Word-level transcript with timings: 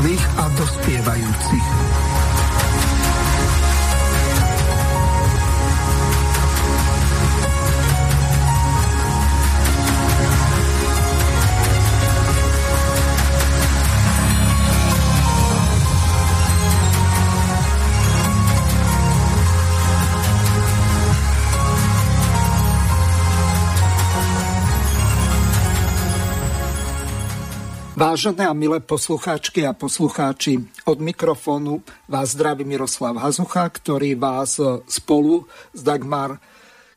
pre 0.00 0.27
Vážené 28.18 28.50
a 28.50 28.54
milé 28.58 28.82
poslucháčky 28.82 29.62
a 29.62 29.70
poslucháči, 29.70 30.58
od 30.90 30.98
mikrofónu 30.98 31.86
vás 32.10 32.34
zdraví 32.34 32.66
Miroslav 32.66 33.14
Hazucha, 33.14 33.62
ktorý 33.70 34.18
vás 34.18 34.58
spolu 34.90 35.46
s 35.70 35.86
Dagmar 35.86 36.42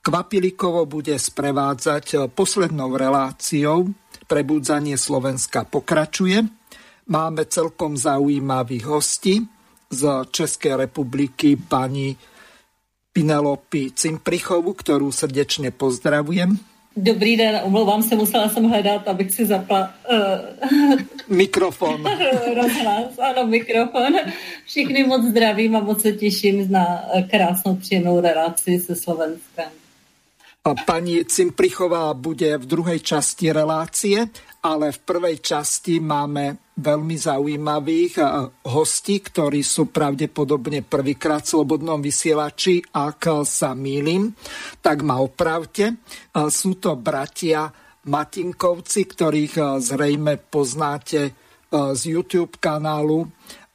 Kvapilikovo 0.01 0.81
bude 0.89 1.13
sprevádzať 1.13 2.33
poslednou 2.33 2.97
reláciou. 2.97 3.93
Prebudzanie 4.25 4.97
Slovenska 4.97 5.61
pokračuje. 5.61 6.41
Máme 7.05 7.45
celkom 7.45 7.93
zaujímavých 7.93 8.89
hostí 8.89 9.45
z 9.93 10.25
Českej 10.25 10.73
republiky 10.73 11.53
pani 11.53 12.17
Pinelopi 13.13 13.93
Cimprichovu, 13.93 14.73
ktorú 14.73 15.13
srdečne 15.13 15.69
pozdravujem. 15.69 16.70
Dobrý 16.95 17.37
den, 17.37 17.59
omlouvám 17.63 18.03
se, 18.03 18.15
musela 18.15 18.49
jsem 18.49 18.63
hledat, 18.63 19.07
abych 19.07 19.33
si 19.33 19.45
zapla... 19.45 19.93
Uh, 20.11 20.99
mikrofon. 21.37 22.03
rozhlas, 22.55 23.19
ano, 23.19 23.47
mikrofon. 23.47 24.15
Všichni 24.65 25.03
moc 25.03 25.23
zdravím 25.23 25.75
a 25.75 25.79
moc 25.79 26.01
se 26.01 26.11
těším 26.11 26.71
na 26.71 27.03
krásnou 27.29 27.75
příjemnou 27.75 28.21
relaci 28.21 28.79
se 28.79 28.95
Slovenskem. 28.95 29.69
Pani 30.85 31.25
Cimprichová 31.25 32.13
bude 32.13 32.57
v 32.57 32.65
druhej 32.65 32.99
časti 32.99 33.51
relácie, 33.51 34.27
ale 34.61 34.93
v 34.93 34.99
prvej 35.01 35.41
časti 35.41 35.97
máme 35.97 36.73
veľmi 36.77 37.15
zaujímavých 37.17 38.13
eh, 38.21 38.25
hostí, 38.69 39.21
ktorí 39.21 39.65
sú 39.65 39.89
pravdepodobne 39.89 40.85
prvýkrát 40.85 41.41
v 41.41 41.51
Slobodnom 41.57 42.01
vysielači. 42.01 42.81
Ak 42.93 43.25
sa 43.45 43.73
mýlim, 43.73 44.33
tak 44.81 45.01
ma 45.01 45.17
opravte. 45.21 45.97
Eh, 45.97 46.49
sú 46.49 46.77
to 46.77 46.93
bratia 46.97 47.69
Matinkovci, 48.05 49.01
ktorých 49.09 49.53
eh, 49.57 49.65
zrejme 49.81 50.37
poznáte 50.37 51.21
z 51.71 52.03
YouTube 52.03 52.59
kanálu 52.59 53.23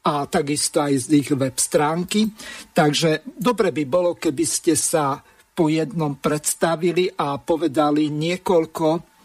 a 0.05 0.29
takisto 0.29 0.85
aj 0.85 1.09
z 1.09 1.17
ich 1.17 1.33
web 1.33 1.57
stránky. 1.57 2.29
Takže 2.69 3.25
dobre 3.25 3.73
by 3.73 3.83
bolo, 3.89 4.13
keby 4.13 4.45
ste 4.45 4.77
sa 4.77 5.17
po 5.57 5.65
jednom 5.65 6.21
predstavili 6.21 7.09
a 7.17 7.41
povedali 7.41 8.13
niekoľko 8.13 9.16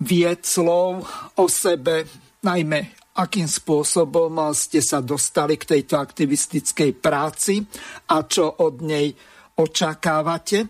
vied 0.00 0.44
slov 0.44 1.04
o 1.40 1.44
sebe, 1.48 2.04
najmä 2.44 2.96
akým 3.16 3.48
spôsobom 3.48 4.36
ste 4.52 4.84
sa 4.84 5.00
dostali 5.00 5.56
k 5.56 5.76
tejto 5.76 5.96
aktivistickej 5.96 7.00
práci 7.00 7.64
a 8.12 8.28
čo 8.28 8.44
od 8.60 8.84
nej 8.84 9.08
očakávate. 9.56 10.68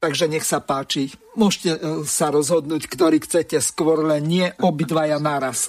Takže 0.00 0.32
nech 0.32 0.44
sa 0.44 0.64
páči. 0.64 1.12
Môžete 1.36 1.76
e, 1.76 1.78
sa 2.08 2.32
rozhodnúť, 2.32 2.88
ktorý 2.88 3.20
chcete 3.20 3.60
skôr, 3.60 4.00
len 4.00 4.24
nie 4.24 4.48
obidvaja 4.64 5.20
naraz. 5.20 5.68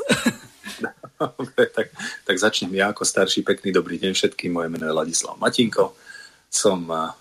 Dobre, 1.20 1.68
tak, 1.68 1.92
tak 2.24 2.36
začnem 2.40 2.72
ja 2.80 2.96
ako 2.96 3.04
starší. 3.04 3.44
Pekný 3.44 3.76
dobrý 3.76 4.00
deň 4.00 4.16
všetkým. 4.16 4.56
Moje 4.56 4.72
meno 4.72 4.88
je 4.88 4.96
Ladislav 4.96 5.36
Matinko. 5.36 6.00
Som 6.48 6.88
e, 6.88 7.12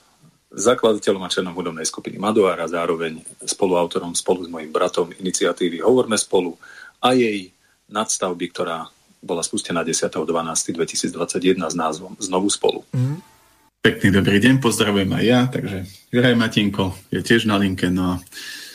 zakladateľom 0.50 1.22
a 1.22 1.30
členom 1.30 1.54
hudobnej 1.54 1.86
skupiny 1.86 2.18
Madoár 2.18 2.58
a 2.58 2.66
zároveň 2.66 3.22
spoluautorom 3.46 4.18
spolu 4.18 4.46
s 4.46 4.48
mojim 4.50 4.74
bratom 4.74 5.14
iniciatívy 5.14 5.78
Hovorme 5.82 6.18
spolu 6.18 6.58
a 6.98 7.14
jej 7.14 7.54
nadstavby, 7.86 8.50
ktorá 8.50 8.90
bola 9.22 9.44
spustená 9.46 9.86
10.12.2021 9.86 11.14
s 11.60 11.76
názvom 11.76 12.12
Znovu 12.18 12.48
spolu. 12.50 12.82
Mm. 12.90 13.20
Pekný 13.80 14.08
dobrý 14.12 14.36
deň, 14.44 14.60
pozdravujem 14.60 15.08
aj 15.08 15.24
ja, 15.24 15.40
takže 15.48 15.88
Juraj 16.12 16.36
Matinko 16.36 16.92
je 17.08 17.20
tiež 17.24 17.48
na 17.48 17.56
linke, 17.56 17.88
no 17.88 18.16
a 18.16 18.20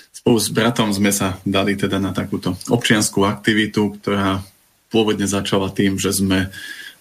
spolu 0.09 0.38
s 0.41 0.50
bratom 0.50 0.90
sme 0.90 1.14
sa 1.14 1.38
dali 1.46 1.78
teda 1.78 2.02
na 2.02 2.09
takúto 2.09 2.58
občianskú 2.74 3.22
aktivitu, 3.22 4.02
ktorá 4.02 4.41
pôvodne 4.90 5.30
začala 5.30 5.69
tým, 5.69 6.02
že 6.02 6.09
sme 6.09 6.50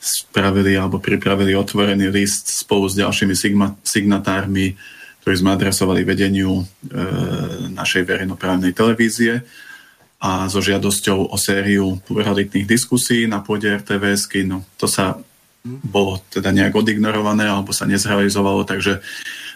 spravili 0.04 0.76
alebo 0.76 1.00
pripravili 1.00 1.56
otvorený 1.56 2.12
list 2.12 2.52
spolu 2.60 2.92
s 2.92 3.00
ďalšími 3.00 3.32
sigma, 3.32 3.72
signatármi, 3.80 4.76
ktorí 5.24 5.34
sme 5.40 5.56
adresovali 5.56 6.04
vedeniu 6.04 6.60
e, 6.60 6.64
našej 7.72 8.04
verejnoprávnej 8.04 8.76
televízie 8.76 9.40
a 10.20 10.44
so 10.52 10.60
žiadosťou 10.60 11.32
o 11.32 11.36
sériu 11.40 11.96
pluralitných 12.04 12.68
diskusí 12.68 13.24
na 13.24 13.40
pôde 13.40 13.72
RTVS. 13.72 14.28
No, 14.44 14.68
to 14.76 14.84
sa 14.84 15.16
bolo 15.64 16.20
teda 16.28 16.52
nejak 16.52 16.76
odignorované 16.76 17.48
alebo 17.48 17.72
sa 17.72 17.88
nezrealizovalo, 17.88 18.68
takže 18.68 19.00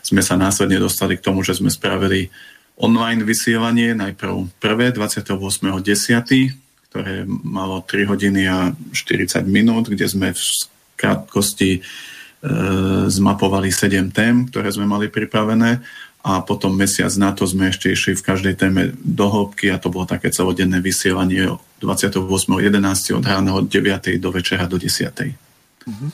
sme 0.01 0.25
sa 0.25 0.41
následne 0.41 0.81
dostali 0.81 1.21
k 1.21 1.25
tomu, 1.25 1.45
že 1.45 1.61
sme 1.61 1.69
spravili 1.69 2.33
online 2.81 3.29
vysielanie, 3.29 3.93
najprv 3.93 4.49
prvé 4.57 4.89
28.10., 4.97 6.68
ktoré 6.89 7.29
malo 7.29 7.85
3 7.85 8.09
hodiny 8.09 8.49
a 8.49 8.73
40 8.73 9.45
minút, 9.45 9.93
kde 9.93 10.09
sme 10.09 10.33
v 10.33 10.43
krátkosti 10.97 11.79
e, 11.79 11.81
zmapovali 13.07 13.69
7 13.69 14.09
tém, 14.11 14.49
ktoré 14.49 14.73
sme 14.73 14.89
mali 14.89 15.13
pripravené 15.13 15.85
a 16.25 16.43
potom 16.43 16.75
mesiac 16.75 17.13
na 17.15 17.31
to 17.31 17.47
sme 17.47 17.71
ešte 17.71 17.95
išli 17.95 18.19
v 18.19 18.27
každej 18.27 18.55
téme 18.59 18.83
do 18.99 19.27
hĺbky 19.31 19.71
a 19.71 19.79
to 19.79 19.89
bolo 19.89 20.05
také 20.05 20.35
celodenné 20.35 20.83
vysielanie 20.83 21.47
28.11. 21.79 23.15
od 23.15 23.25
rána 23.25 23.55
od 23.55 23.71
9. 23.71 24.19
do 24.19 24.29
večera 24.35 24.67
do 24.67 24.77
10. 24.77 25.09
Uh-huh. 25.09 26.11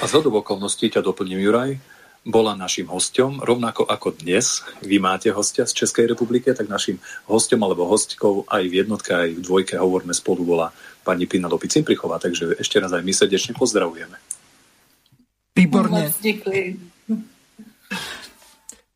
A 0.00 0.04
z 0.08 0.12
okolností 0.18 0.88
ťa 0.88 1.04
doplním, 1.04 1.44
Juraj, 1.44 1.76
bola 2.22 2.54
našim 2.54 2.86
hostom, 2.86 3.42
rovnako 3.42 3.82
ako 3.82 4.14
dnes 4.14 4.62
vy 4.78 5.02
máte 5.02 5.34
hostia 5.34 5.66
z 5.66 5.82
Českej 5.82 6.14
republiky, 6.14 6.54
tak 6.54 6.70
našim 6.70 7.02
hostom 7.26 7.58
alebo 7.66 7.90
hostkou 7.90 8.46
aj 8.46 8.62
v 8.62 8.74
jednotke, 8.86 9.10
aj 9.10 9.28
v 9.34 9.42
dvojke 9.42 9.74
Hovorme 9.74 10.14
spolu 10.14 10.46
bola 10.46 10.70
pani 11.02 11.26
Pina 11.26 11.50
Lopi 11.50 11.66
Cimprichová, 11.66 12.22
takže 12.22 12.54
ešte 12.62 12.78
raz 12.78 12.94
aj 12.94 13.02
my 13.02 13.10
srdečne 13.10 13.58
pozdravujeme. 13.58 14.14
Výborne. 15.58 16.08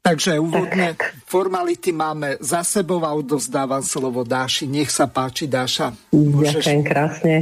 Takže 0.07 0.39
úvodne 0.39 0.95
formality 1.27 1.91
máme 1.91 2.39
za 2.39 2.63
sebou 2.63 3.03
a 3.03 3.11
odozdávam 3.11 3.83
slovo 3.83 4.23
Dáši. 4.23 4.71
Nech 4.71 4.87
sa 4.87 5.11
páči, 5.11 5.51
Dáša. 5.51 5.99
Môžeš... 6.15 6.63
Ďakujem 6.63 6.83
krásne. 6.87 7.35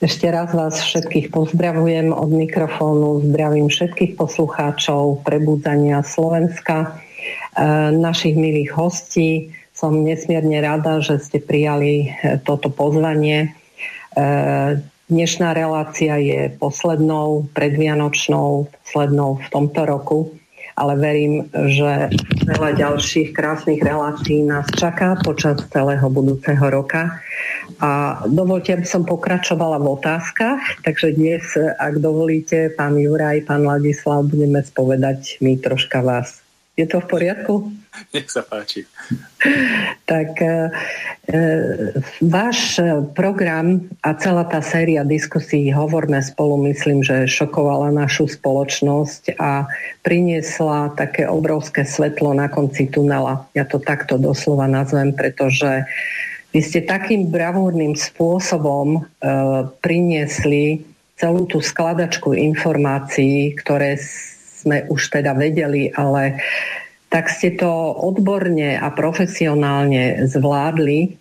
Ešte 0.00 0.26
raz 0.32 0.56
vás 0.56 0.80
všetkých 0.80 1.28
pozdravujem 1.28 2.08
od 2.16 2.32
mikrofónu. 2.32 3.28
Zdravím 3.28 3.68
všetkých 3.68 4.16
poslucháčov 4.16 5.20
Prebudzania 5.20 6.00
Slovenska, 6.00 6.96
e, 7.52 7.92
našich 7.92 8.40
milých 8.40 8.72
hostí. 8.72 9.52
Som 9.76 10.00
nesmierne 10.00 10.64
rada, 10.64 11.04
že 11.04 11.20
ste 11.20 11.44
prijali 11.44 12.08
e, 12.08 12.40
toto 12.40 12.72
pozvanie. 12.72 13.52
E, 14.16 14.80
dnešná 15.12 15.52
relácia 15.52 16.16
je 16.16 16.56
poslednou, 16.56 17.52
predvianočnou, 17.52 18.64
poslednou 18.80 19.44
v 19.44 19.48
tomto 19.52 19.84
roku 19.84 20.32
ale 20.78 20.94
verím, 20.94 21.50
že 21.50 22.14
veľa 22.46 22.78
ďalších 22.78 23.34
krásnych 23.34 23.82
relácií 23.82 24.46
nás 24.46 24.70
čaká 24.78 25.18
počas 25.26 25.58
celého 25.74 26.06
budúceho 26.06 26.62
roka. 26.70 27.18
A 27.82 28.22
dovolte, 28.26 28.74
aby 28.74 28.86
som 28.86 29.02
pokračovala 29.02 29.82
v 29.82 29.98
otázkach, 29.98 30.82
takže 30.86 31.14
dnes, 31.18 31.42
ak 31.58 31.98
dovolíte, 31.98 32.74
pán 32.78 32.94
Juraj, 32.94 33.46
pán 33.46 33.66
Ladislav, 33.66 34.26
budeme 34.30 34.62
spovedať 34.62 35.42
mi 35.42 35.58
troška 35.58 36.02
vás. 36.02 36.47
Je 36.78 36.86
to 36.86 37.02
v 37.02 37.06
poriadku? 37.10 37.54
Nech 38.14 38.30
sa 38.30 38.46
páči. 38.46 38.86
tak 40.06 40.38
e, 40.38 40.46
e, 40.46 41.40
váš 42.22 42.78
program 43.18 43.82
a 44.06 44.14
celá 44.14 44.46
tá 44.46 44.62
séria 44.62 45.02
diskusí 45.02 45.74
Hovorme 45.74 46.22
spolu, 46.22 46.62
myslím, 46.70 47.02
že 47.02 47.26
šokovala 47.26 47.90
našu 47.90 48.30
spoločnosť 48.30 49.34
a 49.42 49.66
priniesla 50.06 50.94
také 50.94 51.26
obrovské 51.26 51.82
svetlo 51.82 52.30
na 52.38 52.46
konci 52.46 52.86
tunela. 52.86 53.50
Ja 53.58 53.66
to 53.66 53.82
takto 53.82 54.14
doslova 54.14 54.70
nazvem, 54.70 55.10
pretože 55.10 55.82
vy 56.54 56.60
ste 56.62 56.86
takým 56.86 57.28
bravúrnym 57.28 57.98
spôsobom 57.98 58.88
e, 58.94 59.00
priniesli 59.82 60.86
celú 61.18 61.50
tú 61.50 61.58
skladačku 61.58 62.30
informácií, 62.30 63.58
ktoré 63.58 63.98
sme 64.68 64.84
už 64.92 65.00
teda 65.08 65.32
vedeli, 65.32 65.88
ale 65.88 66.44
tak 67.08 67.32
ste 67.32 67.56
to 67.56 67.72
odborne 67.96 68.76
a 68.76 68.92
profesionálne 68.92 70.28
zvládli, 70.28 71.16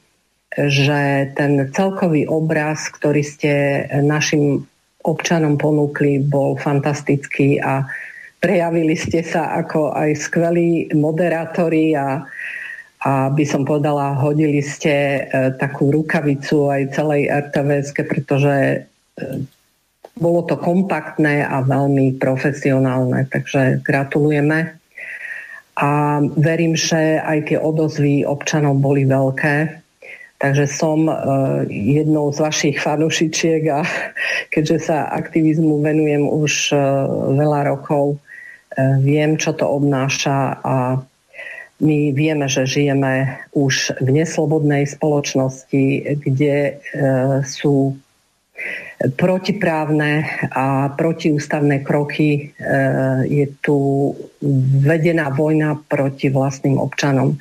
že 0.52 1.32
ten 1.32 1.72
celkový 1.72 2.28
obraz, 2.28 2.92
ktorý 2.92 3.24
ste 3.24 3.54
našim 4.04 4.68
občanom 5.08 5.56
ponúkli, 5.56 6.20
bol 6.20 6.60
fantastický 6.60 7.64
a 7.64 7.88
prejavili 8.44 9.00
ste 9.00 9.24
sa 9.24 9.56
ako 9.64 9.96
aj 9.96 10.10
skvelí 10.28 10.92
moderátori 10.92 11.96
a, 11.96 12.28
a 13.08 13.12
by 13.32 13.46
som 13.48 13.64
povedala, 13.64 14.20
hodili 14.20 14.60
ste 14.60 15.24
e, 15.24 15.56
takú 15.56 15.88
rukavicu 15.96 16.68
aj 16.68 16.92
celej 16.92 17.32
RTVS, 17.32 17.88
pretože 17.96 18.56
e, 18.76 18.78
bolo 20.18 20.44
to 20.46 20.58
kompaktné 20.60 21.46
a 21.46 21.64
veľmi 21.64 22.18
profesionálne, 22.18 23.30
takže 23.30 23.82
gratulujeme. 23.82 24.76
A 25.78 26.20
verím, 26.36 26.74
že 26.74 27.22
aj 27.22 27.54
tie 27.54 27.58
odozvy 27.62 28.26
občanov 28.26 28.82
boli 28.82 29.06
veľké. 29.06 29.86
Takže 30.38 30.66
som 30.70 31.10
e, 31.10 31.14
jednou 31.70 32.30
z 32.34 32.42
vašich 32.42 32.78
fanušičiek 32.82 33.62
a 33.74 33.82
keďže 34.54 34.90
sa 34.90 35.10
aktivizmu 35.14 35.82
venujem 35.82 36.26
už 36.26 36.74
veľa 37.38 37.74
rokov, 37.74 38.22
viem, 39.02 39.42
čo 39.42 39.58
to 39.58 39.66
obnáša 39.66 40.62
a 40.62 41.02
my 41.78 42.10
vieme, 42.10 42.50
že 42.50 42.66
žijeme 42.66 43.38
už 43.54 44.02
v 44.02 44.10
neslobodnej 44.10 44.90
spoločnosti, 44.90 46.18
kde 46.26 46.56
e, 46.58 46.74
sú 47.46 47.94
protiprávne 48.98 50.26
a 50.50 50.90
protiústavné 50.94 51.86
kroky. 51.86 52.30
E, 52.30 52.66
je 53.30 53.46
tu 53.62 53.78
vedená 54.82 55.30
vojna 55.30 55.78
proti 55.86 56.34
vlastným 56.34 56.82
občanom. 56.82 57.38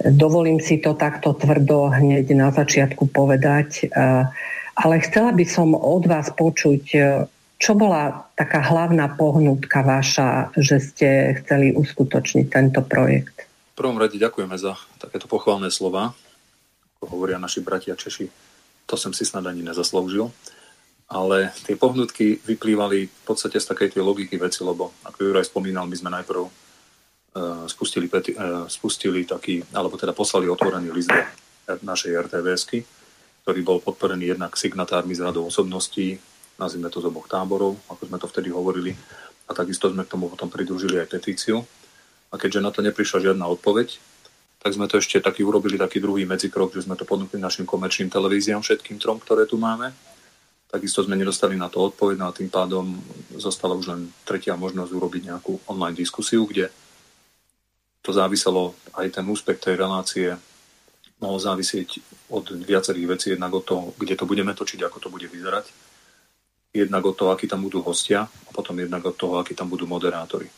Dovolím 0.00 0.64
si 0.64 0.80
to 0.80 0.96
takto 0.96 1.36
tvrdo 1.36 1.92
hneď 1.92 2.32
na 2.32 2.48
začiatku 2.48 3.12
povedať, 3.12 3.84
e, 3.84 4.24
ale 4.80 4.94
chcela 5.04 5.36
by 5.36 5.44
som 5.44 5.76
od 5.76 6.08
vás 6.08 6.32
počuť, 6.32 6.82
čo 7.60 7.72
bola 7.76 8.24
taká 8.32 8.64
hlavná 8.64 9.12
pohnutka 9.20 9.84
vaša, 9.84 10.56
že 10.56 10.80
ste 10.80 11.08
chceli 11.44 11.76
uskutočniť 11.76 12.46
tento 12.48 12.80
projekt 12.80 13.50
prvom 13.80 13.96
rade 13.96 14.20
ďakujeme 14.20 14.60
za 14.60 14.76
takéto 15.00 15.24
pochválne 15.24 15.72
slova. 15.72 16.12
Ako 17.00 17.16
hovoria 17.16 17.40
naši 17.40 17.64
bratia 17.64 17.96
Češi, 17.96 18.28
to 18.84 19.00
som 19.00 19.16
si 19.16 19.24
snad 19.24 19.48
ani 19.48 19.64
nezasloužil. 19.64 20.28
Ale 21.10 21.50
tie 21.66 21.74
pohnutky 21.74 22.38
vyplývali 22.38 22.98
v 23.10 23.22
podstate 23.26 23.58
z 23.58 23.66
takej 23.66 23.98
tej 23.98 24.02
logiky 24.06 24.38
veci, 24.38 24.62
lebo 24.62 24.94
ako 25.02 25.18
Juraj 25.26 25.50
spomínal, 25.50 25.90
my 25.90 25.96
sme 25.98 26.10
najprv 26.14 26.42
uh, 26.46 26.50
spustili, 27.66 28.06
peti- 28.06 28.38
uh, 28.38 28.70
spustili 28.70 29.26
taký, 29.26 29.58
alebo 29.74 29.98
teda 29.98 30.14
poslali 30.14 30.46
otvorený 30.46 30.94
list 30.94 31.10
našej 31.66 32.30
RTVSky, 32.30 32.78
ktorý 33.42 33.60
bol 33.66 33.78
podporený 33.82 34.38
jednak 34.38 34.54
signatármi 34.54 35.14
z 35.14 35.26
radou 35.26 35.50
osobností, 35.50 36.18
nazvime 36.58 36.90
to 36.90 37.02
z 37.02 37.10
oboch 37.10 37.26
táborov, 37.26 37.78
ako 37.90 38.02
sme 38.06 38.18
to 38.18 38.26
vtedy 38.30 38.48
hovorili, 38.54 38.94
a 39.46 39.54
takisto 39.54 39.90
sme 39.90 40.06
k 40.06 40.12
tomu 40.14 40.30
potom 40.30 40.46
pridružili 40.46 41.02
aj 41.02 41.10
petíciu, 41.10 41.66
a 42.30 42.38
keďže 42.38 42.62
na 42.62 42.70
to 42.70 42.86
neprišla 42.86 43.30
žiadna 43.30 43.50
odpoveď, 43.50 43.98
tak 44.60 44.76
sme 44.76 44.86
to 44.86 45.00
ešte 45.00 45.24
taký 45.24 45.42
urobili 45.42 45.80
taký 45.80 45.98
druhý 45.98 46.28
medzikrok, 46.28 46.70
že 46.76 46.84
sme 46.84 46.94
to 46.94 47.08
ponúkli 47.08 47.40
našim 47.40 47.64
komerčným 47.64 48.12
televíziám, 48.12 48.60
všetkým 48.60 49.00
trom, 49.00 49.16
ktoré 49.18 49.48
tu 49.48 49.56
máme. 49.56 49.90
Takisto 50.70 51.02
sme 51.02 51.18
nedostali 51.18 51.58
na 51.58 51.66
to 51.66 51.82
odpoveď, 51.90 52.16
no 52.22 52.30
a 52.30 52.36
tým 52.36 52.46
pádom 52.46 52.94
zostala 53.34 53.74
už 53.74 53.90
len 53.90 54.00
tretia 54.22 54.54
možnosť 54.54 54.92
urobiť 54.94 55.22
nejakú 55.26 55.66
online 55.66 55.98
diskusiu, 55.98 56.46
kde 56.46 56.70
to 58.00 58.14
záviselo, 58.14 58.78
aj 58.94 59.18
ten 59.18 59.26
úspech 59.26 59.58
tej 59.58 59.74
relácie 59.76 60.38
mohol 61.20 61.42
závisieť 61.42 62.00
od 62.32 62.54
viacerých 62.54 63.06
vecí, 63.10 63.26
jednak 63.34 63.52
od 63.52 63.64
toho, 63.66 63.82
kde 63.98 64.14
to 64.16 64.24
budeme 64.24 64.54
točiť, 64.54 64.80
ako 64.86 64.98
to 65.02 65.08
bude 65.12 65.26
vyzerať, 65.26 65.68
jednak 66.70 67.02
od 67.04 67.18
toho, 67.18 67.30
akí 67.34 67.50
tam 67.50 67.66
budú 67.66 67.82
hostia 67.82 68.24
a 68.24 68.50
potom 68.54 68.78
jednak 68.78 69.04
od 69.04 69.18
toho, 69.18 69.42
akí 69.42 69.58
tam 69.58 69.68
budú 69.68 69.90
moderátori. 69.90 70.48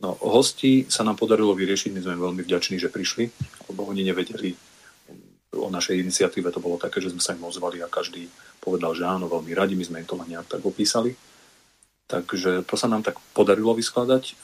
No, 0.00 0.16
hosti 0.16 0.88
sa 0.88 1.04
nám 1.04 1.20
podarilo 1.20 1.52
vyriešiť, 1.52 1.92
my 1.92 2.00
sme 2.00 2.16
veľmi 2.16 2.42
vďační, 2.46 2.80
že 2.80 2.88
prišli, 2.88 3.28
lebo 3.68 3.84
oni 3.84 4.00
nevedeli 4.06 4.56
o 5.50 5.68
našej 5.70 5.98
iniciatíve, 5.98 6.54
to 6.54 6.62
bolo 6.62 6.78
také, 6.78 7.02
že 7.02 7.10
sme 7.10 7.22
sa 7.22 7.34
im 7.34 7.42
ozvali 7.42 7.82
a 7.82 7.90
každý 7.90 8.30
povedal, 8.62 8.94
že 8.94 9.08
áno, 9.08 9.26
veľmi 9.26 9.50
radi, 9.54 9.74
my 9.74 9.84
sme 9.86 10.00
im 10.02 10.08
to 10.08 10.14
len 10.14 10.30
nejak 10.30 10.46
tak 10.46 10.62
opísali. 10.62 11.16
Takže 12.10 12.66
to 12.66 12.74
sa 12.74 12.90
nám 12.90 13.06
tak 13.06 13.22
podarilo 13.30 13.70
vyskladať. 13.74 14.34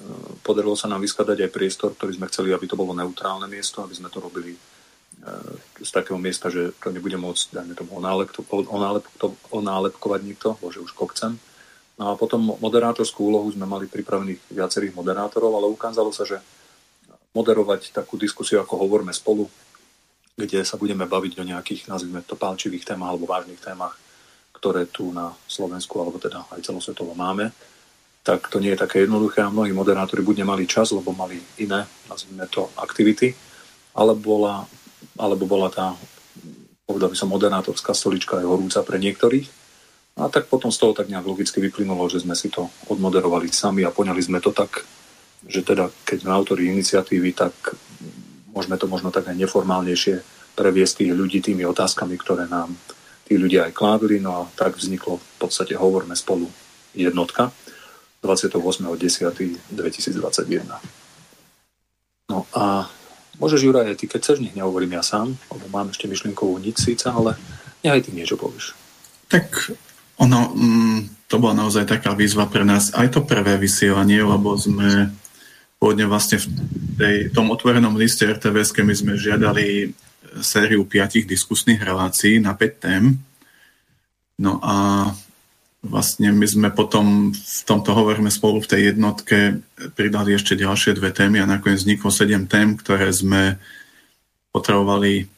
Podarilo 0.46 0.78
sa 0.78 0.86
nám 0.86 1.02
vyskladať 1.02 1.46
aj 1.46 1.54
priestor, 1.54 1.90
ktorý 1.98 2.14
sme 2.14 2.30
chceli, 2.30 2.54
aby 2.54 2.66
to 2.70 2.78
bolo 2.78 2.94
neutrálne 2.94 3.50
miesto, 3.50 3.82
aby 3.82 3.90
sme 3.90 4.06
to 4.06 4.22
robili 4.22 4.54
e, 4.54 4.60
z 5.82 5.90
takého 5.90 6.14
miesta, 6.14 6.46
že 6.46 6.78
to 6.78 6.94
nebude 6.94 7.18
môcť, 7.18 7.58
dajme 7.58 7.74
tomu, 7.74 7.98
onálepkovať 9.50 10.20
nikto, 10.22 10.54
bože 10.62 10.78
už 10.78 10.94
kokcem, 10.94 11.34
No 11.96 12.12
a 12.12 12.14
potom 12.14 12.60
moderátorskú 12.60 13.32
úlohu 13.32 13.48
sme 13.48 13.64
mali 13.64 13.88
pripravených 13.88 14.52
viacerých 14.52 14.92
moderátorov, 14.92 15.56
ale 15.56 15.72
ukázalo 15.72 16.12
sa, 16.12 16.28
že 16.28 16.44
moderovať 17.32 17.96
takú 17.96 18.20
diskusiu, 18.20 18.60
ako 18.60 18.84
hovoríme 18.84 19.12
spolu, 19.16 19.48
kde 20.36 20.60
sa 20.68 20.76
budeme 20.76 21.08
baviť 21.08 21.40
o 21.40 21.48
nejakých, 21.48 21.88
nazvime 21.88 22.20
to, 22.20 22.36
pálčivých 22.36 22.84
témach 22.84 23.16
alebo 23.16 23.24
vážnych 23.24 23.58
témach, 23.58 23.96
ktoré 24.52 24.84
tu 24.84 25.08
na 25.10 25.32
Slovensku, 25.48 25.96
alebo 25.96 26.20
teda 26.20 26.44
aj 26.52 26.60
celosvetovo 26.60 27.16
máme, 27.16 27.52
tak 28.20 28.52
to 28.52 28.60
nie 28.60 28.76
je 28.76 28.82
také 28.84 29.08
jednoduché 29.08 29.40
a 29.40 29.52
mnohí 29.52 29.72
moderátori 29.72 30.20
buď 30.20 30.44
nemali 30.44 30.68
čas, 30.68 30.92
lebo 30.92 31.16
mali 31.16 31.40
iné, 31.56 31.88
nazvime 32.10 32.44
to, 32.52 32.68
aktivity, 32.76 33.32
alebo 33.96 34.36
bola, 34.36 34.68
alebo 35.16 35.48
bola 35.48 35.72
tá, 35.72 35.96
povedal 36.84 37.08
by 37.08 37.16
som, 37.16 37.32
moderátorská 37.32 37.96
stolička 37.96 38.42
aj 38.42 38.46
horúca 38.50 38.80
pre 38.84 39.00
niektorých, 39.00 39.48
a 40.16 40.32
tak 40.32 40.49
potom 40.49 40.72
z 40.72 40.80
toho 40.80 40.96
tak 40.96 41.12
nejak 41.12 41.28
logicky 41.28 41.61
vyplynulo, 41.61 42.08
že 42.08 42.25
sme 42.25 42.32
si 42.32 42.49
to 42.49 42.72
odmoderovali 42.88 43.52
sami 43.52 43.84
a 43.84 43.92
poňali 43.92 44.20
sme 44.25 44.40
to 44.40 44.49
tak, 44.49 44.84
že 45.44 45.61
teda 45.61 45.92
keď 46.08 46.25
sme 46.25 46.32
autori 46.32 46.72
iniciatívy, 46.72 47.37
tak 47.37 47.52
môžeme 48.56 48.80
to 48.80 48.88
možno 48.88 49.12
tak 49.12 49.28
aj 49.28 49.36
neformálnejšie 49.36 50.25
previesť 50.56 51.04
tých 51.04 51.12
ľudí 51.12 51.44
tými 51.44 51.68
otázkami, 51.68 52.16
ktoré 52.16 52.48
nám 52.48 52.72
tí 53.28 53.36
ľudia 53.36 53.68
aj 53.68 53.76
kládli. 53.76 54.16
No 54.25 54.32
a 54.32 54.48
tak 54.56 54.80
vzniklo 54.80 55.20
v 55.20 55.26
podstate 55.36 55.76
Hovorme 55.76 56.16
spolu 56.16 56.48
jednotka 56.96 57.52
28.10.2021. 58.25 59.68
No 62.32 62.48
a 62.56 62.88
môžeš, 63.36 63.60
Juraj, 63.68 64.00
ty 64.00 64.08
keď 64.08 64.20
chceš, 64.25 64.40
nech 64.40 64.56
nehovorím 64.56 64.96
ja 64.96 65.04
sám, 65.04 65.36
lebo 65.52 65.68
mám 65.68 65.92
ešte 65.92 66.08
myšlienkovú 66.08 66.56
nič 66.56 66.80
síca, 66.80 67.12
ale 67.12 67.36
nech 67.84 67.92
aj 67.92 68.08
ty 68.08 68.16
niečo 68.16 68.40
povieš. 68.40 68.72
Tak 69.28 69.76
ono, 70.16 70.56
mm, 70.56 71.28
to 71.28 71.36
bola 71.36 71.54
naozaj 71.54 71.84
taká 71.84 72.16
výzva 72.16 72.48
pre 72.48 72.64
nás, 72.64 72.96
aj 72.96 73.12
to 73.12 73.20
prvé 73.22 73.60
vysielanie, 73.60 74.25
lebo 74.25 74.56
sme 74.56 75.12
pôvodne 75.76 76.09
vlastne 76.09 76.40
v 76.40 76.47
tej, 76.97 77.16
tom 77.33 77.52
otvorenom 77.52 77.95
liste 77.95 78.25
RTVS, 78.25 78.73
my 78.80 78.95
sme 78.97 79.12
žiadali 79.21 79.92
sériu 80.40 80.85
piatich 80.85 81.25
diskusných 81.25 81.80
relácií 81.80 82.40
na 82.40 82.52
5 82.52 82.83
tém. 82.85 83.16
No 84.37 84.61
a 84.61 85.09
vlastne 85.80 86.35
my 86.35 86.45
sme 86.45 86.68
potom 86.75 87.33
v 87.33 87.61
tomto 87.64 87.95
hovoríme 87.95 88.28
spolu 88.28 88.61
v 88.61 88.71
tej 88.71 88.80
jednotke 88.92 89.62
pridali 89.95 90.35
ešte 90.35 90.59
ďalšie 90.59 90.99
dve 90.99 91.14
témy 91.14 91.40
a 91.40 91.49
nakoniec 91.49 91.80
vzniklo 91.80 92.11
sedem 92.11 92.45
tém, 92.45 92.75
ktoré 92.76 93.09
sme 93.14 93.56
potrebovali 94.50 95.28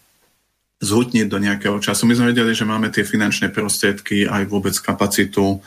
zhutniť 0.79 1.27
do 1.27 1.39
nejakého 1.43 1.79
času. 1.83 2.07
My 2.07 2.15
sme 2.15 2.31
vedeli, 2.31 2.55
že 2.55 2.63
máme 2.63 2.89
tie 2.95 3.03
finančné 3.03 3.51
prostriedky 3.51 4.31
aj 4.31 4.47
vôbec 4.47 4.75
kapacitu 4.79 5.59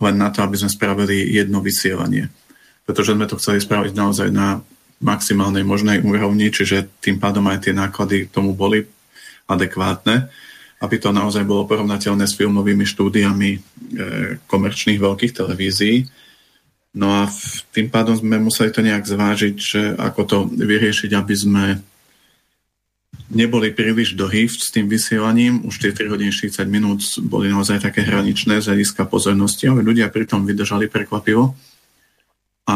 len 0.00 0.16
na 0.16 0.32
to, 0.32 0.40
aby 0.40 0.56
sme 0.56 0.72
spravili 0.72 1.28
jedno 1.28 1.60
vysielanie. 1.60 2.32
Pretože 2.90 3.14
sme 3.14 3.30
to 3.30 3.38
chceli 3.38 3.62
spraviť 3.62 3.94
naozaj 3.94 4.34
na 4.34 4.58
maximálnej 4.98 5.62
možnej 5.62 6.02
úrovni, 6.02 6.50
čiže 6.50 6.90
tým 6.98 7.22
pádom 7.22 7.46
aj 7.46 7.70
tie 7.70 7.72
náklady 7.72 8.26
tomu 8.26 8.50
boli 8.50 8.82
adekvátne, 9.46 10.26
aby 10.82 10.96
to 10.98 11.14
naozaj 11.14 11.46
bolo 11.46 11.70
porovnateľné 11.70 12.26
s 12.26 12.34
filmovými 12.34 12.82
štúdiami 12.82 13.50
e, 13.54 13.58
komerčných 14.50 14.98
veľkých 14.98 15.38
televízií. 15.38 16.10
No 16.98 17.14
a 17.14 17.30
tým 17.70 17.86
pádom 17.86 18.18
sme 18.18 18.42
museli 18.42 18.74
to 18.74 18.82
nejak 18.82 19.06
zvážiť, 19.06 19.54
že 19.54 19.94
ako 19.94 20.20
to 20.26 20.38
vyriešiť, 20.50 21.14
aby 21.14 21.34
sme 21.38 21.64
neboli 23.30 23.70
príliš 23.70 24.18
dlhý 24.18 24.50
s 24.50 24.74
tým 24.74 24.90
vysielaním, 24.90 25.62
už 25.62 25.78
tie 25.78 25.94
3 25.94 26.10
hodiny 26.10 26.34
40 26.34 26.66
minút 26.66 27.06
boli 27.22 27.46
naozaj 27.46 27.78
také 27.78 28.02
hraničné 28.02 28.58
z 28.58 28.74
hľadiska 28.74 29.06
pozornosti, 29.06 29.70
ale 29.70 29.86
ľudia 29.86 30.10
pritom 30.10 30.42
vydržali 30.42 30.90
prekvapivo. 30.90 31.54
A 32.70 32.74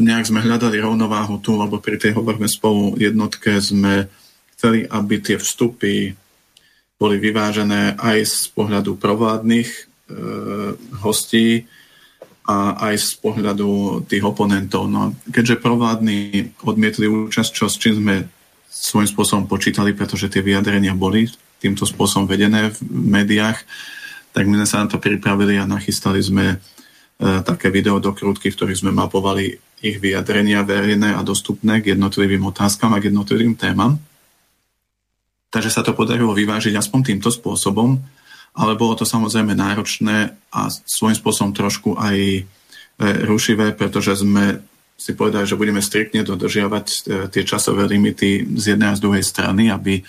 nejak 0.00 0.24
sme 0.32 0.40
hľadali 0.40 0.80
rovnováhu 0.80 1.36
tu, 1.44 1.60
lebo 1.60 1.76
pri 1.76 2.00
tej 2.00 2.16
hovorme 2.16 2.48
spolu 2.48 2.96
jednotke 2.96 3.60
sme 3.60 4.08
chceli, 4.56 4.88
aby 4.88 5.20
tie 5.20 5.36
vstupy 5.36 6.16
boli 6.96 7.20
vyvážené 7.20 8.00
aj 8.00 8.18
z 8.24 8.40
pohľadu 8.56 8.96
provládnych 8.96 9.68
e, 9.68 9.80
hostí 11.04 11.68
a 12.48 12.88
aj 12.88 12.94
z 12.96 13.10
pohľadu 13.20 14.00
tých 14.08 14.24
oponentov. 14.24 14.88
No, 14.88 15.12
keďže 15.28 15.60
provládni 15.60 16.56
odmietli 16.64 17.04
účasť, 17.04 17.50
čo 17.52 17.68
s 17.68 17.76
čím 17.76 18.00
sme 18.00 18.24
svojím 18.72 19.08
spôsobom 19.10 19.44
počítali, 19.44 19.92
pretože 19.92 20.32
tie 20.32 20.40
vyjadrenia 20.40 20.96
boli 20.96 21.28
týmto 21.60 21.84
spôsobom 21.84 22.24
vedené 22.24 22.72
v 22.72 22.78
médiách, 22.88 23.60
tak 24.32 24.48
my 24.48 24.64
sme 24.64 24.68
sa 24.68 24.80
na 24.84 24.88
to 24.88 24.96
pripravili 24.96 25.60
a 25.60 25.68
nachystali 25.68 26.24
sme 26.24 26.56
také 27.20 27.70
video 27.70 28.02
dokrútky, 28.02 28.50
v 28.50 28.56
ktorých 28.58 28.80
sme 28.82 28.92
mapovali 28.92 29.54
ich 29.84 30.00
vyjadrenia 30.00 30.64
verejné 30.64 31.12
a 31.14 31.20
dostupné 31.20 31.84
k 31.84 31.92
jednotlivým 31.92 32.42
otázkam 32.48 32.96
a 32.96 33.00
k 33.00 33.12
jednotlivým 33.12 33.54
témam. 33.54 34.00
Takže 35.52 35.70
sa 35.70 35.86
to 35.86 35.94
podarilo 35.94 36.34
vyvážiť 36.34 36.74
aspoň 36.74 37.14
týmto 37.14 37.30
spôsobom, 37.30 38.00
ale 38.58 38.72
bolo 38.74 38.98
to 38.98 39.06
samozrejme 39.06 39.54
náročné 39.54 40.34
a 40.50 40.60
svojím 40.72 41.14
spôsobom 41.14 41.52
trošku 41.54 41.94
aj 41.94 42.16
e, 42.18 42.42
rušivé, 43.22 43.76
pretože 43.78 44.18
sme 44.18 44.64
si 44.98 45.14
povedali, 45.14 45.46
že 45.46 45.58
budeme 45.58 45.78
striktne 45.78 46.26
dodržiavať 46.26 46.86
e, 46.86 46.98
tie 47.30 47.42
časové 47.46 47.86
limity 47.86 48.46
z 48.58 48.74
jednej 48.74 48.94
a 48.94 48.98
z 48.98 49.02
druhej 49.04 49.22
strany, 49.22 49.70
aby 49.70 50.02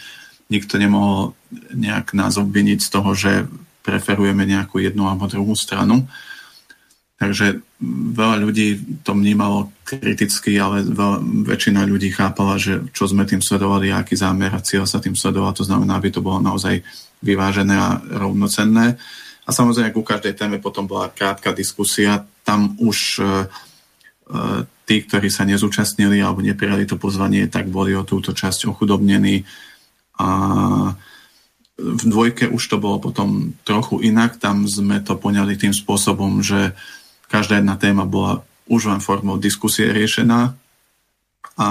nikto 0.50 0.78
nemohol 0.78 1.38
nejak 1.74 2.18
nás 2.18 2.38
obviniť 2.38 2.80
z 2.82 2.90
toho, 2.90 3.12
že 3.14 3.46
preferujeme 3.86 4.46
nejakú 4.50 4.82
jednu 4.82 5.06
alebo 5.06 5.30
druhú 5.30 5.54
stranu. 5.54 6.10
Takže 7.16 7.64
veľa 8.12 8.44
ľudí 8.44 9.00
to 9.08 9.16
vnímalo 9.16 9.72
kriticky, 9.88 10.60
ale 10.60 10.84
veľa, 10.84 11.24
väčšina 11.48 11.88
ľudí 11.88 12.12
chápala, 12.12 12.60
že 12.60 12.84
čo 12.92 13.08
sme 13.08 13.24
tým 13.24 13.40
sledovali, 13.40 13.88
aký 13.88 14.20
zámer 14.20 14.52
a 14.52 14.60
cieľ 14.60 14.84
sa 14.84 15.00
tým 15.00 15.16
sledoval, 15.16 15.56
to 15.56 15.64
znamená, 15.64 15.96
aby 15.96 16.12
to 16.12 16.20
bolo 16.20 16.44
naozaj 16.44 16.84
vyvážené 17.24 17.72
a 17.72 18.04
rovnocenné. 18.04 19.00
A 19.46 19.50
samozrejme, 19.54 19.96
ku 19.96 20.04
každej 20.04 20.36
téme 20.36 20.58
potom 20.60 20.90
bola 20.90 21.08
krátka 21.08 21.56
diskusia. 21.56 22.28
Tam 22.44 22.76
už 22.82 23.22
e, 23.22 23.24
e, 23.24 23.30
tí, 24.84 25.06
ktorí 25.06 25.32
sa 25.32 25.48
nezúčastnili 25.48 26.20
alebo 26.20 26.44
neprijali 26.44 26.84
to 26.84 27.00
pozvanie, 27.00 27.48
tak 27.48 27.72
boli 27.72 27.96
o 27.96 28.04
túto 28.04 28.36
časť 28.36 28.68
ochudobnení 28.68 29.48
a 30.20 30.30
v 31.76 32.04
dvojke 32.08 32.48
už 32.48 32.64
to 32.72 32.78
bolo 32.80 33.04
potom 33.04 33.52
trochu 33.68 34.00
inak. 34.08 34.40
Tam 34.40 34.64
sme 34.64 35.04
to 35.04 35.20
poňali 35.20 35.60
tým 35.60 35.76
spôsobom, 35.76 36.40
že 36.40 36.72
každá 37.28 37.60
jedna 37.60 37.76
téma 37.76 38.06
bola 38.08 38.46
už 38.66 38.90
len 38.90 39.02
formou 39.04 39.38
diskusie 39.38 39.90
riešená 39.94 40.54
a 41.56 41.68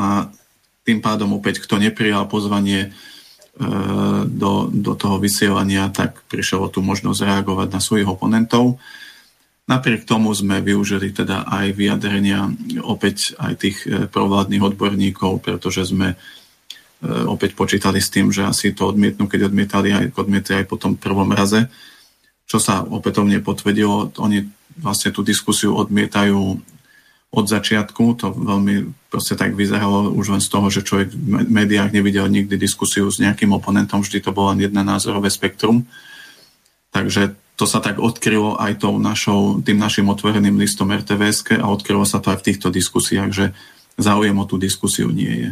tým 0.84 1.00
pádom 1.00 1.32
opäť, 1.34 1.64
kto 1.64 1.80
neprijal 1.80 2.28
pozvanie 2.28 2.88
e, 2.88 2.88
do, 4.28 4.68
do 4.68 4.92
toho 4.94 5.16
vysielania, 5.18 5.90
tak 5.90 6.22
prišlo 6.28 6.68
tú 6.68 6.84
možnosť 6.84 7.24
reagovať 7.24 7.68
na 7.72 7.80
svojich 7.80 8.06
oponentov. 8.06 8.76
Napriek 9.64 10.04
tomu 10.04 10.28
sme 10.36 10.60
využili 10.60 11.08
teda 11.08 11.48
aj 11.48 11.72
vyjadrenia 11.72 12.52
opäť 12.84 13.32
aj 13.40 13.52
tých 13.58 13.76
e, 13.88 14.06
provládnych 14.06 14.62
odborníkov, 14.62 15.40
pretože 15.40 15.88
sme 15.88 16.20
E, 17.04 17.28
opäť 17.28 17.52
počítali 17.52 18.00
s 18.00 18.08
tým, 18.08 18.32
že 18.32 18.48
asi 18.48 18.72
to 18.72 18.88
odmietnú, 18.88 19.28
keď 19.28 19.52
odmietali 19.52 19.92
aj, 19.92 20.04
odmietli 20.16 20.64
aj 20.64 20.66
po 20.70 20.80
tom 20.80 20.96
prvom 20.96 21.28
raze, 21.36 21.68
čo 22.48 22.56
sa 22.56 22.80
opätovne 22.80 23.44
potvrdilo. 23.44 24.16
Oni 24.24 24.40
vlastne 24.78 25.10
tú 25.14 25.22
diskusiu 25.22 25.74
odmietajú 25.74 26.60
od 27.34 27.46
začiatku, 27.50 28.14
to 28.14 28.30
veľmi 28.30 28.94
proste 29.10 29.34
tak 29.34 29.58
vyzeralo 29.58 30.14
už 30.14 30.38
len 30.38 30.42
z 30.42 30.48
toho, 30.54 30.70
že 30.70 30.86
človek 30.86 31.10
v 31.10 31.50
médiách 31.50 31.90
nevidel 31.90 32.30
nikdy 32.30 32.54
diskusiu 32.54 33.10
s 33.10 33.18
nejakým 33.18 33.50
oponentom, 33.50 34.06
vždy 34.06 34.22
to 34.22 34.30
bolo 34.30 34.54
len 34.54 34.62
jedno 34.62 34.86
názorové 34.86 35.34
spektrum. 35.34 35.82
Takže 36.94 37.34
to 37.58 37.66
sa 37.66 37.82
tak 37.82 37.98
odkrylo 37.98 38.54
aj 38.58 38.86
tou 38.86 38.98
našou, 39.02 39.58
tým 39.62 39.78
našim 39.82 40.06
otvoreným 40.06 40.58
listom 40.58 40.94
RTVS 40.94 41.58
a 41.58 41.66
odkrylo 41.66 42.06
sa 42.06 42.22
to 42.22 42.30
aj 42.30 42.38
v 42.42 42.46
týchto 42.54 42.70
diskusiách, 42.70 43.30
že 43.34 43.46
záujem 43.98 44.34
o 44.38 44.46
tú 44.46 44.54
diskusiu 44.58 45.10
nie 45.10 45.30
je. 45.30 45.50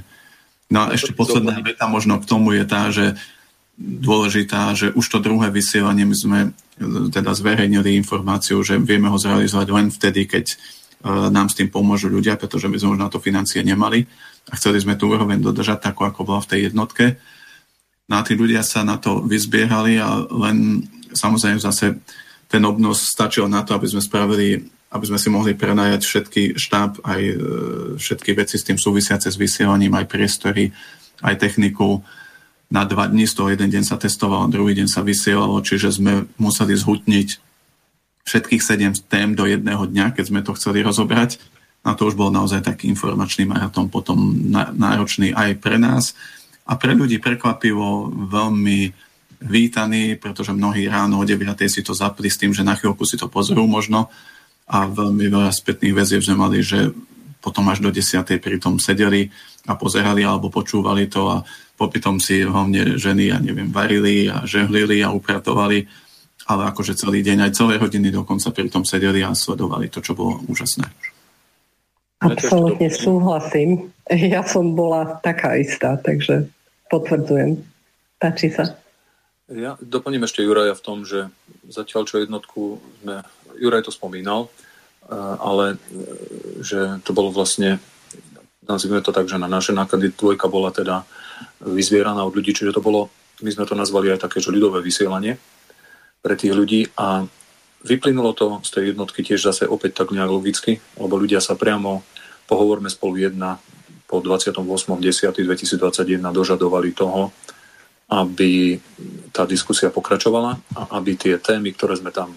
No 0.71 0.87
a 0.87 0.95
ešte 0.95 1.15
posledná 1.15 1.59
veta 1.63 1.91
možno 1.91 2.23
k 2.23 2.27
tomu 2.31 2.55
je 2.55 2.65
tá, 2.65 2.89
že 2.95 3.19
dôležitá, 3.79 4.77
že 4.77 4.93
už 4.93 5.07
to 5.09 5.19
druhé 5.19 5.49
vysielanie 5.49 6.05
my 6.05 6.17
sme 6.17 6.39
e, 6.45 6.49
teda 7.09 7.33
zverejnili 7.33 7.97
informáciu, 7.97 8.61
že 8.61 8.77
vieme 8.77 9.09
ho 9.09 9.17
zrealizovať 9.17 9.69
len 9.73 9.89
vtedy, 9.89 10.29
keď 10.29 10.45
e, 10.53 10.57
nám 11.33 11.49
s 11.49 11.57
tým 11.57 11.73
pomôžu 11.73 12.13
ľudia, 12.13 12.37
pretože 12.37 12.69
my 12.69 12.77
sme 12.77 12.95
už 12.97 13.01
na 13.01 13.09
to 13.09 13.19
financie 13.19 13.65
nemali 13.65 14.05
a 14.51 14.59
chceli 14.61 14.79
sme 14.83 15.01
tú 15.01 15.09
úroveň 15.09 15.41
dodržať 15.41 15.93
tako, 15.93 16.05
ako 16.05 16.21
bola 16.29 16.41
v 16.45 16.51
tej 16.53 16.61
jednotke. 16.71 17.17
No 18.13 18.21
a 18.21 18.27
tí 18.27 18.37
ľudia 18.37 18.61
sa 18.61 18.85
na 18.85 19.01
to 19.01 19.25
vyzbierali 19.25 19.97
a 19.97 20.21
len 20.21 20.85
samozrejme 21.17 21.59
zase 21.63 21.97
ten 22.53 22.63
obnos 22.69 23.09
stačil 23.09 23.49
na 23.49 23.65
to, 23.65 23.73
aby 23.73 23.89
sme 23.89 24.05
spravili 24.05 24.69
aby 24.93 25.05
sme 25.09 25.17
si 25.17 25.33
mohli 25.33 25.57
prenajať 25.57 26.01
všetky 26.05 26.43
štáb, 26.61 27.01
aj 27.01 27.21
e, 27.25 27.37
všetky 27.97 28.31
veci 28.37 28.61
s 28.61 28.67
tým 28.69 28.77
súvisiace 28.77 29.33
s 29.33 29.41
vysielaním, 29.41 29.97
aj 29.97 30.05
priestory, 30.05 30.69
aj 31.25 31.41
techniku. 31.41 32.05
Na 32.73 32.89
dva 32.89 33.05
dní 33.05 33.29
z 33.29 33.37
toho 33.37 33.53
jeden 33.53 33.69
deň 33.69 33.85
sa 33.85 34.01
testovalo, 34.01 34.49
druhý 34.49 34.73
deň 34.73 34.89
sa 34.89 35.05
vysielalo, 35.05 35.61
čiže 35.61 36.01
sme 36.01 36.25
museli 36.41 36.73
zhutniť 36.73 37.29
všetkých 38.25 38.63
sedem 38.65 38.97
tém 39.13 39.37
do 39.37 39.45
jedného 39.45 39.85
dňa, 39.85 40.17
keď 40.17 40.25
sme 40.25 40.41
to 40.41 40.57
chceli 40.57 40.81
rozobrať. 40.81 41.37
A 41.85 41.93
to 41.93 42.09
už 42.09 42.17
bol 42.17 42.33
naozaj 42.33 42.65
taký 42.65 42.89
informačný 42.89 43.45
maratón 43.45 43.93
potom 43.93 44.17
náročný 44.73 45.37
aj 45.37 45.61
pre 45.61 45.77
nás. 45.77 46.17
A 46.65 46.81
pre 46.81 46.97
ľudí 46.97 47.21
prekvapivo 47.21 48.09
veľmi 48.09 48.89
vítaný, 49.43 50.17
pretože 50.17 50.55
mnohí 50.57 50.89
ráno 50.89 51.21
o 51.21 51.29
9. 51.29 51.43
si 51.69 51.85
to 51.85 51.93
zapli 51.93 52.33
s 52.33 52.39
tým, 52.41 52.57
že 52.57 52.65
na 52.65 52.79
chvíľku 52.79 53.05
si 53.05 53.21
to 53.21 53.29
pozrú 53.29 53.69
možno 53.69 54.09
a 54.65 54.87
veľmi 54.89 55.29
veľa 55.29 55.51
spätných 55.53 55.93
väziev 55.93 56.25
sme 56.25 56.41
mali, 56.41 56.65
že 56.65 56.95
potom 57.43 57.67
až 57.69 57.83
do 57.83 57.91
10. 57.91 58.23
pri 58.39 58.57
tom 58.63 58.79
sedeli 58.79 59.29
a 59.67 59.75
pozerali 59.75 60.23
alebo 60.23 60.49
počúvali 60.49 61.11
to 61.11 61.27
a 61.27 61.43
popytom 61.83 62.23
si 62.23 62.47
hlavne 62.47 62.95
ženy, 62.95 63.35
ja 63.35 63.39
neviem, 63.43 63.75
varili 63.75 64.31
a 64.31 64.47
žehlili 64.47 65.03
a 65.03 65.11
upratovali, 65.11 65.91
ale 66.47 66.63
akože 66.71 66.95
celý 66.95 67.27
deň, 67.27 67.51
aj 67.51 67.53
celé 67.59 67.75
hodiny 67.83 68.15
dokonca 68.15 68.55
pri 68.55 68.71
tom 68.71 68.87
sedeli 68.87 69.27
a 69.27 69.35
sledovali 69.35 69.91
to, 69.91 69.99
čo 69.99 70.15
bolo 70.15 70.39
úžasné. 70.47 70.87
Absolutne 72.23 72.87
súhlasím. 72.87 73.91
Ja 74.07 74.47
som 74.47 74.79
bola 74.79 75.19
taká 75.27 75.59
istá, 75.59 75.99
takže 75.99 76.47
potvrdzujem. 76.87 77.59
Páči 78.23 78.55
sa. 78.55 78.79
Ja 79.51 79.75
doplním 79.83 80.23
ešte 80.23 80.47
Juraja 80.47 80.79
v 80.79 80.85
tom, 80.85 81.03
že 81.03 81.27
zatiaľ 81.67 82.07
čo 82.07 82.23
jednotku 82.23 82.79
sme 83.03 83.27
Juraj 83.59 83.85
to 83.85 83.93
spomínal, 83.93 84.47
eh, 84.47 85.15
ale 85.43 85.75
eh, 85.75 85.79
že 86.63 87.03
to 87.03 87.11
bolo 87.11 87.35
vlastne, 87.35 87.83
nazvime 88.63 89.03
to 89.03 89.11
tak, 89.11 89.27
že 89.27 89.43
na 89.43 89.51
naše 89.51 89.75
náklady 89.75 90.15
dvojka 90.15 90.47
bola 90.47 90.71
teda 90.71 91.03
vyzvieraná 91.63 92.25
od 92.25 92.35
ľudí, 92.35 92.55
čiže 92.55 92.75
to 92.75 92.85
bolo, 92.85 93.11
my 93.43 93.51
sme 93.51 93.67
to 93.67 93.79
nazvali 93.79 94.13
aj 94.13 94.29
také, 94.29 94.41
že 94.43 94.55
ľudové 94.55 94.83
vysielanie 94.83 95.39
pre 96.23 96.39
tých 96.39 96.55
ľudí 96.55 96.87
a 96.95 97.27
vyplynulo 97.83 98.33
to 98.33 98.63
z 98.63 98.71
tej 98.71 98.85
jednotky 98.95 99.27
tiež 99.27 99.43
zase 99.43 99.67
opäť 99.67 99.95
tak 100.03 100.15
nejak 100.15 100.31
logicky, 100.31 100.81
lebo 100.99 101.19
ľudia 101.19 101.41
sa 101.43 101.59
priamo 101.59 102.03
pohovorme 102.47 102.91
spolu 102.91 103.17
jedna 103.19 103.59
po 104.07 104.21
28.10.2021 104.21 106.21
dožadovali 106.21 106.93
toho, 106.93 107.33
aby 108.13 108.77
tá 109.33 109.49
diskusia 109.49 109.89
pokračovala 109.89 110.61
a 110.77 110.83
aby 111.01 111.17
tie 111.17 111.41
témy, 111.41 111.73
ktoré 111.73 111.97
sme 111.97 112.13
tam 112.13 112.37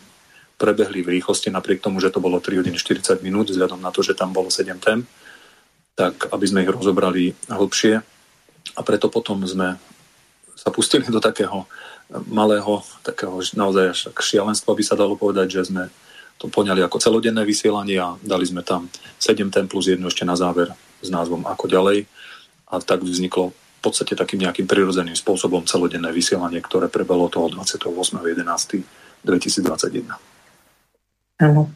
prebehli 0.56 1.04
v 1.04 1.20
rýchlosti, 1.20 1.52
napriek 1.52 1.84
tomu, 1.84 2.00
že 2.00 2.16
to 2.16 2.24
bolo 2.24 2.40
3 2.40 2.64
hodiny 2.64 2.80
40 2.80 3.20
minút, 3.20 3.52
vzhľadom 3.52 3.84
na 3.84 3.92
to, 3.92 4.00
že 4.00 4.16
tam 4.16 4.32
bolo 4.32 4.48
7 4.48 4.72
tém, 4.80 5.04
tak 6.00 6.32
aby 6.32 6.46
sme 6.48 6.64
ich 6.64 6.72
rozobrali 6.72 7.36
hlbšie. 7.52 8.00
A 8.74 8.82
preto 8.82 9.14
potom 9.14 9.46
sme 9.46 9.78
sa 10.58 10.74
pustili 10.74 11.06
do 11.06 11.22
takého 11.22 11.70
malého, 12.26 12.82
takého 13.06 13.38
naozaj 13.54 13.94
až 13.94 14.10
šialenstva 14.18 14.74
by 14.74 14.84
sa 14.86 14.98
dalo 14.98 15.14
povedať, 15.14 15.62
že 15.62 15.70
sme 15.70 15.94
to 16.36 16.52
poňali 16.52 16.84
ako 16.84 17.00
celodenné 17.00 17.48
vysielanie 17.48 17.96
a 18.02 18.18
dali 18.20 18.46
sme 18.46 18.62
tam 18.66 18.90
7 19.22 19.54
tém 19.54 19.68
plus 19.70 19.88
jednu 19.88 20.08
ešte 20.12 20.26
na 20.28 20.36
záver 20.36 20.76
s 21.00 21.08
názvom 21.08 21.48
Ako 21.48 21.72
ďalej. 21.72 22.04
A 22.68 22.82
tak 22.82 23.06
vzniklo 23.06 23.54
v 23.54 23.80
podstate 23.80 24.18
takým 24.18 24.42
nejakým 24.42 24.66
prirodzeným 24.66 25.14
spôsobom 25.16 25.70
celodenné 25.70 26.10
vysielanie, 26.12 26.60
ktoré 26.60 26.90
prebelo 26.90 27.30
toho 27.30 27.54
28.11.2021. 27.54 30.18
Áno, 31.36 31.68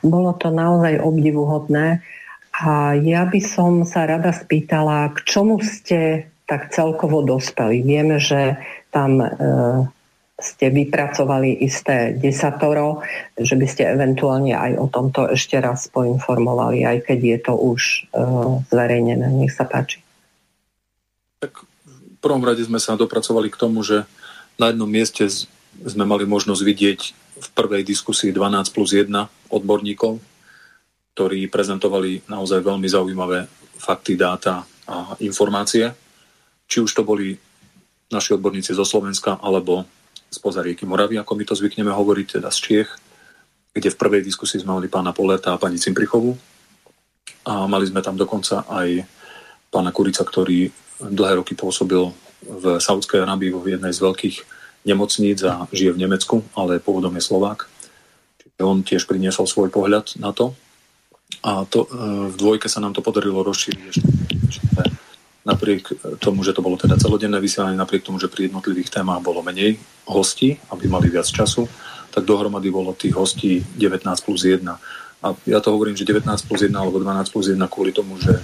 bolo 0.00 0.32
to 0.40 0.48
naozaj 0.48 0.96
obdivuhodné 1.04 2.00
a 2.52 2.96
ja 2.96 3.28
by 3.28 3.40
som 3.44 3.84
sa 3.84 4.08
rada 4.08 4.32
spýtala, 4.32 5.12
k 5.16 5.24
čomu 5.24 5.60
ste 5.60 6.31
tak 6.52 6.68
celkovo 6.68 7.24
dospeli. 7.24 7.80
Vieme, 7.80 8.20
že 8.20 8.60
tam 8.92 9.24
e, 9.24 9.28
ste 10.36 10.68
vypracovali 10.68 11.64
isté 11.64 12.12
desatoro, 12.12 13.00
že 13.40 13.56
by 13.56 13.64
ste 13.64 13.88
eventuálne 13.88 14.52
aj 14.52 14.76
o 14.76 14.86
tomto 14.92 15.32
ešte 15.32 15.56
raz 15.56 15.88
poinformovali, 15.88 16.84
aj 16.84 17.08
keď 17.08 17.18
je 17.24 17.38
to 17.40 17.54
už 17.56 17.80
e, 17.80 18.00
zverejnené. 18.68 19.32
Nech 19.32 19.56
sa 19.56 19.64
páči. 19.64 20.04
Tak 21.40 21.64
v 21.64 22.18
prvom 22.20 22.44
rade 22.44 22.60
sme 22.68 22.76
sa 22.76 23.00
dopracovali 23.00 23.48
k 23.48 23.56
tomu, 23.56 23.80
že 23.80 24.04
na 24.60 24.68
jednom 24.68 24.92
mieste 24.92 25.24
sme 25.72 26.04
mali 26.04 26.28
možnosť 26.28 26.62
vidieť 26.68 27.00
v 27.32 27.48
prvej 27.56 27.80
diskusii 27.80 28.28
12 28.28 28.76
plus 28.76 28.92
1 28.92 29.08
odborníkov, 29.48 30.20
ktorí 31.16 31.48
prezentovali 31.48 32.28
naozaj 32.28 32.60
veľmi 32.60 32.88
zaujímavé 32.92 33.48
fakty, 33.80 34.20
dáta 34.20 34.68
a 34.84 35.16
informácie, 35.24 36.01
či 36.72 36.80
už 36.80 36.88
to 36.96 37.04
boli 37.04 37.36
naši 38.08 38.32
odborníci 38.32 38.72
zo 38.72 38.88
Slovenska 38.88 39.36
alebo 39.44 39.84
spoza 40.32 40.64
rieky 40.64 40.88
Moravy, 40.88 41.20
ako 41.20 41.36
my 41.36 41.44
to 41.44 41.52
zvykneme 41.52 41.92
hovoriť, 41.92 42.40
teda 42.40 42.48
z 42.48 42.58
Čiech, 42.64 42.90
kde 43.76 43.92
v 43.92 44.00
prvej 44.00 44.24
diskusii 44.24 44.64
sme 44.64 44.80
mali 44.80 44.88
pána 44.88 45.12
Poleta 45.12 45.52
a 45.52 45.60
pani 45.60 45.76
Cimprichovu. 45.76 46.32
A 47.44 47.68
mali 47.68 47.84
sme 47.84 48.00
tam 48.00 48.16
dokonca 48.16 48.64
aj 48.64 49.04
pána 49.68 49.92
Kurica, 49.92 50.24
ktorý 50.24 50.72
dlhé 51.04 51.44
roky 51.44 51.52
pôsobil 51.52 52.08
v 52.40 52.64
Saudskej 52.80 53.28
Arábii 53.28 53.52
vo 53.52 53.60
jednej 53.68 53.92
z 53.92 54.00
veľkých 54.00 54.36
nemocníc 54.88 55.44
a 55.44 55.68
žije 55.68 55.92
v 55.92 56.02
Nemecku, 56.08 56.40
ale 56.56 56.80
pôvodom 56.80 57.12
je 57.20 57.28
Slovák. 57.28 57.68
Čiže 58.40 58.62
on 58.64 58.80
tiež 58.80 59.04
priniesol 59.04 59.44
svoj 59.44 59.68
pohľad 59.68 60.16
na 60.16 60.32
to. 60.32 60.56
A 61.44 61.64
to, 61.68 61.88
e, 61.88 62.28
v 62.32 62.36
dvojke 62.36 62.68
sa 62.68 62.80
nám 62.80 62.92
to 62.92 63.00
podarilo 63.00 63.40
rozšíriť 63.40 63.82
ešte 63.88 65.01
napriek 65.42 65.90
tomu, 66.22 66.46
že 66.46 66.54
to 66.54 66.62
bolo 66.62 66.78
teda 66.78 66.94
celodenné 66.98 67.38
vysielanie, 67.42 67.74
napriek 67.74 68.06
tomu, 68.06 68.22
že 68.22 68.30
pri 68.30 68.46
jednotlivých 68.46 68.94
témach 68.94 69.22
bolo 69.22 69.42
menej 69.42 69.78
hostí, 70.06 70.58
aby 70.70 70.86
mali 70.86 71.10
viac 71.10 71.26
času, 71.26 71.66
tak 72.14 72.22
dohromady 72.22 72.70
bolo 72.70 72.94
tých 72.94 73.14
hostí 73.16 73.64
19 73.78 74.06
plus 74.22 74.46
1. 74.46 74.62
A 75.22 75.26
ja 75.46 75.58
to 75.62 75.70
hovorím, 75.70 75.94
že 75.94 76.06
19 76.06 76.26
plus 76.46 76.60
1 76.66 76.74
alebo 76.74 76.98
12 76.98 77.30
plus 77.30 77.46
1 77.50 77.58
kvôli 77.70 77.94
tomu, 77.94 78.18
že 78.18 78.42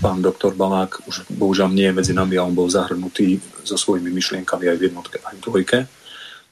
pán 0.00 0.20
doktor 0.20 0.56
Balák 0.56 1.04
už 1.08 1.28
bohužiaľ 1.32 1.72
nie 1.72 1.88
je 1.88 1.96
medzi 1.96 2.12
nami 2.12 2.36
a 2.36 2.44
on 2.44 2.56
bol 2.56 2.68
zahrnutý 2.68 3.40
so 3.64 3.76
svojimi 3.76 4.12
myšlienkami 4.12 4.68
aj 4.68 4.76
v 4.76 4.84
jednotke, 4.88 5.16
aj 5.20 5.34
v 5.40 5.44
dvojke. 5.44 5.78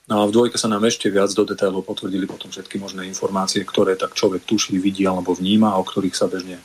No 0.08 0.24
a 0.24 0.28
v 0.28 0.34
dvojke 0.34 0.56
sa 0.60 0.68
nám 0.68 0.84
ešte 0.88 1.08
viac 1.08 1.32
do 1.32 1.44
detailov 1.44 1.88
potvrdili 1.88 2.28
potom 2.28 2.52
všetky 2.52 2.76
možné 2.76 3.08
informácie, 3.08 3.64
ktoré 3.64 3.96
tak 3.96 4.12
človek 4.12 4.44
tuší, 4.44 4.76
vidí 4.76 5.08
alebo 5.08 5.32
vníma, 5.32 5.76
o 5.76 5.82
ktorých 5.84 6.16
sa 6.16 6.28
bežne 6.28 6.60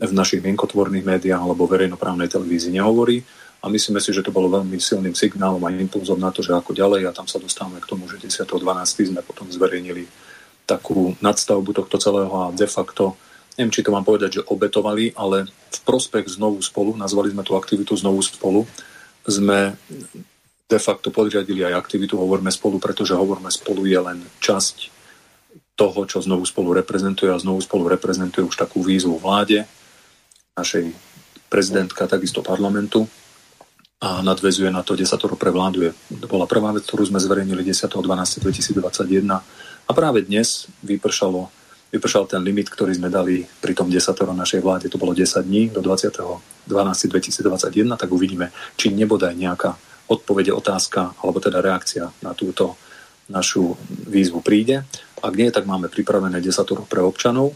v 0.00 0.12
našich 0.16 0.40
mienkotvorných 0.40 1.04
médiách 1.04 1.40
alebo 1.44 1.68
verejnoprávnej 1.68 2.32
televízii 2.32 2.80
nehovorí. 2.80 3.20
A 3.60 3.68
myslíme 3.68 4.00
si, 4.00 4.16
že 4.16 4.24
to 4.24 4.32
bolo 4.32 4.48
veľmi 4.48 4.80
silným 4.80 5.12
signálom 5.12 5.60
a 5.60 5.68
impulzom 5.68 6.16
na 6.16 6.32
to, 6.32 6.40
že 6.40 6.56
ako 6.56 6.72
ďalej 6.72 7.04
a 7.04 7.12
tam 7.12 7.28
sa 7.28 7.36
dostávame 7.36 7.76
k 7.84 7.90
tomu, 7.92 8.08
že 8.08 8.16
10.12. 8.16 8.56
sme 9.12 9.20
potom 9.20 9.44
zverejnili 9.52 10.08
takú 10.64 11.12
nadstavbu 11.20 11.76
tohto 11.76 12.00
celého 12.00 12.32
a 12.32 12.48
de 12.56 12.64
facto, 12.64 13.20
neviem, 13.60 13.68
či 13.68 13.84
to 13.84 13.92
mám 13.92 14.08
povedať, 14.08 14.40
že 14.40 14.46
obetovali, 14.48 15.12
ale 15.12 15.44
v 15.50 15.80
prospech 15.84 16.40
znovu 16.40 16.64
spolu, 16.64 16.96
nazvali 16.96 17.36
sme 17.36 17.44
tú 17.44 17.52
aktivitu 17.52 17.92
znovu 18.00 18.24
spolu, 18.24 18.64
sme 19.28 19.76
de 20.70 20.78
facto 20.80 21.12
podriadili 21.12 21.66
aj 21.66 21.76
aktivitu 21.76 22.16
Hovorme 22.16 22.48
spolu, 22.48 22.80
pretože 22.80 23.12
Hovorme 23.12 23.52
spolu 23.52 23.84
je 23.84 24.00
len 24.00 24.24
časť 24.40 24.88
toho, 25.74 26.00
čo 26.08 26.24
znovu 26.24 26.48
spolu 26.48 26.76
reprezentuje 26.76 27.28
a 27.28 27.42
znovu 27.42 27.60
spolu 27.60 27.92
reprezentuje 27.92 28.46
už 28.46 28.56
takú 28.56 28.80
výzvu 28.80 29.18
vláde, 29.18 29.66
našej 30.60 30.92
prezidentka, 31.48 32.06
takisto 32.06 32.44
parlamentu 32.44 33.08
a 34.00 34.24
nadvezuje 34.24 34.72
na 34.72 34.80
to, 34.80 34.96
kde 34.96 35.04
sa 35.04 35.20
to 35.20 35.28
prevláduje. 35.28 35.92
To 36.24 36.26
bola 36.28 36.48
prvá 36.48 36.72
vec, 36.72 36.88
ktorú 36.88 37.04
sme 37.08 37.20
zverejnili 37.20 37.60
10.12.2021 37.68 39.44
a 39.84 39.90
práve 39.92 40.24
dnes 40.24 40.72
vypršalo, 40.80 41.52
vypršal 41.92 42.24
ten 42.30 42.40
limit, 42.40 42.72
ktorý 42.72 42.96
sme 42.96 43.12
dali 43.12 43.44
pri 43.60 43.76
tom 43.76 43.92
10. 43.92 44.16
našej 44.16 44.64
vláde. 44.64 44.88
To 44.88 44.96
bolo 44.96 45.12
10 45.12 45.44
dní 45.44 45.68
do 45.68 45.84
20.12.2021, 45.84 48.00
tak 48.00 48.08
uvidíme, 48.08 48.48
či 48.80 48.96
nebodaj 48.96 49.36
nejaká 49.36 49.76
odpovede, 50.08 50.56
otázka 50.56 51.12
alebo 51.20 51.36
teda 51.38 51.60
reakcia 51.60 52.08
na 52.24 52.32
túto 52.32 52.80
našu 53.28 53.76
výzvu 53.88 54.42
príde. 54.42 54.82
Ak 55.20 55.36
nie, 55.36 55.52
tak 55.52 55.68
máme 55.68 55.92
pripravené 55.92 56.40
10 56.40 56.88
pre 56.88 57.04
občanov, 57.04 57.52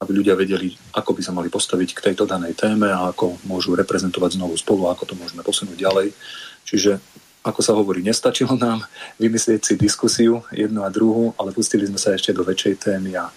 aby 0.00 0.16
ľudia 0.16 0.32
vedeli, 0.32 0.72
ako 0.96 1.12
by 1.12 1.20
sa 1.20 1.36
mali 1.36 1.52
postaviť 1.52 1.92
k 1.92 2.04
tejto 2.10 2.24
danej 2.24 2.56
téme 2.56 2.88
a 2.88 3.12
ako 3.12 3.36
môžu 3.44 3.76
reprezentovať 3.76 4.40
znovu 4.40 4.56
spolu, 4.56 4.88
ako 4.88 5.04
to 5.04 5.14
môžeme 5.14 5.44
posunúť 5.44 5.76
ďalej. 5.76 6.16
Čiže, 6.64 6.96
ako 7.44 7.60
sa 7.60 7.76
hovorí, 7.76 8.00
nestačilo 8.00 8.56
nám 8.56 8.80
vymyslieť 9.20 9.60
si 9.60 9.74
diskusiu 9.76 10.40
jednu 10.56 10.80
a 10.80 10.88
druhú, 10.88 11.36
ale 11.36 11.52
pustili 11.52 11.84
sme 11.84 12.00
sa 12.00 12.16
ešte 12.16 12.32
do 12.32 12.40
väčšej 12.40 12.74
témy 12.80 13.12
a 13.20 13.28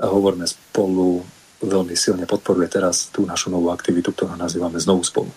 hovoríme 0.00 0.48
spolu 0.48 1.20
veľmi 1.60 1.92
silne 1.92 2.24
podporuje 2.24 2.72
teraz 2.72 3.12
tú 3.12 3.28
našu 3.28 3.52
novú 3.52 3.68
aktivitu, 3.68 4.14
ktorú 4.14 4.38
nazývame 4.38 4.80
znovu 4.80 5.04
spolu. 5.04 5.28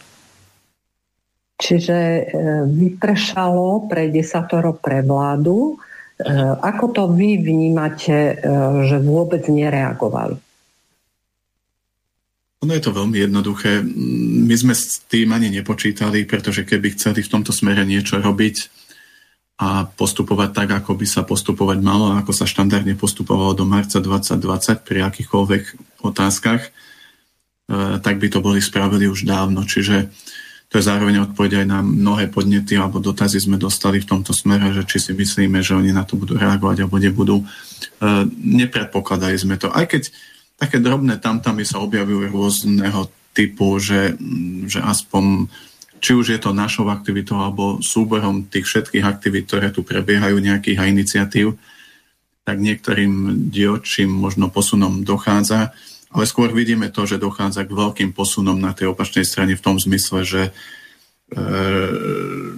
Čiže 1.61 1.97
e, 1.97 2.23
vypršalo 2.65 3.91
pre 3.91 4.09
desatoro 4.09 4.77
pre 4.77 5.03
vládu. 5.05 5.75
E, 6.17 6.25
ako 6.57 6.85
to 6.93 7.03
vy 7.13 7.41
vnímate, 7.41 8.17
e, 8.17 8.33
že 8.85 8.97
vôbec 9.01 9.45
nereagovali? 9.45 10.50
Ono 12.61 12.77
je 12.77 12.83
to 12.85 12.93
veľmi 12.93 13.17
jednoduché. 13.17 13.81
My 14.45 14.53
sme 14.53 14.77
s 14.77 15.01
tým 15.09 15.33
ani 15.33 15.49
nepočítali, 15.49 16.29
pretože 16.29 16.61
keby 16.61 16.93
chceli 16.93 17.25
v 17.25 17.31
tomto 17.33 17.49
smere 17.49 17.81
niečo 17.81 18.21
robiť 18.21 18.69
a 19.61 19.85
postupovať 19.89 20.49
tak, 20.53 20.69
ako 20.73 20.93
by 20.93 21.05
sa 21.05 21.21
postupovať 21.25 21.81
malo, 21.81 22.13
ako 22.13 22.33
sa 22.33 22.45
štandardne 22.45 22.93
postupovalo 22.97 23.57
do 23.57 23.65
marca 23.65 23.97
2020 23.97 24.81
pri 24.81 24.99
akýchkoľvek 25.05 25.63
otázkach, 26.05 26.61
e, 26.65 26.69
tak 28.01 28.17
by 28.17 28.27
to 28.29 28.41
boli 28.41 28.61
spravili 28.61 29.05
už 29.09 29.25
dávno. 29.25 29.65
Čiže 29.65 30.09
to 30.69 30.77
je 30.77 30.85
zároveň 30.85 31.29
odpoveď 31.29 31.61
aj 31.61 31.67
na 31.69 31.85
mnohé 31.85 32.29
podnety 32.29 32.77
alebo 32.77 33.01
dotazy 33.01 33.41
sme 33.41 33.61
dostali 33.61 34.01
v 34.01 34.09
tomto 34.09 34.33
smere, 34.33 34.69
že 34.73 34.85
či 34.85 34.97
si 34.97 35.11
myslíme, 35.13 35.61
že 35.61 35.77
oni 35.77 35.93
na 35.93 36.05
to 36.05 36.17
budú 36.17 36.37
reagovať 36.37 36.85
alebo 36.85 36.97
nebudú. 37.01 37.37
E, 37.41 37.45
nepredpokladali 38.37 39.37
sme 39.37 39.61
to. 39.61 39.69
Aj 39.69 39.85
keď 39.85 40.09
také 40.61 40.77
drobné 40.77 41.17
tamtamy 41.17 41.65
sa 41.65 41.81
objavujú 41.81 42.29
rôzneho 42.29 43.09
typu, 43.33 43.81
že, 43.81 44.13
že 44.69 44.77
aspoň 44.77 45.49
či 46.01 46.17
už 46.17 46.33
je 46.33 46.39
to 46.41 46.53
našou 46.53 46.89
aktivitou 46.89 47.41
alebo 47.41 47.81
súborom 47.81 48.45
tých 48.49 48.69
všetkých 48.69 49.05
aktivít, 49.05 49.49
ktoré 49.49 49.73
tu 49.73 49.81
prebiehajú, 49.81 50.37
nejakých 50.37 50.77
a 50.81 50.89
iniciatív, 50.89 51.57
tak 52.41 52.57
niektorým 52.57 53.47
dielčím 53.53 54.09
možno 54.09 54.49
posunom 54.49 55.05
dochádza, 55.05 55.73
ale 56.09 56.23
skôr 56.25 56.49
vidíme 56.49 56.89
to, 56.89 57.05
že 57.05 57.21
dochádza 57.21 57.69
k 57.69 57.77
veľkým 57.77 58.11
posunom 58.17 58.57
na 58.57 58.73
tej 58.73 58.93
opačnej 58.93 59.25
strane 59.25 59.53
v 59.53 59.61
tom 59.61 59.77
zmysle, 59.77 60.25
že, 60.25 60.43
e, 61.29 61.41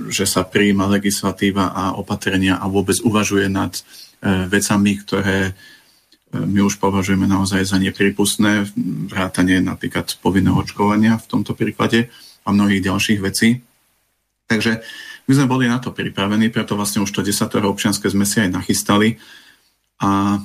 že 0.08 0.24
sa 0.24 0.48
prijíma 0.48 0.88
legislatíva 0.88 1.76
a 1.76 2.00
opatrenia 2.00 2.64
a 2.64 2.66
vôbec 2.72 2.96
uvažuje 3.04 3.52
nad 3.52 3.76
e, 3.76 3.82
vecami, 4.48 4.92
ktoré 5.04 5.52
my 6.34 6.66
už 6.66 6.82
považujeme 6.82 7.30
naozaj 7.30 7.62
za 7.70 7.78
nepripustné 7.78 8.66
vrátanie 9.08 9.62
napríklad 9.62 10.18
povinného 10.18 10.58
očkovania 10.58 11.22
v 11.22 11.30
tomto 11.30 11.54
prípade 11.54 12.10
a 12.44 12.50
mnohých 12.50 12.90
ďalších 12.90 13.20
vecí. 13.22 13.62
Takže 14.50 14.82
my 15.30 15.32
sme 15.32 15.48
boli 15.48 15.66
na 15.70 15.80
to 15.80 15.94
pripravení, 15.94 16.50
preto 16.50 16.76
vlastne 16.76 17.06
už 17.06 17.14
to 17.14 17.22
10. 17.24 17.48
občianske 17.54 18.10
sme 18.10 18.28
si 18.28 18.44
aj 18.44 18.50
nachystali. 18.52 19.22
A 20.02 20.42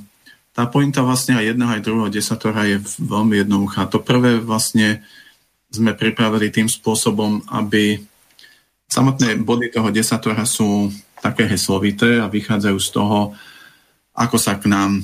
tá 0.55 0.65
pointa 0.71 1.03
vlastne 1.03 1.35
aj 1.35 1.55
jedného, 1.55 1.71
aj 1.73 1.85
druhého 1.87 2.11
desatora 2.13 2.69
je 2.69 2.79
veľmi 3.03 3.43
jednoduchá. 3.43 3.91
To 3.91 3.99
prvé 3.99 4.39
vlastne 4.39 5.03
sme 5.73 5.97
pripravili 5.97 6.53
tým 6.53 6.71
spôsobom, 6.71 7.43
aby 7.51 7.99
samotné 8.89 9.41
body 9.43 9.73
toho 9.75 9.91
desatora 9.91 10.47
sú 10.49 10.89
také 11.19 11.45
heslovité 11.51 12.23
a 12.23 12.31
vychádzajú 12.31 12.79
z 12.79 12.91
toho, 12.95 13.35
ako 14.19 14.37
sa 14.37 14.59
k 14.59 14.67
nám 14.67 14.99
e, 14.99 15.03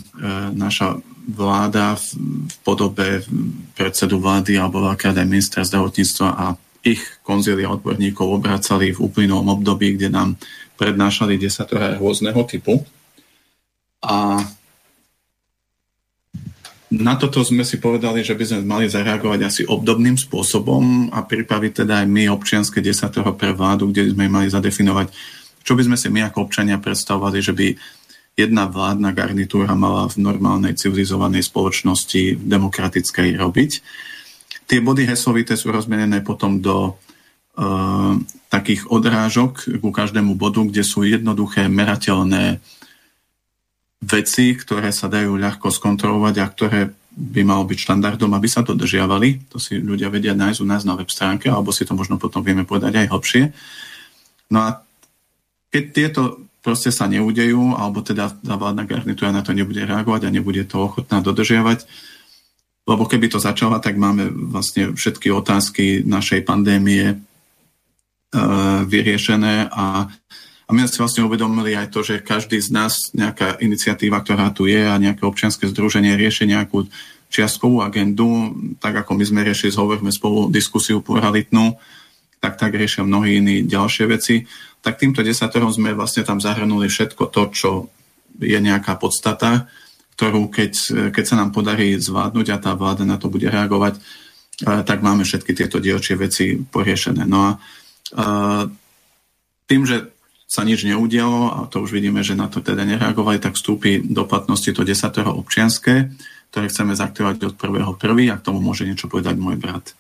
naša 0.59 0.99
vláda 1.25 1.95
v, 1.95 2.07
v 2.51 2.55
podobe 2.67 3.09
predsedu 3.79 4.19
vlády 4.19 4.59
alebo 4.59 4.83
veľká 4.83 5.15
aj 5.15 5.25
ministra 5.31 5.63
zdravotníctva 5.63 6.29
a 6.35 6.47
ich 6.85 7.01
konzília 7.25 7.73
odborníkov 7.73 8.29
obracali 8.29 8.93
v 8.93 9.01
uplynulom 9.01 9.57
období, 9.57 9.97
kde 9.97 10.13
nám 10.13 10.37
prednášali 10.77 11.41
desatora 11.41 11.97
rôzneho 11.97 12.37
typu. 12.45 12.85
A 14.05 14.45
na 16.93 17.17
toto 17.17 17.41
sme 17.41 17.65
si 17.65 17.81
povedali, 17.81 18.21
že 18.21 18.37
by 18.37 18.45
sme 18.45 18.61
mali 18.69 18.87
zareagovať 18.87 19.41
asi 19.41 19.63
obdobným 19.65 20.21
spôsobom 20.21 21.09
a 21.11 21.25
pripraviť 21.25 21.83
teda 21.83 22.05
aj 22.05 22.07
my 22.07 22.29
občianske 22.29 22.85
desatoro 22.85 23.33
pre 23.33 23.57
vládu, 23.57 23.89
kde 23.89 24.13
sme 24.13 24.29
mali 24.29 24.53
zadefinovať, 24.53 25.09
čo 25.65 25.73
by 25.73 25.83
sme 25.89 25.97
si 25.97 26.13
my 26.13 26.29
ako 26.29 26.45
občania 26.45 26.77
predstavovali, 26.77 27.39
že 27.41 27.57
by 27.57 27.67
jedna 28.35 28.67
vládna 28.67 29.15
garnitúra 29.15 29.79
mala 29.79 30.11
v 30.11 30.19
normálnej 30.19 30.75
civilizovanej 30.75 31.47
spoločnosti 31.47 32.43
demokratickej 32.43 33.39
robiť. 33.39 33.71
Tie 34.67 34.79
body 34.83 35.07
heslovité 35.07 35.55
sú 35.55 35.71
rozmenené 35.71 36.25
potom 36.27 36.59
do 36.59 36.95
uh, 36.95 38.19
takých 38.51 38.91
odrážok 38.91 39.79
ku 39.79 39.91
každému 39.95 40.35
bodu, 40.35 40.67
kde 40.67 40.83
sú 40.83 41.07
jednoduché, 41.07 41.71
merateľné 41.71 42.59
veci, 44.05 44.53
ktoré 44.59 44.91
sa 44.91 45.07
dajú 45.07 45.39
ľahko 45.39 45.71
skontrolovať 45.71 46.35
a 46.43 46.47
ktoré 46.51 46.81
by 47.15 47.43
malo 47.47 47.63
byť 47.63 47.79
štandardom, 47.79 48.35
aby 48.35 48.49
sa 48.51 48.67
dodržiavali. 48.67 49.47
To 49.55 49.63
si 49.63 49.79
ľudia 49.79 50.11
vedia 50.11 50.35
nájsť 50.35 50.59
u 50.59 50.67
nás 50.67 50.83
na 50.83 50.99
web 50.99 51.07
stránke, 51.07 51.47
alebo 51.47 51.71
si 51.71 51.87
to 51.87 51.95
možno 51.95 52.19
potom 52.19 52.43
vieme 52.43 52.67
povedať 52.67 52.99
aj 52.99 53.11
hlbšie. 53.15 53.43
No 54.51 54.59
a 54.67 54.69
keď 55.71 55.85
tieto 55.95 56.23
proste 56.65 56.89
sa 56.89 57.05
neudejú, 57.05 57.77
alebo 57.77 58.01
teda 58.01 58.33
tá 58.33 58.57
vládna 58.57 58.89
garnitúra 58.89 59.29
na 59.29 59.45
to 59.45 59.53
nebude 59.53 59.85
reagovať 59.85 60.25
a 60.25 60.33
nebude 60.33 60.65
to 60.65 60.89
ochotná 60.89 61.21
dodržiavať. 61.21 61.85
Lebo 62.89 63.05
keby 63.05 63.29
to 63.29 63.37
začala, 63.37 63.85
tak 63.85 64.01
máme 64.01 64.33
vlastne 64.33 64.97
všetky 64.97 65.29
otázky 65.29 66.01
našej 66.09 66.49
pandémie 66.49 67.21
vyriešené 68.89 69.71
a, 69.71 70.09
a 70.67 70.71
my 70.73 70.79
sme 70.85 70.91
si 70.91 71.01
vlastne 71.01 71.23
uvedomili 71.29 71.77
aj 71.77 71.93
to, 71.93 72.01
že 72.03 72.25
každý 72.25 72.59
z 72.59 72.75
nás, 72.75 73.13
nejaká 73.15 73.61
iniciatíva, 73.63 74.25
ktorá 74.25 74.51
tu 74.51 74.67
je 74.67 74.81
a 74.81 74.97
nejaké 74.99 75.23
občianske 75.23 75.69
združenie 75.71 76.19
rieši 76.19 76.49
nejakú 76.49 76.89
čiastkovú 77.31 77.83
agendu, 77.83 78.55
tak 78.79 79.05
ako 79.05 79.19
my 79.19 79.25
sme 79.27 79.41
riešili, 79.47 79.75
zhovorme 79.75 80.11
spolu 80.11 80.51
diskusiu 80.51 81.03
pluralitnú, 81.03 81.79
tak 82.39 82.61
tak 82.61 82.77
riešia 82.77 83.07
mnohí 83.07 83.41
iní 83.41 83.57
ďalšie 83.65 84.05
veci. 84.11 84.45
Tak 84.85 85.01
týmto 85.01 85.25
desaterom 85.25 85.73
sme 85.73 85.97
vlastne 85.97 86.29
tam 86.29 86.45
zahrnuli 86.45 86.93
všetko 86.93 87.33
to, 87.33 87.43
čo 87.51 87.71
je 88.37 88.59
nejaká 88.61 89.01
podstata, 89.01 89.65
ktorú 90.15 90.53
keď, 90.53 90.73
keď 91.11 91.25
sa 91.25 91.41
nám 91.41 91.57
podarí 91.57 91.97
zvládnuť 91.97 92.47
a 92.53 92.61
tá 92.61 92.77
vláda 92.77 93.09
na 93.09 93.17
to 93.17 93.33
bude 93.33 93.49
reagovať, 93.49 93.99
tak 94.63 95.03
máme 95.03 95.25
všetky 95.25 95.57
tieto 95.57 95.83
dielčie 95.83 96.15
veci 96.15 96.55
poriešené. 96.61 97.25
No 97.27 97.59
a 98.15 98.27
tým, 99.65 99.83
že 99.89 100.13
sa 100.45 100.63
nič 100.63 100.87
neudialo, 100.87 101.51
a 101.51 101.59
to 101.67 101.83
už 101.83 101.91
vidíme, 101.91 102.23
že 102.23 102.39
na 102.39 102.47
to 102.47 102.63
teda 102.63 102.87
nereagovali, 102.87 103.43
tak 103.43 103.59
vstúpi 103.59 104.05
do 104.07 104.23
platnosti 104.23 104.71
to 104.71 104.87
desatero 104.87 105.35
občianské, 105.35 106.15
ktoré 106.55 106.71
chceme 106.71 106.95
zaktivovať 106.95 107.51
od 107.51 107.55
prvého 107.59 107.99
prvý 107.99 108.31
a 108.31 108.39
k 108.39 108.47
tomu 108.47 108.63
môže 108.63 108.87
niečo 108.87 109.11
povedať 109.11 109.35
môj 109.35 109.59
brat. 109.59 109.97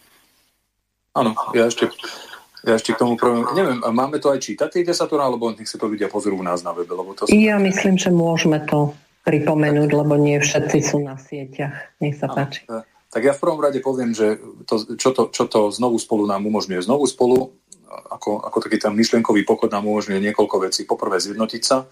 Áno, 1.18 1.34
ja 1.54 1.66
ešte, 1.66 1.90
ja 2.64 2.74
ešte 2.80 2.96
k 2.96 3.00
tomu 3.04 3.20
prvým, 3.20 3.44
neviem, 3.52 3.78
máme 3.80 4.16
to 4.18 4.32
aj 4.32 4.40
čítať 4.40 4.68
tie 4.68 4.82
desatora, 4.82 5.28
alebo 5.28 5.52
nech 5.52 5.68
si 5.68 5.76
to 5.76 5.84
ľudia 5.84 6.08
pozrú 6.08 6.40
u 6.40 6.44
nás 6.44 6.64
na 6.64 6.72
webe? 6.72 6.96
Lebo 6.96 7.12
to. 7.12 7.28
Ja 7.28 7.60
myslím, 7.60 8.00
že 8.00 8.08
môžeme 8.08 8.64
to 8.64 8.96
pripomenúť, 9.24 9.90
lebo 9.92 10.16
nie 10.16 10.40
všetci 10.40 10.78
sú 10.80 11.00
na 11.00 11.16
sieťach. 11.16 11.96
Nech 12.00 12.16
sa 12.16 12.28
páči. 12.28 12.68
Tak 13.14 13.22
ja 13.22 13.32
v 13.32 13.40
prvom 13.40 13.62
rade 13.62 13.78
poviem, 13.78 14.10
že 14.10 14.42
to, 14.66 14.98
čo, 14.98 15.14
to, 15.14 15.30
čo 15.30 15.46
to 15.46 15.70
znovu 15.70 16.02
spolu 16.02 16.26
nám 16.26 16.42
umožňuje. 16.44 16.82
Znovu 16.82 17.06
spolu, 17.06 17.54
ako, 17.88 18.42
ako 18.42 18.58
taký 18.58 18.82
ten 18.82 18.90
myšlienkový 18.90 19.46
pochod 19.46 19.70
nám 19.70 19.86
umožňuje 19.86 20.18
niekoľko 20.18 20.66
vecí. 20.66 20.82
Poprvé 20.82 21.22
zjednotiť 21.22 21.62
sa, 21.62 21.86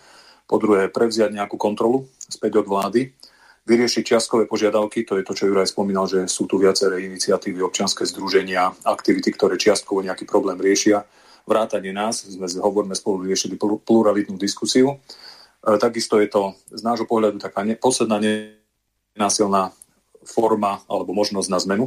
po 0.51 0.57
druhé 0.59 0.91
prevziať 0.91 1.31
nejakú 1.31 1.57
kontrolu 1.57 2.11
späť 2.27 2.61
od 2.61 2.67
vlády, 2.67 3.15
vyriešiť 3.63 4.03
čiastkové 4.03 4.51
požiadavky, 4.51 5.07
to 5.07 5.19
je 5.19 5.25
to, 5.27 5.33
čo 5.39 5.47
Juraj 5.47 5.71
spomínal, 5.71 6.11
že 6.11 6.27
sú 6.27 6.51
tu 6.51 6.59
viaceré 6.59 7.07
iniciatívy, 7.07 7.63
občianske 7.63 8.03
združenia, 8.03 8.75
aktivity, 8.83 9.31
ktoré 9.31 9.55
čiastkovo 9.55 10.03
nejaký 10.03 10.27
problém 10.27 10.59
riešia. 10.59 11.07
Vrátanie 11.47 11.95
nás, 11.95 12.27
sme 12.27 12.47
hovoríme 12.47 12.95
spolu 12.95 13.27
riešili 13.27 13.59
pluralitnú 13.59 14.39
diskusiu 14.39 14.99
E, 15.63 15.79
takisto 15.79 16.19
je 16.19 16.27
to 16.27 16.59
z 16.75 16.83
nášho 16.83 17.07
pohľadu 17.07 17.39
taká 17.39 17.63
ne, 17.63 17.79
posledná 17.79 18.19
nenásilná 18.19 19.71
forma 20.27 20.83
alebo 20.91 21.15
možnosť 21.15 21.49
na 21.51 21.59
zmenu. 21.63 21.87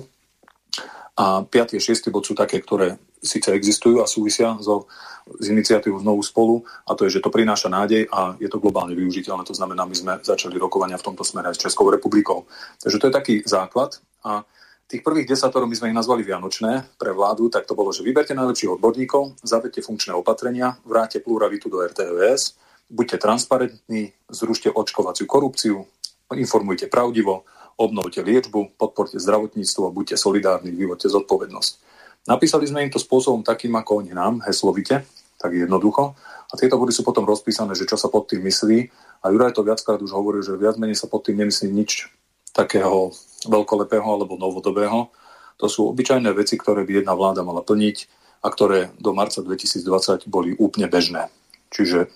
A 1.15 1.47
5. 1.47 1.79
a 1.79 1.81
6. 1.81 2.11
bod 2.11 2.27
sú 2.27 2.35
také, 2.35 2.59
ktoré 2.59 2.99
síce 3.23 3.47
existujú 3.51 4.03
a 4.03 4.07
súvisia 4.07 4.55
so, 4.59 4.87
s 5.25 5.45
iniciatívou 5.49 5.99
Znovu 5.99 6.21
spolu 6.21 6.55
a 6.85 6.93
to 6.93 7.05
je, 7.05 7.17
že 7.17 7.23
to 7.23 7.33
prináša 7.33 7.69
nádej 7.69 8.05
a 8.13 8.37
je 8.37 8.45
to 8.45 8.61
globálne 8.61 8.93
využiteľné. 8.93 9.41
To 9.49 9.57
znamená, 9.57 9.85
my 9.89 9.95
sme 9.97 10.13
začali 10.21 10.55
rokovania 10.61 11.01
v 11.01 11.07
tomto 11.11 11.25
smere 11.25 11.49
aj 11.49 11.57
s 11.57 11.63
Českou 11.65 11.89
republikou. 11.89 12.45
Takže 12.81 12.97
to 13.01 13.07
je 13.09 13.13
taký 13.13 13.35
základ 13.45 13.97
a 14.21 14.45
tých 14.85 15.01
prvých 15.01 15.25
desatorov 15.25 15.65
my 15.65 15.73
sme 15.73 15.89
ich 15.89 15.97
nazvali 15.97 16.21
Vianočné 16.21 17.01
pre 17.01 17.09
vládu, 17.09 17.49
tak 17.49 17.65
to 17.65 17.73
bolo, 17.73 17.89
že 17.89 18.05
vyberte 18.05 18.37
najlepších 18.37 18.77
odborníkov, 18.77 19.41
zavedte 19.41 19.81
funkčné 19.81 20.13
opatrenia, 20.13 20.77
vráte 20.85 21.17
pluralitu 21.17 21.73
do 21.73 21.81
RTVS, 21.81 22.53
buďte 22.93 23.17
transparentní, 23.17 24.13
zrušte 24.29 24.69
očkovaciu 24.69 25.25
korupciu, 25.25 25.89
informujte 26.37 26.85
pravdivo, 26.85 27.49
obnovte 27.81 28.21
liečbu, 28.21 28.77
podporte 28.77 29.17
zdravotníctvo, 29.17 29.89
buďte 29.89 30.21
solidárni, 30.21 30.69
vyvodte 30.69 31.09
zodpovednosť. 31.09 31.84
Napísali 32.25 32.65
sme 32.65 32.81
im 32.85 32.91
to 32.91 32.97
spôsobom 32.97 33.45
takým, 33.45 33.73
ako 33.77 34.01
oni 34.01 34.11
nám, 34.17 34.41
heslovite, 34.49 35.05
tak 35.37 35.51
jednoducho. 35.53 36.17
A 36.49 36.53
tieto 36.57 36.81
body 36.81 36.89
sú 36.89 37.05
potom 37.05 37.25
rozpísané, 37.25 37.77
že 37.77 37.85
čo 37.85 37.97
sa 37.97 38.09
pod 38.09 38.25
tým 38.29 38.41
myslí. 38.45 38.89
A 39.21 39.29
Juraj 39.29 39.53
to 39.53 39.65
viackrát 39.65 40.01
už 40.01 40.13
hovoril, 40.13 40.41
že 40.41 40.57
viac 40.57 40.77
menej 40.81 40.97
sa 40.97 41.05
pod 41.05 41.25
tým 41.25 41.37
nemyslí 41.37 41.69
nič 41.69 42.09
takého 42.49 43.13
veľkolepého 43.45 44.05
alebo 44.05 44.41
novodobého. 44.41 45.13
To 45.61 45.67
sú 45.69 45.91
obyčajné 45.93 46.33
veci, 46.33 46.57
ktoré 46.57 46.81
by 46.87 47.05
jedna 47.05 47.13
vláda 47.13 47.45
mala 47.45 47.61
plniť 47.61 47.97
a 48.41 48.47
ktoré 48.49 48.93
do 48.97 49.13
marca 49.13 49.41
2020 49.41 50.29
boli 50.29 50.57
úplne 50.57 50.89
bežné. 50.89 51.29
Čiže 51.69 52.09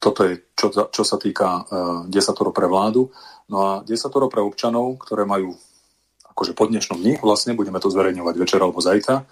toto 0.00 0.24
je, 0.24 0.40
čo, 0.56 0.72
čo 0.72 1.02
sa 1.04 1.20
týka 1.20 1.48
uh, 1.60 1.64
desatoro 2.08 2.50
pre 2.56 2.64
vládu. 2.64 3.12
No 3.52 3.56
a 3.60 3.70
desatoro 3.84 4.32
pre 4.32 4.40
občanov, 4.40 4.96
ktoré 5.02 5.28
majú 5.28 5.52
akože 6.40 6.56
po 6.56 6.72
dnešnom 6.72 7.04
dni, 7.04 7.20
vlastne 7.20 7.52
budeme 7.52 7.76
to 7.84 7.92
zverejňovať 7.92 8.34
večer 8.40 8.64
alebo 8.64 8.80
zajtra, 8.80 9.28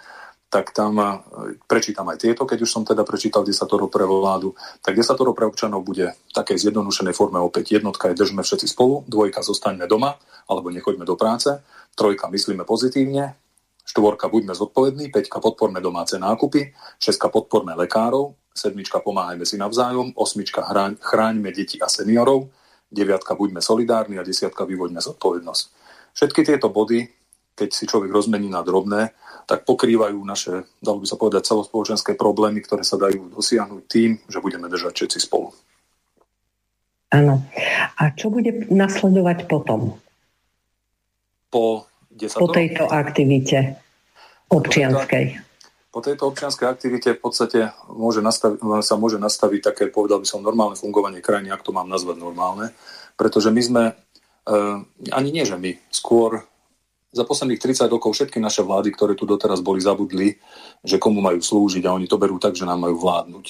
tak 0.52 0.76
tam 0.76 0.92
uh, 1.00 1.24
prečítam 1.64 2.04
aj 2.12 2.20
tieto, 2.20 2.44
keď 2.44 2.60
už 2.60 2.68
som 2.68 2.84
teda 2.84 3.00
prečítal 3.00 3.48
desatoro 3.48 3.88
pre 3.88 4.04
vládu, 4.04 4.52
tak 4.84 4.92
desatoro 4.92 5.32
pre 5.32 5.48
občanov 5.48 5.88
bude 5.88 6.12
v 6.12 6.32
takej 6.36 6.68
zjednodušenej 6.68 7.16
forme 7.16 7.40
opäť. 7.40 7.80
Jednotka 7.80 8.12
je 8.12 8.20
držme 8.20 8.44
všetci 8.44 8.68
spolu, 8.68 9.08
dvojka 9.08 9.40
zostaňme 9.40 9.88
doma 9.88 10.20
alebo 10.52 10.68
nechoďme 10.68 11.08
do 11.08 11.16
práce, 11.16 11.48
trojka 11.96 12.28
myslíme 12.28 12.68
pozitívne, 12.68 13.40
štvorka 13.88 14.28
buďme 14.28 14.52
zodpovední, 14.52 15.08
peťka 15.08 15.40
podporme 15.40 15.80
domáce 15.80 16.20
nákupy, 16.20 16.76
šestka 17.00 17.32
podporme 17.32 17.72
lekárov, 17.72 18.36
sedmička 18.52 19.00
pomáhajme 19.00 19.48
si 19.48 19.56
navzájom, 19.56 20.12
osmička 20.12 20.60
chráň, 20.60 21.00
chráňme 21.00 21.56
deti 21.56 21.80
a 21.80 21.88
seniorov, 21.88 22.52
deviatka 22.92 23.32
buďme 23.32 23.64
solidárni 23.64 24.20
a 24.20 24.24
desiatka 24.28 24.68
vyvoďme 24.68 25.00
zodpovednosť. 25.00 25.77
Všetky 26.18 26.42
tieto 26.42 26.66
body, 26.66 27.06
keď 27.54 27.68
si 27.70 27.86
človek 27.86 28.10
rozmení 28.10 28.50
na 28.50 28.66
drobné, 28.66 29.14
tak 29.46 29.62
pokrývajú 29.62 30.18
naše, 30.26 30.66
dalo 30.82 30.98
by 30.98 31.06
sa 31.06 31.14
povedať, 31.14 31.46
celospoločenské 31.46 32.18
problémy, 32.18 32.58
ktoré 32.58 32.82
sa 32.82 32.98
dajú 32.98 33.30
dosiahnuť 33.38 33.82
tým, 33.86 34.18
že 34.26 34.42
budeme 34.42 34.66
držať 34.66 34.98
všetci 34.98 35.18
spolu. 35.22 35.54
Áno. 37.14 37.46
A 38.02 38.02
čo 38.18 38.34
bude 38.34 38.66
nasledovať 38.66 39.46
potom? 39.46 39.94
Po, 41.48 41.86
po 42.34 42.46
tejto 42.50 42.90
aktivite 42.90 43.78
občianskej 44.50 45.48
po 45.88 46.04
tejto 46.04 46.30
občianskej 46.30 46.68
aktivite 46.68 47.16
v 47.16 47.20
podstate 47.20 47.60
môže 47.90 48.20
nastavi, 48.20 48.60
sa 48.84 48.94
môže 49.00 49.16
nastaviť 49.16 49.60
také, 49.72 49.82
povedal 49.88 50.20
by 50.20 50.28
som, 50.28 50.44
normálne 50.44 50.76
fungovanie 50.76 51.24
krajiny, 51.24 51.48
ak 51.50 51.64
to 51.64 51.72
mám 51.72 51.88
nazvať 51.88 52.20
normálne, 52.20 52.70
pretože 53.18 53.50
my 53.50 53.62
sme, 53.64 53.82
ani 55.12 55.28
nie, 55.28 55.44
že 55.44 55.60
my, 55.60 55.76
skôr 55.92 56.42
za 57.12 57.24
posledných 57.24 57.60
30 57.60 57.88
rokov 57.88 58.12
všetky 58.12 58.36
naše 58.36 58.60
vlády, 58.60 58.92
ktoré 58.92 59.16
tu 59.16 59.24
doteraz 59.24 59.64
boli, 59.64 59.80
zabudli, 59.80 60.36
že 60.84 61.00
komu 61.00 61.24
majú 61.24 61.40
slúžiť 61.40 61.84
a 61.88 61.96
oni 61.96 62.04
to 62.04 62.20
berú 62.20 62.36
tak, 62.36 62.52
že 62.52 62.68
nám 62.68 62.84
majú 62.84 63.00
vládnuť. 63.00 63.46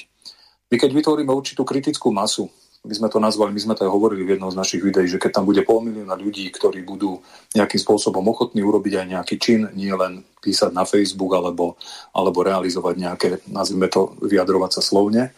My 0.68 0.76
keď 0.78 0.90
vytvoríme 0.94 1.32
určitú 1.32 1.66
kritickú 1.66 2.14
masu, 2.14 2.46
my 2.86 2.94
sme 2.94 3.08
to 3.10 3.18
nazvali, 3.18 3.50
my 3.50 3.58
sme 3.58 3.74
to 3.74 3.82
aj 3.82 3.90
hovorili 3.90 4.22
v 4.22 4.38
jednom 4.38 4.54
z 4.54 4.58
našich 4.58 4.78
videí, 4.78 5.10
že 5.10 5.18
keď 5.18 5.42
tam 5.42 5.44
bude 5.50 5.66
pol 5.66 5.82
milióna 5.82 6.14
ľudí, 6.14 6.46
ktorí 6.54 6.86
budú 6.86 7.18
nejakým 7.58 7.80
spôsobom 7.82 8.22
ochotní 8.30 8.62
urobiť 8.62 9.02
aj 9.02 9.06
nejaký 9.18 9.34
čin, 9.42 9.66
nie 9.74 9.90
len 9.90 10.22
písať 10.38 10.70
na 10.70 10.86
Facebook 10.86 11.34
alebo, 11.34 11.74
alebo 12.14 12.46
realizovať 12.46 12.94
nejaké, 12.94 13.26
nazvime 13.50 13.90
to, 13.90 14.14
vyjadrovať 14.22 14.78
sa 14.78 14.82
slovne, 14.86 15.34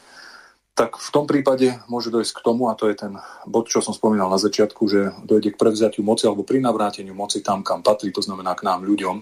tak 0.81 0.97
v 0.97 1.13
tom 1.13 1.29
prípade 1.29 1.77
môže 1.93 2.09
dojsť 2.09 2.41
k 2.41 2.45
tomu, 2.45 2.73
a 2.73 2.79
to 2.79 2.89
je 2.89 2.97
ten 2.97 3.13
bod, 3.45 3.69
čo 3.69 3.85
som 3.85 3.93
spomínal 3.93 4.33
na 4.33 4.41
začiatku, 4.41 4.89
že 4.89 5.13
dojde 5.29 5.53
k 5.53 5.61
prevzatiu 5.61 6.01
moci 6.01 6.25
alebo 6.25 6.41
pri 6.41 6.65
navráteniu 6.65 7.13
moci 7.13 7.45
tam, 7.45 7.61
kam 7.61 7.85
patrí, 7.85 8.09
to 8.09 8.25
znamená 8.25 8.57
k 8.57 8.65
nám 8.65 8.89
ľuďom. 8.89 9.21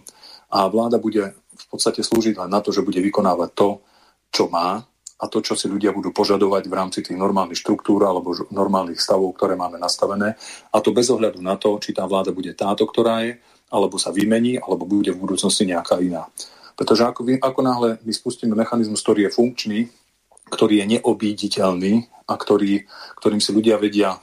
A 0.55 0.71
vláda 0.71 1.03
bude 1.03 1.35
v 1.35 1.67
podstate 1.67 2.07
slúžiť 2.07 2.39
len 2.39 2.47
na 2.47 2.63
to, 2.63 2.71
že 2.71 2.87
bude 2.87 3.03
vykonávať 3.03 3.51
to, 3.59 3.83
čo 4.31 4.47
má, 4.47 4.87
a 5.19 5.25
to, 5.27 5.43
čo 5.43 5.59
si 5.59 5.67
ľudia 5.67 5.91
budú 5.91 6.15
požadovať 6.15 6.71
v 6.71 6.77
rámci 6.79 7.03
tých 7.03 7.19
normálnych 7.19 7.59
štruktúr 7.59 8.07
alebo 8.07 8.39
normálnych 8.55 9.03
stavov, 9.03 9.35
ktoré 9.35 9.59
máme 9.59 9.83
nastavené. 9.83 10.39
A 10.71 10.79
to 10.79 10.95
bez 10.95 11.11
ohľadu 11.11 11.43
na 11.43 11.59
to, 11.59 11.75
či 11.83 11.91
tá 11.91 12.07
vláda 12.07 12.31
bude 12.31 12.55
táto, 12.55 12.87
ktorá 12.87 13.27
je, 13.27 13.35
alebo 13.67 13.99
sa 13.99 14.15
vymení, 14.15 14.63
alebo 14.63 14.87
bude 14.87 15.11
v 15.11 15.19
budúcnosti 15.19 15.67
nejaká 15.67 15.99
iná. 15.99 16.31
Pretože 16.79 17.03
ako, 17.03 17.27
ako 17.43 17.61
náhle 17.67 17.99
my 18.07 18.13
spustíme 18.15 18.55
mechanizmus, 18.55 19.03
ktorý 19.03 19.27
je 19.27 19.35
funkčný, 19.35 19.79
ktorý 20.49 20.85
je 20.85 20.99
neobíditeľný 20.99 22.09
a 22.29 22.35
ktorý, 22.37 22.85
ktorým 23.21 23.41
si 23.41 23.51
ľudia 23.53 23.77
vedia 23.81 24.17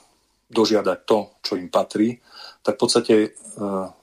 dožiadať 0.50 0.98
to, 1.06 1.18
čo 1.42 1.58
im 1.58 1.70
patrí, 1.70 2.22
tak 2.62 2.78
v 2.78 2.82
podstate 2.82 3.14
e, 3.18 3.30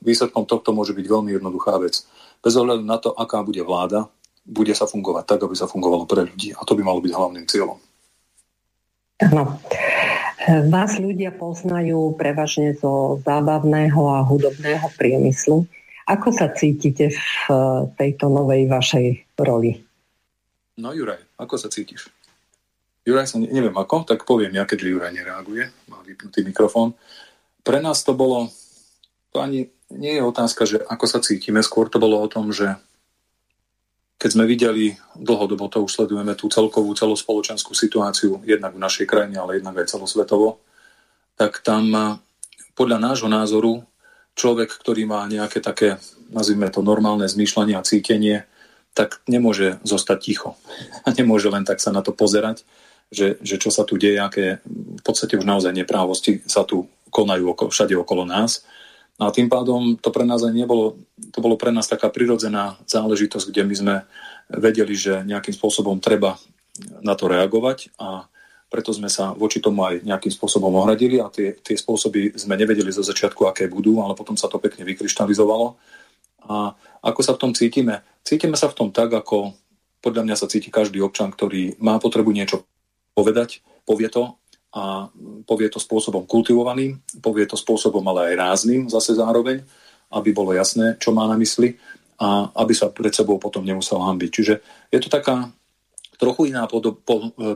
výsledkom 0.03 0.47
tohto 0.47 0.75
môže 0.75 0.95
byť 0.95 1.07
veľmi 1.07 1.31
jednoduchá 1.39 1.79
vec. 1.79 2.03
Bez 2.43 2.55
ohľadu 2.59 2.83
na 2.83 2.99
to, 2.99 3.15
aká 3.15 3.43
bude 3.47 3.63
vláda, 3.63 4.11
bude 4.43 4.75
sa 4.75 4.91
fungovať 4.91 5.25
tak, 5.27 5.41
aby 5.47 5.55
sa 5.55 5.71
fungovalo 5.71 6.07
pre 6.07 6.27
ľudí. 6.27 6.51
A 6.55 6.67
to 6.67 6.75
by 6.75 6.83
malo 6.83 6.99
byť 6.99 7.13
hlavným 7.15 7.47
cieľom. 7.47 7.79
Áno. 9.23 9.63
Vás 10.67 10.99
ľudia 10.99 11.31
poznajú 11.31 12.19
prevažne 12.19 12.75
zo 12.75 13.23
zábavného 13.23 14.03
a 14.11 14.27
hudobného 14.27 14.91
priemyslu. 14.99 15.63
Ako 16.11 16.35
sa 16.35 16.51
cítite 16.51 17.15
v 17.15 17.47
tejto 17.95 18.27
novej 18.27 18.67
vašej 18.67 19.39
roli? 19.39 19.79
No 20.83 20.91
Juraj, 20.91 21.32
ako 21.43 21.59
sa 21.59 21.69
cítiš? 21.69 22.09
Juraj 23.03 23.35
sa 23.35 23.43
neviem 23.43 23.75
ako, 23.75 24.07
tak 24.07 24.23
poviem 24.23 24.55
ja, 24.55 24.63
keďže 24.63 24.95
Juraj 24.95 25.13
nereaguje, 25.13 25.75
má 25.91 25.99
vypnutý 26.07 26.47
mikrofón. 26.47 26.95
Pre 27.67 27.79
nás 27.83 28.07
to 28.07 28.15
bolo, 28.15 28.47
to 29.35 29.43
ani 29.43 29.75
nie 29.91 30.15
je 30.17 30.23
otázka, 30.23 30.63
že 30.65 30.79
ako 30.87 31.05
sa 31.11 31.19
cítime, 31.19 31.61
skôr 31.67 31.91
to 31.91 31.99
bolo 31.99 32.23
o 32.23 32.31
tom, 32.31 32.55
že 32.55 32.79
keď 34.23 34.31
sme 34.39 34.47
videli, 34.47 34.95
dlhodobo 35.19 35.67
to 35.67 35.83
už 35.83 35.99
sledujeme, 35.99 36.39
tú 36.39 36.47
celkovú 36.47 36.95
celospoločenskú 36.95 37.75
situáciu, 37.75 38.39
jednak 38.47 38.79
v 38.79 38.83
našej 38.87 39.11
krajine, 39.11 39.43
ale 39.43 39.59
jednak 39.59 39.83
aj 39.83 39.99
celosvetovo, 39.99 40.63
tak 41.35 41.59
tam 41.67 41.91
podľa 42.79 43.03
nášho 43.03 43.27
názoru 43.27 43.83
človek, 44.39 44.79
ktorý 44.79 45.11
má 45.11 45.27
nejaké 45.27 45.59
také, 45.59 45.99
nazvime 46.31 46.71
to, 46.71 46.87
normálne 46.87 47.27
zmýšľanie 47.27 47.75
a 47.75 47.83
cítenie, 47.83 48.47
tak 48.93 49.25
nemôže 49.25 49.81
zostať 49.83 50.19
ticho. 50.21 50.51
A 51.07 51.13
nemôže 51.17 51.49
len 51.49 51.65
tak 51.65 51.81
sa 51.81 51.93
na 51.93 52.05
to 52.05 52.13
pozerať, 52.13 52.65
že, 53.13 53.37
že 53.45 53.61
čo 53.61 53.69
sa 53.69 53.85
tu 53.85 54.01
deje, 54.01 54.21
aké 54.21 54.65
v 54.65 55.03
podstate 55.05 55.37
už 55.37 55.45
naozaj 55.45 55.73
neprávosti 55.73 56.41
sa 56.49 56.65
tu 56.65 56.89
konajú 57.13 57.53
oko, 57.53 57.65
všade 57.69 57.93
okolo 57.93 58.25
nás. 58.25 58.65
No 59.21 59.29
a 59.29 59.35
tým 59.35 59.53
pádom 59.53 60.01
to 60.01 60.09
pre 60.09 60.25
nás 60.25 60.41
aj 60.41 60.57
nebolo, 60.57 60.97
to 61.31 61.39
bolo 61.45 61.61
pre 61.61 61.69
nás 61.69 61.85
taká 61.85 62.09
prirodzená 62.09 62.81
záležitosť, 62.89 63.53
kde 63.53 63.63
my 63.69 63.75
sme 63.77 63.95
vedeli, 64.49 64.97
že 64.97 65.21
nejakým 65.29 65.53
spôsobom 65.53 66.01
treba 66.01 66.41
na 67.05 67.13
to 67.13 67.29
reagovať 67.29 67.93
a 68.01 68.25
preto 68.73 68.89
sme 68.89 69.13
sa 69.13 69.37
voči 69.37 69.61
tomu 69.61 69.85
aj 69.85 70.01
nejakým 70.01 70.33
spôsobom 70.33 70.73
ohradili 70.81 71.21
a 71.21 71.29
tie, 71.29 71.61
tie 71.61 71.77
spôsoby 71.77 72.33
sme 72.41 72.57
nevedeli 72.57 72.89
zo 72.89 73.05
začiatku, 73.05 73.45
aké 73.45 73.69
budú, 73.69 74.01
ale 74.01 74.17
potom 74.17 74.33
sa 74.33 74.49
to 74.49 74.57
pekne 74.57 74.89
vykryštalizovalo. 74.89 75.77
A 76.49 76.75
ako 77.03 77.21
sa 77.23 77.33
v 77.35 77.41
tom 77.47 77.53
cítime? 77.53 78.03
Cítime 78.23 78.55
sa 78.59 78.71
v 78.71 78.77
tom 78.77 78.89
tak, 78.95 79.11
ako 79.11 79.55
podľa 80.03 80.23
mňa 80.27 80.37
sa 80.39 80.51
cíti 80.51 80.69
každý 80.69 80.99
občan, 80.99 81.31
ktorý 81.31 81.79
má 81.79 81.99
potrebu 82.03 82.35
niečo 82.35 82.67
povedať, 83.15 83.63
povie 83.87 84.11
to 84.11 84.35
a 84.73 85.07
povie 85.45 85.69
to 85.69 85.79
spôsobom 85.79 86.25
kultivovaným, 86.25 86.99
povie 87.21 87.45
to 87.45 87.61
spôsobom 87.61 88.03
ale 88.09 88.33
aj 88.33 88.41
rázným 88.41 88.89
zase 88.89 89.15
zároveň, 89.15 89.63
aby 90.11 90.31
bolo 90.33 90.57
jasné, 90.57 90.97
čo 90.99 91.13
má 91.13 91.29
na 91.29 91.37
mysli 91.39 91.77
a 92.19 92.51
aby 92.57 92.73
sa 92.73 92.91
pred 92.91 93.13
sebou 93.13 93.37
potom 93.37 93.63
nemusel 93.63 94.01
hambiť. 94.01 94.31
Čiže 94.33 94.55
je 94.91 94.99
to 94.99 95.09
taká 95.13 95.53
trochu 96.23 96.55
iná 96.55 96.71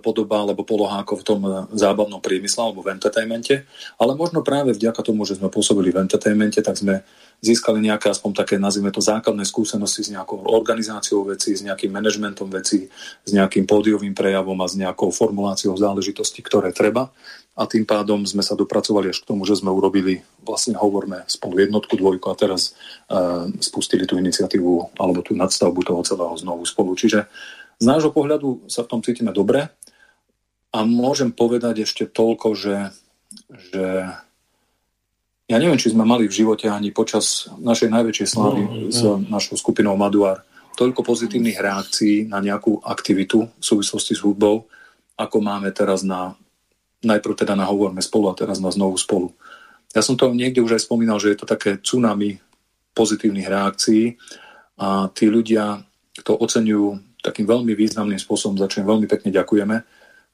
podoba 0.02 0.36
alebo 0.42 0.66
poloha 0.66 1.06
ako 1.06 1.22
v 1.22 1.26
tom 1.26 1.40
eh, 1.46 1.52
zábavnom 1.78 2.18
priemysle 2.18 2.66
alebo 2.66 2.82
v 2.82 2.98
entertainmente, 2.98 3.62
ale 3.94 4.18
možno 4.18 4.42
práve 4.42 4.74
vďaka 4.74 5.06
tomu, 5.06 5.22
že 5.22 5.38
sme 5.38 5.46
pôsobili 5.46 5.94
v 5.94 6.02
entertainmente, 6.02 6.58
tak 6.58 6.74
sme 6.74 7.06
získali 7.44 7.84
nejaké 7.84 8.08
aspoň 8.08 8.32
také, 8.32 8.54
nazvime 8.56 8.88
to, 8.88 9.04
základné 9.04 9.44
skúsenosti 9.44 10.08
s 10.08 10.12
nejakou 10.12 10.40
organizáciou 10.48 11.22
veci, 11.28 11.52
s 11.52 11.60
nejakým 11.60 11.92
manažmentom 11.92 12.48
veci, 12.48 12.88
s 13.22 13.30
nejakým 13.30 13.68
pódiovým 13.68 14.16
prejavom 14.16 14.56
a 14.64 14.66
s 14.66 14.74
nejakou 14.74 15.12
formuláciou 15.12 15.76
záležitosti, 15.76 16.40
ktoré 16.40 16.72
treba. 16.72 17.12
A 17.56 17.64
tým 17.64 17.88
pádom 17.88 18.20
sme 18.28 18.44
sa 18.44 18.52
dopracovali 18.52 19.08
až 19.12 19.24
k 19.24 19.32
tomu, 19.32 19.48
že 19.48 19.56
sme 19.56 19.72
urobili, 19.72 20.20
vlastne 20.44 20.76
hovorme 20.76 21.24
spolu 21.24 21.64
jednotku, 21.64 21.96
dvojku 21.96 22.28
a 22.28 22.36
teraz 22.36 22.76
uh, 23.08 23.48
spustili 23.64 24.04
tú 24.04 24.20
iniciatívu 24.20 25.00
alebo 25.00 25.24
tú 25.24 25.32
nadstavbu 25.32 25.80
toho 25.80 26.04
celého 26.04 26.36
znovu 26.36 26.68
spolu. 26.68 26.92
Čiže 26.92 27.24
z 27.76 27.84
nášho 27.84 28.12
pohľadu 28.12 28.68
sa 28.72 28.84
v 28.84 28.90
tom 28.90 29.00
cítime 29.04 29.32
dobre 29.32 29.68
a 30.72 30.78
môžem 30.84 31.32
povedať 31.32 31.84
ešte 31.84 32.08
toľko, 32.08 32.56
že, 32.56 32.76
že 33.72 33.84
ja 35.46 35.56
neviem, 35.62 35.78
či 35.78 35.92
sme 35.94 36.02
mali 36.02 36.26
v 36.26 36.36
živote 36.36 36.66
ani 36.66 36.90
počas 36.90 37.46
našej 37.60 37.92
najväčšej 37.92 38.28
slávy 38.28 38.62
no, 38.64 38.72
no. 38.72 38.90
s 38.90 39.00
našou 39.28 39.56
skupinou 39.60 39.94
Maduar 39.94 40.42
toľko 40.76 41.00
pozitívnych 41.00 41.56
reakcií 41.56 42.28
na 42.28 42.38
nejakú 42.44 42.84
aktivitu 42.84 43.48
v 43.48 43.64
súvislosti 43.64 44.12
s 44.12 44.20
hudbou, 44.20 44.68
ako 45.16 45.36
máme 45.40 45.72
teraz 45.72 46.04
na, 46.04 46.36
najprv 47.00 47.32
teda 47.32 47.56
na 47.56 47.64
Hovorme 47.64 48.04
spolu 48.04 48.28
a 48.28 48.36
teraz 48.36 48.60
na 48.60 48.68
Znovu 48.68 49.00
spolu. 49.00 49.32
Ja 49.96 50.04
som 50.04 50.20
to 50.20 50.28
niekde 50.36 50.60
už 50.60 50.76
aj 50.76 50.84
spomínal, 50.84 51.16
že 51.16 51.32
je 51.32 51.40
to 51.40 51.48
také 51.48 51.80
tsunami 51.80 52.36
pozitívnych 52.92 53.48
reakcií 53.48 54.20
a 54.76 55.08
tí 55.08 55.32
ľudia 55.32 55.80
to 56.20 56.36
oceňujú 56.36 57.15
takým 57.22 57.46
veľmi 57.48 57.72
významným 57.72 58.20
spôsobom, 58.20 58.56
za 58.56 58.68
čo 58.70 58.82
im 58.82 58.88
veľmi 58.88 59.06
pekne 59.08 59.30
ďakujeme. 59.32 59.76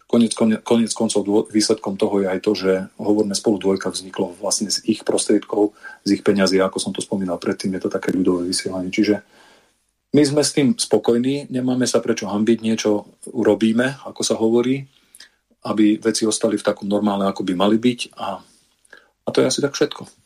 Konec, 0.07 0.33
konec, 0.37 0.61
konec 0.61 0.93
koncov 0.93 1.25
výsledkom 1.49 1.97
toho 1.97 2.21
je 2.21 2.27
aj 2.29 2.41
to, 2.45 2.53
že 2.53 2.71
hovorné 3.01 3.33
spolu 3.33 3.57
dvojka 3.57 3.89
vzniklo 3.89 4.37
vlastne 4.37 4.69
z 4.69 4.85
ich 4.85 5.09
prostriedkov, 5.09 5.73
z 6.05 6.21
ich 6.21 6.23
peňazí, 6.23 6.61
ako 6.61 6.77
som 6.77 6.93
to 6.93 7.01
spomínal 7.01 7.41
predtým, 7.41 7.73
je 7.73 7.89
to 7.89 7.91
také 7.91 8.13
ľudové 8.13 8.45
vysielanie. 8.45 8.93
Čiže 8.93 9.25
my 10.13 10.23
sme 10.29 10.45
s 10.45 10.53
tým 10.53 10.77
spokojní, 10.77 11.49
nemáme 11.49 11.89
sa 11.89 12.05
prečo 12.05 12.29
hambiť, 12.29 12.59
niečo 12.61 13.09
urobíme, 13.33 14.05
ako 14.05 14.21
sa 14.21 14.37
hovorí, 14.37 14.85
aby 15.65 15.97
veci 15.97 16.29
ostali 16.29 16.61
v 16.61 16.67
takom 16.69 16.85
normále, 16.85 17.25
ako 17.25 17.41
by 17.49 17.57
mali 17.57 17.81
byť 17.81 18.13
a, 18.21 18.37
a 19.25 19.29
to 19.33 19.41
je 19.41 19.49
asi 19.49 19.65
tak 19.65 19.73
všetko. 19.73 20.22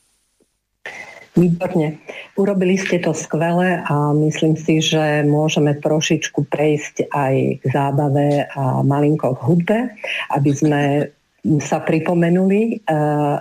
Výborne. 1.37 2.01
Urobili 2.41 2.81
ste 2.81 2.97
to 2.97 3.13
skvele 3.13 3.85
a 3.85 4.17
myslím 4.17 4.57
si, 4.57 4.81
že 4.81 5.21
môžeme 5.21 5.77
trošičku 5.77 6.49
prejsť 6.49 7.13
aj 7.13 7.35
k 7.61 7.65
zábave 7.69 8.49
a 8.49 8.81
malinko 8.81 9.37
k 9.37 9.45
hudbe, 9.45 9.79
aby 10.33 10.51
sme 10.57 10.83
sa 11.61 11.85
pripomenuli 11.85 12.81
eh, 12.81 13.37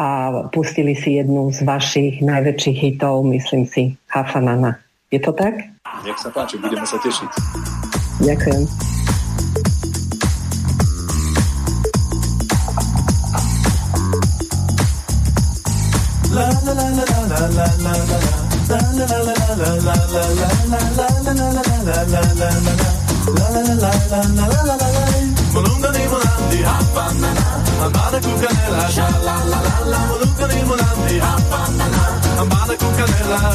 a 0.00 0.08
pustili 0.48 0.96
si 0.96 1.20
jednu 1.20 1.52
z 1.52 1.60
vašich 1.66 2.24
najväčších 2.24 2.78
hitov, 2.78 3.26
myslím 3.28 3.68
si, 3.68 3.98
Hafanana. 4.08 4.80
Je 5.12 5.20
to 5.20 5.34
tak? 5.34 5.60
Nech 6.06 6.16
sa 6.16 6.30
páči, 6.32 6.56
budeme 6.56 6.86
sa 6.86 6.96
tešiť. 6.96 7.30
Ďakujem. 8.24 8.62
La 16.30 16.46
la 16.62 16.72
la 16.78 16.79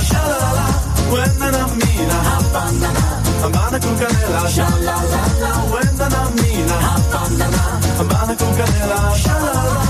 sha 0.03 0.21
la 0.29 0.45
la 0.57 0.65
Wenda 1.11 1.51
na 1.51 1.67
mina 1.67 2.13
hapanana 2.27 3.03
Amada 3.45 3.79
kukanela 3.79 4.49
sha 4.49 4.69
la 4.87 4.95
la 5.11 5.21
la 5.41 5.51
Wenda 5.73 6.09
na 6.09 6.29
mina 6.35 6.73
hapanana 6.85 7.61
Amada 7.99 8.33
kukanela 8.35 9.15
sha 9.23 9.35
la 9.39 9.53
la 9.53 9.84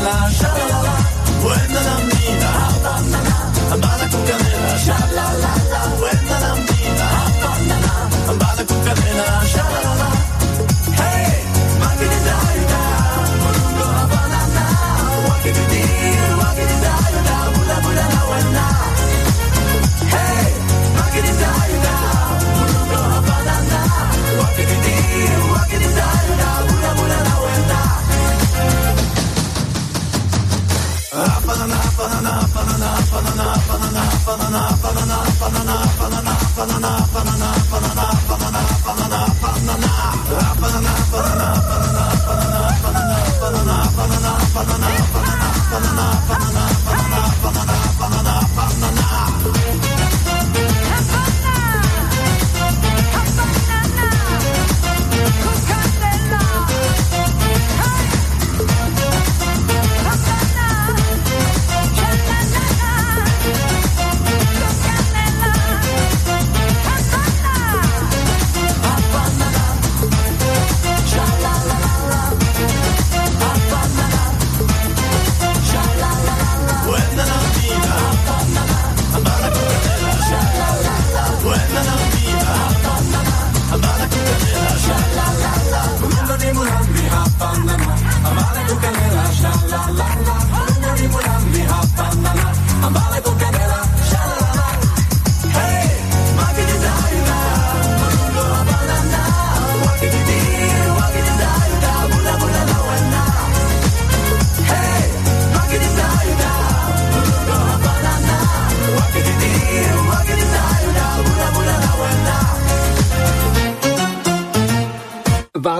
mélange 0.00 0.47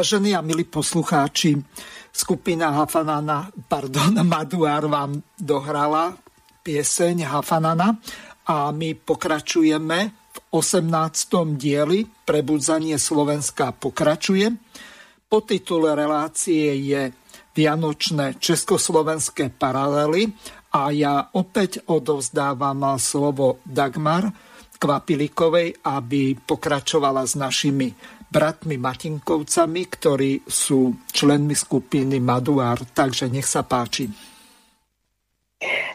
Vážení 0.08 0.32
a 0.32 0.40
milí 0.40 0.64
poslucháči, 0.64 1.60
skupina 2.08 2.72
Hafanana, 2.72 3.52
pardon, 3.68 4.16
Maduár 4.32 4.88
vám 4.88 5.20
dohrala 5.36 6.16
pieseň 6.64 7.28
Hafanana 7.28 7.92
a 8.48 8.72
my 8.72 8.96
pokračujeme 8.96 9.98
v 10.08 10.38
18. 10.48 11.60
dieli 11.60 12.08
Prebudzanie 12.24 12.96
Slovenska 12.96 13.76
pokračuje. 13.76 14.48
Podtitul 15.28 15.92
relácie 15.92 16.72
je 16.88 17.12
Vianočné 17.52 18.40
československé 18.40 19.52
paralely 19.60 20.32
a 20.72 20.88
ja 20.88 21.28
opäť 21.36 21.84
odovzdávam 21.84 22.96
slovo 22.96 23.60
Dagmar 23.60 24.32
Kvapilikovej, 24.80 25.84
aby 25.84 26.32
pokračovala 26.32 27.28
s 27.28 27.36
našimi 27.36 27.92
bratmi 28.28 28.76
Matinkovcami, 28.76 29.82
ktorí 29.88 30.44
sú 30.44 30.94
členmi 31.10 31.56
skupiny 31.56 32.20
Maduár. 32.20 32.84
Takže 32.84 33.32
nech 33.32 33.48
sa 33.48 33.64
páči. 33.64 34.08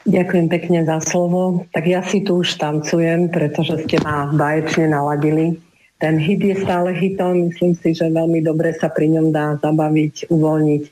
Ďakujem 0.04 0.48
pekne 0.52 0.80
za 0.84 1.00
slovo. 1.00 1.64
Tak 1.72 1.84
ja 1.88 2.04
si 2.04 2.20
tu 2.28 2.44
už 2.44 2.60
tancujem, 2.60 3.32
pretože 3.32 3.88
ste 3.88 3.96
ma 4.04 4.28
báječne 4.28 4.92
naladili. 4.92 5.56
Ten 6.04 6.20
hit 6.20 6.44
je 6.44 6.60
stále 6.60 6.92
hitom, 6.92 7.48
myslím 7.48 7.80
si, 7.80 7.96
že 7.96 8.12
veľmi 8.12 8.44
dobre 8.44 8.76
sa 8.76 8.92
pri 8.92 9.08
ňom 9.16 9.32
dá 9.32 9.56
zabaviť, 9.64 10.28
uvoľniť. 10.28 10.84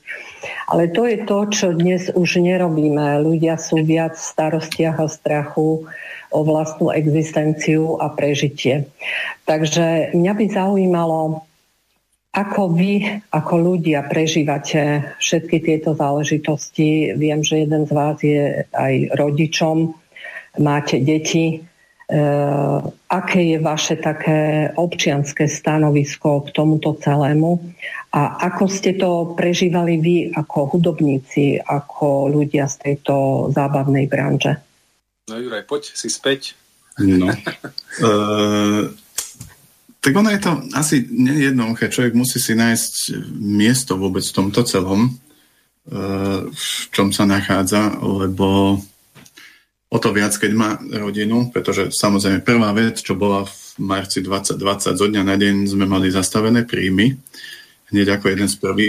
Ale 0.72 0.88
to 0.88 1.04
je 1.04 1.16
to, 1.28 1.38
čo 1.52 1.66
dnes 1.76 2.08
už 2.16 2.40
nerobíme. 2.40 3.20
Ľudia 3.20 3.60
sú 3.60 3.84
viac 3.84 4.16
v 4.16 4.24
starostiach 4.32 4.96
a 4.96 5.12
strachu 5.12 5.84
o 6.32 6.40
vlastnú 6.42 6.90
existenciu 6.90 8.00
a 8.00 8.08
prežitie. 8.10 8.88
Takže 9.44 10.16
mňa 10.16 10.32
by 10.32 10.46
zaujímalo, 10.48 11.44
ako 12.32 12.72
vy, 12.72 13.20
ako 13.28 13.54
ľudia 13.60 14.08
prežívate 14.08 15.12
všetky 15.20 15.60
tieto 15.60 15.92
záležitosti. 15.92 17.12
Viem, 17.12 17.44
že 17.44 17.68
jeden 17.68 17.84
z 17.84 17.92
vás 17.92 18.16
je 18.24 18.64
aj 18.72 19.12
rodičom, 19.20 19.92
máte 20.56 20.96
deti. 21.04 21.60
E, 21.60 22.18
aké 23.12 23.40
je 23.52 23.58
vaše 23.60 24.00
také 24.00 24.72
občianské 24.72 25.44
stanovisko 25.44 26.48
k 26.48 26.56
tomuto 26.56 26.96
celému 26.96 27.60
a 28.12 28.40
ako 28.48 28.64
ste 28.68 28.96
to 28.96 29.32
prežívali 29.32 29.96
vy 29.96 30.16
ako 30.32 30.76
hudobníci, 30.76 31.60
ako 31.60 32.32
ľudia 32.32 32.68
z 32.68 32.76
tejto 32.80 33.48
zábavnej 33.52 34.08
branže? 34.08 34.71
No 35.30 35.38
Juraj, 35.38 35.70
poď 35.70 35.94
si 35.94 36.10
späť. 36.10 36.58
No. 36.98 37.30
uh, 37.30 38.90
tak 40.02 40.12
ono 40.18 40.34
je 40.34 40.40
to 40.42 40.52
asi 40.74 41.06
nejednoduché. 41.06 41.86
Človek 41.86 42.18
musí 42.18 42.42
si 42.42 42.58
nájsť 42.58 43.22
miesto 43.38 43.94
vôbec 43.94 44.26
v 44.26 44.34
tomto 44.34 44.66
celom, 44.66 45.14
uh, 45.14 46.50
v 46.50 46.66
čom 46.90 47.14
sa 47.14 47.22
nachádza, 47.22 48.02
lebo 48.02 48.82
o 49.92 49.98
to 50.02 50.10
viac, 50.10 50.34
keď 50.34 50.52
má 50.58 50.74
rodinu, 50.90 51.54
pretože 51.54 51.94
samozrejme 51.94 52.42
prvá 52.42 52.74
vec, 52.74 52.98
čo 52.98 53.14
bola 53.14 53.46
v 53.46 53.54
marci 53.78 54.26
2020, 54.26 54.98
zo 54.98 55.06
dňa 55.06 55.22
na 55.22 55.38
deň 55.38 55.70
sme 55.70 55.86
mali 55.86 56.10
zastavené 56.10 56.66
príjmy, 56.66 57.14
hneď 57.94 58.18
ako 58.18 58.26
jeden 58.26 58.48
z, 58.50 58.56
prvý, 58.58 58.88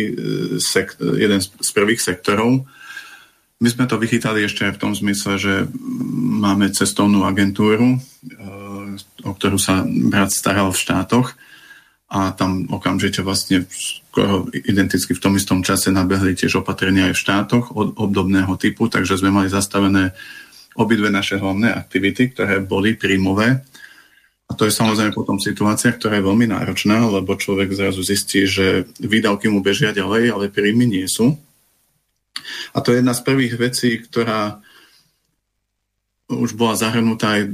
sek, 0.58 0.98
jeden 0.98 1.44
z 1.44 1.70
prvých 1.76 2.02
sektorov. 2.02 2.66
My 3.64 3.72
sme 3.72 3.88
to 3.88 3.96
vychytali 3.96 4.44
ešte 4.44 4.68
v 4.76 4.76
tom 4.76 4.92
zmysle, 4.92 5.40
že 5.40 5.54
máme 6.44 6.68
cestovnú 6.76 7.24
agentúru, 7.24 7.96
eh, 7.96 9.00
o 9.24 9.32
ktorú 9.32 9.56
sa 9.56 9.88
brat 9.88 10.36
staral 10.36 10.76
v 10.76 10.82
štátoch 10.84 11.40
a 12.12 12.36
tam 12.36 12.68
okamžite 12.68 13.24
vlastne 13.24 13.64
skoro 13.72 14.52
identicky 14.52 15.16
v 15.16 15.24
tom 15.24 15.40
istom 15.40 15.64
čase 15.64 15.96
nabehli 15.96 16.36
tiež 16.36 16.60
opatrenia 16.60 17.08
aj 17.08 17.16
v 17.16 17.24
štátoch 17.24 17.66
od 17.72 17.96
obdobného 17.96 18.52
typu, 18.60 18.92
takže 18.92 19.16
sme 19.16 19.32
mali 19.32 19.48
zastavené 19.48 20.12
obidve 20.76 21.08
naše 21.08 21.40
hlavné 21.40 21.72
aktivity, 21.72 22.36
ktoré 22.36 22.60
boli 22.60 23.00
príjmové. 23.00 23.64
A 24.44 24.52
to 24.60 24.68
je 24.68 24.76
samozrejme 24.76 25.16
potom 25.16 25.40
situácia, 25.40 25.96
ktorá 25.96 26.20
je 26.20 26.28
veľmi 26.28 26.52
náročná, 26.52 27.00
lebo 27.08 27.40
človek 27.40 27.72
zrazu 27.72 28.04
zistí, 28.04 28.44
že 28.44 28.92
výdavky 29.00 29.48
mu 29.48 29.64
bežia 29.64 29.96
ďalej, 29.96 30.36
ale 30.36 30.52
príjmy 30.52 30.84
nie 30.84 31.08
sú. 31.08 31.40
A 32.74 32.78
to 32.82 32.92
je 32.92 33.00
jedna 33.00 33.14
z 33.14 33.26
prvých 33.26 33.56
vecí, 33.58 34.02
ktorá 34.02 34.62
už 36.32 36.58
bola 36.58 36.74
zahrnutá 36.74 37.38
aj 37.40 37.42
e, 37.46 37.50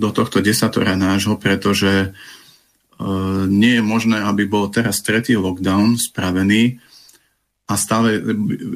do 0.00 0.10
tohto 0.10 0.42
desatora 0.42 0.98
nášho, 0.98 1.38
pretože 1.38 1.90
e, 1.90 2.08
nie 3.46 3.78
je 3.78 3.84
možné, 3.84 4.18
aby 4.24 4.48
bol 4.48 4.72
teraz 4.72 5.04
tretí 5.04 5.38
lockdown 5.38 6.00
spravený 6.00 6.80
a 7.70 7.78
stále 7.78 8.18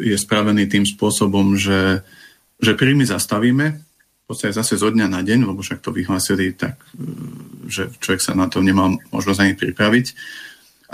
je 0.07 0.15
spravený 0.15 0.71
tým 0.71 0.87
spôsobom, 0.87 1.59
že, 1.59 2.07
že 2.63 2.79
príjmy 2.79 3.03
zastavíme, 3.09 3.83
v 4.25 4.27
podstate 4.31 4.57
zase 4.57 4.81
zo 4.81 4.89
dňa 4.89 5.05
na 5.11 5.21
deň, 5.21 5.45
lebo 5.45 5.61
však 5.61 5.85
to 5.85 5.93
vyhlásili 5.93 6.55
tak, 6.55 6.79
e, 6.95 7.05
že 7.67 7.91
človek 7.99 8.23
sa 8.23 8.39
na 8.39 8.47
to 8.47 8.63
nemal 8.63 8.95
možnosť 9.11 9.41
ani 9.41 9.55
pripraviť 9.59 10.07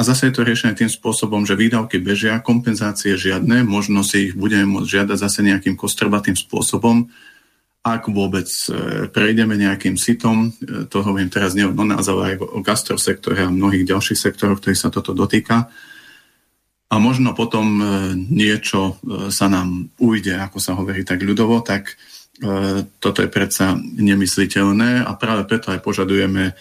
a 0.01 0.05
zase 0.07 0.32
je 0.32 0.40
to 0.40 0.48
riešené 0.48 0.72
tým 0.72 0.88
spôsobom, 0.88 1.44
že 1.44 1.61
výdavky 1.61 2.01
bežia, 2.01 2.40
kompenzácie 2.40 3.20
žiadne, 3.20 3.68
možno 3.68 4.01
si 4.01 4.32
ich 4.32 4.34
budeme 4.34 4.64
môcť 4.64 4.88
žiadať 4.88 5.16
zase 5.20 5.44
nejakým 5.44 5.76
kostrbatým 5.76 6.32
spôsobom, 6.40 7.12
ak 7.84 8.09
vôbec 8.12 8.48
e, 8.48 9.09
prejdeme 9.12 9.61
nejakým 9.61 10.01
sitom, 10.01 10.53
e, 10.57 10.84
to 10.88 11.01
hovorím 11.05 11.28
teraz 11.28 11.53
nie 11.53 11.68
o 11.68 11.72
nás, 11.72 12.05
ale 12.09 12.32
aj 12.32 12.34
o 12.40 12.61
gastrosektore 12.64 13.44
a 13.44 13.53
mnohých 13.53 13.88
ďalších 13.88 14.20
sektoroch, 14.20 14.61
ktorých 14.61 14.80
sa 14.80 14.92
toto 14.92 15.12
dotýka. 15.12 15.68
A 16.88 16.94
možno 16.96 17.36
potom 17.36 17.80
e, 17.80 17.84
niečo 18.16 19.01
sa 19.28 19.53
nám 19.53 19.92
ujde, 20.01 20.36
ako 20.36 20.59
sa 20.61 20.76
hovorí 20.76 21.05
tak 21.05 21.20
ľudovo, 21.20 21.61
tak 21.61 21.96
toto 23.05 23.20
je 23.20 23.28
predsa 23.28 23.76
nemysliteľné 23.76 25.05
a 25.05 25.12
práve 25.12 25.44
preto 25.44 25.76
aj 25.76 25.84
požadujeme 25.84 26.57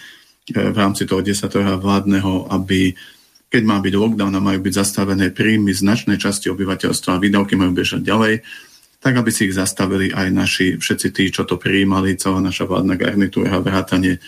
v 0.51 0.75
rámci 0.75 1.07
toho 1.07 1.23
desatora 1.23 1.79
vládneho, 1.79 2.51
aby 2.51 2.91
keď 3.49 3.63
má 3.65 3.81
byť 3.81 3.93
lockdown 3.97 4.33
a 4.37 4.45
majú 4.45 4.61
byť 4.61 4.73
zastavené 4.77 5.33
príjmy 5.33 5.73
značnej 5.73 6.21
časti 6.21 6.53
obyvateľstva 6.53 7.17
a 7.17 7.21
výdavky 7.21 7.57
majú 7.57 7.73
bežať 7.73 8.05
ďalej, 8.05 8.45
tak 9.01 9.13
aby 9.17 9.29
si 9.33 9.49
ich 9.49 9.57
zastavili 9.57 10.13
aj 10.13 10.27
naši, 10.29 10.67
všetci 10.77 11.07
tí, 11.09 11.33
čo 11.33 11.49
to 11.49 11.57
prijímali, 11.57 12.19
celá 12.19 12.43
naša 12.43 12.69
vládna 12.69 12.95
garnitúra, 12.99 13.63
vrátanie 13.63 14.21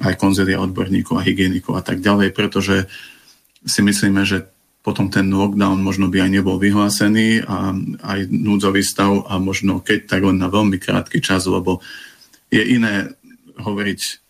aj 0.00 0.16
konzelia 0.16 0.62
odborníkov 0.62 1.20
a 1.20 1.26
hygienikov 1.26 1.76
a 1.76 1.84
tak 1.84 2.00
ďalej, 2.00 2.32
pretože 2.32 2.88
si 3.66 3.80
myslíme, 3.84 4.24
že 4.24 4.48
potom 4.82 5.12
ten 5.12 5.30
lockdown 5.30 5.78
možno 5.78 6.10
by 6.10 6.26
aj 6.26 6.30
nebol 6.32 6.58
vyhlásený 6.58 7.46
a 7.46 7.70
aj 8.02 8.20
núdzový 8.30 8.82
stav 8.82 9.28
a 9.30 9.38
možno 9.38 9.78
keď 9.78 10.10
tak 10.10 10.22
len 10.26 10.40
na 10.40 10.50
veľmi 10.50 10.80
krátky 10.80 11.22
čas, 11.22 11.46
lebo 11.46 11.78
je 12.50 12.62
iné 12.62 13.14
hovoriť 13.62 14.21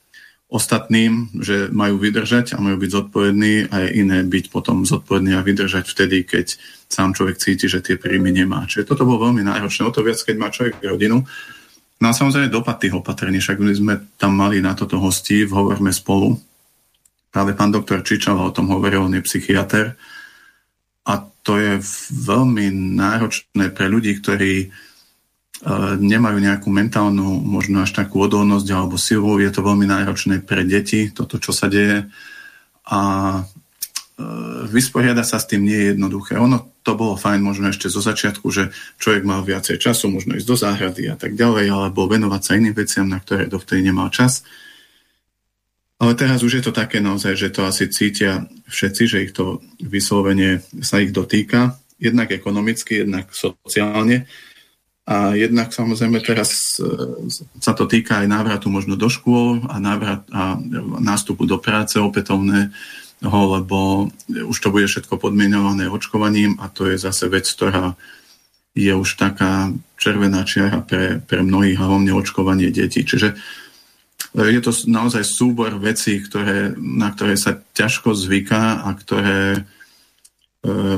ostatným, 0.52 1.32
že 1.40 1.72
majú 1.72 1.96
vydržať 1.96 2.52
a 2.52 2.60
majú 2.60 2.76
byť 2.76 2.90
zodpovední 2.92 3.72
a 3.72 3.88
je 3.88 4.04
iné 4.04 4.20
byť 4.20 4.52
potom 4.52 4.84
zodpovedný 4.84 5.32
a 5.32 5.40
vydržať 5.40 5.88
vtedy, 5.88 6.28
keď 6.28 6.60
sám 6.92 7.16
človek 7.16 7.40
cíti, 7.40 7.72
že 7.72 7.80
tie 7.80 7.96
príjmy 7.96 8.28
nemá. 8.28 8.68
Čiže 8.68 8.84
toto 8.92 9.08
bolo 9.08 9.32
veľmi 9.32 9.40
náročné. 9.40 9.88
O 9.88 9.94
to 9.96 10.04
viac, 10.04 10.20
keď 10.20 10.36
má 10.36 10.52
človek 10.52 10.76
rodinu. 10.84 11.24
No 11.98 12.04
a 12.04 12.12
samozrejme 12.12 12.52
dopad 12.52 12.76
tých 12.84 12.92
opatrení, 12.92 13.40
však 13.40 13.56
my 13.56 13.72
sme 13.72 13.94
tam 14.20 14.36
mali 14.36 14.60
na 14.60 14.76
toto 14.76 15.00
hostí 15.00 15.48
v 15.48 15.56
Hovorme 15.56 15.88
spolu. 15.88 16.36
Práve 17.32 17.56
pán 17.56 17.72
doktor 17.72 18.04
Čičava 18.04 18.44
o 18.44 18.52
tom 18.52 18.68
hovoril, 18.68 19.08
on 19.08 19.16
je 19.16 19.24
psychiatr. 19.24 19.96
A 21.08 21.12
to 21.40 21.56
je 21.56 21.80
veľmi 22.12 22.68
náročné 23.00 23.72
pre 23.72 23.88
ľudí, 23.88 24.20
ktorí 24.20 24.68
nemajú 26.02 26.38
nejakú 26.42 26.68
mentálnu, 26.74 27.38
možno 27.38 27.86
až 27.86 27.94
takú 27.94 28.18
odolnosť 28.18 28.68
alebo 28.74 28.98
silu. 28.98 29.38
Je 29.38 29.50
to 29.54 29.62
veľmi 29.62 29.86
náročné 29.86 30.42
pre 30.42 30.66
deti, 30.66 31.14
toto, 31.14 31.38
čo 31.38 31.54
sa 31.54 31.70
deje. 31.70 32.10
A 32.90 33.00
e, 33.38 33.42
vysporiadať 34.66 35.26
sa 35.26 35.38
s 35.38 35.46
tým 35.46 35.62
nie 35.62 35.78
je 35.78 35.88
jednoduché. 35.94 36.34
Ono 36.42 36.82
to 36.82 36.98
bolo 36.98 37.14
fajn 37.14 37.40
možno 37.46 37.70
ešte 37.70 37.86
zo 37.86 38.02
začiatku, 38.02 38.50
že 38.50 38.74
človek 38.98 39.22
mal 39.22 39.46
viacej 39.46 39.78
času, 39.78 40.10
možno 40.10 40.34
ísť 40.34 40.48
do 40.50 40.56
záhrady 40.58 41.06
a 41.06 41.14
tak 41.14 41.38
ďalej, 41.38 41.70
alebo 41.70 42.10
venovať 42.10 42.42
sa 42.42 42.58
iným 42.58 42.74
veciam, 42.74 43.06
na 43.06 43.22
ktoré 43.22 43.46
dovtedy 43.46 43.86
nemal 43.86 44.10
čas. 44.10 44.42
Ale 46.02 46.18
teraz 46.18 46.42
už 46.42 46.58
je 46.58 46.64
to 46.66 46.74
také 46.74 46.98
naozaj, 46.98 47.38
že 47.38 47.54
to 47.54 47.62
asi 47.62 47.86
cítia 47.86 48.50
všetci, 48.66 49.02
že 49.06 49.22
ich 49.22 49.30
to 49.30 49.62
vyslovene 49.78 50.58
sa 50.82 50.98
ich 50.98 51.14
dotýka, 51.14 51.78
jednak 52.02 52.34
ekonomicky, 52.34 53.06
jednak 53.06 53.30
sociálne. 53.30 54.26
A 55.02 55.34
jednak 55.34 55.74
samozrejme 55.74 56.22
teraz 56.22 56.78
e, 56.78 56.86
sa 57.58 57.74
to 57.74 57.90
týka 57.90 58.22
aj 58.22 58.30
návratu 58.30 58.70
možno 58.70 58.94
do 58.94 59.10
škôl 59.10 59.58
a, 59.66 59.82
návrat, 59.82 60.22
a 60.30 60.54
nástupu 61.02 61.42
do 61.42 61.58
práce 61.58 61.98
opätovného, 61.98 63.40
lebo 63.58 64.06
už 64.30 64.56
to 64.62 64.70
bude 64.70 64.86
všetko 64.86 65.18
podmienované 65.18 65.90
očkovaním 65.90 66.54
a 66.62 66.70
to 66.70 66.86
je 66.86 67.02
zase 67.02 67.26
vec, 67.26 67.50
ktorá 67.50 67.98
je 68.78 68.94
už 68.94 69.18
taká 69.18 69.74
červená 69.98 70.46
čiara 70.46 70.86
pre, 70.86 71.18
pre 71.18 71.42
mnohých, 71.42 71.82
hlavne 71.82 72.14
očkovanie 72.14 72.70
detí. 72.70 73.02
Čiže 73.02 73.34
e, 73.34 73.36
je 74.54 74.60
to 74.62 74.70
naozaj 74.86 75.26
súbor 75.26 75.82
vecí, 75.82 76.22
ktoré, 76.22 76.78
na 76.78 77.10
ktoré 77.10 77.34
sa 77.34 77.58
ťažko 77.58 78.14
zvyká 78.14 78.86
a 78.86 78.90
ktoré 78.94 79.66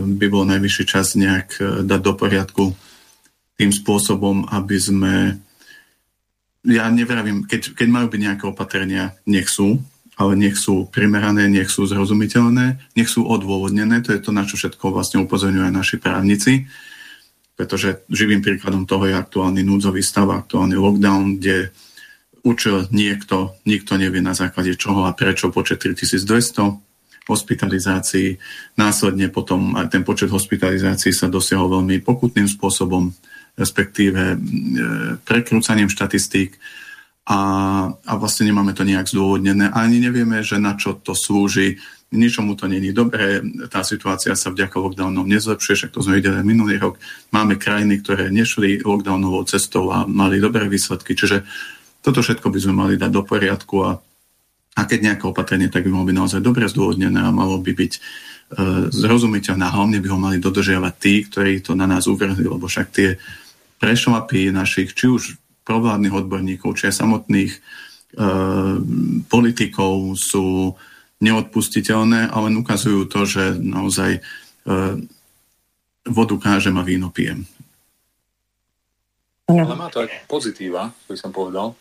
by 0.04 0.26
bol 0.28 0.44
najvyšší 0.44 0.84
čas 0.84 1.16
nejak 1.16 1.56
dať 1.88 2.00
do 2.04 2.12
poriadku 2.12 2.76
tým 3.54 3.70
spôsobom, 3.70 4.50
aby 4.50 4.76
sme 4.78 5.14
ja 6.64 6.88
nevravím, 6.88 7.44
keď, 7.44 7.76
keď 7.76 7.88
majú 7.92 8.06
byť 8.08 8.20
nejaké 8.20 8.44
opatrenia, 8.48 9.12
nech 9.28 9.52
sú, 9.52 9.84
ale 10.16 10.32
nech 10.38 10.56
sú 10.56 10.88
primerané, 10.88 11.50
nech 11.50 11.68
sú 11.68 11.84
zrozumiteľné, 11.84 12.96
nech 12.96 13.10
sú 13.10 13.26
odôvodnené, 13.28 14.00
to 14.00 14.16
je 14.16 14.22
to, 14.22 14.30
na 14.32 14.48
čo 14.48 14.56
všetko 14.56 14.94
vlastne 14.94 15.20
upozorňujú 15.26 15.64
aj 15.68 15.74
naši 15.74 15.96
právnici, 16.00 16.64
pretože 17.54 18.02
živým 18.08 18.40
príkladom 18.40 18.88
toho 18.88 19.06
je 19.06 19.14
aktuálny 19.14 19.62
núdzový 19.62 20.02
stav, 20.02 20.30
aktuálny 20.32 20.74
lockdown, 20.74 21.38
kde 21.38 21.70
učil 22.44 22.88
niekto, 22.90 23.56
nikto 23.68 23.96
nevie 23.96 24.20
na 24.20 24.36
základe 24.36 24.76
čoho 24.76 25.04
a 25.08 25.16
prečo 25.16 25.52
počet 25.52 25.80
3200 25.80 26.84
hospitalizácií. 27.24 28.36
Následne 28.76 29.32
potom 29.32 29.76
aj 29.80 29.88
ten 29.88 30.04
počet 30.04 30.28
hospitalizácií 30.28 31.10
sa 31.12 31.32
dosiahol 31.32 31.80
veľmi 31.80 32.04
pokutným 32.04 32.44
spôsobom, 32.44 33.16
respektíve 33.54 34.22
e, 34.34 34.36
prekrúcaním 35.22 35.90
štatistík 35.90 36.58
a, 37.24 37.40
a 37.88 38.12
vlastne 38.20 38.52
nemáme 38.52 38.76
to 38.76 38.84
nejak 38.84 39.08
zdôvodnené. 39.08 39.72
Ani 39.72 39.96
nevieme, 39.96 40.44
že 40.44 40.60
na 40.60 40.76
čo 40.76 40.92
to 41.00 41.16
slúži. 41.16 41.80
Ničomu 42.12 42.52
to 42.52 42.68
není 42.68 42.92
dobré. 42.92 43.40
Tá 43.72 43.80
situácia 43.80 44.36
sa 44.36 44.52
vďaka 44.52 44.76
lockdownom 44.76 45.24
nezlepšuje, 45.24 45.74
však 45.74 45.94
to 45.96 46.04
sme 46.04 46.20
videli 46.20 46.44
minulý 46.44 46.76
rok. 46.76 47.00
Máme 47.32 47.56
krajiny, 47.56 48.04
ktoré 48.04 48.28
nešli 48.28 48.84
lockdownovou 48.84 49.48
cestou 49.48 49.88
a 49.88 50.04
mali 50.04 50.36
dobré 50.36 50.68
výsledky. 50.68 51.16
Čiže 51.16 51.48
toto 52.04 52.20
všetko 52.20 52.52
by 52.52 52.58
sme 52.60 52.74
mali 52.76 52.94
dať 53.00 53.08
do 53.08 53.24
poriadku 53.24 53.76
a, 53.80 53.96
a 54.76 54.80
keď 54.84 54.98
nejaké 55.00 55.24
opatrenie, 55.24 55.72
tak 55.72 55.88
by 55.88 55.90
malo 55.96 56.04
byť 56.04 56.16
naozaj 56.20 56.40
dobre 56.44 56.68
zdôvodnené 56.68 57.24
a 57.24 57.32
malo 57.32 57.56
by 57.56 57.72
byť 57.72 57.92
e, 57.96 58.00
zrozumiteľné 58.92 59.64
hlavne 59.64 59.98
by 60.04 60.08
ho 60.12 60.18
mali 60.20 60.36
dodržiavať 60.44 60.94
tí, 61.00 61.24
ktorí 61.24 61.64
to 61.64 61.72
na 61.72 61.88
nás 61.88 62.04
uvrhli, 62.04 62.44
lebo 62.44 62.68
však 62.68 62.86
tie 62.92 63.16
prešlapy 63.78 64.54
našich, 64.54 64.94
či 64.94 65.10
už 65.10 65.22
provládnych 65.64 66.12
odborníkov, 66.12 66.76
či 66.76 66.92
aj 66.92 67.00
samotných 67.00 67.52
e, 67.52 67.58
politikov 69.26 70.14
sú 70.20 70.76
neodpustiteľné, 71.24 72.28
ale 72.28 72.52
ukazujú 72.52 73.08
to, 73.08 73.24
že 73.24 73.56
naozaj 73.56 74.18
e, 74.18 74.20
vodu 76.04 76.36
kážem 76.36 76.76
a 76.76 76.84
víno 76.84 77.08
pijem. 77.08 77.48
Ale 79.48 79.76
má 79.76 79.92
to 79.92 80.04
aj 80.04 80.08
pozitíva, 80.24 80.92
by 81.08 81.16
som 81.16 81.32
povedal. 81.32 81.76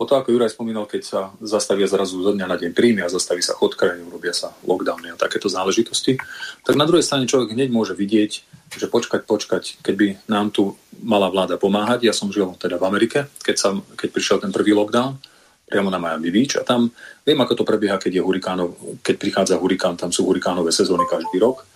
O 0.00 0.08
to, 0.08 0.16
ako 0.16 0.32
Juraj 0.32 0.56
spomínal, 0.56 0.88
keď 0.88 1.02
sa 1.04 1.20
zastavia 1.44 1.84
zrazu 1.84 2.24
zo 2.24 2.32
dňa 2.32 2.48
na 2.48 2.56
deň 2.56 2.72
príjmy 2.72 3.04
a 3.04 3.12
zastaví 3.12 3.44
sa 3.44 3.52
chod 3.52 3.76
krajiny, 3.76 4.08
urobia 4.08 4.32
sa 4.32 4.56
lockdowny 4.64 5.12
a 5.12 5.20
takéto 5.20 5.52
záležitosti, 5.52 6.16
tak 6.64 6.80
na 6.80 6.88
druhej 6.88 7.04
strane 7.04 7.28
človek 7.28 7.52
hneď 7.52 7.68
môže 7.68 7.92
vidieť, 7.92 8.32
že 8.80 8.86
počkať, 8.88 9.28
počkať, 9.28 9.84
keď 9.84 9.94
by 10.00 10.06
nám 10.32 10.56
tu 10.56 10.72
mala 11.04 11.28
vláda 11.28 11.60
pomáhať. 11.60 12.08
Ja 12.08 12.16
som 12.16 12.32
žil 12.32 12.48
teda 12.56 12.80
v 12.80 12.88
Amerike, 12.88 13.28
keď, 13.44 13.56
sa, 13.60 13.68
keď 13.76 14.08
prišiel 14.08 14.38
ten 14.40 14.48
prvý 14.48 14.72
lockdown, 14.72 15.20
priamo 15.68 15.92
na 15.92 16.00
Miami 16.00 16.32
Beach 16.32 16.56
a 16.56 16.64
tam 16.64 16.88
viem, 17.20 17.36
ako 17.36 17.60
to 17.60 17.68
prebieha, 17.68 18.00
keď, 18.00 18.18
je 18.18 18.22
hurikánov, 18.24 18.68
keď 19.04 19.14
prichádza 19.20 19.60
hurikán, 19.60 20.00
tam 20.00 20.08
sú 20.16 20.24
hurikánové 20.24 20.72
sezóny 20.72 21.04
každý 21.04 21.36
rok. 21.44 21.68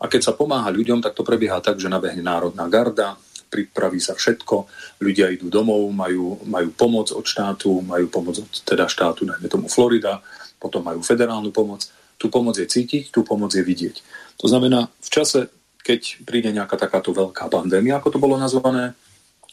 A 0.00 0.08
keď 0.08 0.28
sa 0.28 0.32
pomáha 0.36 0.68
ľuďom, 0.68 1.00
tak 1.00 1.16
to 1.16 1.24
prebieha 1.24 1.64
tak, 1.64 1.80
že 1.80 1.88
nabehne 1.88 2.20
národná 2.20 2.68
garda, 2.68 3.16
pripraví 3.50 3.98
sa 3.98 4.14
všetko, 4.14 4.70
ľudia 5.02 5.34
idú 5.34 5.50
domov, 5.50 5.90
majú, 5.90 6.38
majú 6.46 6.70
pomoc 6.72 7.10
od 7.10 7.26
štátu, 7.26 7.82
majú 7.82 8.06
pomoc 8.06 8.38
od 8.38 8.48
teda 8.62 8.86
štátu, 8.86 9.26
najmä 9.26 9.50
tomu 9.50 9.66
Florida, 9.66 10.22
potom 10.62 10.86
majú 10.86 11.02
federálnu 11.02 11.50
pomoc. 11.50 11.90
Tu 12.14 12.30
pomoc 12.30 12.54
je 12.54 12.70
cítiť, 12.70 13.10
tu 13.10 13.26
pomoc 13.26 13.50
je 13.50 13.64
vidieť. 13.64 13.96
To 14.38 14.46
znamená, 14.46 14.86
v 14.86 15.10
čase, 15.10 15.50
keď 15.82 16.22
príde 16.22 16.54
nejaká 16.54 16.78
takáto 16.78 17.10
veľká 17.10 17.50
pandémia, 17.50 17.98
ako 17.98 18.14
to 18.14 18.22
bolo 18.22 18.38
nazvané, 18.38 18.94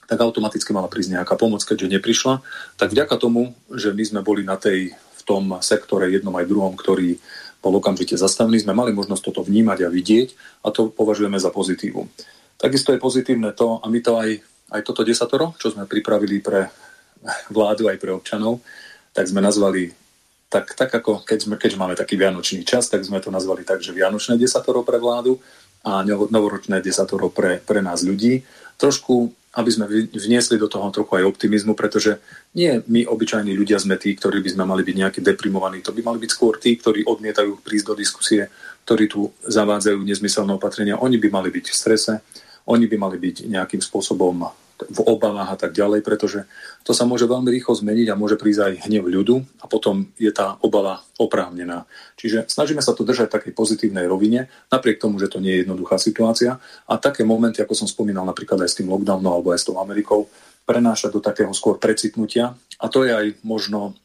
tak 0.07 0.23
automaticky 0.23 0.71
mala 0.71 0.87
prísť 0.87 1.19
nejaká 1.19 1.35
pomoc, 1.35 1.59
keďže 1.67 1.99
neprišla. 1.99 2.39
Tak 2.79 2.95
vďaka 2.95 3.15
tomu, 3.19 3.51
že 3.67 3.91
my 3.91 4.03
sme 4.07 4.21
boli 4.23 4.47
na 4.47 4.55
tej, 4.55 4.95
v 4.95 5.21
tom 5.27 5.51
sektore 5.59 6.07
jednom 6.07 6.31
aj 6.39 6.47
druhom, 6.47 6.79
ktorý 6.79 7.19
bol 7.59 7.83
okamžite 7.83 8.15
zastavený, 8.15 8.63
sme 8.63 8.71
mali 8.71 8.95
možnosť 8.95 9.23
toto 9.27 9.43
vnímať 9.43 9.83
a 9.83 9.91
vidieť 9.91 10.61
a 10.63 10.71
to 10.71 10.87
považujeme 10.87 11.35
za 11.35 11.51
pozitívum. 11.51 12.07
Takisto 12.57 12.89
je 12.93 12.99
pozitívne 12.99 13.53
to, 13.53 13.77
a 13.77 13.85
my 13.85 13.99
to 14.01 14.17
aj, 14.17 14.29
aj 14.73 14.81
toto 14.81 15.05
desatoro, 15.05 15.53
čo 15.61 15.69
sme 15.69 15.85
pripravili 15.85 16.41
pre 16.41 16.73
vládu 17.53 17.89
aj 17.89 17.97
pre 18.01 18.11
občanov, 18.13 18.61
tak 19.13 19.29
sme 19.29 19.41
nazvali 19.41 19.93
tak, 20.49 20.73
tak 20.73 20.89
ako 20.89 21.27
keď 21.27 21.39
sme, 21.43 21.55
keďže 21.59 21.77
máme 21.77 21.95
taký 21.95 22.15
vianočný 22.15 22.63
čas, 22.63 22.87
tak 22.87 23.03
sme 23.03 23.19
to 23.19 23.27
nazvali 23.29 23.67
tak, 23.67 23.83
že 23.83 23.91
vianočné 23.91 24.39
desatoro 24.39 24.81
pre 24.81 24.95
vládu 24.97 25.37
a 25.83 26.03
novoročné 26.07 26.79
desatoro 26.79 27.27
pre, 27.29 27.59
pre 27.59 27.83
nás 27.83 28.01
ľudí. 28.03 28.47
Trošku, 28.79 29.33
aby 29.57 29.69
sme 29.73 29.89
vniesli 30.13 30.55
do 30.61 30.69
toho 30.69 30.87
trochu 30.93 31.19
aj 31.19 31.27
optimizmu, 31.33 31.73
pretože 31.73 32.21
nie 32.53 32.79
my, 32.87 33.09
obyčajní 33.09 33.57
ľudia, 33.57 33.81
sme 33.81 33.97
tí, 33.97 34.13
ktorí 34.13 34.39
by 34.39 34.49
sme 34.53 34.63
mali 34.69 34.85
byť 34.85 34.95
nejaký 34.95 35.19
deprimovaní. 35.25 35.81
To 35.83 35.91
by 35.91 36.01
mali 36.05 36.21
byť 36.21 36.31
skôr 36.31 36.61
tí, 36.61 36.77
ktorí 36.77 37.03
odmietajú 37.03 37.59
prísť 37.65 37.85
do 37.91 37.95
diskusie, 37.97 38.47
ktorí 38.85 39.09
tu 39.09 39.33
zavádzajú 39.43 39.99
nezmyselné 39.99 40.53
opatrenia. 40.55 41.01
Oni 41.01 41.17
by 41.17 41.27
mali 41.33 41.49
byť 41.49 41.65
v 41.73 41.75
strese, 41.75 42.13
oni 42.67 42.85
by 42.85 42.97
mali 42.99 43.17
byť 43.17 43.47
nejakým 43.47 43.81
spôsobom 43.81 44.47
v 44.77 44.99
obavách 45.09 45.49
a 45.49 45.57
tak 45.57 45.73
ďalej, 45.73 46.05
pretože 46.05 46.45
to 46.85 46.93
sa 46.93 47.09
môže 47.09 47.25
veľmi 47.25 47.49
rýchlo 47.49 47.73
zmeniť 47.73 48.13
a 48.13 48.19
môže 48.19 48.37
prísť 48.37 48.61
aj 48.61 48.73
hnev 48.85 49.09
ľudu 49.09 49.41
a 49.57 49.65
potom 49.65 50.05
je 50.21 50.29
tá 50.29 50.61
obava 50.61 51.01
oprávnená. 51.17 51.89
Čiže 52.13 52.45
snažíme 52.45 52.85
sa 52.85 52.93
to 52.93 53.01
držať 53.01 53.33
v 53.33 53.35
takej 53.41 53.53
pozitívnej 53.57 54.05
rovine, 54.05 54.53
napriek 54.69 55.01
tomu, 55.01 55.17
že 55.17 55.33
to 55.33 55.41
nie 55.41 55.57
je 55.57 55.61
jednoduchá 55.65 55.97
situácia 55.97 56.61
a 56.85 56.93
také 57.01 57.25
momenty, 57.25 57.65
ako 57.65 57.73
som 57.73 57.87
spomínal 57.89 58.21
napríklad 58.29 58.61
aj 58.61 58.69
s 58.69 58.77
tým 58.77 58.93
lockdownom 58.93 59.33
alebo 59.33 59.49
aj 59.49 59.65
s 59.65 59.65
tou 59.65 59.81
Amerikou, 59.81 60.29
prenášať 60.69 61.09
do 61.09 61.21
takého 61.25 61.49
skôr 61.57 61.81
precitnutia 61.81 62.53
a 62.77 62.85
to 62.85 63.01
je 63.01 63.11
aj 63.17 63.25
možno 63.41 63.97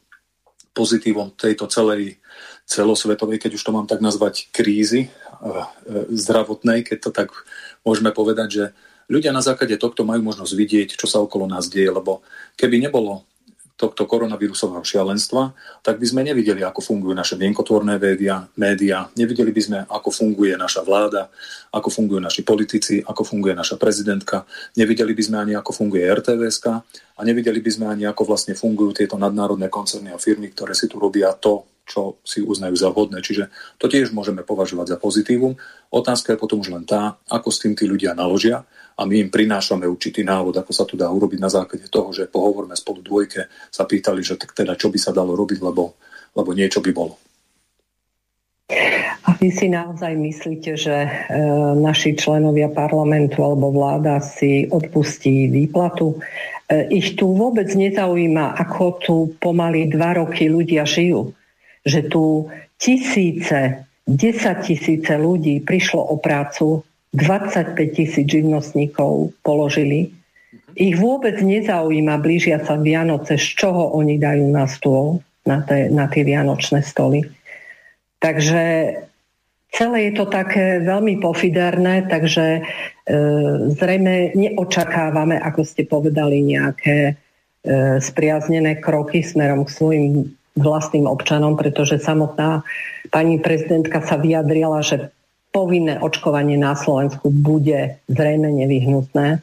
pozitívom 0.73 1.37
tejto 1.37 1.69
celej 1.69 2.17
celosvetovej, 2.65 3.37
keď 3.37 3.51
už 3.59 3.63
to 3.63 3.75
mám 3.75 3.85
tak 3.85 4.01
nazvať, 4.01 4.49
krízy 4.49 5.05
eh, 5.05 5.11
eh, 5.13 5.63
zdravotnej, 6.09 6.81
keď 6.81 6.97
to 6.97 7.11
tak 7.13 7.29
môžeme 7.83 8.15
povedať, 8.15 8.47
že 8.49 8.63
ľudia 9.11 9.35
na 9.35 9.43
základe 9.43 9.75
tohto 9.75 10.07
majú 10.07 10.23
možnosť 10.23 10.53
vidieť, 10.55 10.89
čo 10.95 11.05
sa 11.07 11.19
okolo 11.19 11.47
nás 11.47 11.67
deje, 11.67 11.91
lebo 11.91 12.23
keby 12.55 12.79
nebolo 12.79 13.27
tohto 13.73 14.05
koronavírusového 14.05 14.85
šialenstva, 14.85 15.51
tak 15.81 15.97
by 15.97 16.05
sme 16.05 16.21
nevideli, 16.21 16.61
ako 16.61 16.79
fungujú 16.79 17.11
naše 17.17 17.35
mienkotvorné 17.35 17.97
médiá, 17.97 18.45
média, 18.53 19.09
nevideli 19.17 19.49
by 19.49 19.61
sme, 19.61 19.79
ako 19.89 20.09
funguje 20.13 20.53
naša 20.53 20.85
vláda, 20.85 21.27
ako 21.73 21.89
fungujú 21.89 22.21
naši 22.21 22.45
politici, 22.45 23.01
ako 23.01 23.25
funguje 23.25 23.57
naša 23.57 23.81
prezidentka, 23.81 24.45
nevideli 24.77 25.17
by 25.17 25.23
sme 25.25 25.37
ani, 25.41 25.53
ako 25.57 25.73
funguje 25.73 26.05
RTVSK 26.05 26.65
a 27.17 27.21
nevideli 27.25 27.59
by 27.59 27.71
sme 27.73 27.85
ani, 27.89 28.03
ako 28.05 28.23
vlastne 28.29 28.53
fungujú 28.53 28.93
tieto 28.93 29.17
nadnárodné 29.17 29.73
koncerny 29.73 30.13
a 30.13 30.21
firmy, 30.21 30.53
ktoré 30.53 30.77
si 30.77 30.85
tu 30.85 31.01
robia 31.01 31.33
to, 31.33 31.65
čo 31.83 32.23
si 32.23 32.39
uznajú 32.39 32.75
za 32.79 32.87
vhodné. 32.87 33.19
Čiže 33.19 33.51
to 33.75 33.91
tiež 33.91 34.15
môžeme 34.15 34.45
považovať 34.47 34.95
za 34.95 34.97
pozitívum. 35.01 35.59
Otázka 35.93 36.33
je 36.33 36.41
potom 36.41 36.57
už 36.57 36.73
len 36.73 36.85
tá, 36.89 37.21
ako 37.29 37.53
s 37.53 37.61
tým 37.61 37.77
tí 37.77 37.85
ľudia 37.85 38.17
naložia 38.17 38.65
a 38.97 39.05
my 39.05 39.21
im 39.21 39.29
prinášame 39.29 39.85
určitý 39.85 40.25
návod, 40.25 40.57
ako 40.57 40.71
sa 40.73 40.89
to 40.89 40.97
dá 40.97 41.05
urobiť 41.05 41.37
na 41.37 41.53
základe 41.53 41.85
toho, 41.85 42.09
že 42.09 42.25
pohovorme 42.25 42.73
spolu 42.73 43.05
dvojke, 43.05 43.45
sa 43.69 43.85
pýtali, 43.85 44.25
že 44.25 44.37
tak 44.41 44.57
teda 44.57 44.73
čo 44.73 44.89
by 44.89 44.97
sa 44.97 45.13
dalo 45.13 45.37
robiť, 45.37 45.61
lebo, 45.61 45.93
lebo 46.33 46.49
niečo 46.57 46.81
by 46.81 46.91
bolo. 46.93 47.15
A 49.23 49.29
vy 49.37 49.53
si 49.53 49.69
naozaj 49.69 50.17
myslíte, 50.17 50.75
že 50.75 50.97
e, 51.05 51.09
naši 51.77 52.17
členovia 52.17 52.73
parlamentu 52.73 53.45
alebo 53.45 53.71
vláda 53.71 54.19
si 54.19 54.65
odpustí 54.67 55.47
výplatu? 55.47 56.17
E, 56.67 56.89
ich 56.89 57.13
tu 57.15 57.31
vôbec 57.37 57.69
nezaujíma, 57.69 58.57
ako 58.59 58.83
tu 58.99 59.15
pomaly 59.37 59.87
dva 59.93 60.19
roky 60.19 60.49
ľudia 60.49 60.83
žijú 60.83 61.31
že 61.83 62.07
tu 62.07 62.47
tisíce, 62.79 63.83
10 64.07 64.67
tisíce 64.67 65.13
ľudí 65.15 65.63
prišlo 65.63 66.01
o 66.11 66.15
prácu, 66.19 66.83
25 67.15 67.77
tisíc 67.93 68.25
živnostníkov 68.25 69.31
položili. 69.45 70.11
Ich 70.73 70.97
vôbec 70.97 71.37
nezaujíma 71.37 72.17
blížia 72.17 72.57
sa 72.65 72.75
Vianoce, 72.81 73.37
z 73.37 73.47
čoho 73.53 73.93
oni 73.93 74.17
dajú 74.17 74.49
na 74.49 74.65
stôl, 74.65 75.21
na, 75.45 75.61
te, 75.61 75.87
na 75.93 76.09
tie 76.09 76.25
vianočné 76.25 76.81
stoly. 76.81 77.29
Takže 78.17 78.63
celé 79.69 79.97
je 80.09 80.13
to 80.17 80.25
také 80.25 80.81
veľmi 80.81 81.21
pofiderné, 81.21 82.09
takže 82.09 82.45
e, 82.57 82.61
zrejme 83.77 84.33
neočakávame, 84.33 85.37
ako 85.37 85.61
ste 85.61 85.85
povedali, 85.85 86.41
nejaké 86.41 86.97
e, 87.05 87.13
spriaznené 88.01 88.81
kroky 88.81 89.21
smerom 89.21 89.69
k 89.69 89.75
svojim 89.77 90.33
vlastným 90.53 91.09
občanom, 91.09 91.57
pretože 91.57 91.97
samotná 91.97 92.61
pani 93.09 93.41
prezidentka 93.41 94.05
sa 94.05 94.21
vyjadrila, 94.21 94.85
že 94.85 95.09
povinné 95.53 96.01
očkovanie 96.01 96.57
na 96.57 96.73
Slovensku 96.77 97.29
bude 97.29 98.01
zrejme 98.09 98.49
nevyhnutné. 98.49 99.41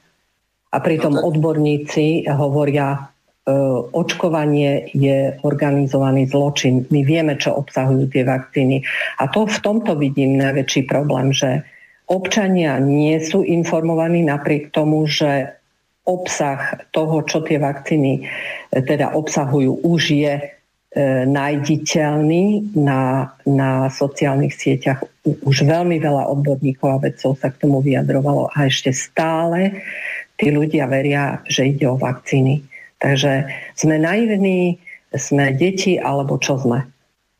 A 0.70 0.76
pritom 0.78 1.18
no 1.18 1.26
odborníci 1.26 2.30
hovoria, 2.30 3.10
e, 3.46 3.54
očkovanie 3.90 4.90
je 4.94 5.34
organizovaný 5.42 6.30
zločin. 6.30 6.86
My 6.94 7.02
vieme, 7.02 7.34
čo 7.34 7.58
obsahujú 7.58 8.10
tie 8.10 8.22
vakcíny. 8.22 8.86
A 9.18 9.26
to 9.30 9.50
v 9.50 9.58
tomto 9.62 9.98
vidím 9.98 10.38
najväčší 10.38 10.86
problém, 10.86 11.34
že 11.34 11.66
občania 12.06 12.78
nie 12.78 13.18
sú 13.18 13.42
informovaní 13.42 14.22
napriek 14.22 14.70
tomu, 14.70 15.10
že 15.10 15.58
obsah 16.06 16.86
toho, 16.94 17.22
čo 17.26 17.42
tie 17.42 17.58
vakcíny 17.58 18.30
teda 18.70 19.14
obsahujú, 19.14 19.82
už 19.82 20.02
je 20.10 20.34
E, 20.38 20.59
nájditeľný 20.98 22.74
na, 22.74 23.30
na 23.46 23.86
sociálnych 23.94 24.50
sieťach. 24.50 25.06
Už 25.22 25.62
veľmi 25.62 26.02
veľa 26.02 26.26
odborníkov 26.34 26.88
a 26.90 27.02
vedcov 27.02 27.38
sa 27.38 27.54
k 27.54 27.62
tomu 27.62 27.78
vyjadrovalo 27.78 28.50
a 28.50 28.66
ešte 28.66 28.90
stále 28.90 29.86
tí 30.34 30.50
ľudia 30.50 30.90
veria, 30.90 31.38
že 31.46 31.70
ide 31.70 31.86
o 31.86 31.94
vakcíny. 31.94 32.66
Takže 32.98 33.46
sme 33.78 34.02
naivní, 34.02 34.82
sme 35.14 35.54
deti, 35.54 35.94
alebo 35.94 36.42
čo 36.42 36.58
sme? 36.58 36.82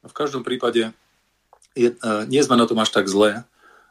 V 0.07 0.15
každom 0.15 0.47
prípade 0.47 0.95
je, 1.75 1.91
e, 1.91 2.11
nie 2.31 2.43
sme 2.47 2.55
na 2.55 2.71
tom 2.71 2.79
až 2.79 2.95
tak 2.95 3.11
zlé, 3.11 3.43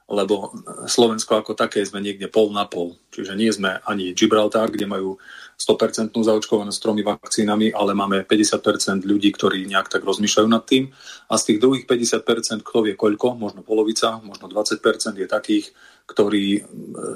lebo 0.10 0.56
Slovensko 0.90 1.38
ako 1.38 1.54
také 1.54 1.86
sme 1.86 2.02
niekde 2.02 2.32
pol 2.32 2.50
na 2.50 2.66
pol. 2.66 2.98
Čiže 3.14 3.38
nie 3.38 3.52
sme 3.54 3.78
ani 3.86 4.18
Gibraltar, 4.18 4.74
kde 4.74 4.90
majú 4.90 5.22
100% 5.60 6.16
zaočkovanosť 6.16 6.80
tromi 6.80 7.04
vakcínami, 7.04 7.76
ale 7.76 7.92
máme 7.92 8.24
50% 8.24 9.04
ľudí, 9.04 9.36
ktorí 9.36 9.68
nejak 9.68 9.92
tak 9.92 10.08
rozmýšľajú 10.08 10.48
nad 10.48 10.64
tým. 10.64 10.88
A 11.28 11.36
z 11.36 11.44
tých 11.52 11.60
druhých 11.60 11.84
50%, 11.84 12.64
kto 12.64 12.88
vie 12.88 12.96
koľko, 12.96 13.36
možno 13.36 13.60
polovica, 13.60 14.24
možno 14.24 14.48
20% 14.48 14.80
je 15.20 15.28
takých, 15.28 15.76
ktorí 16.08 16.46
e, 16.56 16.62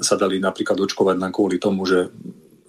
sa 0.04 0.20
dali 0.20 0.36
napríklad 0.44 0.76
očkovať 0.76 1.16
len 1.16 1.32
kvôli 1.32 1.56
tomu, 1.56 1.88
že 1.88 2.12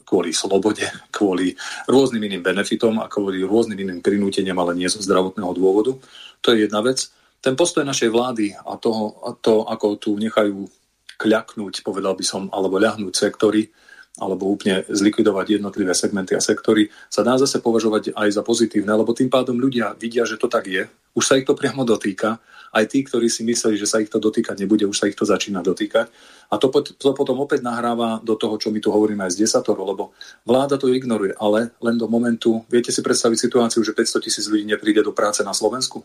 kvôli 0.07 0.31
slobode, 0.31 0.87
kvôli 1.15 1.51
rôznym 1.91 2.23
iným 2.23 2.39
benefitom 2.39 2.95
a 3.03 3.11
kvôli 3.11 3.43
rôznym 3.43 3.75
iným 3.75 3.99
prinúteniam, 3.99 4.55
ale 4.63 4.79
nie 4.79 4.87
zo 4.87 5.03
zdravotného 5.03 5.51
dôvodu. 5.51 5.91
To 6.39 6.55
je 6.55 6.71
jedna 6.71 6.79
vec. 6.79 7.11
Ten 7.43 7.59
postoj 7.59 7.83
našej 7.83 8.15
vlády 8.15 8.55
a, 8.55 8.79
toho, 8.79 9.19
a 9.27 9.35
to, 9.35 9.67
ako 9.67 9.99
tu 9.99 10.15
nechajú 10.15 10.71
kľaknúť, 11.19 11.83
povedal 11.83 12.15
by 12.15 12.23
som, 12.23 12.47
alebo 12.47 12.79
ľahnúť 12.79 13.11
sektory, 13.11 13.69
alebo 14.15 14.47
úplne 14.47 14.87
zlikvidovať 14.87 15.59
jednotlivé 15.59 15.91
segmenty 15.91 16.39
a 16.39 16.41
sektory, 16.43 16.87
sa 17.11 17.19
dá 17.19 17.35
zase 17.35 17.59
považovať 17.59 18.15
aj 18.15 18.29
za 18.31 18.43
pozitívne, 18.47 18.95
lebo 18.95 19.11
tým 19.11 19.27
pádom 19.27 19.59
ľudia 19.59 19.91
vidia, 19.99 20.23
že 20.23 20.39
to 20.39 20.47
tak 20.47 20.71
je. 20.71 20.87
Už 21.15 21.23
sa 21.23 21.35
ich 21.35 21.47
to 21.47 21.55
priamo 21.55 21.83
dotýka. 21.83 22.39
Aj 22.75 22.83
tí, 22.87 23.07
ktorí 23.07 23.31
si 23.31 23.47
mysleli, 23.47 23.79
že 23.79 23.87
sa 23.87 24.03
ich 24.03 24.11
to 24.11 24.19
dotýkať 24.19 24.59
nebude, 24.59 24.83
už 24.83 24.99
sa 24.99 25.07
ich 25.07 25.15
to 25.15 25.23
začína 25.23 25.63
dotýkať. 25.63 26.11
A 26.51 26.59
to, 26.59 26.67
to 26.83 27.15
potom 27.15 27.39
opäť 27.39 27.63
nahráva 27.63 28.19
do 28.19 28.35
toho, 28.35 28.59
čo 28.59 28.67
my 28.71 28.83
tu 28.83 28.91
hovoríme 28.91 29.23
aj 29.23 29.39
z 29.39 29.47
desatoro, 29.47 29.87
lebo 29.87 30.11
vláda 30.43 30.75
to 30.75 30.91
ignoruje, 30.91 31.35
ale 31.39 31.71
len 31.79 31.95
do 31.95 32.11
momentu, 32.11 32.67
viete 32.67 32.91
si 32.91 32.99
predstaviť 32.99 33.47
situáciu, 33.47 33.79
že 33.79 33.95
500 33.95 34.25
tisíc 34.27 34.45
ľudí 34.51 34.67
nepríde 34.67 35.03
do 35.03 35.15
práce 35.15 35.39
na 35.43 35.55
Slovensku? 35.55 36.03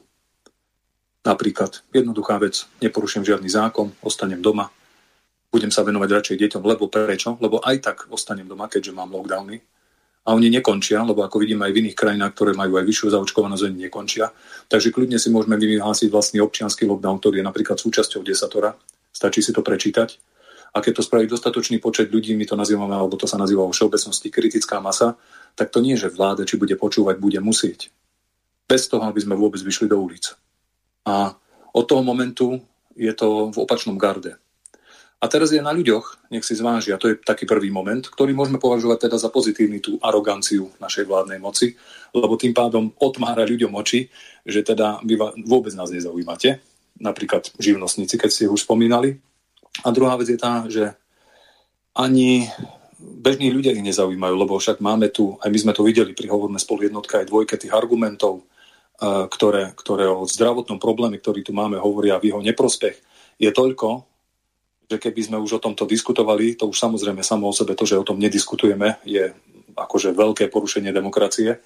Napríklad, 1.27 1.85
jednoduchá 1.93 2.39
vec, 2.39 2.65
neporuším 2.81 3.27
žiadny 3.27 3.51
zákon, 3.51 3.93
ostanem 4.01 4.41
doma, 4.41 4.73
budem 5.51 5.75
sa 5.75 5.83
venovať 5.83 6.09
radšej 6.09 6.37
deťom, 6.47 6.63
lebo 6.63 6.87
prečo? 6.87 7.35
Lebo 7.43 7.59
aj 7.59 7.77
tak 7.83 7.97
ostanem 8.09 8.47
doma, 8.47 8.71
keďže 8.71 8.95
mám 8.95 9.11
lockdowny. 9.11 9.59
A 10.21 10.37
oni 10.37 10.53
nekončia, 10.53 11.01
lebo 11.03 11.25
ako 11.25 11.43
vidím 11.43 11.65
aj 11.65 11.73
v 11.73 11.81
iných 11.85 11.97
krajinách, 11.97 12.33
ktoré 12.37 12.53
majú 12.53 12.77
aj 12.77 12.85
vyššiu 12.87 13.19
zaočkovanosť, 13.19 13.63
oni 13.67 13.79
nekončia. 13.89 14.31
Takže 14.69 14.93
kľudne 14.95 15.19
si 15.19 15.33
môžeme 15.33 15.57
vyhlásiť 15.57 16.13
vlastný 16.13 16.39
občianský 16.45 16.87
lockdown, 16.87 17.19
ktorý 17.19 17.41
je 17.41 17.49
napríklad 17.49 17.81
súčasťou 17.81 18.21
desatora. 18.23 18.77
Stačí 19.11 19.41
si 19.43 19.51
to 19.51 19.65
prečítať. 19.65 20.21
A 20.71 20.79
keď 20.79 21.01
to 21.01 21.03
spraví 21.03 21.27
dostatočný 21.27 21.83
počet 21.83 22.15
ľudí, 22.15 22.37
my 22.39 22.47
to 22.47 22.55
nazývame, 22.55 22.95
alebo 22.95 23.19
to 23.19 23.27
sa 23.27 23.35
nazýva 23.41 23.67
vo 23.67 23.75
všeobecnosti 23.75 24.31
kritická 24.31 24.79
masa, 24.79 25.19
tak 25.59 25.75
to 25.75 25.83
nie, 25.83 25.99
že 25.99 26.13
vláda, 26.13 26.47
či 26.47 26.61
bude 26.61 26.79
počúvať, 26.79 27.19
bude 27.19 27.43
musieť. 27.43 27.91
Bez 28.71 28.87
toho, 28.87 29.03
aby 29.03 29.19
sme 29.19 29.35
vôbec 29.35 29.59
vyšli 29.59 29.91
do 29.91 29.99
ulic. 29.99 30.31
A 31.11 31.35
od 31.75 31.85
toho 31.91 32.07
momentu 32.07 32.63
je 32.95 33.11
to 33.11 33.51
v 33.51 33.59
opačnom 33.59 33.99
garde. 33.99 34.39
A 35.21 35.29
teraz 35.29 35.53
je 35.53 35.61
na 35.61 35.69
ľuďoch, 35.69 36.33
nech 36.33 36.41
si 36.49 36.57
zvážia, 36.57 36.97
to 36.97 37.13
je 37.13 37.21
taký 37.21 37.45
prvý 37.45 37.69
moment, 37.69 38.01
ktorý 38.01 38.33
môžeme 38.33 38.57
považovať 38.57 39.05
teda 39.05 39.21
za 39.21 39.29
pozitívny 39.29 39.77
tú 39.85 40.01
aroganciu 40.01 40.73
našej 40.81 41.05
vládnej 41.05 41.37
moci, 41.37 41.77
lebo 42.17 42.41
tým 42.41 42.57
pádom 42.57 42.89
otmára 42.97 43.45
ľuďom 43.45 43.69
oči, 43.77 44.09
že 44.49 44.65
teda 44.65 45.05
vy 45.05 45.21
vôbec 45.45 45.77
nás 45.77 45.93
nezaujímate, 45.93 46.65
napríklad 46.97 47.53
živnostníci, 47.61 48.17
keď 48.17 48.31
ste 48.33 48.49
už 48.49 48.65
spomínali. 48.65 49.21
A 49.85 49.93
druhá 49.93 50.17
vec 50.17 50.33
je 50.33 50.41
tá, 50.41 50.65
že 50.73 50.97
ani 51.93 52.49
bežní 52.97 53.53
ľudia 53.53 53.77
ich 53.77 53.85
nezaujímajú, 53.85 54.35
lebo 54.41 54.57
však 54.57 54.81
máme 54.81 55.13
tu, 55.13 55.37
aj 55.45 55.53
my 55.53 55.59
sme 55.61 55.73
to 55.77 55.85
videli 55.85 56.17
pri 56.17 56.33
hovorme 56.33 56.57
spolu 56.57 56.89
jednotka 56.89 57.21
aj 57.21 57.29
dvojke 57.29 57.61
tých 57.61 57.77
argumentov, 57.77 58.49
ktoré, 59.05 59.77
ktoré 59.77 60.09
o 60.09 60.25
zdravotnom 60.25 60.81
probléme, 60.81 61.21
ktorý 61.21 61.45
tu 61.45 61.53
máme, 61.53 61.77
hovoria 61.77 62.17
v 62.17 62.33
jeho 62.33 62.41
neprospech, 62.41 62.97
je 63.37 63.49
toľko, 63.53 64.10
že 64.91 64.99
keby 64.99 65.21
sme 65.23 65.39
už 65.39 65.57
o 65.57 65.63
tomto 65.63 65.87
diskutovali, 65.87 66.59
to 66.59 66.67
už 66.67 66.75
samozrejme 66.75 67.23
samo 67.23 67.47
o 67.47 67.55
sebe 67.55 67.79
to, 67.79 67.87
že 67.87 67.95
o 67.95 68.03
tom 68.03 68.19
nediskutujeme, 68.19 68.99
je 69.07 69.31
akože 69.79 70.11
veľké 70.11 70.51
porušenie 70.51 70.91
demokracie, 70.91 71.63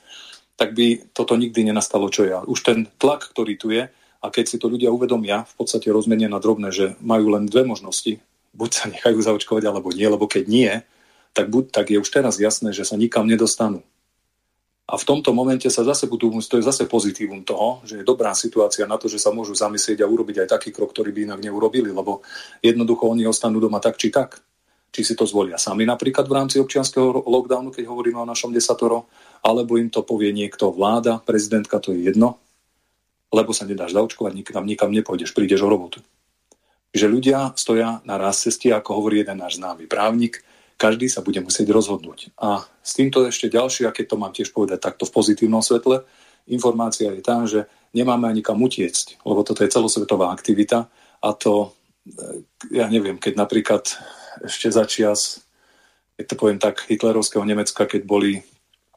tak 0.60 0.76
by 0.76 1.08
toto 1.16 1.34
nikdy 1.34 1.72
nenastalo, 1.72 2.12
čo 2.12 2.28
ja. 2.28 2.44
Už 2.44 2.60
ten 2.60 2.84
tlak, 3.00 3.32
ktorý 3.32 3.54
tu 3.56 3.72
je, 3.72 3.88
a 4.24 4.26
keď 4.28 4.44
si 4.44 4.56
to 4.60 4.68
ľudia 4.68 4.92
uvedomia, 4.92 5.48
v 5.48 5.54
podstate 5.56 5.88
rozmenia 5.88 6.28
na 6.28 6.36
drobné, 6.36 6.68
že 6.68 7.00
majú 7.00 7.32
len 7.32 7.48
dve 7.48 7.64
možnosti, 7.64 8.20
buď 8.52 8.70
sa 8.70 8.84
nechajú 8.92 9.18
zaočkovať, 9.20 9.64
alebo 9.66 9.88
nie, 9.90 10.06
lebo 10.06 10.28
keď 10.28 10.44
nie, 10.44 10.72
tak, 11.34 11.50
buď, 11.50 11.72
tak 11.72 11.90
je 11.90 11.98
už 11.98 12.08
teraz 12.12 12.36
jasné, 12.38 12.70
že 12.70 12.86
sa 12.86 12.94
nikam 12.94 13.26
nedostanú. 13.26 13.82
A 14.84 15.00
v 15.00 15.06
tomto 15.08 15.32
momente 15.32 15.64
sa 15.72 15.80
zase 15.80 16.04
budú, 16.04 16.28
to 16.44 16.60
je 16.60 16.68
zase 16.68 16.84
pozitívum 16.84 17.40
toho, 17.40 17.80
že 17.88 18.00
je 18.00 18.04
dobrá 18.04 18.36
situácia 18.36 18.84
na 18.84 19.00
to, 19.00 19.08
že 19.08 19.16
sa 19.16 19.32
môžu 19.32 19.56
zamyslieť 19.56 20.04
a 20.04 20.10
urobiť 20.10 20.44
aj 20.44 20.48
taký 20.60 20.76
krok, 20.76 20.92
ktorý 20.92 21.08
by 21.08 21.20
inak 21.32 21.40
neurobili, 21.40 21.88
lebo 21.88 22.20
jednoducho 22.60 23.08
oni 23.08 23.24
ostanú 23.24 23.64
doma 23.64 23.80
tak 23.80 23.96
či 23.96 24.12
tak. 24.12 24.44
Či 24.94 25.00
si 25.02 25.14
to 25.16 25.24
zvolia 25.24 25.56
sami 25.56 25.88
napríklad 25.88 26.28
v 26.28 26.36
rámci 26.36 26.56
občianského 26.60 27.24
lockdownu, 27.24 27.72
keď 27.72 27.88
hovoríme 27.88 28.20
o 28.20 28.28
našom 28.28 28.52
desatoro, 28.52 29.08
alebo 29.40 29.80
im 29.80 29.88
to 29.88 30.04
povie 30.04 30.36
niekto 30.36 30.68
vláda, 30.68 31.16
prezidentka, 31.18 31.80
to 31.80 31.96
je 31.96 32.12
jedno, 32.12 32.36
lebo 33.32 33.56
sa 33.56 33.64
nedáš 33.64 33.96
zaočkovať, 33.96 34.32
nikam, 34.36 34.64
nikam 34.68 34.92
nepôjdeš, 34.92 35.32
prídeš 35.32 35.64
o 35.64 35.72
robotu. 35.72 36.04
Že 36.94 37.10
ľudia 37.10 37.38
stoja 37.58 38.04
na 38.06 38.20
raz 38.20 38.44
ceste, 38.44 38.70
ako 38.70 39.00
hovorí 39.00 39.24
jeden 39.24 39.42
náš 39.42 39.58
známy 39.58 39.90
právnik, 39.90 40.44
každý 40.74 41.06
sa 41.06 41.22
bude 41.22 41.38
musieť 41.40 41.70
rozhodnúť. 41.70 42.34
A 42.38 42.66
s 42.82 42.92
týmto 42.98 43.24
ešte 43.24 43.50
ďalšie, 43.50 43.86
a 43.86 43.94
keď 43.94 44.06
to 44.14 44.20
mám 44.20 44.32
tiež 44.34 44.50
povedať 44.50 44.82
takto 44.82 45.06
v 45.06 45.14
pozitívnom 45.14 45.62
svetle, 45.62 46.02
informácia 46.50 47.08
je 47.14 47.22
tá, 47.24 47.40
že 47.48 47.64
nemáme 47.96 48.28
ani 48.28 48.44
kam 48.44 48.60
utiecť, 48.60 49.24
lebo 49.24 49.46
toto 49.46 49.64
je 49.64 49.72
celosvetová 49.72 50.34
aktivita 50.34 50.90
a 51.24 51.28
to, 51.32 51.72
e, 52.04 52.44
ja 52.74 52.90
neviem, 52.90 53.16
keď 53.16 53.38
napríklad 53.38 53.84
ešte 54.44 54.68
začias, 54.68 55.46
keď 56.18 56.24
to 56.26 56.34
poviem 56.36 56.60
tak, 56.60 56.84
hitlerovského 56.90 57.46
Nemecka, 57.46 57.88
keď 57.88 58.02
boli 58.04 58.42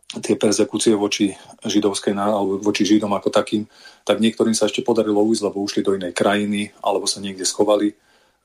tie 0.08 0.40
persekúcie 0.40 0.96
voči 0.96 1.36
židovskej 1.68 2.16
alebo 2.16 2.64
voči 2.64 2.88
židom 2.88 3.12
ako 3.12 3.28
takým, 3.28 3.68
tak 4.08 4.24
niektorým 4.24 4.56
sa 4.56 4.72
ešte 4.72 4.80
podarilo 4.80 5.20
ujsť, 5.20 5.44
lebo 5.52 5.60
ušli 5.60 5.84
do 5.84 6.00
inej 6.00 6.16
krajiny 6.16 6.72
alebo 6.80 7.04
sa 7.04 7.20
niekde 7.20 7.44
schovali 7.44 7.92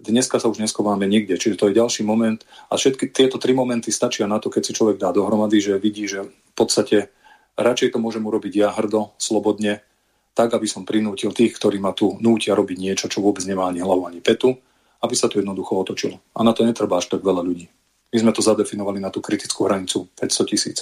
Dneska 0.00 0.40
sa 0.40 0.48
už 0.48 0.58
neskováme 0.58 1.04
nikde, 1.06 1.38
čiže 1.38 1.58
to 1.58 1.68
je 1.70 1.78
ďalší 1.78 2.02
moment. 2.02 2.40
A 2.70 2.78
všetky 2.80 3.12
tieto 3.12 3.38
tri 3.38 3.52
momenty 3.52 3.92
stačia 3.94 4.26
na 4.26 4.42
to, 4.42 4.48
keď 4.50 4.62
si 4.66 4.72
človek 4.76 4.98
dá 4.98 5.12
dohromady, 5.14 5.62
že 5.62 5.78
vidí, 5.78 6.08
že 6.08 6.26
v 6.26 6.54
podstate 6.54 7.12
radšej 7.54 7.94
to 7.94 7.98
môžem 8.02 8.24
urobiť 8.24 8.52
ja 8.56 8.68
hrdo, 8.74 9.14
slobodne, 9.20 9.84
tak, 10.32 10.56
aby 10.56 10.64
som 10.64 10.88
prinútil 10.88 11.30
tých, 11.36 11.54
ktorí 11.54 11.76
ma 11.76 11.92
tu 11.92 12.16
nútia 12.18 12.56
robiť 12.56 12.78
niečo, 12.80 13.06
čo 13.06 13.20
vôbec 13.20 13.44
nemá 13.44 13.68
ani 13.68 13.84
hlavu, 13.84 14.08
ani 14.08 14.24
petu, 14.24 14.56
aby 15.04 15.14
sa 15.14 15.28
to 15.28 15.38
jednoducho 15.38 15.76
otočilo. 15.76 16.16
A 16.32 16.40
na 16.40 16.56
to 16.56 16.64
netreba 16.64 16.98
až 16.98 17.12
tak 17.12 17.20
veľa 17.20 17.44
ľudí. 17.44 17.68
My 18.12 18.16
sme 18.20 18.32
to 18.32 18.44
zadefinovali 18.44 19.00
na 19.00 19.12
tú 19.12 19.20
kritickú 19.20 19.68
hranicu 19.68 20.08
500 20.20 20.50
tisíc. 20.50 20.78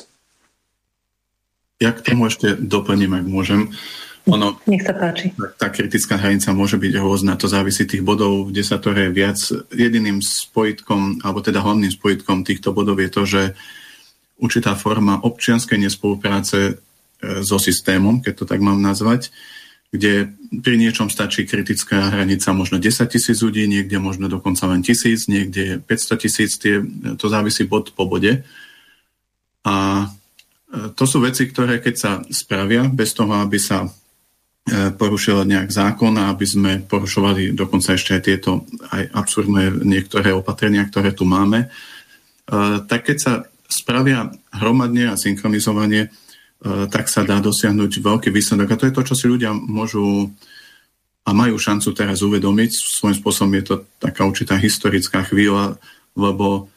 Ja 1.81 1.97
k 1.97 2.05
tomu 2.05 2.29
ešte 2.29 2.59
doplním, 2.59 3.17
ak 3.17 3.27
môžem. 3.27 3.73
Ono, 4.29 4.61
Nech 4.68 4.85
sa 4.85 4.93
páči. 4.93 5.33
Tá 5.57 5.73
kritická 5.73 6.21
hranica 6.21 6.53
môže 6.53 6.77
byť 6.77 6.93
rôzna, 7.01 7.41
to 7.41 7.49
závisí 7.49 7.89
tých 7.89 8.05
bodov, 8.05 8.53
kde 8.53 8.61
sa 8.61 8.77
to 8.77 8.93
je 8.93 9.09
viac. 9.09 9.41
Jediným 9.73 10.21
spojitkom, 10.21 11.25
alebo 11.25 11.41
teda 11.41 11.64
hlavným 11.64 11.89
spojitkom 11.89 12.45
týchto 12.45 12.77
bodov 12.77 13.01
je 13.01 13.11
to, 13.11 13.23
že 13.25 13.43
určitá 14.37 14.77
forma 14.77 15.21
občianskej 15.25 15.81
nespolupráce 15.81 16.59
e, 16.61 16.73
so 17.41 17.57
systémom, 17.57 18.21
keď 18.21 18.33
to 18.37 18.45
tak 18.45 18.61
mám 18.61 18.81
nazvať, 18.81 19.33
kde 19.91 20.31
pri 20.62 20.77
niečom 20.77 21.09
stačí 21.11 21.49
kritická 21.49 22.14
hranica 22.14 22.53
možno 22.55 22.79
10 22.79 23.11
tisíc 23.11 23.41
ľudí, 23.41 23.66
niekde 23.66 23.99
možno 23.99 24.31
dokonca 24.31 24.68
len 24.71 24.85
tisíc, 24.85 25.27
niekde 25.27 25.81
500 25.83 26.23
tisíc, 26.23 26.61
to 27.16 27.27
závisí 27.27 27.64
bod 27.64 27.97
po 27.97 28.05
bode. 28.05 28.45
A 29.64 29.77
e, 30.05 30.93
to 30.93 31.05
sú 31.09 31.25
veci, 31.25 31.49
ktoré 31.49 31.81
keď 31.81 31.95
sa 31.97 32.11
spravia, 32.29 32.85
bez 32.85 33.16
toho, 33.16 33.33
aby 33.41 33.57
sa 33.57 33.89
porušila 34.71 35.49
nejak 35.49 35.73
zákon 35.73 36.15
a 36.21 36.31
aby 36.31 36.47
sme 36.47 36.73
porušovali 36.85 37.57
dokonca 37.57 37.97
ešte 37.97 38.15
aj 38.15 38.23
tieto 38.23 38.69
aj 38.93 39.03
absurdné 39.13 39.83
niektoré 39.83 40.31
opatrenia, 40.31 40.87
ktoré 40.87 41.11
tu 41.17 41.27
máme, 41.27 41.67
e, 41.67 41.69
tak 42.85 43.09
keď 43.09 43.17
sa 43.19 43.33
spravia 43.67 44.31
hromadne 44.51 45.11
a 45.11 45.19
synchronizovanie, 45.19 46.07
e, 46.07 46.09
tak 46.87 47.09
sa 47.11 47.27
dá 47.27 47.43
dosiahnuť 47.43 48.03
veľký 48.03 48.29
výsledok. 48.31 48.69
A 48.71 48.79
to 48.79 48.87
je 48.87 48.95
to, 48.95 49.03
čo 49.07 49.15
si 49.17 49.27
ľudia 49.27 49.51
môžu 49.55 50.31
a 51.25 51.31
majú 51.31 51.57
šancu 51.61 51.95
teraz 51.95 52.25
uvedomiť. 52.27 52.71
Svojím 53.01 53.17
spôsobom 53.19 53.53
je 53.59 53.65
to 53.65 53.75
taká 54.03 54.27
určitá 54.27 54.59
historická 54.59 55.23
chvíľa, 55.27 55.79
lebo 56.19 56.71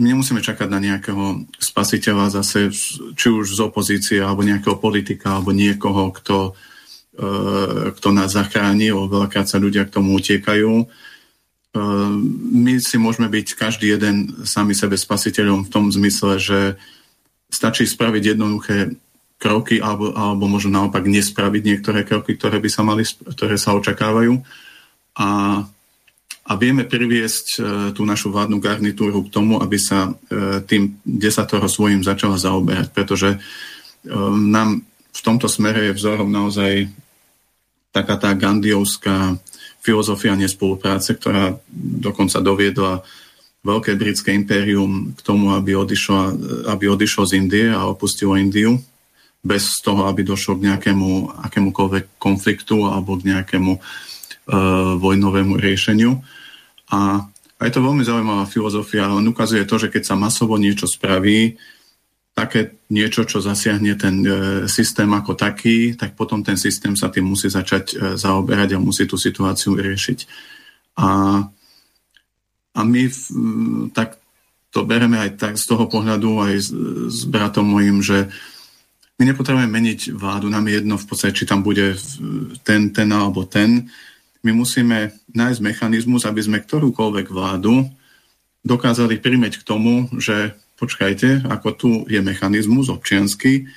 nemusíme 0.00 0.42
čakať 0.42 0.68
na 0.72 0.80
nejakého 0.82 1.46
spasiteľa 1.60 2.42
zase, 2.42 2.72
či 3.14 3.26
už 3.28 3.54
z 3.54 3.60
opozície, 3.62 4.18
alebo 4.18 4.42
nejakého 4.42 4.80
politika, 4.80 5.38
alebo 5.38 5.54
niekoho, 5.54 6.10
kto, 6.10 6.36
e, 6.50 6.71
kto 7.12 8.08
nás 8.08 8.32
zachráni, 8.32 8.88
lebo 8.88 9.04
veľakrát 9.04 9.44
sa 9.44 9.60
ľudia 9.60 9.84
k 9.84 9.94
tomu 10.00 10.16
utiekajú. 10.16 10.72
E, 10.80 10.86
my 12.56 12.72
si 12.80 12.96
môžeme 12.96 13.28
byť 13.28 13.46
každý 13.56 13.92
jeden 13.92 14.44
sami 14.48 14.72
sebe 14.72 14.96
spasiteľom 14.96 15.68
v 15.68 15.72
tom 15.72 15.92
zmysle, 15.92 16.40
že 16.40 16.60
stačí 17.52 17.84
spraviť 17.84 18.36
jednoduché 18.36 18.96
kroky 19.36 19.82
alebo, 19.82 20.14
alebo 20.14 20.46
možno 20.46 20.78
naopak 20.78 21.02
nespraviť 21.04 21.62
niektoré 21.66 22.00
kroky, 22.06 22.38
ktoré 22.38 22.62
by 22.62 22.70
sa 22.70 22.86
mali, 22.86 23.02
ktoré 23.04 23.58
sa 23.58 23.74
očakávajú. 23.74 24.38
A, 25.18 25.28
a 26.48 26.52
vieme 26.56 26.88
priviesť 26.88 27.46
e, 27.52 27.60
tú 27.92 28.08
našu 28.08 28.32
vládnu 28.32 28.56
garnitúru 28.62 29.26
k 29.26 29.32
tomu, 29.32 29.60
aby 29.60 29.76
sa 29.76 30.08
e, 30.08 30.62
tým 30.64 30.96
desatoro 31.04 31.68
svojím 31.68 32.00
začala 32.00 32.40
zaoberať, 32.40 32.88
pretože 32.94 33.36
e, 33.36 33.38
nám 34.48 34.80
v 35.12 35.20
tomto 35.20 35.46
smere 35.46 35.92
je 35.92 35.96
vzorom 35.96 36.32
naozaj 36.32 36.88
taká 37.92 38.16
tá 38.16 38.32
gandiovská 38.32 39.36
filozofia 39.84 40.32
nespolupráce, 40.34 41.12
ktorá 41.14 41.56
dokonca 41.72 42.40
doviedla 42.40 43.04
Veľké 43.62 43.94
britské 43.94 44.34
impérium 44.34 45.14
k 45.14 45.20
tomu, 45.22 45.54
aby 45.54 45.78
odišlo, 45.78 46.34
aby 46.66 46.90
odišlo 46.90 47.30
z 47.30 47.38
Indie 47.38 47.70
a 47.70 47.86
opustilo 47.86 48.34
Indiu 48.34 48.82
bez 49.38 49.78
toho, 49.78 50.10
aby 50.10 50.26
došlo 50.26 50.58
k 50.58 50.66
nejakému 50.66 51.38
akémukoľvek 51.46 52.18
konfliktu 52.18 52.82
alebo 52.90 53.14
k 53.22 53.30
nejakému 53.30 53.72
uh, 53.78 54.98
vojnovému 54.98 55.62
riešeniu. 55.62 56.18
A, 56.90 57.22
je 57.62 57.70
to 57.70 57.86
veľmi 57.86 58.02
zaujímavá 58.02 58.50
filozofia, 58.50 59.14
on 59.14 59.30
ukazuje 59.30 59.62
to, 59.62 59.78
že 59.78 59.94
keď 59.94 60.10
sa 60.10 60.18
masovo 60.18 60.58
niečo 60.58 60.90
spraví, 60.90 61.54
také 62.32 62.80
niečo, 62.88 63.28
čo 63.28 63.44
zasiahne 63.44 63.92
ten 64.00 64.24
uh, 64.24 64.34
systém 64.64 65.08
ako 65.12 65.36
taký, 65.36 65.92
tak 65.96 66.16
potom 66.16 66.40
ten 66.40 66.56
systém 66.56 66.96
sa 66.96 67.12
tým 67.12 67.28
musí 67.28 67.52
začať 67.52 67.84
uh, 67.92 67.96
zaoberať 68.16 68.76
a 68.76 68.82
musí 68.82 69.04
tú 69.04 69.20
situáciu 69.20 69.76
riešiť. 69.76 70.18
A, 70.96 71.08
a 72.72 72.80
my 72.84 73.02
v, 73.08 73.20
tak 73.92 74.16
to 74.72 74.88
bereme 74.88 75.20
aj 75.20 75.36
tak 75.36 75.54
z 75.60 75.64
toho 75.68 75.84
pohľadu 75.84 76.40
aj 76.40 76.54
s, 76.56 76.68
s 77.12 77.20
bratom 77.28 77.68
mojim, 77.68 78.00
že 78.00 78.32
my 79.20 79.28
nepotrebujeme 79.28 79.68
meniť 79.68 80.16
vládu, 80.16 80.48
nám 80.48 80.66
je 80.66 80.80
jedno 80.80 80.96
v 80.96 81.06
podstate, 81.06 81.36
či 81.36 81.44
tam 81.44 81.60
bude 81.60 81.94
ten, 82.64 82.90
ten 82.90 83.08
alebo 83.12 83.44
ten. 83.44 83.92
My 84.42 84.50
musíme 84.50 85.14
nájsť 85.30 85.60
mechanizmus, 85.62 86.26
aby 86.26 86.40
sme 86.42 86.58
ktorúkoľvek 86.58 87.30
vládu 87.30 87.86
dokázali 88.64 89.20
primeť 89.20 89.62
k 89.62 89.66
tomu, 89.68 90.10
že 90.16 90.56
počkajte, 90.82 91.46
ako 91.46 91.68
tu 91.78 91.90
je 92.10 92.18
mechanizmus 92.18 92.90
občiansky, 92.90 93.70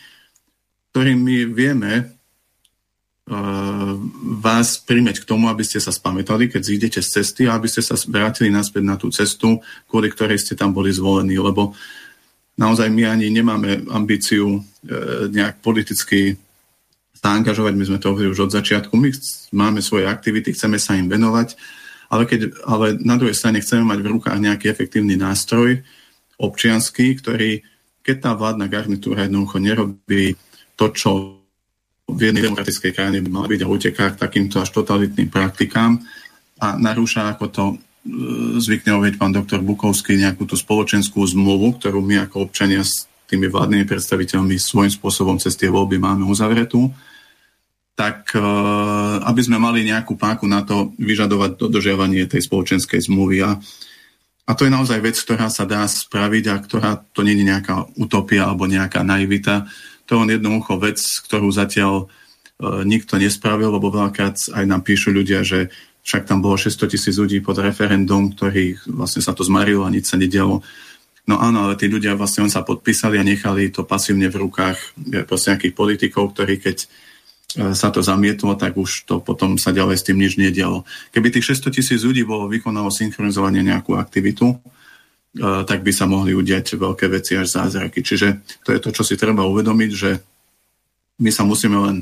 ktorým 0.89 1.21
my 1.21 1.37
vieme 1.53 1.93
uh, 2.01 3.93
vás 4.41 4.81
primeť 4.81 5.21
k 5.21 5.29
tomu, 5.29 5.45
aby 5.53 5.61
ste 5.61 5.77
sa 5.77 5.93
spamätali, 5.93 6.49
keď 6.49 6.61
zídete 6.65 6.99
z 7.05 7.21
cesty 7.21 7.45
a 7.45 7.61
aby 7.61 7.69
ste 7.69 7.85
sa 7.85 7.93
vrátili 8.09 8.49
naspäť 8.49 8.81
na 8.81 8.97
tú 8.97 9.13
cestu, 9.13 9.61
kvôli 9.85 10.09
ktorej 10.09 10.41
ste 10.41 10.57
tam 10.57 10.73
boli 10.73 10.89
zvolení. 10.89 11.37
Lebo 11.37 11.77
naozaj 12.57 12.89
my 12.89 13.05
ani 13.05 13.29
nemáme 13.29 13.85
ambíciu 13.85 14.57
e, 14.57 14.59
nejak 15.29 15.61
politicky 15.61 16.33
zaangažovať, 17.21 17.73
my 17.77 17.85
sme 17.85 18.01
to 18.01 18.09
hovorili 18.15 18.33
už 18.33 18.49
od 18.49 18.55
začiatku, 18.55 18.93
my 18.97 19.09
máme 19.53 19.81
svoje 19.81 20.07
aktivity, 20.07 20.53
chceme 20.53 20.77
sa 20.77 20.95
im 20.95 21.09
venovať, 21.09 21.57
ale, 22.13 22.23
keď, 22.29 22.53
ale 22.69 22.95
na 23.01 23.17
druhej 23.17 23.33
strane 23.33 23.59
chceme 23.59 23.81
mať 23.81 23.99
v 23.99 24.11
rukách 24.15 24.39
nejaký 24.39 24.69
efektívny 24.69 25.17
nástroj 25.17 25.81
občianský, 26.39 27.15
ktorý, 27.19 27.63
keď 28.03 28.15
tá 28.19 28.31
vládna 28.35 28.67
garnitúra 28.67 29.25
jednoducho 29.25 29.57
nerobí 29.59 30.35
to, 30.75 30.85
čo 30.91 31.09
v 32.05 32.19
jednej 32.21 32.45
demokratickej 32.45 32.91
krajine 32.93 33.19
by 33.25 33.29
mal 33.33 33.47
byť 33.49 33.61
a 33.65 33.71
uteká 33.71 34.05
k 34.13 34.21
takýmto 34.21 34.61
až 34.61 34.69
totalitným 34.75 35.31
praktikám 35.33 35.97
a 36.61 36.77
narúša, 36.77 37.33
ako 37.33 37.45
to 37.49 37.63
E, 38.05 38.61
zvykne 38.61 39.01
hovoriť 39.01 39.15
pán 39.17 39.33
doktor 39.33 39.65
Bukovský 39.65 40.13
nejakú 40.21 40.45
tú 40.45 40.53
spoločenskú 40.53 41.25
zmluvu, 41.25 41.81
ktorú 41.81 42.05
my 42.05 42.29
ako 42.29 42.45
občania 42.45 42.85
s 42.85 43.09
tými 43.25 43.49
vládnymi 43.49 43.89
predstaviteľmi 43.89 44.61
svojím 44.61 44.93
spôsobom 44.93 45.41
cez 45.41 45.57
tie 45.57 45.73
voľby 45.73 45.97
máme 45.97 46.21
uzavretú, 46.29 46.93
tak 47.97 48.29
e, 48.37 48.45
aby 49.25 49.41
sme 49.41 49.57
mali 49.57 49.81
nejakú 49.89 50.13
páku 50.21 50.45
na 50.45 50.61
to 50.61 50.93
vyžadovať 51.01 51.57
dodržiavanie 51.57 52.29
tej 52.29 52.45
spoločenskej 52.45 53.09
zmluvy. 53.09 53.41
A, 53.41 53.57
a 54.45 54.51
to 54.53 54.69
je 54.69 54.71
naozaj 54.73 55.01
vec, 55.01 55.17
ktorá 55.17 55.49
sa 55.49 55.65
dá 55.65 55.81
spraviť 55.89 56.45
a 56.53 56.55
ktorá 56.61 56.91
to 57.17 57.25
nie 57.25 57.33
je 57.33 57.49
nejaká 57.49 57.89
utopia 57.97 58.45
alebo 58.45 58.69
nejaká 58.69 59.01
naivita. 59.01 59.65
To 60.05 60.21
je 60.21 60.37
jednoducho 60.37 60.77
vec, 60.77 61.01
ktorú 61.01 61.49
zatiaľ 61.49 62.05
e, 62.05 62.85
nikto 62.85 63.17
nespravil, 63.17 63.73
lebo 63.73 63.89
veľakrát 63.89 64.37
aj 64.53 64.65
nám 64.69 64.85
píšu 64.85 65.09
ľudia, 65.09 65.41
že 65.41 65.73
však 66.05 66.29
tam 66.29 66.45
bolo 66.45 66.61
600 66.61 66.93
tisíc 66.93 67.17
ľudí 67.17 67.41
pod 67.41 67.57
referendum, 67.57 68.29
ktorých 68.29 68.85
vlastne 68.93 69.25
sa 69.25 69.33
to 69.33 69.41
zmarilo 69.41 69.81
a 69.81 69.89
nič 69.89 70.13
sa 70.13 70.21
nedialo. 70.21 70.61
No 71.25 71.35
áno, 71.41 71.65
ale 71.65 71.73
tí 71.73 71.89
ľudia 71.89 72.13
vlastne 72.13 72.45
on 72.45 72.53
sa 72.53 72.61
podpísali 72.61 73.17
a 73.17 73.25
nechali 73.25 73.73
to 73.73 73.81
pasívne 73.81 74.29
v 74.29 74.45
rukách 74.45 74.77
proste 75.25 75.57
nejakých 75.57 75.73
politikov, 75.73 76.37
ktorí 76.37 76.61
keď 76.61 76.85
e, 76.85 76.87
sa 77.55 77.87
to 77.89 78.03
zamietlo, 78.03 78.59
tak 78.59 78.75
už 78.75 79.07
to 79.07 79.23
potom 79.23 79.55
sa 79.55 79.71
ďalej 79.71 79.95
s 79.99 80.05
tým 80.05 80.19
nič 80.19 80.35
nedialo. 80.35 80.83
Keby 81.15 81.31
tých 81.31 81.55
600 81.55 81.75
tisíc 81.75 81.99
ľudí 82.03 82.27
bolo 82.27 82.51
vykonalo 82.51 82.91
synchronizovanie 82.91 83.63
nejakú 83.63 83.95
aktivitu, 83.95 84.53
e, 84.53 84.57
tak 85.63 85.79
by 85.81 85.91
sa 85.95 86.05
mohli 86.05 86.35
udiať 86.35 86.75
veľké 86.75 87.07
veci 87.07 87.39
až 87.39 87.55
zázraky. 87.55 88.03
Čiže 88.03 88.27
to 88.67 88.75
je 88.75 88.79
to, 88.83 88.89
čo 88.91 89.03
si 89.07 89.15
treba 89.15 89.47
uvedomiť, 89.47 89.91
že 89.95 90.11
my 91.23 91.31
sa 91.31 91.47
musíme 91.47 91.79
len 91.79 91.97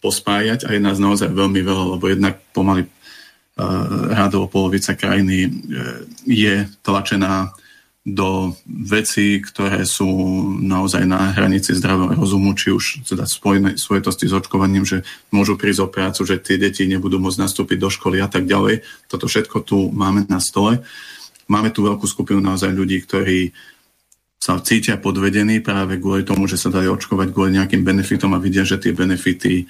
pospájať 0.00 0.68
a 0.68 0.72
je 0.72 0.80
nás 0.80 0.96
naozaj 0.96 1.32
veľmi 1.32 1.60
veľa, 1.60 1.84
lebo 1.96 2.04
jednak 2.08 2.40
pomaly 2.56 2.88
rádovo 4.10 4.50
polovica 4.50 4.98
krajiny 4.98 5.46
e, 5.46 5.50
je 6.26 6.54
tlačená 6.82 7.54
do 8.04 8.52
vecí, 8.68 9.40
ktoré 9.40 9.88
sú 9.88 10.04
naozaj 10.60 11.08
na 11.08 11.32
hranici 11.32 11.72
zdravého 11.72 12.12
rozumu, 12.12 12.52
či 12.52 12.68
už 12.68 13.08
teda 13.08 13.24
spojené 13.24 13.80
svojitosti 13.80 14.28
s 14.28 14.36
očkovaním, 14.36 14.84
že 14.84 15.08
môžu 15.32 15.56
prísť 15.56 15.88
o 15.88 15.88
prácu, 15.88 16.20
že 16.28 16.36
tie 16.36 16.60
deti 16.60 16.84
nebudú 16.84 17.16
môcť 17.16 17.40
nastúpiť 17.40 17.80
do 17.80 17.88
školy 17.88 18.20
a 18.20 18.28
tak 18.28 18.44
ďalej. 18.44 18.84
Toto 19.08 19.24
všetko 19.24 19.56
tu 19.64 19.88
máme 19.88 20.28
na 20.28 20.36
stole. 20.36 20.84
Máme 21.48 21.72
tu 21.72 21.80
veľkú 21.80 22.04
skupinu 22.04 22.44
naozaj 22.44 22.76
ľudí, 22.76 23.00
ktorí 23.00 23.56
sa 24.36 24.60
cítia 24.60 25.00
podvedení 25.00 25.64
práve 25.64 25.96
kvôli 25.96 26.28
tomu, 26.28 26.44
že 26.44 26.60
sa 26.60 26.68
dali 26.68 26.84
očkovať 26.92 27.32
kvôli 27.32 27.56
nejakým 27.56 27.80
benefitom 27.80 28.36
a 28.36 28.42
vidia, 28.42 28.68
že 28.68 28.76
tie 28.76 28.92
benefity 28.92 29.64
e, 29.64 29.66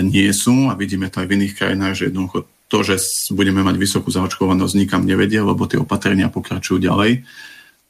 nie 0.00 0.32
sú 0.32 0.72
a 0.72 0.76
vidíme 0.80 1.12
to 1.12 1.20
aj 1.20 1.28
v 1.28 1.36
iných 1.36 1.56
krajinách, 1.60 1.94
že 2.00 2.08
jednoducho 2.08 2.48
to, 2.70 2.86
že 2.86 3.02
budeme 3.34 3.66
mať 3.66 3.76
vysokú 3.76 4.14
zaočkovanosť, 4.14 4.78
nikam 4.78 5.02
nevedie, 5.02 5.42
lebo 5.42 5.66
tie 5.66 5.82
opatrenia 5.82 6.30
pokračujú 6.30 6.78
ďalej. 6.78 7.26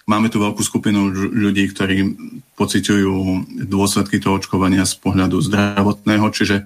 Máme 0.09 0.33
tu 0.33 0.41
veľkú 0.41 0.65
skupinu 0.65 1.13
ľudí, 1.13 1.69
ktorí 1.71 2.17
pociťujú 2.57 3.13
dôsledky 3.69 4.19
toho 4.19 4.41
očkovania 4.41 4.89
z 4.89 4.97
pohľadu 4.99 5.39
zdravotného, 5.39 6.27
čiže 6.33 6.57
e, 6.57 6.65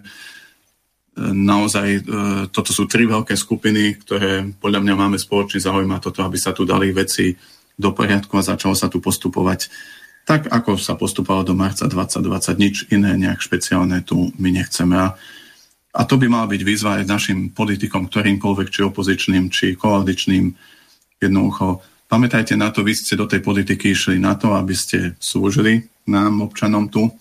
naozaj 1.35 1.89
e, 1.91 2.01
toto 2.55 2.71
sú 2.71 2.87
tri 2.87 3.05
veľké 3.05 3.35
skupiny, 3.35 3.99
ktoré 4.01 4.49
podľa 4.63 4.81
mňa 4.87 4.95
máme 4.95 5.19
spoločný 5.19 5.61
záujem 5.61 5.91
a 5.91 6.01
toto, 6.01 6.23
aby 6.23 6.39
sa 6.39 6.55
tu 6.55 6.63
dali 6.63 6.95
veci 6.95 7.35
do 7.75 7.91
poriadku 7.91 8.39
a 8.39 8.47
začalo 8.47 8.79
sa 8.79 8.87
tu 8.87 9.03
postupovať 9.03 9.69
tak, 10.25 10.49
ako 10.49 10.81
sa 10.81 10.97
postupovalo 10.97 11.53
do 11.53 11.55
marca 11.59 11.85
2020. 11.85 12.57
Nič 12.57 12.77
iné 12.89 13.13
nejak 13.13 13.45
špeciálne 13.45 14.01
tu 14.01 14.33
my 14.41 14.51
nechceme. 14.57 14.97
A 14.97 15.21
a 15.95 16.03
to 16.03 16.19
by 16.19 16.27
mala 16.27 16.51
byť 16.51 16.63
výzva 16.67 16.99
aj 16.99 17.07
našim 17.07 17.39
politikom, 17.55 18.11
ktorýmkoľvek, 18.11 18.69
či 18.69 18.81
opozičným, 18.83 19.47
či 19.47 19.79
koaličným. 19.79 20.51
Jednoducho, 21.23 21.87
pamätajte 22.11 22.59
na 22.59 22.75
to, 22.75 22.83
vy 22.83 22.99
ste 22.99 23.15
do 23.15 23.31
tej 23.31 23.39
politiky 23.39 23.95
išli 23.95 24.19
na 24.19 24.35
to, 24.35 24.59
aby 24.59 24.75
ste 24.75 25.15
slúžili 25.23 25.87
nám, 26.11 26.43
občanom 26.43 26.91
tu 26.91 27.07
e, 27.07 27.13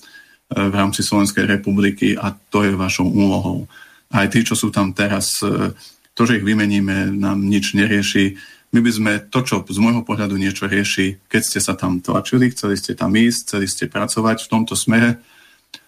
v 0.57 0.73
rámci 0.73 1.05
Slovenskej 1.05 1.45
republiky 1.45 2.17
a 2.17 2.33
to 2.33 2.65
je 2.65 2.73
vašou 2.73 3.05
úlohou. 3.05 3.69
Aj 4.09 4.25
tí, 4.25 4.41
čo 4.41 4.57
sú 4.57 4.73
tam 4.73 4.89
teraz, 4.89 5.37
e, 5.45 5.71
to, 6.17 6.25
že 6.25 6.41
ich 6.41 6.45
vymeníme, 6.45 7.13
nám 7.13 7.45
nič 7.45 7.77
nerieši. 7.77 8.37
My 8.73 8.81
by 8.81 8.91
sme 8.91 9.11
to, 9.29 9.45
čo 9.45 9.61
z 9.61 9.77
môjho 9.77 10.01
pohľadu 10.01 10.33
niečo 10.33 10.65
rieši, 10.65 11.29
keď 11.29 11.41
ste 11.45 11.59
sa 11.61 11.77
tam 11.77 12.01
tlačili, 12.01 12.49
chceli 12.49 12.73
ste 12.73 12.97
tam 12.97 13.13
ísť, 13.13 13.39
chceli 13.45 13.67
ste 13.69 13.85
pracovať 13.85 14.49
v 14.49 14.49
tomto 14.49 14.73
smere, 14.73 15.21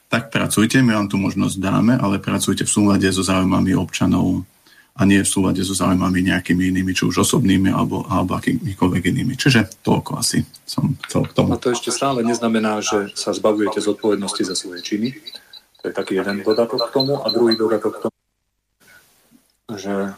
tak 0.10 0.30
pracujte, 0.30 0.80
my 0.86 0.94
vám 0.94 1.08
tú 1.10 1.18
možnosť 1.18 1.58
dáme, 1.58 1.94
ale 1.98 2.22
pracujte 2.22 2.64
v 2.64 2.72
súlade 2.72 3.10
so 3.10 3.26
záujmami 3.26 3.74
občanov 3.74 4.46
a 4.96 5.02
nie 5.04 5.20
v 5.20 5.28
súlade 5.28 5.60
so 5.60 5.76
záujmami 5.76 6.24
nejakými 6.32 6.72
inými, 6.72 6.96
či 6.96 7.04
už 7.04 7.28
osobnými 7.28 7.68
alebo, 7.68 8.08
alebo 8.08 8.40
akýmikoľvek 8.40 9.04
inými. 9.12 9.36
Čiže 9.36 9.84
toľko 9.84 10.12
asi 10.16 10.40
som 10.64 10.96
chcel 11.04 11.28
k 11.28 11.36
tomu. 11.36 11.52
A 11.52 11.60
to 11.60 11.76
ešte 11.76 11.92
stále 11.92 12.24
neznamená, 12.24 12.80
že 12.80 13.12
sa 13.12 13.36
zbavujete 13.36 13.84
zodpovednosti 13.84 14.44
za 14.48 14.56
svoje 14.56 14.80
činy. 14.86 15.12
To 15.84 15.92
je 15.92 15.94
taký 15.94 16.16
jeden 16.16 16.48
dodatok 16.48 16.88
k 16.88 16.94
tomu. 16.96 17.20
A 17.20 17.28
druhý 17.28 17.60
dodatok 17.60 18.00
k 18.00 18.02
tomu, 18.08 18.18
že 19.76 20.16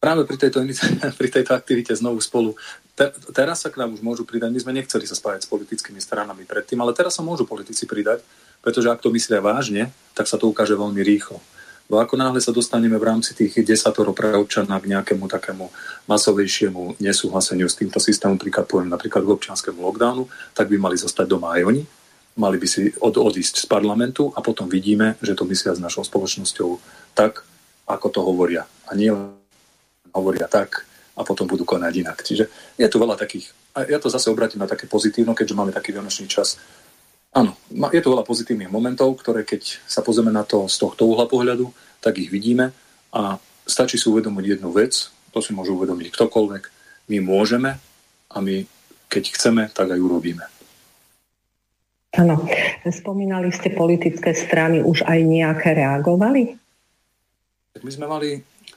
práve 0.00 0.24
pri 0.24 0.40
tejto, 0.40 0.64
pri 1.20 1.28
tejto 1.28 1.52
aktivite 1.52 1.92
znovu 1.92 2.24
spolu, 2.24 2.56
te, 2.96 3.12
teraz 3.36 3.62
sa 3.62 3.68
k 3.68 3.84
nám 3.84 3.92
už 3.92 4.00
môžu 4.00 4.24
pridať, 4.24 4.48
my 4.48 4.60
sme 4.64 4.72
nechceli 4.80 5.04
sa 5.04 5.18
spájať 5.18 5.44
s 5.44 5.50
politickými 5.52 6.00
stranami 6.00 6.48
predtým, 6.48 6.80
ale 6.80 6.96
teraz 6.96 7.18
sa 7.18 7.22
môžu 7.26 7.44
politici 7.44 7.84
pridať, 7.84 8.24
pretože 8.60 8.90
ak 8.90 9.02
to 9.02 9.14
myslia 9.14 9.42
vážne, 9.42 9.92
tak 10.14 10.26
sa 10.26 10.36
to 10.36 10.50
ukáže 10.50 10.74
veľmi 10.74 11.00
rýchlo. 11.02 11.38
Bo 11.88 12.04
ako 12.04 12.20
náhle 12.20 12.36
sa 12.44 12.52
dostaneme 12.52 13.00
v 13.00 13.08
rámci 13.08 13.32
tých 13.32 13.64
desatoro 13.64 14.12
pre 14.12 14.36
občana 14.36 14.76
k 14.76 14.92
nejakému 14.92 15.24
takému 15.24 15.72
masovejšiemu 16.04 17.00
nesúhlaseniu 17.00 17.64
s 17.64 17.80
týmto 17.80 17.96
systémom, 17.96 18.36
príklad 18.36 18.68
poviem 18.68 18.92
napríklad 18.92 19.24
k 19.24 19.32
občianskému 19.32 19.80
lockdownu, 19.80 20.28
tak 20.52 20.68
by 20.68 20.76
mali 20.76 21.00
zostať 21.00 21.24
doma 21.24 21.56
aj 21.56 21.64
oni, 21.64 21.82
mali 22.36 22.56
by 22.60 22.66
si 22.68 22.92
od, 23.00 23.16
odísť 23.16 23.64
z 23.64 23.66
parlamentu 23.66 24.28
a 24.36 24.44
potom 24.44 24.68
vidíme, 24.68 25.16
že 25.24 25.32
to 25.32 25.48
myslia 25.48 25.72
s 25.72 25.80
našou 25.80 26.04
spoločnosťou 26.04 26.76
tak, 27.16 27.40
ako 27.88 28.06
to 28.12 28.20
hovoria. 28.20 28.68
A 28.84 28.92
nie 28.92 29.08
hovoria 30.12 30.44
tak 30.44 30.84
a 31.16 31.24
potom 31.24 31.48
budú 31.48 31.64
konať 31.64 31.92
inak. 32.04 32.20
Čiže 32.20 32.76
je 32.76 32.88
tu 32.92 32.96
veľa 33.00 33.16
takých, 33.16 33.48
a 33.72 33.88
ja 33.88 33.96
to 33.96 34.12
zase 34.12 34.28
obratím 34.28 34.60
na 34.60 34.68
také 34.68 34.84
pozitívno, 34.84 35.32
keďže 35.32 35.56
máme 35.56 35.72
taký 35.72 35.96
vianočný 35.96 36.28
čas, 36.28 36.60
Áno, 37.36 37.52
je 37.68 38.00
tu 38.00 38.08
veľa 38.08 38.24
pozitívnych 38.24 38.72
momentov, 38.72 39.20
ktoré 39.20 39.44
keď 39.44 39.84
sa 39.84 40.00
pozrieme 40.00 40.32
na 40.32 40.48
to 40.48 40.64
z 40.64 40.80
tohto 40.80 41.04
uhla 41.04 41.28
pohľadu, 41.28 41.68
tak 42.00 42.16
ich 42.16 42.32
vidíme 42.32 42.72
a 43.12 43.36
stačí 43.68 44.00
si 44.00 44.08
uvedomiť 44.08 44.58
jednu 44.58 44.72
vec, 44.72 45.12
to 45.30 45.38
si 45.44 45.52
môže 45.52 45.70
uvedomiť 45.70 46.08
ktokoľvek, 46.08 46.62
my 47.12 47.18
môžeme 47.20 47.76
a 48.32 48.36
my 48.40 48.64
keď 49.08 49.24
chceme, 49.32 49.62
tak 49.72 49.92
aj 49.92 50.00
urobíme. 50.00 50.44
Áno, 52.16 52.40
spomínali 52.88 53.52
ste 53.52 53.72
politické 53.72 54.32
strany, 54.32 54.80
už 54.80 55.04
aj 55.04 55.18
nejaké 55.24 55.76
reagovali? 55.76 56.56
Tak 57.76 57.84
my 57.84 57.92
sme 57.92 58.06
mali 58.08 58.28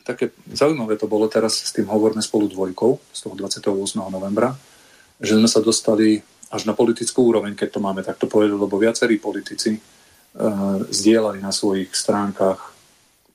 také, 0.03 0.35
zaujímavé 0.51 0.99
to 0.99 1.07
bolo 1.07 1.27
teraz 1.31 1.59
s 1.63 1.71
tým 1.71 1.87
Hovorme 1.87 2.19
spolu 2.19 2.51
dvojkou 2.51 2.99
z 3.11 3.19
toho 3.23 3.35
28. 3.35 3.71
novembra, 4.11 4.55
že 5.19 5.39
sme 5.39 5.47
sa 5.47 5.63
dostali 5.63 6.19
až 6.51 6.67
na 6.67 6.75
politickú 6.75 7.31
úroveň, 7.31 7.55
keď 7.55 7.79
to 7.79 7.83
máme 7.83 8.03
takto 8.03 8.27
povedať, 8.27 8.59
lebo 8.59 8.75
viacerí 8.75 9.17
politici 9.17 9.79
uh, 9.79 10.83
zdieľali 10.91 11.39
na 11.39 11.55
svojich 11.55 11.95
stránkach, 11.95 12.59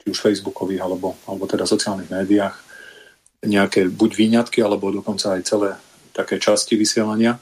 či 0.05 0.13
už 0.13 0.21
facebookových, 0.21 0.85
alebo, 0.85 1.17
alebo 1.25 1.49
teda 1.49 1.65
sociálnych 1.65 2.13
médiách, 2.13 2.55
nejaké 3.43 3.89
buď 3.89 4.11
výňatky, 4.13 4.61
alebo 4.61 4.93
dokonca 4.93 5.35
aj 5.35 5.43
celé 5.49 5.71
také 6.13 6.37
časti 6.37 6.77
vysielania. 6.77 7.41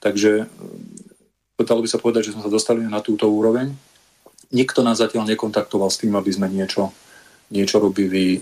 Takže 0.00 0.32
eh, 0.44 1.64
dalo 1.64 1.84
by 1.84 1.88
sa 1.88 2.00
povedať, 2.00 2.32
že 2.32 2.34
sme 2.36 2.44
sa 2.44 2.52
dostali 2.52 2.80
na 2.84 3.04
túto 3.04 3.28
úroveň. 3.28 3.72
Nikto 4.50 4.80
nás 4.80 4.98
zatiaľ 4.98 5.28
nekontaktoval 5.30 5.92
s 5.92 6.00
tým, 6.00 6.16
aby 6.16 6.32
sme 6.32 6.48
niečo 6.48 6.90
niečo 7.50 7.82
robili 7.82 8.38
e, 8.38 8.40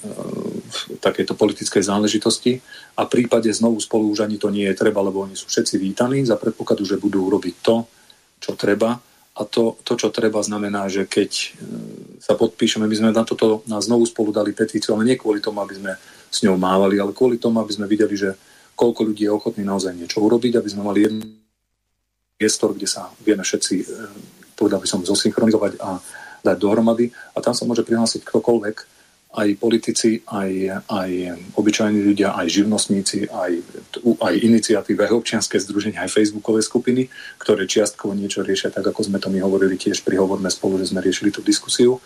v 0.69 1.01
takejto 1.01 1.33
politickej 1.33 1.83
záležitosti. 1.83 2.61
A 3.01 3.09
v 3.09 3.12
prípade 3.12 3.49
znovu 3.49 3.81
spolu 3.81 4.12
už 4.12 4.29
ani 4.29 4.37
to 4.37 4.53
nie 4.53 4.69
je 4.69 4.77
treba, 4.77 5.01
lebo 5.01 5.25
oni 5.25 5.35
sú 5.35 5.49
všetci 5.49 5.81
vítaní 5.81 6.23
za 6.29 6.37
predpokladu, 6.37 6.85
že 6.85 7.01
budú 7.01 7.27
robiť 7.33 7.55
to, 7.64 7.89
čo 8.39 8.53
treba. 8.55 9.01
A 9.39 9.43
to, 9.47 9.79
to 9.87 9.95
čo 9.95 10.11
treba 10.11 10.43
znamená, 10.43 10.91
že 10.91 11.07
keď 11.07 11.31
e, 11.31 11.47
sa 12.19 12.35
podpíšeme, 12.35 12.91
my 12.91 12.95
sme 12.99 13.14
na 13.14 13.23
toto 13.23 13.62
na 13.71 13.79
znovu 13.79 14.03
spolu 14.03 14.35
dali 14.35 14.51
petíciu, 14.51 14.99
ale 14.99 15.07
nie 15.07 15.21
kvôli 15.21 15.39
tomu, 15.39 15.62
aby 15.62 15.79
sme 15.79 15.93
s 16.29 16.43
ňou 16.43 16.59
mávali, 16.59 16.99
ale 16.99 17.14
kvôli 17.14 17.39
tomu, 17.39 17.62
aby 17.62 17.71
sme 17.71 17.87
videli, 17.87 18.19
že 18.19 18.35
koľko 18.75 19.14
ľudí 19.14 19.31
je 19.31 19.33
ochotní 19.33 19.62
naozaj 19.62 19.95
niečo 19.95 20.19
urobiť, 20.19 20.59
aby 20.59 20.69
sme 20.69 20.83
mali 20.83 21.07
jeden 21.07 21.23
priestor, 22.35 22.75
kde 22.75 22.91
sa 22.91 23.14
vieme 23.23 23.47
všetci, 23.47 23.75
e, 23.79 23.87
povedal 24.59 24.83
by 24.83 24.89
som, 24.91 25.07
zosynchronizovať 25.07 25.79
a 25.79 26.03
dať 26.43 26.57
dohromady. 26.59 27.14
A 27.35 27.39
tam 27.39 27.55
sa 27.55 27.62
môže 27.62 27.87
prihlásiť 27.87 28.27
ktokoľvek, 28.27 28.97
aj 29.29 29.61
politici, 29.61 30.24
aj, 30.24 30.83
aj 30.89 31.11
obyčajní 31.53 32.01
ľudia, 32.01 32.33
aj 32.33 32.49
živnostníci, 32.49 33.29
aj, 33.29 33.53
aj 34.24 34.35
iniciatívy, 34.41 35.05
aj 35.05 35.12
občianske 35.12 35.61
združenia, 35.61 36.01
aj 36.01 36.16
facebookové 36.16 36.64
skupiny, 36.64 37.12
ktoré 37.37 37.68
čiastkovo 37.68 38.16
niečo 38.16 38.41
riešia, 38.41 38.72
tak 38.72 38.89
ako 38.89 39.05
sme 39.05 39.20
to 39.20 39.29
my 39.29 39.45
hovorili 39.45 39.76
tiež 39.76 40.01
pri 40.01 40.16
hovorme 40.16 40.49
spolu, 40.49 40.81
že 40.81 40.89
sme 40.89 41.05
riešili 41.05 41.29
tú 41.29 41.45
diskusiu. 41.45 42.01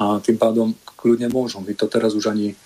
A 0.00 0.16
tým 0.24 0.40
pádom 0.40 0.72
kľudne 0.96 1.28
môžu. 1.28 1.60
My 1.60 1.76
to 1.76 1.84
teraz 1.92 2.16
už 2.16 2.32
ani 2.32 2.48
e, 2.50 2.56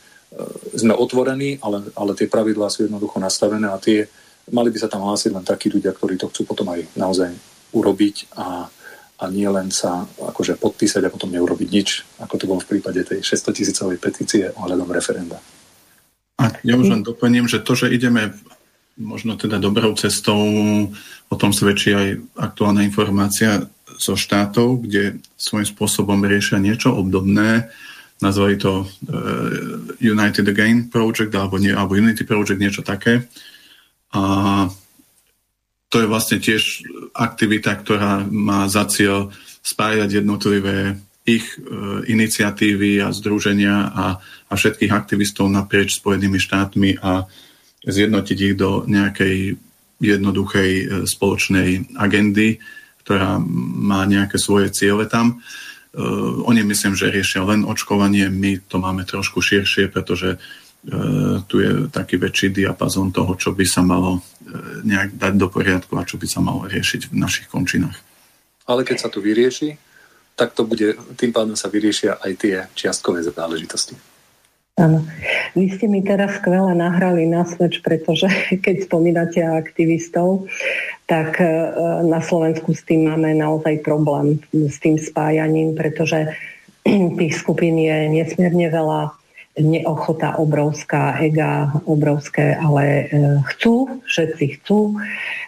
sme 0.79 0.95
otvorení, 0.95 1.59
ale, 1.59 1.91
ale 1.99 2.15
tie 2.15 2.31
pravidlá 2.31 2.71
sú 2.71 2.87
jednoducho 2.87 3.19
nastavené 3.19 3.67
a 3.67 3.83
tie 3.83 4.07
mali 4.55 4.71
by 4.71 4.79
sa 4.79 4.87
tam 4.87 5.03
hlásiť 5.03 5.35
len 5.35 5.43
takí 5.43 5.67
ľudia, 5.67 5.91
ktorí 5.91 6.15
to 6.15 6.31
chcú 6.31 6.47
potom 6.47 6.71
aj 6.71 6.87
naozaj 6.95 7.35
urobiť 7.75 8.39
a 8.39 8.71
a 9.17 9.25
nie 9.33 9.49
len 9.49 9.73
sa 9.73 10.05
akože 10.21 10.61
podpísať 10.61 11.09
a 11.09 11.12
potom 11.12 11.33
neurobiť 11.33 11.69
nič, 11.73 11.89
ako 12.21 12.35
to 12.37 12.45
bolo 12.49 12.61
v 12.61 12.77
prípade 12.77 13.01
tej 13.01 13.25
600 13.25 13.57
tisícovej 13.57 13.99
petície 14.01 14.53
ohľadom 14.53 14.93
referenda. 14.93 15.41
A 16.37 16.53
ja 16.61 16.77
už 16.77 16.93
len 16.93 17.01
doplním, 17.01 17.49
že 17.49 17.64
to, 17.64 17.73
že 17.73 17.89
ideme 17.89 18.37
možno 19.01 19.37
teda 19.41 19.57
dobrou 19.57 19.97
cestou, 19.97 20.41
o 21.29 21.37
tom 21.37 21.53
svedčí 21.53 21.93
aj 21.93 22.09
aktuálna 22.37 22.85
informácia 22.85 23.64
zo 23.97 24.17
štátov, 24.17 24.85
kde 24.85 25.21
svojím 25.37 25.69
spôsobom 25.69 26.21
riešia 26.25 26.61
niečo 26.61 26.93
obdobné, 26.93 27.73
nazvali 28.21 28.57
to 28.57 28.85
uh, 28.85 28.89
United 30.01 30.49
Again 30.49 30.89
Project 30.89 31.33
alebo, 31.37 31.61
nie, 31.61 31.73
alebo 31.73 31.97
Unity 31.97 32.25
Project, 32.25 32.61
niečo 32.61 32.81
také. 32.81 33.29
A 34.17 34.23
to 35.97 36.05
je 36.05 36.13
vlastne 36.13 36.37
tiež 36.45 36.85
aktivita, 37.17 37.73
ktorá 37.73 38.21
má 38.29 38.69
za 38.69 38.85
cieľ 38.85 39.33
spájať 39.65 40.21
jednotlivé 40.21 41.01
ich 41.25 41.57
e, 41.57 41.65
iniciatívy 42.13 43.01
a 43.01 43.17
združenia 43.17 43.97
a, 43.97 44.21
a 44.21 44.53
všetkých 44.53 44.93
aktivistov 44.93 45.49
naprieč 45.49 45.97
Spojenými 45.97 46.37
štátmi 46.37 47.01
a 47.01 47.25
zjednotiť 47.89 48.39
ich 48.45 48.55
do 48.61 48.85
nejakej 48.85 49.57
jednoduchej 50.05 50.71
e, 50.77 50.85
spoločnej 51.09 51.97
agendy, 51.97 52.61
ktorá 53.01 53.41
má 53.81 54.05
nejaké 54.05 54.37
svoje 54.37 54.69
ciele 54.77 55.09
tam. 55.09 55.41
Uh, 55.97 56.45
oni 56.45 56.61
myslím, 56.61 56.93
že 56.93 57.09
riešia 57.09 57.41
len 57.41 57.65
očkovanie, 57.65 58.29
my 58.29 58.61
to 58.69 58.77
máme 58.77 59.09
trošku 59.09 59.41
širšie, 59.41 59.89
pretože 59.89 60.37
uh, 60.37 60.66
tu 61.51 61.57
je 61.59 61.91
taký 61.91 62.14
väčší 62.14 62.55
diapazon 62.55 63.11
toho, 63.11 63.34
čo 63.34 63.51
by 63.51 63.66
sa 63.66 63.82
malo 63.82 64.22
nejak 64.87 65.18
dať 65.18 65.34
do 65.34 65.51
poriadku 65.51 65.99
a 65.99 66.07
čo 66.07 66.14
by 66.14 66.26
sa 66.30 66.39
malo 66.39 66.62
riešiť 66.70 67.11
v 67.11 67.14
našich 67.18 67.51
končinách. 67.51 67.99
Ale 68.66 68.87
keď 68.87 69.07
sa 69.07 69.09
to 69.11 69.18
vyrieši, 69.18 69.78
tak 70.37 70.53
to 70.53 70.68
bude, 70.68 70.95
tým 71.16 71.32
pádom 71.32 71.57
sa 71.57 71.72
vyriešia 71.72 72.20
aj 72.20 72.32
tie 72.39 72.55
čiastkové 72.76 73.24
záležitosti. 73.24 73.97
Áno. 74.76 75.09
Vy 75.57 75.72
ste 75.72 75.89
mi 75.89 76.05
teraz 76.05 76.37
skvele 76.37 76.76
nahrali 76.76 77.24
na 77.24 77.49
smeč, 77.49 77.80
pretože 77.80 78.28
keď 78.64 78.84
spomínate 78.84 79.41
aktivistov, 79.41 80.45
tak 81.09 81.41
e, 81.41 81.49
na 82.05 82.20
Slovensku 82.20 82.76
s 82.76 82.84
tým 82.84 83.09
máme 83.09 83.32
naozaj 83.32 83.80
problém 83.80 84.37
s 84.53 84.76
tým 84.76 85.01
spájaním, 85.01 85.72
pretože 85.72 86.37
tých 87.18 87.34
skupín 87.41 87.80
je 87.80 88.12
nesmierne 88.12 88.68
veľa 88.68 89.16
neochota 89.57 90.37
obrovská, 90.37 91.17
ega 91.25 91.73
obrovské, 91.89 92.53
ale 92.61 92.85
e, 92.85 93.05
chcú, 93.55 93.89
všetci 94.05 94.61
chcú. 94.61 95.01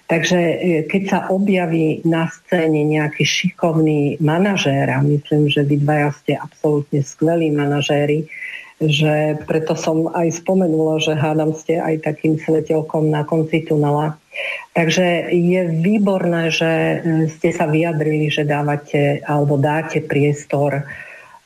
Takže 0.08 0.40
e, 0.40 0.56
keď 0.88 1.02
sa 1.04 1.18
objaví 1.28 2.00
na 2.08 2.32
scéne 2.32 2.88
nejaký 2.88 3.24
šikovný 3.28 4.16
manažér, 4.24 4.88
a 4.88 5.04
myslím, 5.04 5.52
že 5.52 5.60
vy 5.60 5.84
dvaja 5.84 6.10
ste 6.16 6.32
absolútne 6.40 7.04
skvelí 7.04 7.52
manažéri, 7.52 8.24
že 8.80 9.36
preto 9.44 9.76
som 9.76 10.08
aj 10.14 10.40
spomenula, 10.40 11.02
že 11.02 11.18
hádam 11.18 11.52
ste 11.52 11.76
aj 11.76 12.08
takým 12.08 12.40
svetelkom 12.40 13.10
na 13.12 13.26
konci 13.28 13.66
tunela. 13.66 14.16
Takže 14.72 15.34
je 15.34 15.62
výborné, 15.84 16.48
že 16.48 16.70
e, 16.72 16.96
ste 17.28 17.52
sa 17.52 17.68
vyjadrili, 17.68 18.32
že 18.32 18.48
dávate 18.48 19.20
alebo 19.28 19.60
dáte 19.60 20.00
priestor 20.00 20.88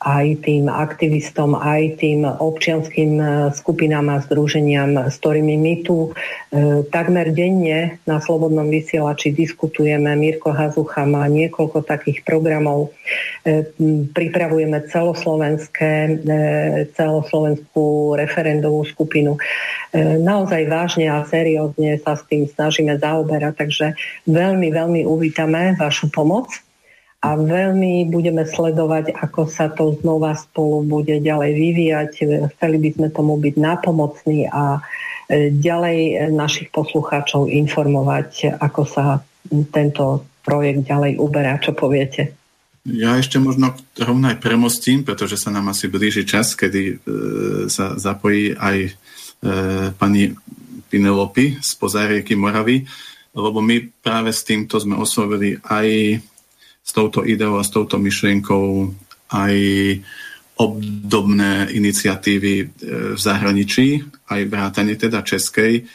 aj 0.03 0.43
tým 0.43 0.67
aktivistom, 0.67 1.55
aj 1.55 2.03
tým 2.03 2.27
občianským 2.27 3.11
e, 3.17 3.25
skupinám 3.55 4.11
a 4.11 4.17
združeniam, 4.19 5.07
s 5.07 5.15
ktorými 5.23 5.55
my 5.55 5.73
tu 5.87 6.11
e, 6.11 6.83
takmer 6.91 7.31
denne 7.31 8.03
na 8.03 8.19
Slobodnom 8.19 8.67
vysielači 8.67 9.31
diskutujeme. 9.31 10.11
Mirko 10.19 10.51
Hazucha 10.51 11.07
má 11.07 11.23
niekoľko 11.31 11.87
takých 11.87 12.19
programov. 12.27 12.91
E, 13.47 13.63
pripravujeme 14.11 14.91
celoslovenské, 14.91 16.19
celoslovenskú 16.93 18.19
referendovú 18.19 18.83
skupinu. 18.83 19.39
Naozaj 19.93 20.67
vážne 20.67 21.07
a 21.07 21.23
seriózne 21.23 22.01
sa 22.01 22.19
s 22.19 22.25
tým 22.27 22.49
snažíme 22.49 22.99
zaoberať, 22.99 23.53
takže 23.55 23.85
veľmi, 24.27 24.67
veľmi 24.73 25.01
uvítame 25.07 25.79
vašu 25.79 26.11
pomoc 26.11 26.49
a 27.23 27.39
veľmi 27.39 28.11
budeme 28.11 28.43
sledovať, 28.43 29.15
ako 29.15 29.47
sa 29.47 29.71
to 29.71 29.95
znova 30.03 30.35
spolu 30.35 30.83
bude 30.83 31.23
ďalej 31.23 31.51
vyvíjať. 31.55 32.11
Chceli 32.51 32.77
by 32.83 32.89
sme 32.99 33.07
tomu 33.15 33.39
byť 33.39 33.55
nápomocní 33.55 34.51
a 34.51 34.83
e, 35.31 35.47
ďalej 35.47 36.27
našich 36.35 36.67
poslucháčov 36.75 37.47
informovať, 37.47 38.59
ako 38.59 38.81
sa 38.83 39.23
tento 39.71 40.27
projekt 40.43 40.83
ďalej 40.83 41.15
uberá. 41.15 41.55
Čo 41.63 41.71
poviete? 41.71 42.35
Ja 42.83 43.15
ešte 43.15 43.39
možno 43.39 43.71
rovno 43.95 44.27
aj 44.27 44.43
premostím, 44.43 45.07
pretože 45.07 45.39
sa 45.39 45.47
nám 45.47 45.71
asi 45.71 45.87
blíži 45.87 46.27
čas, 46.27 46.51
kedy 46.59 46.81
e, 46.83 46.95
sa 47.71 47.95
zapojí 47.95 48.51
aj 48.59 48.77
e, 48.83 48.91
pani 49.95 50.35
Pinelopy 50.91 51.63
z 51.63 51.71
Pozárieky 51.79 52.35
Moravy, 52.35 52.83
lebo 53.31 53.63
my 53.63 53.87
práve 54.03 54.35
s 54.35 54.43
týmto 54.43 54.75
sme 54.75 54.99
oslovili 54.99 55.55
aj 55.63 56.19
s 56.83 56.91
touto 56.91 57.23
ideou 57.23 57.57
a 57.57 57.63
s 57.63 57.71
touto 57.71 57.95
myšlienkou 57.95 58.91
aj 59.31 59.55
obdobné 60.59 61.73
iniciatívy 61.73 62.53
e, 62.61 62.65
v 63.15 63.19
zahraničí, 63.19 64.05
aj 64.29 64.41
vrátane 64.45 64.93
teda 64.93 65.25
českej. 65.25 65.89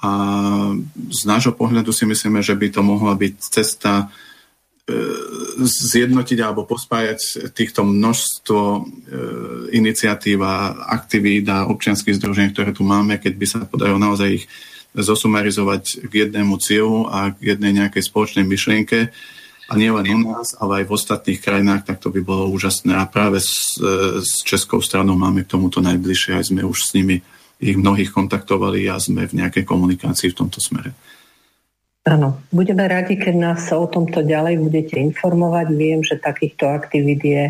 A 0.00 0.10
z 1.12 1.20
nášho 1.28 1.52
pohľadu 1.52 1.92
si 1.92 2.08
myslíme, 2.08 2.40
že 2.40 2.56
by 2.56 2.72
to 2.72 2.80
mohla 2.80 3.14
byť 3.14 3.34
cesta 3.38 4.08
E, 4.90 4.96
zjednotiť 5.60 6.38
alebo 6.40 6.64
pospájať 6.64 7.52
týchto 7.52 7.84
množstvo 7.84 8.62
e, 8.64 8.80
iniciatív 9.76 10.40
a 10.40 10.72
aktivít 10.88 11.46
a 11.52 11.68
občianských 11.68 12.16
združení, 12.16 12.50
ktoré 12.50 12.72
tu 12.72 12.82
máme, 12.82 13.20
keď 13.20 13.32
by 13.36 13.46
sa 13.46 13.58
podarilo 13.68 14.00
naozaj 14.00 14.40
ich 14.40 14.44
zosumarizovať 14.96 16.08
k 16.10 16.12
jednému 16.26 16.56
cieľu 16.58 17.06
a 17.12 17.30
k 17.30 17.54
jednej 17.54 17.76
nejakej 17.76 18.02
spoločnej 18.08 18.42
myšlienke 18.42 19.12
a 19.70 19.78
nielen 19.78 20.02
u 20.10 20.34
nás, 20.34 20.58
ale 20.58 20.82
aj 20.82 20.84
v 20.90 20.94
ostatných 20.98 21.38
krajinách, 21.38 21.86
tak 21.86 22.02
to 22.02 22.10
by 22.10 22.18
bolo 22.18 22.50
úžasné. 22.50 22.90
A 22.90 23.06
práve 23.06 23.38
s, 23.38 23.78
e, 23.78 24.18
s 24.18 24.42
Českou 24.42 24.82
stranou 24.82 25.14
máme 25.14 25.46
k 25.46 25.54
tomuto 25.54 25.78
najbližšie, 25.78 26.34
aj 26.34 26.44
sme 26.50 26.66
už 26.66 26.90
s 26.90 26.90
nimi 26.98 27.22
ich 27.62 27.78
mnohých 27.78 28.10
kontaktovali 28.10 28.90
a 28.90 28.98
sme 28.98 29.30
v 29.30 29.46
nejakej 29.46 29.62
komunikácii 29.62 30.34
v 30.34 30.38
tomto 30.42 30.58
smere. 30.58 30.90
Áno, 32.00 32.40
budeme 32.48 32.88
radi, 32.88 33.20
keď 33.20 33.34
nás 33.36 33.68
o 33.76 33.84
tomto 33.84 34.24
ďalej 34.24 34.56
budete 34.56 34.96
informovať. 34.96 35.68
Viem, 35.76 36.00
že 36.00 36.16
takýchto 36.16 36.64
aktivít 36.64 37.20
je 37.20 37.44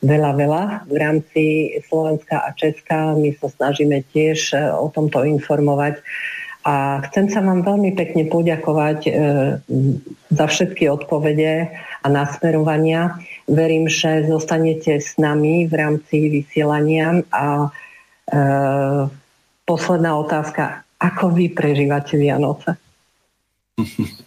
veľa, 0.00 0.30
veľa 0.38 0.62
v 0.86 0.94
rámci 0.96 1.44
Slovenska 1.90 2.46
a 2.46 2.54
Česka. 2.54 3.18
My 3.18 3.34
sa 3.34 3.50
snažíme 3.50 4.06
tiež 4.14 4.54
e, 4.54 4.70
o 4.72 4.88
tomto 4.94 5.26
informovať. 5.26 6.00
A 6.66 6.98
chcem 7.06 7.30
sa 7.30 7.46
vám 7.46 7.62
veľmi 7.62 7.94
pekne 7.94 8.26
poďakovať 8.26 8.98
e, 9.06 9.10
za 10.34 10.46
všetky 10.50 10.90
odpovede 10.90 11.70
a 12.02 12.06
nasmerovania. 12.10 13.22
Verím, 13.46 13.86
že 13.86 14.26
zostanete 14.26 14.98
s 14.98 15.14
nami 15.14 15.70
v 15.70 15.74
rámci 15.78 16.26
vysielania. 16.26 17.22
A 17.30 17.70
e, 18.26 18.36
posledná 19.62 20.18
otázka. 20.18 20.82
Ako 20.98 21.30
vy 21.30 21.54
prežívate 21.54 22.18
Vianoce? 22.18 22.74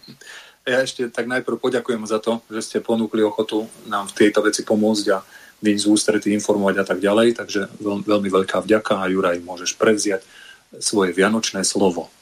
Ja 0.68 0.86
ešte 0.86 1.08
tak 1.10 1.26
najprv 1.26 1.56
poďakujem 1.58 2.04
za 2.06 2.22
to, 2.22 2.44
že 2.46 2.62
ste 2.62 2.78
ponúkli 2.84 3.24
ochotu 3.26 3.66
nám 3.90 4.06
v 4.12 4.16
tejto 4.22 4.44
veci 4.44 4.62
pomôcť 4.62 5.06
a 5.10 5.18
byť 5.58 5.76
z 5.82 5.86
ústrety, 5.88 6.28
informovať 6.36 6.76
a 6.78 6.84
tak 6.86 7.02
ďalej. 7.02 7.42
Takže 7.42 7.80
veľ, 7.80 8.06
veľmi 8.06 8.28
veľká 8.30 8.62
vďaka 8.62 9.02
a 9.02 9.10
Juraj, 9.10 9.42
môžeš 9.42 9.74
prevziať 9.74 10.22
svoje 10.78 11.10
vianočné 11.10 11.66
slovo. 11.66 12.12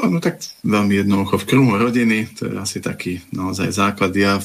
No, 0.00 0.16
tak 0.18 0.40
veľmi 0.64 1.04
jednoducho 1.04 1.36
v 1.40 1.48
krúhu 1.48 1.74
rodiny, 1.76 2.32
to 2.32 2.48
je 2.48 2.54
asi 2.56 2.78
taký 2.80 3.20
naozaj 3.36 3.68
základ. 3.68 4.16
Ja 4.16 4.40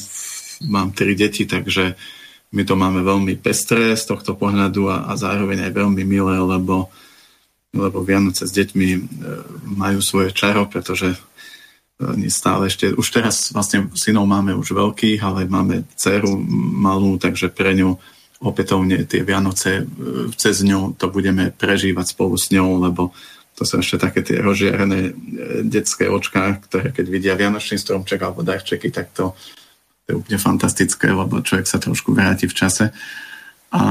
mám 0.67 0.91
tri 0.91 1.15
deti, 1.15 1.47
takže 1.47 1.95
my 2.51 2.61
to 2.67 2.75
máme 2.75 3.03
veľmi 3.03 3.39
pestré 3.39 3.95
z 3.95 4.03
tohto 4.07 4.35
pohľadu 4.35 4.91
a, 4.91 5.11
a 5.11 5.13
zároveň 5.15 5.67
aj 5.67 5.71
veľmi 5.75 6.03
milé, 6.03 6.35
lebo, 6.39 6.91
lebo 7.71 8.03
Vianoce 8.03 8.47
s 8.47 8.55
deťmi 8.55 8.87
e, 8.95 8.99
majú 9.75 9.99
svoje 10.03 10.35
čaro, 10.35 10.67
pretože 10.67 11.15
stále 12.27 12.67
ešte, 12.67 12.91
už 12.91 13.07
teraz 13.07 13.55
vlastne 13.55 13.87
synov 13.95 14.27
máme 14.27 14.51
už 14.51 14.75
veľkých, 14.75 15.19
ale 15.23 15.47
máme 15.47 15.87
dceru 15.95 16.35
malú, 16.75 17.15
takže 17.15 17.47
pre 17.47 17.71
ňu 17.71 17.95
opätovne 18.43 19.07
tie 19.07 19.23
Vianoce 19.23 19.83
e, 19.83 19.83
cez 20.35 20.59
ňu 20.59 20.99
to 20.99 21.07
budeme 21.07 21.55
prežívať 21.55 22.11
spolu 22.11 22.35
s 22.35 22.51
ňou, 22.51 22.83
lebo 22.83 23.15
to 23.55 23.63
sú 23.63 23.79
ešte 23.79 23.97
také 24.03 24.19
tie 24.19 24.43
rozžiarené 24.43 24.99
e, 25.09 25.11
detské 25.63 26.11
očká, 26.11 26.59
ktoré 26.67 26.91
keď 26.91 27.05
vidia 27.07 27.39
Vianočný 27.39 27.79
stromček 27.79 28.19
alebo 28.19 28.43
darčeky, 28.43 28.91
tak 28.91 29.15
to, 29.15 29.31
to 30.03 30.07
je 30.11 30.15
úplne 30.19 30.39
fantastické, 30.39 31.07
lebo 31.15 31.39
človek 31.39 31.63
sa 31.63 31.79
trošku 31.79 32.11
vráti 32.11 32.51
v 32.51 32.57
čase. 32.57 32.91
A 33.71 33.81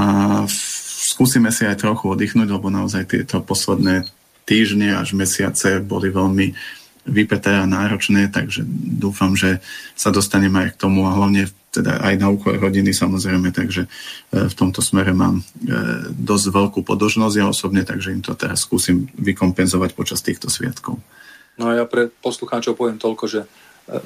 skúsime 1.04 1.48
si 1.48 1.64
aj 1.64 1.80
trochu 1.80 2.12
oddychnúť, 2.12 2.48
lebo 2.52 2.68
naozaj 2.68 3.08
tieto 3.08 3.40
posledné 3.40 4.04
týždne 4.44 5.00
až 5.00 5.16
mesiace 5.16 5.80
boli 5.80 6.12
veľmi 6.12 6.52
vypeté 7.04 7.52
a 7.60 7.68
náročné, 7.68 8.32
takže 8.32 8.64
dúfam, 9.00 9.36
že 9.36 9.60
sa 9.92 10.08
dostaneme 10.08 10.68
aj 10.68 10.76
k 10.76 10.80
tomu 10.88 11.04
a 11.04 11.16
hlavne 11.16 11.48
teda 11.74 11.98
aj 11.98 12.14
na 12.22 12.30
úkor 12.30 12.54
rodiny 12.54 12.94
samozrejme, 12.94 13.50
takže 13.50 13.84
e, 13.84 13.88
v 14.46 14.54
tomto 14.54 14.78
smere 14.78 15.10
mám 15.10 15.42
e, 15.42 15.44
dosť 16.14 16.46
veľkú 16.54 16.80
podožnosť 16.86 17.34
ja 17.34 17.46
osobne, 17.50 17.82
takže 17.82 18.14
im 18.14 18.22
to 18.22 18.38
teraz 18.38 18.62
skúsim 18.62 19.10
vykompenzovať 19.18 19.90
počas 19.98 20.22
týchto 20.22 20.46
sviatkov. 20.46 21.02
No 21.58 21.70
a 21.70 21.82
ja 21.82 21.84
pre 21.86 22.10
poslucháčov 22.22 22.78
poviem 22.78 23.02
toľko, 23.02 23.24
že 23.26 23.40
e, 23.42 23.48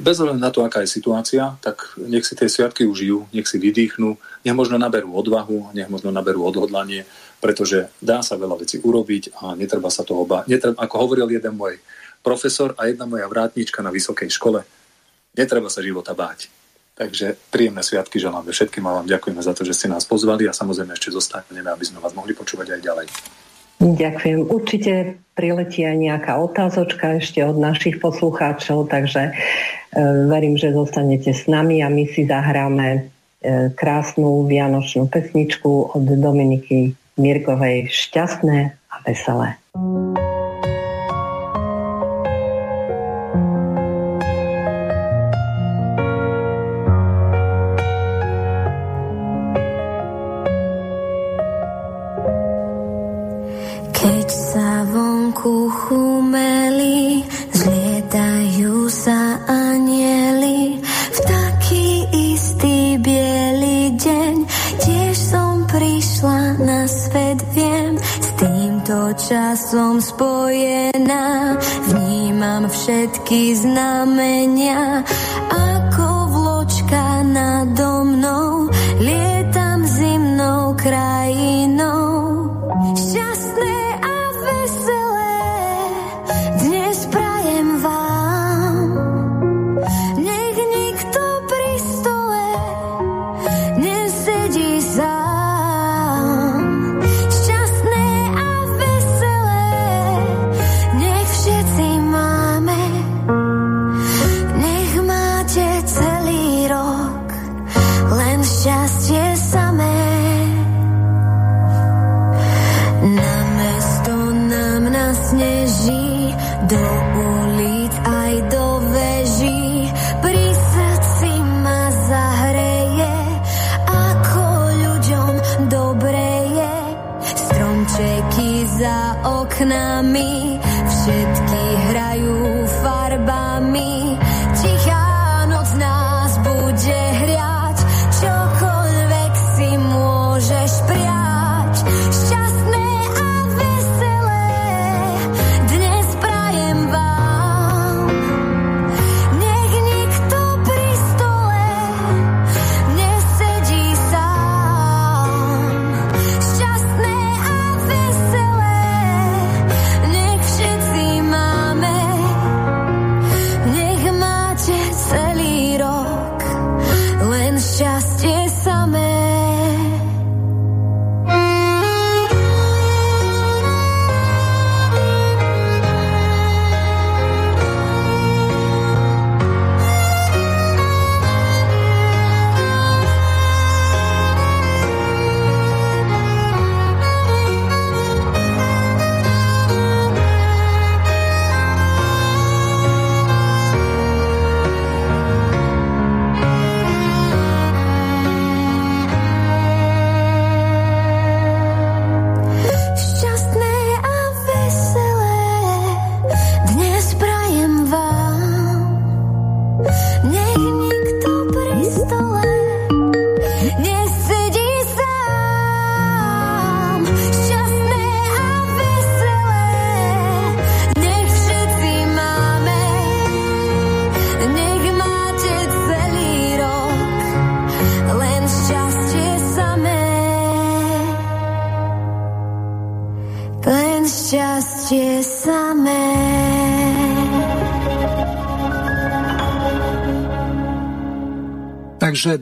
bez 0.00 0.16
ohľadu 0.24 0.40
na 0.40 0.48
to, 0.48 0.64
aká 0.64 0.80
je 0.80 0.88
situácia, 0.88 1.60
tak 1.60 1.92
nech 2.00 2.24
si 2.24 2.32
tie 2.32 2.48
sviatky 2.48 2.88
užijú, 2.88 3.28
nech 3.36 3.44
si 3.44 3.60
vydýchnú, 3.60 4.16
nech 4.48 4.56
možno 4.56 4.80
naberú 4.80 5.12
odvahu, 5.12 5.76
nech 5.76 5.92
možno 5.92 6.08
naberú 6.08 6.48
odhodlanie, 6.48 7.04
pretože 7.44 7.92
dá 8.00 8.24
sa 8.24 8.40
veľa 8.40 8.64
vecí 8.64 8.80
urobiť 8.80 9.36
a 9.44 9.52
netreba 9.52 9.92
sa 9.92 10.08
toho 10.08 10.24
báť. 10.24 10.48
Netreba, 10.48 10.80
ako 10.80 10.94
hovoril 11.04 11.28
jeden 11.28 11.54
môj 11.54 11.76
profesor 12.24 12.72
a 12.80 12.88
jedna 12.88 13.06
moja 13.06 13.28
vrátnička 13.30 13.84
na 13.84 13.94
vysokej 13.94 14.32
škole. 14.32 14.64
Netreba 15.38 15.70
sa 15.70 15.84
života 15.84 16.16
báť. 16.18 16.57
Takže 16.99 17.38
príjemné 17.55 17.78
sviatky 17.78 18.18
želáme 18.18 18.51
všetkým 18.51 18.82
a 18.90 19.01
vám 19.01 19.07
ďakujeme 19.07 19.38
za 19.38 19.55
to, 19.55 19.62
že 19.62 19.78
ste 19.78 19.86
nás 19.86 20.03
pozvali 20.03 20.51
a 20.51 20.53
samozrejme 20.53 20.90
ešte 20.99 21.14
zostaneme, 21.14 21.70
aby 21.70 21.86
sme 21.86 22.03
vás 22.03 22.11
mohli 22.11 22.34
počúvať 22.34 22.74
aj 22.74 22.80
ďalej. 22.82 23.07
Ďakujem. 23.78 24.51
Určite 24.51 25.22
priletí 25.38 25.86
aj 25.86 25.94
nejaká 25.94 26.42
otázočka 26.42 27.22
ešte 27.22 27.38
od 27.46 27.55
našich 27.55 28.03
poslucháčov, 28.03 28.90
takže 28.90 29.30
e, 29.30 29.32
verím, 30.26 30.59
že 30.59 30.74
zostanete 30.74 31.30
s 31.30 31.46
nami 31.46 31.78
a 31.78 31.86
my 31.86 32.11
si 32.11 32.26
zahráme 32.26 32.86
e, 32.90 33.01
krásnu 33.78 34.51
vianočnú 34.51 35.07
pesničku 35.07 35.94
od 35.94 36.03
Dominiky 36.03 36.99
Mirkovej 37.22 37.86
Šťastné 37.86 38.59
a 38.74 38.96
veselé. 39.07 39.55
Všetky 72.89 73.53
znamenia, 73.53 75.05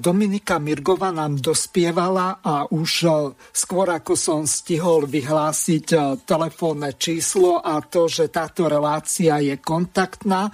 Dominika 0.06 0.62
Mirgova 0.62 1.10
nám 1.10 1.42
dospievala 1.42 2.38
a 2.38 2.70
už 2.70 2.90
e, 3.02 3.10
skôr 3.50 3.90
ako 3.90 4.14
som 4.14 4.46
stihol 4.46 5.02
vyhlásiť 5.10 5.86
e, 5.90 5.98
telefónne 6.22 6.94
číslo 6.94 7.58
a 7.58 7.82
to, 7.82 8.06
že 8.06 8.30
táto 8.30 8.70
relácia 8.70 9.42
je 9.42 9.58
kontaktná, 9.58 10.46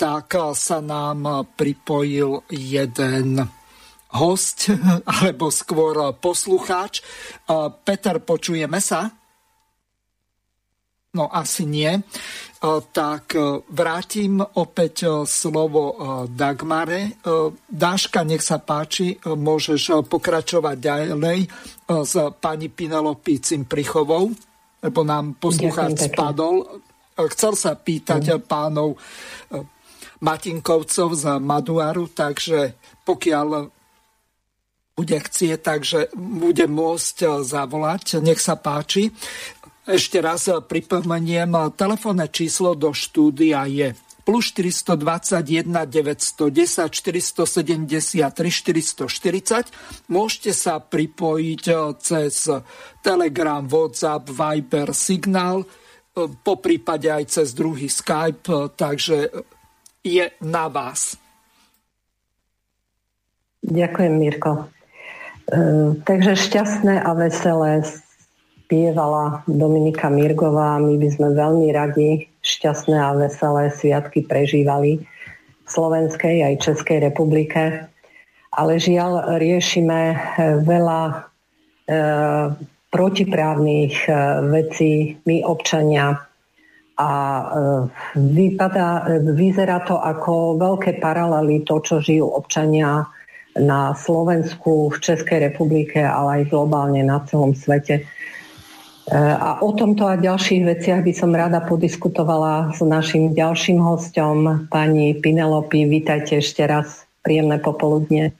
tak 0.00 0.32
e, 0.32 0.56
sa 0.56 0.80
nám 0.80 1.44
pripojil 1.52 2.48
jeden 2.48 3.44
host, 4.16 4.72
alebo 5.20 5.52
skôr 5.52 6.16
poslucháč. 6.16 7.04
Peter, 7.84 8.24
počujeme 8.24 8.80
sa? 8.80 9.23
No 11.14 11.30
asi 11.30 11.62
nie. 11.62 11.94
Tak 12.90 13.38
vrátim 13.70 14.42
opäť 14.42 15.24
slovo 15.30 15.94
Dagmare. 16.26 17.20
Dáška, 17.70 18.26
nech 18.26 18.42
sa 18.42 18.58
páči, 18.58 19.14
môžeš 19.22 20.04
pokračovať 20.10 20.76
ďalej 20.80 21.38
s 21.86 22.14
pani 22.42 22.66
Pinelopy 22.72 23.38
Cimprichovou, 23.38 24.34
lebo 24.82 25.00
nám 25.06 25.38
poslucháč 25.38 26.10
spadol. 26.10 26.82
Chcel 27.14 27.52
sa 27.54 27.78
pýtať 27.78 28.34
mm. 28.34 28.40
pánov 28.48 28.98
Matinkovcov 30.24 31.08
z 31.14 31.24
Maduaru, 31.38 32.10
takže 32.10 32.74
pokiaľ 33.06 33.70
bude 34.94 35.18
chcieť, 35.18 35.58
takže 35.58 36.14
bude 36.14 36.70
môcť 36.70 37.42
zavolať. 37.42 38.22
Nech 38.22 38.38
sa 38.38 38.54
páči. 38.54 39.10
Ešte 39.84 40.16
raz 40.24 40.48
pripomeniem, 40.48 41.52
telefónne 41.76 42.24
číslo 42.32 42.72
do 42.72 42.96
štúdia 42.96 43.68
je 43.68 43.92
plus 44.24 44.56
421 44.56 45.68
910 45.68 46.88
473 46.88 48.32
440. 48.32 50.08
Môžete 50.08 50.56
sa 50.56 50.80
pripojiť 50.80 51.62
eh, 51.68 51.76
cez 52.00 52.48
Telegram, 53.04 53.60
WhatsApp, 53.68 54.24
Viber, 54.32 54.96
Signál, 54.96 55.68
eh, 55.68 56.32
po 56.32 56.56
prípade 56.56 57.12
aj 57.12 57.28
cez 57.28 57.52
druhý 57.52 57.92
Skype, 57.92 58.72
takže 58.80 59.28
je 60.00 60.24
na 60.40 60.72
vás. 60.72 61.20
Ďakujem, 63.64 64.14
Mirko. 64.16 64.68
takže 66.04 66.36
šťastné 66.36 67.00
a 67.00 67.10
veselé 67.16 67.84
spievala 68.64 69.44
Dominika 69.44 70.08
Mirgová. 70.08 70.80
My 70.80 70.96
by 70.96 71.08
sme 71.12 71.28
veľmi 71.36 71.68
radi 71.70 72.26
šťastné 72.40 72.96
a 72.96 73.12
veselé 73.12 73.68
sviatky 73.70 74.24
prežívali 74.24 75.04
v 75.64 75.68
Slovenskej 75.68 76.44
aj 76.44 76.64
Českej 76.64 77.04
republike. 77.04 77.88
Ale 78.56 78.80
žiaľ, 78.80 79.36
riešime 79.36 80.00
eh, 80.14 80.18
veľa 80.62 81.00
e, 81.10 81.12
protiprávnych 82.94 84.06
e, 84.06 84.10
vecí 84.54 85.18
my 85.26 85.42
občania 85.42 86.14
a 86.94 87.10
e, 87.10 87.44
vypadá, 88.14 89.18
vyzerá 89.34 89.82
to 89.82 89.98
ako 89.98 90.54
veľké 90.62 91.02
paralely 91.02 91.66
to, 91.66 91.82
čo 91.82 91.98
žijú 91.98 92.30
občania 92.30 93.02
na 93.58 93.98
Slovensku, 93.98 94.94
v 94.94 94.98
Českej 95.02 95.50
republike, 95.50 95.98
ale 95.98 96.42
aj 96.42 96.54
globálne 96.54 97.02
na 97.02 97.18
celom 97.26 97.54
svete. 97.54 98.06
A 99.12 99.60
o 99.60 99.68
tomto 99.76 100.08
a 100.08 100.16
ďalších 100.16 100.64
veciach 100.64 101.04
by 101.04 101.12
som 101.12 101.36
rada 101.36 101.60
podiskutovala 101.60 102.72
s 102.72 102.80
našim 102.80 103.36
ďalším 103.36 103.76
hostom, 103.76 104.64
pani 104.72 105.12
Pinelopy. 105.12 105.84
Vítajte 105.84 106.40
ešte 106.40 106.64
raz. 106.64 107.04
Príjemné 107.20 107.60
popoludne. 107.60 108.32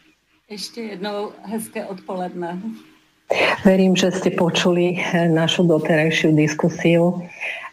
Ešte 0.48 0.96
jednou 0.96 1.36
hezké 1.44 1.84
odpoledne. 1.84 2.64
Verím, 3.64 3.96
že 3.96 4.12
ste 4.12 4.30
počuli 4.36 5.00
eh, 5.00 5.26
našu 5.26 5.64
doterajšiu 5.64 6.36
diskusiu. 6.36 7.24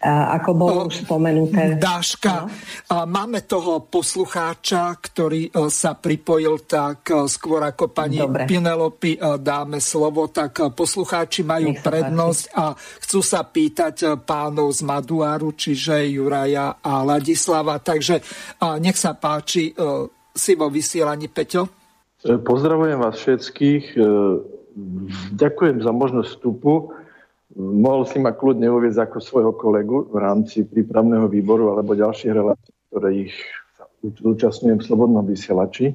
Ako 0.01 0.57
bolo 0.57 0.89
už 0.89 1.05
spomenuté. 1.05 1.77
Dáška, 1.77 2.49
no? 2.89 3.05
máme 3.05 3.45
toho 3.45 3.85
poslucháča, 3.85 4.97
ktorý 4.97 5.53
e, 5.53 5.69
sa 5.69 5.93
pripojil, 5.93 6.65
tak 6.65 7.13
e, 7.13 7.29
skôr 7.29 7.61
ako 7.61 7.93
pani 7.93 8.17
Dobre. 8.17 8.49
Pinelopy 8.49 9.21
e, 9.21 9.37
dáme 9.37 9.77
slovo, 9.77 10.25
tak 10.33 10.73
poslucháči 10.73 11.45
majú 11.45 11.77
prednosť 11.77 12.43
páči. 12.49 12.57
a 12.57 12.65
chcú 12.73 13.19
sa 13.21 13.45
pýtať 13.45 14.25
pánov 14.25 14.73
z 14.73 14.81
Maduáru, 14.89 15.53
čiže 15.53 16.01
Juraja 16.09 16.81
a 16.81 17.05
Ladislava. 17.05 17.77
Takže 17.77 18.25
nech 18.81 18.97
sa 18.97 19.13
páči, 19.13 19.69
si 20.33 20.51
vo 20.57 20.73
vysielaní, 20.73 21.29
Peťo. 21.29 21.69
Pozdravujem 22.25 22.97
vás 22.97 23.21
všetkých 23.21 24.01
Ďakujem 25.35 25.83
za 25.83 25.91
možnosť 25.91 26.29
vstupu. 26.31 26.95
Mohol 27.59 28.07
si 28.07 28.17
ma 28.23 28.31
kľudne 28.31 28.71
uvieť 28.71 29.03
ako 29.03 29.17
svojho 29.19 29.53
kolegu 29.59 30.07
v 30.07 30.17
rámci 30.23 30.63
prípravného 30.63 31.27
výboru 31.27 31.75
alebo 31.75 31.99
ďalších 31.99 32.31
relácií, 32.31 32.71
ktoré 32.87 33.09
ich 33.27 33.35
zúčastňujem 34.01 34.79
v 34.79 34.87
Slobodnom 34.87 35.27
vysielači. 35.27 35.91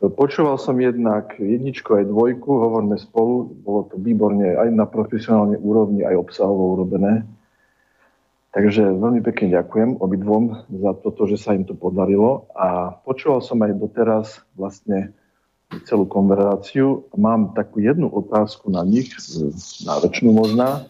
Počúval 0.00 0.56
som 0.56 0.80
jednak 0.80 1.36
jedničku 1.36 1.92
aj 1.92 2.08
dvojku, 2.08 2.48
hovoríme 2.48 2.96
spolu, 2.96 3.52
bolo 3.52 3.84
to 3.92 4.00
výborne 4.00 4.56
aj 4.56 4.72
na 4.72 4.88
profesionálnej 4.88 5.60
úrovni, 5.60 6.00
aj 6.00 6.16
obsahovo 6.16 6.72
urobené. 6.72 7.28
Takže 8.56 8.96
veľmi 8.96 9.20
pekne 9.20 9.52
ďakujem 9.60 10.00
obidvom 10.00 10.64
za 10.72 10.96
toto, 11.04 11.28
že 11.28 11.36
sa 11.36 11.52
im 11.52 11.68
to 11.68 11.76
podarilo. 11.76 12.48
A 12.56 12.96
počúval 13.04 13.44
som 13.44 13.60
aj 13.60 13.76
doteraz 13.76 14.40
vlastne 14.56 15.12
celú 15.86 16.04
konverzáciu. 16.06 17.06
Mám 17.14 17.54
takú 17.54 17.78
jednu 17.78 18.10
otázku 18.10 18.70
na 18.70 18.82
nich, 18.82 19.14
náročnú 19.86 20.34
možná. 20.34 20.82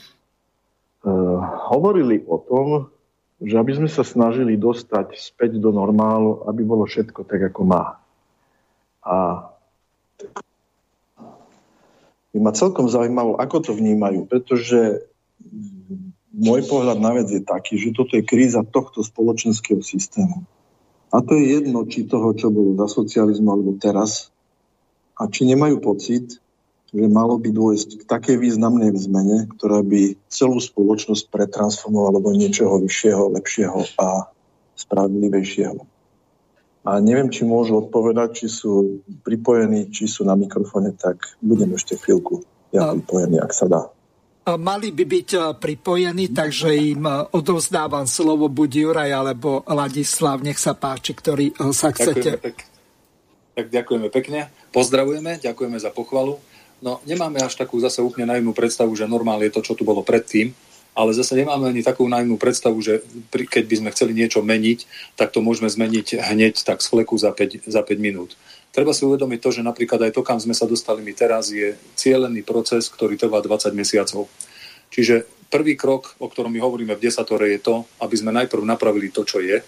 E, 1.04 1.10
hovorili 1.72 2.24
o 2.24 2.40
tom, 2.40 2.66
že 3.40 3.56
aby 3.56 3.72
sme 3.76 3.88
sa 3.88 4.04
snažili 4.04 4.56
dostať 4.56 5.16
späť 5.16 5.56
do 5.60 5.72
normálu, 5.72 6.44
aby 6.48 6.60
bolo 6.64 6.84
všetko 6.84 7.24
tak, 7.24 7.52
ako 7.52 7.60
má. 7.64 7.84
A 9.00 9.48
by 12.30 12.38
ma 12.38 12.52
celkom 12.52 12.86
zaujímalo, 12.86 13.40
ako 13.40 13.56
to 13.64 13.72
vnímajú, 13.72 14.28
pretože 14.28 15.02
môj 16.30 16.62
pohľad 16.68 16.98
na 17.02 17.16
vec 17.16 17.26
je 17.32 17.42
taký, 17.42 17.80
že 17.80 17.96
toto 17.96 18.14
je 18.14 18.22
kríza 18.22 18.62
tohto 18.62 19.02
spoločenského 19.02 19.82
systému. 19.82 20.46
A 21.10 21.26
to 21.26 21.34
je 21.34 21.58
jedno, 21.58 21.82
či 21.90 22.06
toho, 22.06 22.30
čo 22.38 22.54
bolo 22.54 22.78
za 22.78 22.86
socializmu, 22.86 23.50
alebo 23.50 23.74
teraz, 23.82 24.29
a 25.20 25.28
či 25.28 25.44
nemajú 25.44 25.84
pocit, 25.84 26.40
že 26.90 27.06
malo 27.06 27.36
by 27.36 27.52
dôjsť 27.52 28.02
k 28.02 28.08
takej 28.08 28.36
významnej 28.40 28.90
zmene, 28.96 29.46
ktorá 29.52 29.84
by 29.84 30.16
celú 30.32 30.58
spoločnosť 30.58 31.28
pretransformovala 31.28 32.24
do 32.24 32.32
niečoho 32.32 32.80
vyššieho, 32.80 33.36
lepšieho 33.36 33.80
a 34.00 34.32
spravodlivejšieho. 34.74 35.76
A 36.80 36.96
neviem, 37.04 37.28
či 37.28 37.44
môžu 37.44 37.84
odpovedať, 37.84 38.42
či 38.42 38.46
sú 38.48 39.04
pripojení, 39.20 39.92
či 39.92 40.08
sú 40.08 40.24
na 40.24 40.32
mikrofóne, 40.32 40.96
tak 40.96 41.36
budem 41.44 41.76
ešte 41.76 42.00
chvíľku 42.00 42.40
ja 42.72 42.96
pripojený, 42.96 43.36
ak 43.44 43.52
sa 43.52 43.68
dá. 43.68 43.82
Mali 44.50 44.90
by 44.90 45.04
byť 45.04 45.30
pripojení, 45.60 46.32
takže 46.32 46.72
im 46.72 47.04
odovzdávam 47.36 48.08
slovo 48.08 48.48
buď 48.48 48.70
Juraj 48.82 49.12
alebo 49.12 49.62
Ladislav, 49.68 50.40
nech 50.40 50.56
sa 50.56 50.72
páči, 50.72 51.12
ktorý 51.12 51.52
sa 51.70 51.92
chcete... 51.92 52.40
Ďakujeme, 52.40 52.69
tak 53.60 53.68
ďakujeme 53.68 54.08
pekne. 54.08 54.48
Pozdravujeme, 54.72 55.36
ďakujeme 55.44 55.76
za 55.76 55.92
pochvalu. 55.92 56.40
No 56.80 57.04
nemáme 57.04 57.44
až 57.44 57.60
takú 57.60 57.76
zase 57.76 58.00
úplne 58.00 58.24
naivnú 58.24 58.56
predstavu, 58.56 58.88
že 58.96 59.04
normál 59.04 59.44
je 59.44 59.52
to, 59.52 59.60
čo 59.60 59.76
tu 59.76 59.84
bolo 59.84 60.00
predtým, 60.00 60.56
ale 60.96 61.12
zase 61.12 61.36
nemáme 61.36 61.68
ani 61.68 61.84
takú 61.84 62.08
naivnú 62.08 62.40
predstavu, 62.40 62.80
že 62.80 63.04
keď 63.28 63.64
by 63.68 63.74
sme 63.84 63.92
chceli 63.92 64.12
niečo 64.16 64.40
meniť, 64.40 65.12
tak 65.12 65.28
to 65.30 65.44
môžeme 65.44 65.68
zmeniť 65.68 66.16
hneď 66.16 66.64
tak 66.64 66.80
z 66.80 66.88
fleku 66.88 67.20
za 67.20 67.36
5, 67.36 67.68
za 67.68 67.84
5 67.84 68.00
minút. 68.00 68.32
Treba 68.72 68.96
si 68.96 69.04
uvedomiť 69.04 69.38
to, 69.44 69.50
že 69.60 69.66
napríklad 69.66 70.08
aj 70.08 70.16
to, 70.16 70.24
kam 70.24 70.40
sme 70.40 70.56
sa 70.56 70.64
dostali 70.64 71.04
my 71.04 71.12
teraz, 71.12 71.52
je 71.52 71.76
cieľený 72.00 72.40
proces, 72.48 72.88
ktorý 72.88 73.20
trvá 73.20 73.44
20 73.44 73.76
mesiacov. 73.76 74.30
Čiže 74.88 75.28
prvý 75.52 75.76
krok, 75.76 76.16
o 76.16 76.32
ktorom 76.32 76.54
my 76.54 76.64
hovoríme 76.64 76.96
v 76.96 77.04
desatore, 77.04 77.52
je 77.52 77.60
to, 77.60 77.84
aby 78.00 78.14
sme 78.16 78.32
najprv 78.32 78.64
napravili 78.64 79.12
to, 79.12 79.26
čo 79.26 79.44
je 79.44 79.60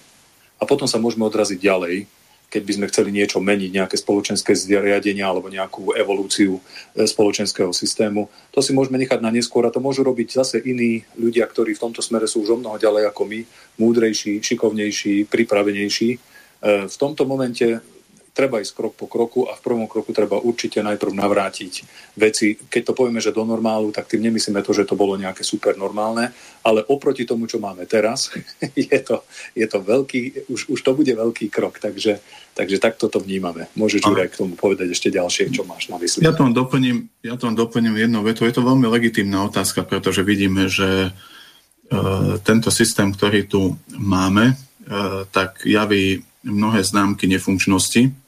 a 0.59 0.63
potom 0.65 0.89
sa 0.89 0.97
môžeme 1.03 1.27
odraziť 1.29 1.61
ďalej 1.61 2.22
keď 2.53 2.63
by 2.69 2.73
sme 2.77 2.91
chceli 2.93 3.11
niečo 3.17 3.41
meniť, 3.41 3.71
nejaké 3.73 3.97
spoločenské 3.97 4.53
zriadenia 4.53 5.25
alebo 5.25 5.49
nejakú 5.49 5.97
evolúciu 5.97 6.61
e, 6.61 7.09
spoločenského 7.09 7.73
systému. 7.73 8.29
To 8.53 8.61
si 8.61 8.77
môžeme 8.77 9.01
nechať 9.01 9.25
na 9.25 9.33
neskôr 9.33 9.65
a 9.65 9.73
to 9.73 9.81
môžu 9.81 10.05
robiť 10.05 10.37
zase 10.37 10.61
iní 10.61 11.01
ľudia, 11.17 11.49
ktorí 11.49 11.73
v 11.73 11.83
tomto 11.89 12.05
smere 12.05 12.29
sú 12.29 12.45
už 12.45 12.53
o 12.53 12.61
mnoho 12.61 12.77
ďalej 12.77 13.09
ako 13.09 13.25
my, 13.25 13.41
múdrejší, 13.81 14.45
šikovnejší, 14.45 15.25
pripravenejší. 15.33 16.11
E, 16.13 16.19
v 16.93 16.97
tomto 17.01 17.25
momente 17.25 17.81
treba 18.33 18.65
ísť 18.65 18.73
krok 18.73 18.93
po 18.97 19.05
kroku 19.05 19.45
a 19.45 19.53
v 19.53 19.61
prvom 19.61 19.85
kroku 19.85 20.09
treba 20.17 20.41
určite 20.41 20.81
najprv 20.81 21.13
navrátiť 21.13 21.73
veci. 22.17 22.57
Keď 22.57 22.83
to 22.89 22.93
povieme, 22.97 23.21
že 23.21 23.29
do 23.29 23.45
normálu, 23.45 23.93
tak 23.93 24.09
tým 24.09 24.25
nemyslíme 24.25 24.65
to, 24.65 24.73
že 24.73 24.89
to 24.89 24.97
bolo 24.97 25.21
nejaké 25.21 25.45
super 25.45 25.77
normálne, 25.77 26.33
ale 26.65 26.81
oproti 26.89 27.29
tomu, 27.29 27.45
čo 27.45 27.61
máme 27.61 27.85
teraz, 27.85 28.33
je 28.89 28.99
to, 29.05 29.29
je 29.53 29.69
to 29.69 29.79
veľký, 29.85 30.49
už, 30.49 30.73
už 30.73 30.81
to 30.81 30.97
bude 30.97 31.13
veľký 31.13 31.53
krok, 31.53 31.77
takže, 31.77 32.25
takže 32.57 32.81
takto 32.81 33.13
to 33.13 33.21
vnímame. 33.21 33.69
Môžeš 33.77 34.01
Juraj 34.09 34.33
k 34.33 34.41
tomu 34.41 34.57
povedať 34.57 34.89
ešte 34.97 35.13
ďalšie, 35.13 35.53
čo 35.53 35.69
máš 35.69 35.93
na 35.93 36.01
mysli. 36.01 36.25
Ja 36.25 36.33
tom 36.33 36.57
doplním, 36.57 37.13
ja 37.21 37.37
tom 37.37 37.53
doplním 37.53 38.01
jednu 38.01 38.25
vetu. 38.25 38.49
Je 38.49 38.57
to 38.57 38.65
veľmi 38.65 38.89
legitímna 38.89 39.45
otázka, 39.45 39.85
pretože 39.85 40.25
vidíme, 40.25 40.73
že 40.73 41.13
uh, 41.13 42.41
tento 42.41 42.73
systém, 42.73 43.13
ktorý 43.13 43.45
tu 43.45 43.77
máme, 43.93 44.57
uh, 44.57 45.29
tak 45.29 45.69
javí 45.69 46.25
mnohé 46.49 46.81
známky 46.81 47.29
nefunkčnosti 47.29 48.22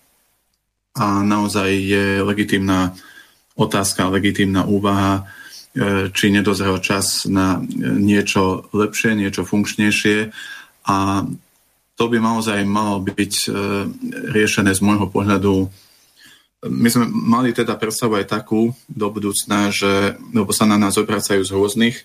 a 0.94 1.26
naozaj 1.26 1.70
je 1.74 2.06
legitimná 2.22 2.94
otázka, 3.58 4.10
legitimná 4.10 4.66
úvaha, 4.66 5.26
e, 5.74 6.10
či 6.14 6.30
nedozrel 6.30 6.78
čas 6.78 7.26
na 7.26 7.58
niečo 7.78 8.70
lepšie, 8.70 9.18
niečo 9.18 9.42
funkčnejšie 9.42 10.30
a 10.86 10.96
to 11.94 12.04
by 12.10 12.18
naozaj 12.18 12.62
malo 12.66 13.02
byť 13.02 13.34
e, 13.34 13.48
riešené 14.34 14.74
z 14.74 14.80
môjho 14.82 15.06
pohľadu. 15.10 15.70
My 16.66 16.88
sme 16.90 17.06
mali 17.06 17.54
teda 17.54 17.78
predstavu 17.78 18.18
aj 18.18 18.30
takú 18.30 18.74
do 18.90 19.06
budúcna, 19.10 19.70
že, 19.70 20.18
lebo 20.34 20.50
sa 20.50 20.66
na 20.66 20.78
nás 20.78 20.98
obracajú 20.98 21.42
z 21.46 21.54
rôznych 21.54 21.96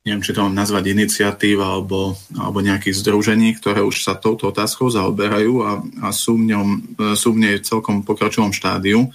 neviem, 0.00 0.24
či 0.24 0.32
to 0.32 0.40
mám 0.40 0.56
nazvať 0.56 0.96
iniciatív 0.96 1.60
alebo, 1.60 2.16
alebo 2.32 2.64
nejakých 2.64 3.04
združení, 3.04 3.52
ktoré 3.60 3.84
už 3.84 4.00
sa 4.00 4.16
touto 4.16 4.48
otázkou 4.48 4.88
zaoberajú 4.88 5.54
a, 5.60 5.70
a 6.04 6.08
sú, 6.08 6.40
v 6.40 6.56
ňom, 6.56 6.68
sú 7.12 7.36
v 7.36 7.42
nej 7.44 7.56
celkom 7.60 8.00
pokračovom 8.00 8.56
štádiu, 8.56 9.12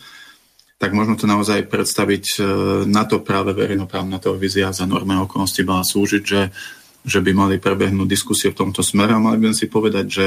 tak 0.78 0.94
možno 0.94 1.18
to 1.18 1.26
naozaj 1.26 1.66
predstaviť 1.66 2.26
e, 2.36 2.40
na 2.86 3.08
to 3.10 3.24
práve 3.24 3.56
verejnoprávna 3.58 4.22
televízia 4.22 4.76
za 4.76 4.86
normé 4.86 5.18
okolnosti 5.18 5.64
mala 5.66 5.82
slúžiť, 5.82 6.24
že, 6.24 6.54
že 7.02 7.20
by 7.24 7.32
mali 7.34 7.56
prebehnúť 7.58 8.06
diskusie 8.06 8.54
v 8.54 8.60
tomto 8.60 8.86
smere 8.86 9.18
a 9.18 9.24
mali 9.24 9.42
by 9.42 9.58
si 9.58 9.66
povedať, 9.66 10.06
že 10.06 10.26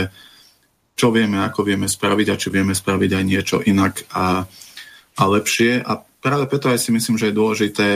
čo 0.98 1.14
vieme, 1.14 1.39
ako 1.39 1.62
vieme 1.62 1.86
spraviť 1.86 2.26
a 2.35 2.40
či 2.40 2.48
vieme 2.51 2.74
spraviť 2.74 3.10
aj 3.14 3.24
niečo 3.28 3.56
inak 3.62 4.02
a, 4.10 4.43
a 5.14 5.22
lepšie. 5.22 5.86
A 5.86 6.02
práve 6.02 6.51
preto 6.51 6.66
aj 6.66 6.82
si 6.82 6.90
myslím, 6.90 7.14
že 7.14 7.30
je 7.30 7.39
dôležité 7.39 7.89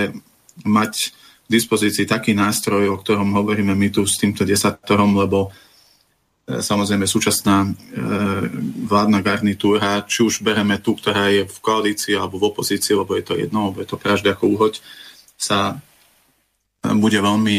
mať 0.62 1.10
dispozícii 1.52 2.08
taký 2.08 2.32
nástroj, 2.32 2.88
o 2.88 2.96
ktorom 2.96 3.36
hovoríme 3.36 3.76
my 3.76 3.92
tu 3.92 4.08
s 4.08 4.16
týmto 4.16 4.48
desatorom, 4.48 5.12
lebo 5.20 5.52
e, 6.48 6.64
samozrejme 6.64 7.04
súčasná 7.04 7.68
e, 7.68 7.70
vládna 8.88 9.20
garnitúra, 9.20 10.08
či 10.08 10.24
už 10.24 10.40
bereme 10.40 10.80
tú, 10.80 10.96
ktorá 10.96 11.28
je 11.28 11.44
v 11.44 11.58
koalícii 11.60 12.16
alebo 12.16 12.40
v 12.40 12.48
opozícii, 12.48 12.96
lebo 12.96 13.12
je 13.20 13.24
to 13.28 13.34
jedno, 13.36 13.68
lebo 13.68 13.84
je 13.84 13.88
to 13.92 14.00
praždy 14.00 14.32
ako 14.32 14.44
úhoď, 14.56 14.80
sa 15.36 15.76
e, 16.80 16.94
bude 16.96 17.20
veľmi 17.20 17.58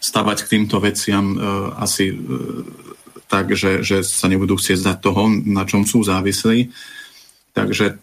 stavať 0.00 0.38
k 0.48 0.50
týmto 0.56 0.80
veciam 0.80 1.36
asi 1.76 2.16
tak, 3.26 3.52
že, 3.52 3.82
že 3.82 4.06
sa 4.06 4.30
nebudú 4.30 4.54
chcieť 4.56 4.78
zdať 4.80 4.98
toho, 5.02 5.28
na 5.28 5.66
čom 5.66 5.82
sú 5.82 6.06
závislí. 6.06 6.70
Takže 7.52 7.98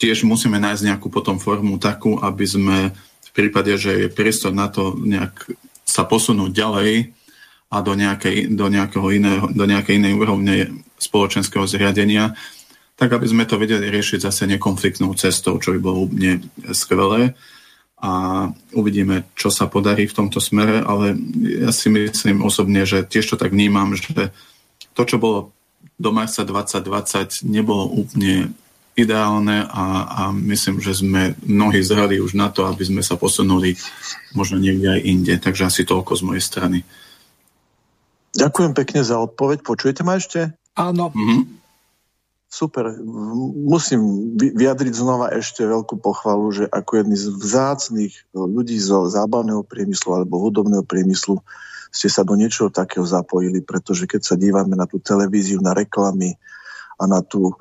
tiež 0.00 0.24
musíme 0.24 0.58
nájsť 0.58 0.82
nejakú 0.88 1.12
potom 1.12 1.36
formu 1.36 1.76
takú, 1.76 2.18
aby 2.18 2.44
sme 2.48 2.78
prípade, 3.32 3.72
že 3.80 4.06
je 4.06 4.08
priestor 4.12 4.52
na 4.52 4.68
to 4.68 4.96
nejak 4.96 5.48
sa 5.82 6.04
posunúť 6.08 6.50
ďalej 6.52 7.12
a 7.72 7.76
do, 7.80 7.92
nejakej, 7.96 8.52
do, 8.52 8.66
nejakého 8.68 9.08
iného, 9.12 9.44
do 9.48 9.64
nejakej 9.64 9.96
inej 9.96 10.14
úrovne 10.16 10.54
spoločenského 11.00 11.64
zriadenia, 11.64 12.36
tak 12.96 13.16
aby 13.16 13.26
sme 13.26 13.48
to 13.48 13.56
vedeli 13.58 13.88
riešiť 13.88 14.28
zase 14.28 14.44
nekonfliktnou 14.46 15.16
cestou, 15.16 15.56
čo 15.58 15.72
by 15.74 15.80
bolo 15.80 16.06
úplne 16.06 16.44
skvelé. 16.70 17.32
A 18.02 18.46
uvidíme, 18.74 19.24
čo 19.38 19.48
sa 19.48 19.70
podarí 19.70 20.10
v 20.10 20.16
tomto 20.16 20.42
smere, 20.42 20.82
ale 20.82 21.14
ja 21.42 21.70
si 21.70 21.86
myslím 21.88 22.42
osobne, 22.42 22.82
že 22.82 23.06
tiež 23.06 23.34
to 23.34 23.36
tak 23.38 23.54
vnímam, 23.54 23.94
že 23.94 24.30
to, 24.92 25.02
čo 25.06 25.22
bolo 25.22 25.54
do 25.96 26.10
marca 26.10 26.42
2020, 26.42 27.46
nebolo 27.46 27.86
úplne 27.86 28.50
ideálne 28.92 29.64
a, 29.64 29.84
a 30.04 30.22
myslím, 30.36 30.84
že 30.84 31.00
sme 31.00 31.32
mnohí 31.44 31.80
zhrali 31.80 32.20
už 32.20 32.36
na 32.36 32.52
to, 32.52 32.68
aby 32.68 32.84
sme 32.84 33.00
sa 33.00 33.16
posunuli 33.16 33.76
možno 34.36 34.60
niekde 34.60 34.88
aj 34.92 35.00
inde. 35.00 35.34
Takže 35.40 35.68
asi 35.68 35.82
toľko 35.88 36.12
z 36.12 36.22
mojej 36.28 36.44
strany. 36.44 36.78
Ďakujem 38.32 38.72
pekne 38.72 39.00
za 39.04 39.20
odpoveď. 39.20 39.64
Počujete 39.64 40.04
ma 40.04 40.16
ešte? 40.16 40.52
Áno. 40.76 41.12
Mhm. 41.12 41.64
Super. 42.52 42.92
Musím 43.56 44.36
vyjadriť 44.36 44.92
znova 44.92 45.32
ešte 45.32 45.64
veľkú 45.64 45.96
pochvalu, 45.96 46.52
že 46.52 46.64
ako 46.68 47.00
jedný 47.00 47.16
z 47.16 47.32
vzácných 47.32 48.12
ľudí 48.36 48.76
zo 48.76 49.08
zábavného 49.08 49.64
priemyslu 49.64 50.20
alebo 50.20 50.36
hudobného 50.36 50.84
priemyslu 50.84 51.40
ste 51.88 52.12
sa 52.12 52.20
do 52.28 52.36
niečoho 52.36 52.68
takého 52.68 53.08
zapojili, 53.08 53.64
pretože 53.64 54.04
keď 54.04 54.20
sa 54.20 54.36
dívame 54.36 54.76
na 54.76 54.84
tú 54.84 55.00
televíziu, 55.00 55.64
na 55.64 55.72
reklamy 55.72 56.36
a 57.02 57.10
na 57.10 57.20
tú 57.26 57.58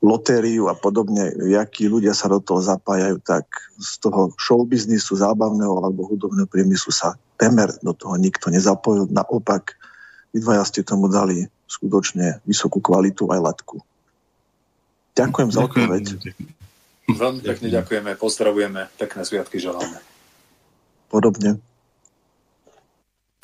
lotériu 0.00 0.72
a 0.72 0.74
podobne, 0.78 1.28
jakí 1.52 1.84
ľudia 1.84 2.16
sa 2.16 2.32
do 2.32 2.40
toho 2.40 2.64
zapájajú, 2.64 3.20
tak 3.20 3.44
z 3.76 4.00
toho 4.00 4.32
showbiznisu, 4.40 5.20
zábavného 5.20 5.84
alebo 5.84 6.08
hudobného 6.08 6.48
priemyslu 6.48 6.88
sa 6.88 7.20
temer 7.36 7.76
do 7.84 7.92
toho 7.92 8.16
nikto 8.16 8.48
nezapojil. 8.48 9.10
Naopak, 9.12 9.76
vy 10.32 10.40
dvaja 10.40 10.64
ste 10.64 10.80
tomu 10.80 11.12
dali 11.12 11.44
skutočne 11.68 12.40
vysokú 12.48 12.80
kvalitu 12.80 13.28
aj 13.28 13.40
latku. 13.44 13.84
Ďakujem 15.12 15.50
za 15.52 15.60
odpoveď. 15.68 16.04
Veľmi 17.04 17.40
pekne 17.44 17.68
ďakujeme, 17.68 18.10
pozdravujeme, 18.16 18.88
pekné 18.96 19.22
sviatky 19.28 19.60
želáme. 19.60 20.00
Podobne. 21.12 21.60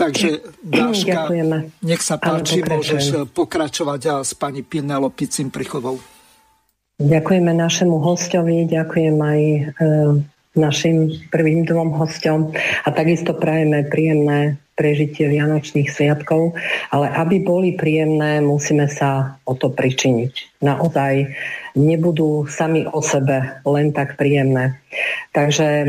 Takže 0.01 0.29
Dáška, 0.65 1.29
Ďakujeme. 1.29 1.57
nech 1.85 2.01
sa 2.01 2.17
páči, 2.17 2.65
Áno, 2.65 2.81
môžeš 2.81 3.05
pokračujem. 3.05 3.37
pokračovať 3.37 4.01
a 4.09 4.15
s 4.25 4.33
pani 4.33 4.65
Pinelopi 4.65 5.29
Cimprichovou. 5.29 6.01
Ďakujeme 7.01 7.53
našemu 7.53 7.97
hostovi, 8.01 8.65
ďakujem 8.65 9.17
aj 9.21 9.41
e, 9.41 9.61
našim 10.57 10.97
prvým 11.29 11.69
dvom 11.69 11.97
hostom 11.97 12.53
a 12.57 12.89
takisto 12.93 13.37
prajeme 13.37 13.89
príjemné 13.89 14.61
prežitie 14.73 15.29
Vianočných 15.29 15.93
sviatkov, 15.93 16.57
ale 16.89 17.13
aby 17.13 17.45
boli 17.45 17.77
príjemné, 17.77 18.41
musíme 18.41 18.89
sa 18.89 19.37
o 19.45 19.53
to 19.53 19.69
pričiniť. 19.69 20.65
Naozaj 20.65 21.13
nebudú 21.77 22.49
sami 22.49 22.89
o 22.89 23.05
sebe 23.05 23.61
len 23.69 23.93
tak 23.93 24.17
príjemné. 24.17 24.81
Takže 25.37 25.69
e, 25.85 25.89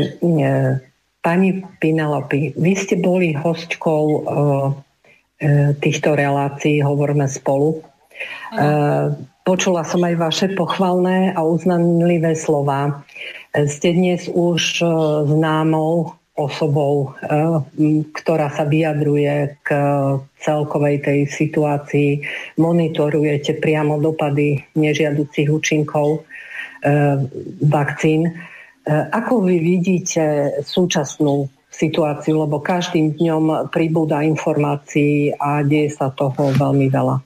Pani 1.22 1.62
Pinelopi, 1.78 2.50
vy 2.58 2.72
ste 2.74 2.98
boli 2.98 3.30
hostkou 3.30 4.04
e, 4.10 4.22
týchto 5.78 6.18
relácií, 6.18 6.82
hovoríme 6.82 7.30
spolu. 7.30 7.78
E, 7.78 7.82
počula 9.46 9.86
som 9.86 10.02
aj 10.02 10.14
vaše 10.18 10.46
pochvalné 10.58 11.30
a 11.38 11.46
uznanlivé 11.46 12.34
slova. 12.34 13.06
Ste 13.54 13.94
dnes 13.94 14.26
už 14.26 14.82
známou 15.30 16.18
osobou, 16.32 17.12
ktorá 18.16 18.48
sa 18.48 18.64
vyjadruje 18.64 19.60
k 19.60 19.68
celkovej 20.40 21.04
tej 21.04 21.20
situácii, 21.28 22.24
monitorujete 22.56 23.60
priamo 23.60 24.00
dopady 24.00 24.64
nežiaducich 24.72 25.52
účinkov 25.52 26.24
vakcín. 27.60 28.32
E, 28.82 28.92
Ako 29.12 29.46
vy 29.46 29.58
vidíte 29.58 30.58
súčasnú 30.66 31.48
situáciu, 31.72 32.36
lebo 32.44 32.60
každým 32.60 33.16
dňom 33.16 33.72
pribúda 33.72 34.20
informácií 34.20 35.32
a 35.40 35.64
deje 35.64 35.88
sa 35.96 36.12
toho 36.12 36.52
veľmi 36.52 36.92
veľa. 36.92 37.16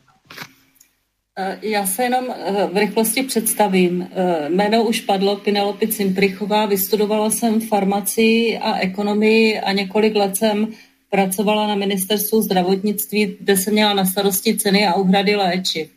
Eh, 1.38 1.58
Já 1.62 1.86
se 1.86 2.02
jenom 2.02 2.24
eh, 2.30 2.68
v 2.72 2.76
rychlosti 2.76 3.22
představím. 3.22 4.08
Jméno 4.48 4.84
už 4.84 5.00
padlo, 5.00 5.36
Penelope 5.36 5.86
Cimprichová, 5.88 6.66
vystudovala 6.66 7.30
jsem 7.30 7.60
farmacii 7.60 8.58
a 8.58 8.78
ekonomii 8.78 9.60
a 9.60 9.72
několik 9.72 10.16
let 10.16 10.36
jsem 10.36 10.68
pracovala 11.10 11.66
na 11.66 11.74
ministerstvu 11.74 12.42
zdravotnictví, 12.42 13.36
kde 13.40 13.56
jsem 13.56 13.72
měla 13.72 13.94
na 13.94 14.04
starosti 14.04 14.56
ceny 14.56 14.86
a 14.86 14.94
úhrady 14.94 15.36
léčiv. 15.36 15.90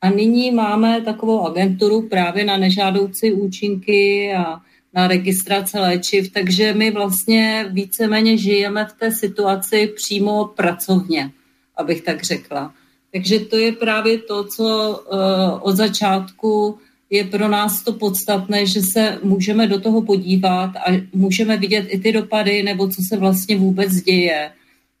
A 0.00 0.10
nyní 0.10 0.50
máme 0.50 1.00
takovou 1.00 1.46
agenturu 1.46 2.08
právě 2.08 2.44
na 2.44 2.56
nežádoucí 2.56 3.32
účinky 3.32 4.32
a 4.34 4.60
na 4.94 5.06
registrace 5.06 5.80
léčiv, 5.80 6.32
takže 6.32 6.74
my 6.74 6.90
vlastně 6.90 7.66
víceméně 7.70 8.38
žijeme 8.38 8.84
v 8.84 8.92
té 8.92 9.12
situaci 9.12 9.92
přímo 9.96 10.44
pracovně, 10.44 11.30
abych 11.76 12.02
tak 12.02 12.24
řekla. 12.24 12.74
Takže 13.12 13.38
to 13.38 13.56
je 13.56 13.72
právě 13.72 14.18
to, 14.18 14.44
co 14.44 14.64
uh, 15.12 15.18
od 15.60 15.76
začátku 15.76 16.78
je 17.10 17.24
pro 17.24 17.48
nás 17.48 17.82
to 17.82 17.92
podstatné, 17.92 18.66
že 18.66 18.80
se 18.92 19.18
můžeme 19.22 19.66
do 19.66 19.80
toho 19.80 20.02
podívat 20.02 20.76
a 20.76 21.02
můžeme 21.12 21.56
vidět 21.56 21.86
i 21.88 21.98
ty 21.98 22.12
dopady, 22.12 22.62
nebo 22.62 22.88
co 22.88 23.02
se 23.08 23.16
vlastně 23.16 23.56
vůbec 23.56 23.92
děje. 23.92 24.50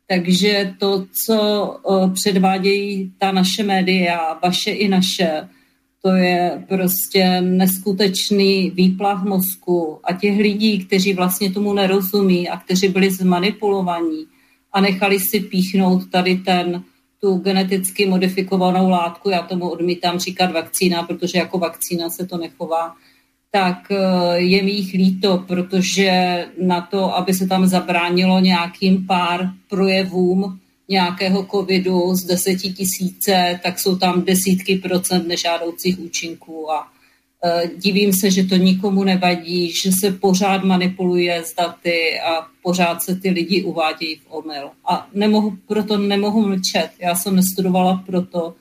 Takže 0.08 0.74
to, 0.78 1.06
co 1.26 1.36
uh, 1.82 2.14
předvádějí 2.14 3.12
ta 3.18 3.32
naše 3.32 3.62
média, 3.62 4.38
vaše 4.42 4.70
i 4.70 4.88
naše, 4.88 5.48
to 6.02 6.10
je 6.10 6.64
prostě 6.68 7.40
neskutečný 7.40 8.70
výplach 8.70 9.24
mozku 9.24 10.00
a 10.04 10.12
těch 10.12 10.38
lidí, 10.38 10.84
kteří 10.84 11.14
vlastně 11.14 11.52
tomu 11.52 11.72
nerozumí 11.72 12.48
a 12.48 12.56
kteří 12.56 12.88
byli 12.88 13.10
zmanipulovaní 13.10 14.26
a 14.72 14.80
nechali 14.80 15.20
si 15.20 15.40
píchnout 15.40 16.10
tady 16.10 16.36
ten 16.36 16.84
tu 17.20 17.36
geneticky 17.36 18.06
modifikovanou 18.06 18.90
látku, 18.90 19.30
já 19.30 19.42
tomu 19.42 19.68
odmítám 19.68 20.18
říkat 20.18 20.52
vakcína, 20.52 21.02
protože 21.02 21.38
jako 21.38 21.58
vakcína 21.58 22.10
se 22.10 22.26
to 22.26 22.38
nechová, 22.38 22.94
tak 23.50 23.90
eh, 23.90 24.38
je 24.38 24.62
mi 24.62 24.70
jich 24.70 24.92
líto, 24.92 25.44
protože 25.48 26.46
na 26.62 26.80
to, 26.80 27.16
aby 27.16 27.34
se 27.34 27.46
tam 27.46 27.66
zabránilo 27.66 28.40
nějakým 28.40 29.06
pár 29.06 29.50
projevům 29.68 30.60
nějakého 30.90 31.46
covidu 31.50 32.14
z 32.14 32.24
deseti 32.24 32.72
tisíce, 32.72 33.60
tak 33.62 33.80
jsou 33.80 33.96
tam 33.96 34.22
desítky 34.24 34.76
procent 34.76 35.26
nežádoucích 35.26 35.98
účinků 35.98 36.70
a 36.70 36.92
Eh, 37.44 37.70
divím 37.76 38.12
se, 38.12 38.30
že 38.30 38.44
to 38.44 38.56
nikomu 38.56 39.04
nevadí, 39.04 39.72
že 39.72 39.90
se 40.00 40.12
pořád 40.12 40.64
manipuluje 40.64 41.42
s 41.44 41.54
daty 41.54 42.20
a 42.20 42.46
pořád 42.62 43.02
se 43.02 43.16
ty 43.16 43.30
lidi 43.30 43.62
uvádějí 43.62 44.16
v 44.16 44.26
omyl. 44.28 44.70
A 44.84 45.08
nemohu, 45.14 45.58
proto 45.66 45.98
nemohu 45.98 46.48
mlčet. 46.48 46.90
Já 46.98 47.14
jsem 47.14 47.36
nestudovala 47.36 48.04
proto, 48.06 48.54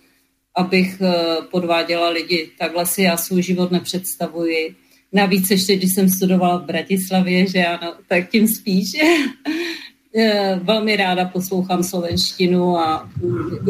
abych 0.56 1.02
eh, 1.02 1.14
podváděla 1.52 2.10
lidi. 2.10 2.50
Takhle 2.60 2.86
si 2.86 3.02
já 3.02 3.18
svůj 3.18 3.44
život 3.44 3.72
nepředstavuji. 3.72 4.76
Navíc 5.14 5.52
ještě, 5.52 5.76
když 5.76 5.94
jsem 5.94 6.10
studovala 6.10 6.58
v 6.58 6.66
Bratislavě, 6.66 7.48
že 7.48 7.66
ano, 7.66 7.94
tak 8.08 8.30
tím 8.30 8.48
spíš. 8.48 8.86
Eh, 10.16 10.60
velmi 10.64 10.96
ráda 10.96 11.26
poslouchám 11.26 11.84
slovenštinu 11.84 12.78
a 12.78 13.10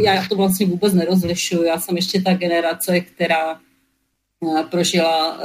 já 0.03 0.25
to 0.29 0.35
vlastně 0.35 0.65
vůbec 0.65 0.93
nerozlišuju. 0.93 1.63
Já 1.63 1.79
jsem 1.79 1.95
ještě 1.95 2.21
ta 2.21 2.33
generace, 2.33 2.99
která 2.99 3.59
prožila 4.71 5.39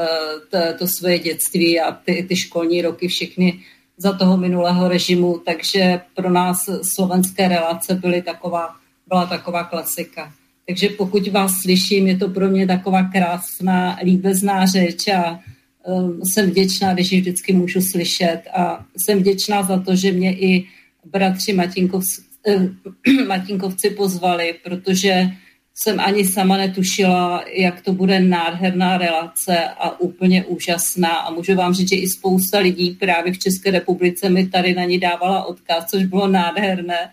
eh, 0.55 0.75
to 0.79 0.87
svoje 0.99 1.19
dětství 1.19 1.81
a 1.81 1.93
ty, 1.93 2.27
ty 2.29 2.37
školní 2.37 2.83
roky 2.83 3.09
všechny 3.09 3.61
za 3.97 4.12
toho 4.12 4.37
minulého 4.37 4.89
režimu, 4.89 5.43
takže 5.47 6.01
pro 6.15 6.31
nás 6.31 6.57
slovenské 6.95 7.49
relace 7.49 7.95
byly 7.95 8.23
taková, 8.23 8.69
byla 9.09 9.27
taková 9.27 9.65
klasika. 9.65 10.33
Takže 10.66 10.89
pokud 10.89 11.29
vás 11.29 11.53
slyším, 11.62 12.07
je 12.07 12.16
to 12.16 12.29
pro 12.29 12.49
mě 12.49 12.66
taková 12.66 13.03
krásná, 13.03 13.99
líbezná 14.03 14.66
řeč 14.66 15.09
a 15.09 15.41
um, 15.87 16.21
jsem 16.25 16.51
vděčná, 16.51 16.95
když 16.95 17.12
ji 17.12 17.21
vždycky 17.21 17.53
můžu 17.53 17.81
slyšet 17.81 18.43
a 18.57 18.85
jsem 18.97 19.19
vděčná 19.19 19.62
za 19.62 19.81
to, 19.81 19.97
že 19.97 20.12
mě 20.12 20.39
i 20.39 20.66
bratři 21.05 21.53
Matinkovci, 21.53 22.23
eh, 22.47 22.69
Matinkovci 23.27 23.91
pozvali, 23.91 24.55
protože 24.65 25.31
jsem 25.75 26.01
ani 26.01 26.25
sama 26.25 26.57
netušila, 26.57 27.45
jak 27.53 27.81
to 27.81 27.93
bude 27.93 28.21
nádherná 28.21 28.99
relace 28.99 29.65
a 29.65 30.01
úplně 30.01 30.45
úžasná. 30.45 31.09
A 31.09 31.31
můžu 31.31 31.55
vám 31.55 31.75
říct, 31.75 31.89
že 31.89 31.97
i 31.97 32.09
spousta 32.09 32.59
lidí 32.59 32.91
právě 32.91 33.33
v 33.33 33.39
České 33.39 33.71
republice 33.71 34.31
mi 34.31 34.47
tady 34.47 34.75
na 34.75 34.85
ní 34.85 34.99
dávala 34.99 35.45
odkaz, 35.45 35.85
což 35.91 36.05
bylo 36.05 36.29
nádherné, 36.29 37.11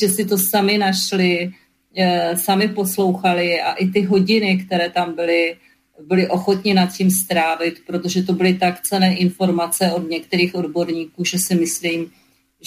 že 0.00 0.08
si 0.08 0.24
to 0.24 0.36
sami 0.50 0.78
našli, 0.78 1.50
eh, 1.96 2.36
sami 2.36 2.68
poslouchali 2.68 3.60
a 3.60 3.72
i 3.72 3.86
ty 3.86 4.02
hodiny, 4.02 4.64
které 4.66 4.90
tam 4.90 5.14
byly, 5.14 5.56
byli 6.06 6.28
ochotni 6.28 6.74
nad 6.74 6.92
tím 6.92 7.10
strávit, 7.10 7.74
protože 7.86 8.22
to 8.22 8.32
byly 8.32 8.54
tak 8.54 8.80
cené 8.80 9.16
informace 9.16 9.92
od 9.92 10.10
některých 10.10 10.54
odborníků, 10.54 11.24
že 11.24 11.38
si 11.38 11.54
myslím, 11.54 12.10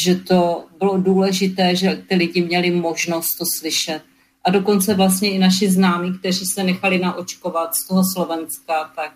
že 0.03 0.15
to 0.15 0.65
bylo 0.79 0.97
důležité, 0.97 1.75
že 1.75 2.03
ty 2.09 2.15
lidi 2.15 2.41
měli 2.41 2.71
možnost 2.71 3.27
to 3.37 3.45
slyšet 3.59 4.01
a 4.43 4.49
dokonce 4.49 4.93
vlastně 4.93 5.31
i 5.31 5.39
naši 5.39 5.71
známí, 5.71 6.19
kteří 6.19 6.45
se 6.45 6.63
nechali 6.63 6.99
naočkovat 6.99 7.75
z 7.75 7.87
toho 7.87 8.03
Slovenska, 8.13 8.91
tak 8.95 9.13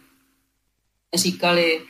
říkali, 1.16 1.82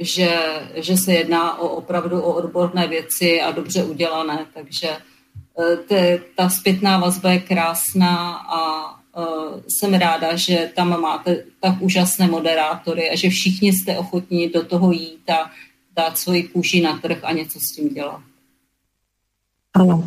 že, 0.00 0.38
že 0.74 0.96
se 0.96 1.12
jedná 1.12 1.58
o 1.58 1.68
opravdu 1.68 2.20
o 2.20 2.34
odborné 2.34 2.88
věci 2.88 3.40
a 3.40 3.50
dobře 3.50 3.84
udělané, 3.84 4.46
takže 4.54 4.88
e, 4.88 5.76
te, 5.76 6.20
ta 6.36 6.48
zpětná 6.48 6.98
vazba 6.98 7.32
je 7.32 7.40
krásná 7.40 8.34
a 8.36 8.90
uh, 9.16 9.60
jsem 9.68 9.94
ráda, 9.94 10.36
že 10.36 10.70
tam 10.74 11.00
máte 11.00 11.44
tak 11.60 11.82
úžasné 11.82 12.26
moderátory 12.26 13.10
a 13.10 13.16
že 13.16 13.30
všichni 13.30 13.72
jste 13.72 13.98
ochotní 13.98 14.48
do 14.48 14.64
toho 14.64 14.92
jít 14.92 15.30
a 15.30 15.50
dát 15.96 16.18
svoji 16.18 16.42
kůži 16.42 16.80
na 16.80 16.98
trh 16.98 17.18
a 17.22 17.32
něco 17.32 17.58
s 17.58 17.76
tím 17.76 17.88
dělat. 17.88 18.22
Áno. 19.78 20.02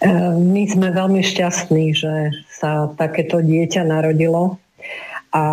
E, 0.00 0.08
my 0.36 0.62
sme 0.64 0.88
veľmi 0.88 1.20
šťastní, 1.20 1.92
že 1.92 2.32
sa 2.48 2.88
takéto 2.96 3.44
dieťa 3.44 3.84
narodilo 3.84 4.56
a 5.36 5.44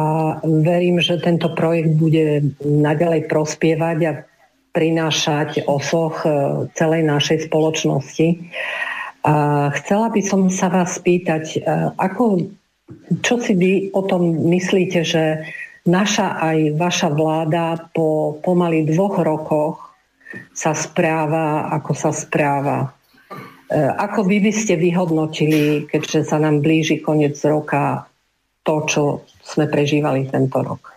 verím, 0.44 1.04
že 1.04 1.20
tento 1.20 1.52
projekt 1.52 2.00
bude 2.00 2.56
naďalej 2.64 3.28
prospievať 3.28 3.98
a 4.08 4.14
prinášať 4.72 5.68
osoch 5.68 6.24
e, 6.24 6.30
celej 6.72 7.04
našej 7.04 7.52
spoločnosti. 7.52 8.48
A 9.24 9.36
chcela 9.76 10.08
by 10.12 10.22
som 10.24 10.48
sa 10.48 10.72
vás 10.72 10.96
spýtať, 11.00 11.44
e, 11.56 11.58
ako, 12.00 12.48
čo 13.20 13.44
si 13.44 13.60
vy 13.60 13.74
o 13.92 14.08
tom 14.08 14.50
myslíte, 14.56 15.04
že 15.04 15.44
naša 15.84 16.40
aj 16.40 16.80
vaša 16.80 17.10
vláda 17.12 17.92
po 17.92 18.40
pomaly 18.40 18.88
dvoch 18.88 19.20
rokoch 19.20 19.92
sa 20.56 20.72
správa, 20.72 21.70
ako 21.76 21.92
sa 21.92 22.12
správa. 22.16 23.03
E, 23.74 23.90
ako 23.90 24.30
vy 24.30 24.38
by 24.38 24.52
ste 24.54 24.78
vyhodnotili, 24.78 25.90
keďže 25.90 26.30
sa 26.30 26.38
nám 26.38 26.62
blíži 26.62 27.02
koniec 27.02 27.42
roka, 27.42 28.06
to, 28.62 28.86
čo 28.86 29.04
jsme 29.42 29.66
prežívali 29.68 30.30
tento 30.30 30.62
rok? 30.62 30.94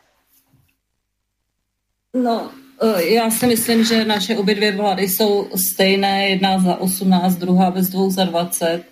No, 2.14 2.52
e, 2.80 3.04
já 3.16 3.30
si 3.30 3.46
myslím, 3.46 3.84
že 3.84 4.04
naše 4.04 4.36
obě 4.36 4.54
dvě 4.54 4.72
vlády 4.72 5.08
jsou 5.08 5.48
stejné, 5.72 6.28
jedna 6.28 6.58
za 6.58 6.76
18, 6.76 7.36
druhá 7.36 7.70
bez 7.70 7.88
dvou 7.88 8.10
za 8.10 8.24
20. 8.24 8.84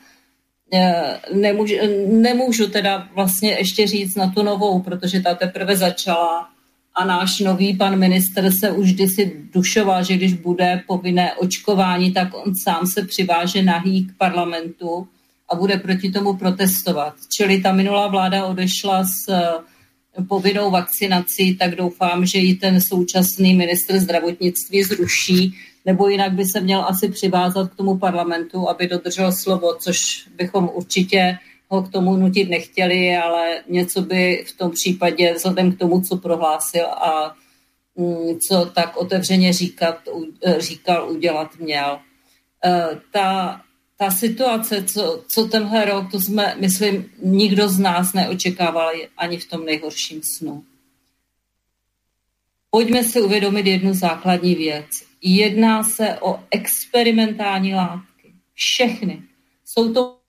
E, 0.72 1.20
nemůžu, 1.34 1.74
nemůžu 2.08 2.66
teda 2.70 3.08
vlastně 3.14 3.52
ještě 3.52 3.86
říct 3.86 4.16
na 4.16 4.32
tu 4.32 4.42
novou, 4.42 4.82
protože 4.82 5.20
ta 5.20 5.34
teprve 5.34 5.76
začala 5.76 6.53
a 6.94 7.04
náš 7.04 7.40
nový 7.40 7.76
pan 7.76 7.98
minister 7.98 8.52
se 8.60 8.70
už 8.70 8.92
kdysi 8.92 9.32
dušoval, 9.52 10.04
že 10.04 10.16
když 10.16 10.32
bude 10.32 10.82
povinné 10.86 11.34
očkování, 11.34 12.12
tak 12.12 12.28
on 12.34 12.52
sám 12.64 12.86
se 12.86 13.04
přiváže 13.04 13.62
nahý 13.62 14.06
k 14.06 14.16
parlamentu 14.18 15.08
a 15.48 15.54
bude 15.54 15.76
proti 15.76 16.10
tomu 16.10 16.36
protestovat. 16.36 17.14
Čili 17.36 17.60
ta 17.60 17.72
minulá 17.72 18.08
vláda 18.08 18.46
odešla 18.46 19.04
s 19.04 19.28
eh, 19.28 20.22
povinnou 20.28 20.70
vakcinací, 20.70 21.56
tak 21.56 21.74
doufám, 21.74 22.26
že 22.26 22.38
ji 22.38 22.54
ten 22.54 22.80
současný 22.80 23.54
ministr 23.54 23.98
zdravotnictví 23.98 24.82
zruší, 24.82 25.54
nebo 25.84 26.08
jinak 26.08 26.32
by 26.32 26.44
se 26.44 26.60
měl 26.60 26.84
asi 26.84 27.08
přivázat 27.08 27.70
k 27.70 27.76
tomu 27.76 27.98
parlamentu, 27.98 28.68
aby 28.68 28.86
dodržel 28.86 29.32
slovo, 29.32 29.74
což 29.80 29.98
bychom 30.36 30.70
určitě 30.74 31.38
ho 31.74 31.82
k 31.82 31.92
tomu 31.92 32.16
nutit 32.16 32.50
nechtěli, 32.50 33.16
ale 33.16 33.62
něco 33.68 34.02
by 34.02 34.44
v 34.46 34.56
tom 34.56 34.70
případě 34.70 35.34
vzhledem 35.34 35.72
k 35.72 35.78
tomu, 35.78 36.00
co 36.00 36.16
prohlásil 36.16 36.86
a 36.86 37.36
mm, 37.96 38.38
co 38.48 38.66
tak 38.66 38.96
otevřeně 38.96 39.52
říkat, 39.52 39.98
e, 40.42 40.60
říkal, 40.60 41.10
udělat 41.10 41.56
měl. 41.58 41.98
E, 42.64 43.00
ta, 43.12 43.60
ta 43.96 44.10
situace, 44.10 44.84
co, 44.84 45.24
co 45.34 45.44
tenhle 45.48 45.84
rok, 45.84 46.10
to 46.10 46.20
jsme, 46.20 46.56
myslím, 46.60 47.10
nikdo 47.22 47.68
z 47.68 47.78
nás 47.78 48.12
neočekával 48.12 48.92
ani 49.16 49.38
v 49.38 49.48
tom 49.48 49.64
nejhorším 49.64 50.20
snu. 50.38 50.64
Pojďme 52.70 53.04
si 53.04 53.22
uvědomit 53.22 53.66
jednu 53.66 53.94
základní 53.94 54.54
věc. 54.54 54.86
Jedná 55.22 55.82
se 55.82 56.18
o 56.20 56.40
experimentální 56.50 57.74
látky. 57.74 58.34
Všechny. 58.54 59.22
Jsou 59.64 59.92
to 59.92 60.23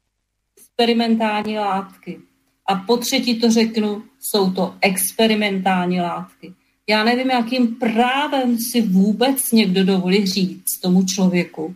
experimentální 0.75 1.57
látky. 1.57 2.19
A 2.67 2.75
po 2.75 2.97
třetí 2.97 3.39
to 3.39 3.51
řeknu, 3.51 4.03
jsou 4.19 4.51
to 4.51 4.75
experimentální 4.81 6.01
látky. 6.01 6.53
Já 6.89 7.03
nevím, 7.03 7.29
jakým 7.29 7.75
právem 7.75 8.57
si 8.71 8.81
vůbec 8.81 9.51
někdo 9.51 9.85
dovolí 9.85 10.25
říct 10.25 10.79
tomu 10.81 11.05
člověku, 11.05 11.75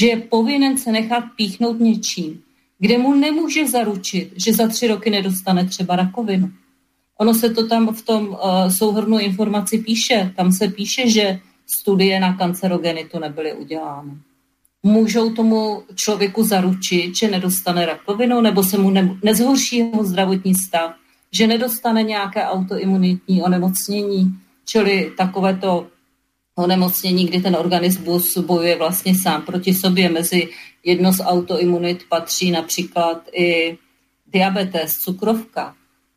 že 0.00 0.06
je 0.06 0.16
povinen 0.16 0.78
se 0.78 0.92
nechat 0.92 1.24
píchnout 1.36 1.80
něčím, 1.80 2.42
kde 2.78 2.98
mu 2.98 3.14
nemůže 3.14 3.68
zaručit, 3.68 4.32
že 4.36 4.52
za 4.52 4.68
tři 4.68 4.86
roky 4.86 5.10
nedostane 5.10 5.64
třeba 5.64 5.96
rakovinu. 5.96 6.50
Ono 7.18 7.34
se 7.34 7.50
to 7.50 7.68
tam 7.68 7.94
v 7.94 8.02
tom 8.02 8.28
uh, 8.28 8.36
souhrnu 8.68 9.18
informací 9.18 9.78
píše. 9.78 10.32
Tam 10.36 10.52
se 10.52 10.68
píše, 10.68 11.10
že 11.10 11.40
studie 11.80 12.20
na 12.20 12.36
kancerogenitu 12.36 13.18
nebyly 13.18 13.52
udělány. 13.52 14.12
Můžou 14.82 15.34
tomu 15.34 15.82
člověku 15.94 16.44
zaručit, 16.44 17.16
že 17.16 17.30
nedostane 17.30 17.86
rakovinu, 17.86 18.40
nebo 18.40 18.62
se 18.62 18.78
mu 18.78 18.90
ne, 18.90 19.16
nezhorší 19.22 19.76
jeho 19.76 20.04
zdravotní 20.04 20.54
stav, 20.54 20.94
že 21.32 21.46
nedostane 21.46 22.02
nějaké 22.02 22.44
autoimunitní 22.44 23.42
onemocnění, 23.42 24.38
čili 24.64 25.12
takovéto 25.16 25.86
onemocnění, 26.54 27.26
kdy 27.26 27.40
ten 27.40 27.56
organismus 27.56 28.38
bojuje 28.38 28.76
vlastně 28.76 29.14
sám 29.14 29.42
proti 29.42 29.74
sobě. 29.74 30.08
Mezi 30.08 30.48
jedno 30.84 31.12
z 31.12 31.20
autoimunit 31.20 32.04
patří 32.08 32.50
například 32.50 33.28
i 33.32 33.78
diabetes, 34.26 34.92
cukrovka. 34.92 35.74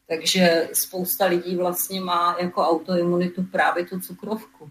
Takže 0.07 0.69
spousta 0.73 1.25
lidí 1.25 1.55
vlastně 1.55 2.01
má 2.01 2.35
jako 2.41 2.61
autoimunitu 2.61 3.43
právě 3.43 3.85
tu 3.85 3.99
cukrovku. 3.99 4.69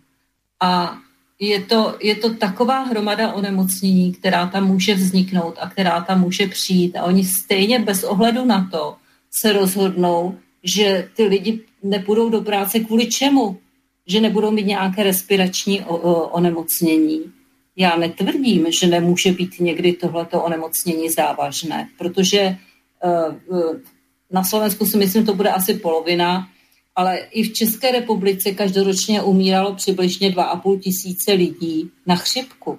A 0.61 0.99
je 1.43 1.63
to, 1.63 1.97
je 2.01 2.15
to 2.15 2.35
taková 2.35 2.83
hromada 2.83 3.33
onemocnění, 3.33 4.13
která 4.13 4.47
tam 4.47 4.67
může 4.67 4.95
vzniknout 4.95 5.55
a 5.61 5.71
která 5.71 6.01
tam 6.01 6.21
může 6.21 6.47
přijít. 6.47 6.97
A 6.97 7.03
oni 7.03 7.25
stejně 7.25 7.79
bez 7.79 8.05
ohledu 8.05 8.45
na 8.45 8.69
to 8.71 8.97
se 9.41 9.53
rozhodnou, 9.53 10.39
že 10.63 11.09
ty 11.17 11.25
lidi 11.25 11.61
nepůjdou 11.83 12.29
do 12.29 12.41
práce 12.41 12.81
kvůli 12.81 13.07
čemu? 13.07 13.59
Že 14.07 14.21
nebudou 14.21 14.51
mít 14.51 14.67
nějaké 14.67 15.03
respirační 15.03 15.81
onemocnění. 16.31 17.33
Já 17.77 17.97
netvrdím, 17.97 18.67
že 18.81 18.87
nemůže 18.87 19.33
být 19.33 19.61
někdy 19.61 19.93
tohleto 19.93 20.43
onemocnění 20.43 21.11
závažné, 21.11 21.89
protože 21.99 22.57
uh, 23.49 23.77
na 24.31 24.45
Slovensku 24.45 24.87
si 24.87 24.97
myslím, 24.97 25.27
to 25.27 25.35
bude 25.35 25.51
asi 25.51 25.75
polovina, 25.75 26.49
ale 26.97 27.19
i 27.19 27.43
v 27.43 27.53
České 27.53 27.91
republice 27.93 28.53
každoročně 28.53 29.23
umíralo 29.23 29.75
přibližně 29.75 30.31
2,5 30.31 30.81
tisíce 30.81 31.33
lidí 31.33 31.91
na 32.07 32.17
chřipku. 32.17 32.79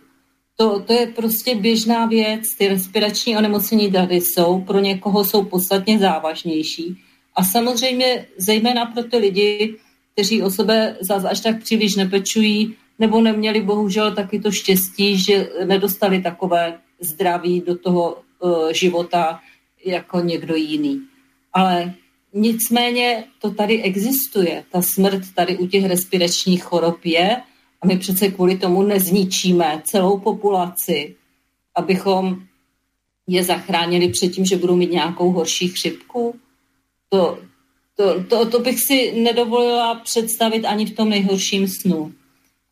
To, 0.57 0.79
to 0.79 0.93
je 0.93 1.07
prostě 1.07 1.55
běžná 1.55 2.05
věc. 2.05 2.41
Ty 2.57 2.67
respirační 2.67 3.37
onemocnění 3.37 3.91
tady 3.91 4.15
jsou, 4.15 4.61
pro 4.61 4.79
někoho 4.79 5.25
jsou 5.25 5.43
podstatně 5.43 5.99
závažnější. 5.99 6.97
A 7.35 7.43
samozřejmě 7.43 8.25
zejména 8.37 8.85
pro 8.85 9.03
ty 9.03 9.17
lidi, 9.17 9.75
kteří 10.13 10.41
o 10.41 10.51
sebe 10.51 10.97
zase 11.01 11.29
až 11.29 11.39
tak 11.39 11.63
příliš 11.63 11.95
nepečují, 11.95 12.75
nebo 12.99 13.21
neměli 13.21 13.61
bohužel 13.61 14.15
taky 14.15 14.39
to 14.39 14.51
štěstí, 14.51 15.17
že 15.17 15.49
nedostali 15.65 16.21
takové 16.21 16.77
zdraví 16.99 17.63
do 17.65 17.77
toho 17.77 18.17
uh, 18.39 18.71
života 18.71 19.39
jako 19.85 20.19
někdo 20.19 20.55
jiný. 20.55 21.01
Ale 21.53 21.93
nicméně 22.33 23.23
to 23.39 23.51
tady 23.51 23.81
existuje. 23.81 24.63
Ta 24.71 24.81
smrt 24.81 25.21
tady 25.35 25.57
u 25.57 25.67
těch 25.67 25.85
respiračních 25.85 26.63
chorob 26.63 27.05
je 27.05 27.41
a 27.81 27.87
my 27.87 27.97
přece 27.97 28.27
kvůli 28.27 28.57
tomu 28.57 28.83
nezničíme 28.83 29.81
celou 29.85 30.19
populaci, 30.19 31.15
abychom 31.75 32.43
je 33.27 33.43
zachránili 33.43 34.07
před 34.07 34.27
tím, 34.29 34.45
že 34.45 34.57
budou 34.57 34.75
mít 34.75 34.91
nějakou 34.91 35.31
horší 35.31 35.67
chřipku. 35.67 36.35
To, 37.09 37.39
to, 37.95 38.23
to, 38.23 38.49
to 38.49 38.59
bych 38.59 38.79
si 38.79 39.21
nedovolila 39.21 39.95
představit 39.95 40.65
ani 40.65 40.85
v 40.85 40.95
tom 40.95 41.09
nejhorším 41.09 41.67
snu. 41.67 42.13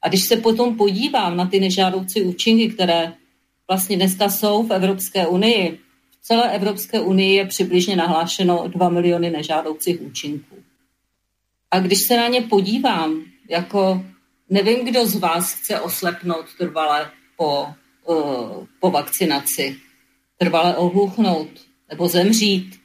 A 0.02 0.10
když 0.10 0.28
se 0.28 0.36
potom 0.38 0.78
podívám 0.78 1.38
na 1.38 1.48
ty 1.48 1.60
nežádoucí 1.60 2.22
účinky, 2.22 2.70
které 2.70 3.14
vlastně 3.68 3.96
dneska 3.96 4.30
jsou 4.30 4.64
v 4.64 4.74
Evropské 4.74 5.28
unii, 5.28 5.80
v 6.22 6.24
celé 6.24 6.56
Evropské 6.56 7.00
unii 7.00 7.36
je 7.36 7.46
přibližně 7.46 7.96
nahlášeno 7.96 8.68
2 8.68 8.90
miliony 8.90 9.30
nežádoucích 9.30 10.02
účinků. 10.02 10.56
A 11.72 11.80
když 11.80 12.00
se 12.08 12.18
na 12.18 12.28
ně 12.28 12.42
podívám, 12.42 13.26
jako 13.50 14.06
nevím, 14.50 14.86
kdo 14.86 15.06
z 15.06 15.16
vás 15.16 15.54
chce 15.54 15.80
oslepnout 15.80 16.46
trvale 16.58 17.12
po, 17.38 17.68
uh, 18.06 18.66
po 18.80 18.92
vakcinaci, 18.92 19.76
trvale 20.38 20.76
ohluchnout 20.76 21.50
nebo 21.90 22.08
zemřít, 22.08 22.82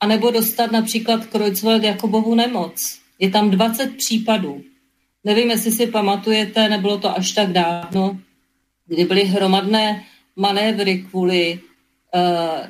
a 0.00 0.06
nebo 0.06 0.30
dostat 0.30 0.72
například 0.72 1.26
Kreuzfeld 1.26 1.82
jako 1.82 2.08
bohu 2.08 2.34
nemoc. 2.34 3.00
Je 3.18 3.30
tam 3.30 3.50
20 3.50 3.96
případů. 3.96 4.62
Nevím, 5.24 5.50
jestli 5.50 5.72
si 5.72 5.86
pamatujete, 5.86 6.68
nebylo 6.68 6.98
to 6.98 7.16
až 7.16 7.32
tak 7.32 7.52
dávno, 7.52 8.20
kdy 8.86 9.04
byly 9.04 9.24
hromadné 9.24 10.04
manévry 10.36 10.98
kvůli 11.10 11.60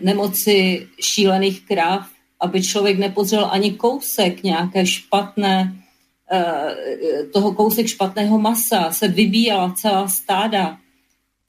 nemoci 0.01 0.89
šílených 1.01 1.67
krav, 1.67 2.07
aby 2.41 2.63
člověk 2.63 2.99
nepozřel 2.99 3.49
ani 3.51 3.73
kousek 3.73 4.43
nějaké 4.43 4.87
špatné, 4.87 5.77
uh, 6.33 7.31
toho 7.33 7.55
kousek 7.55 7.87
špatného 7.87 8.39
masa, 8.39 8.93
se 8.93 9.09
vybíjela 9.09 9.75
celá 9.77 10.09
stáda, 10.09 10.79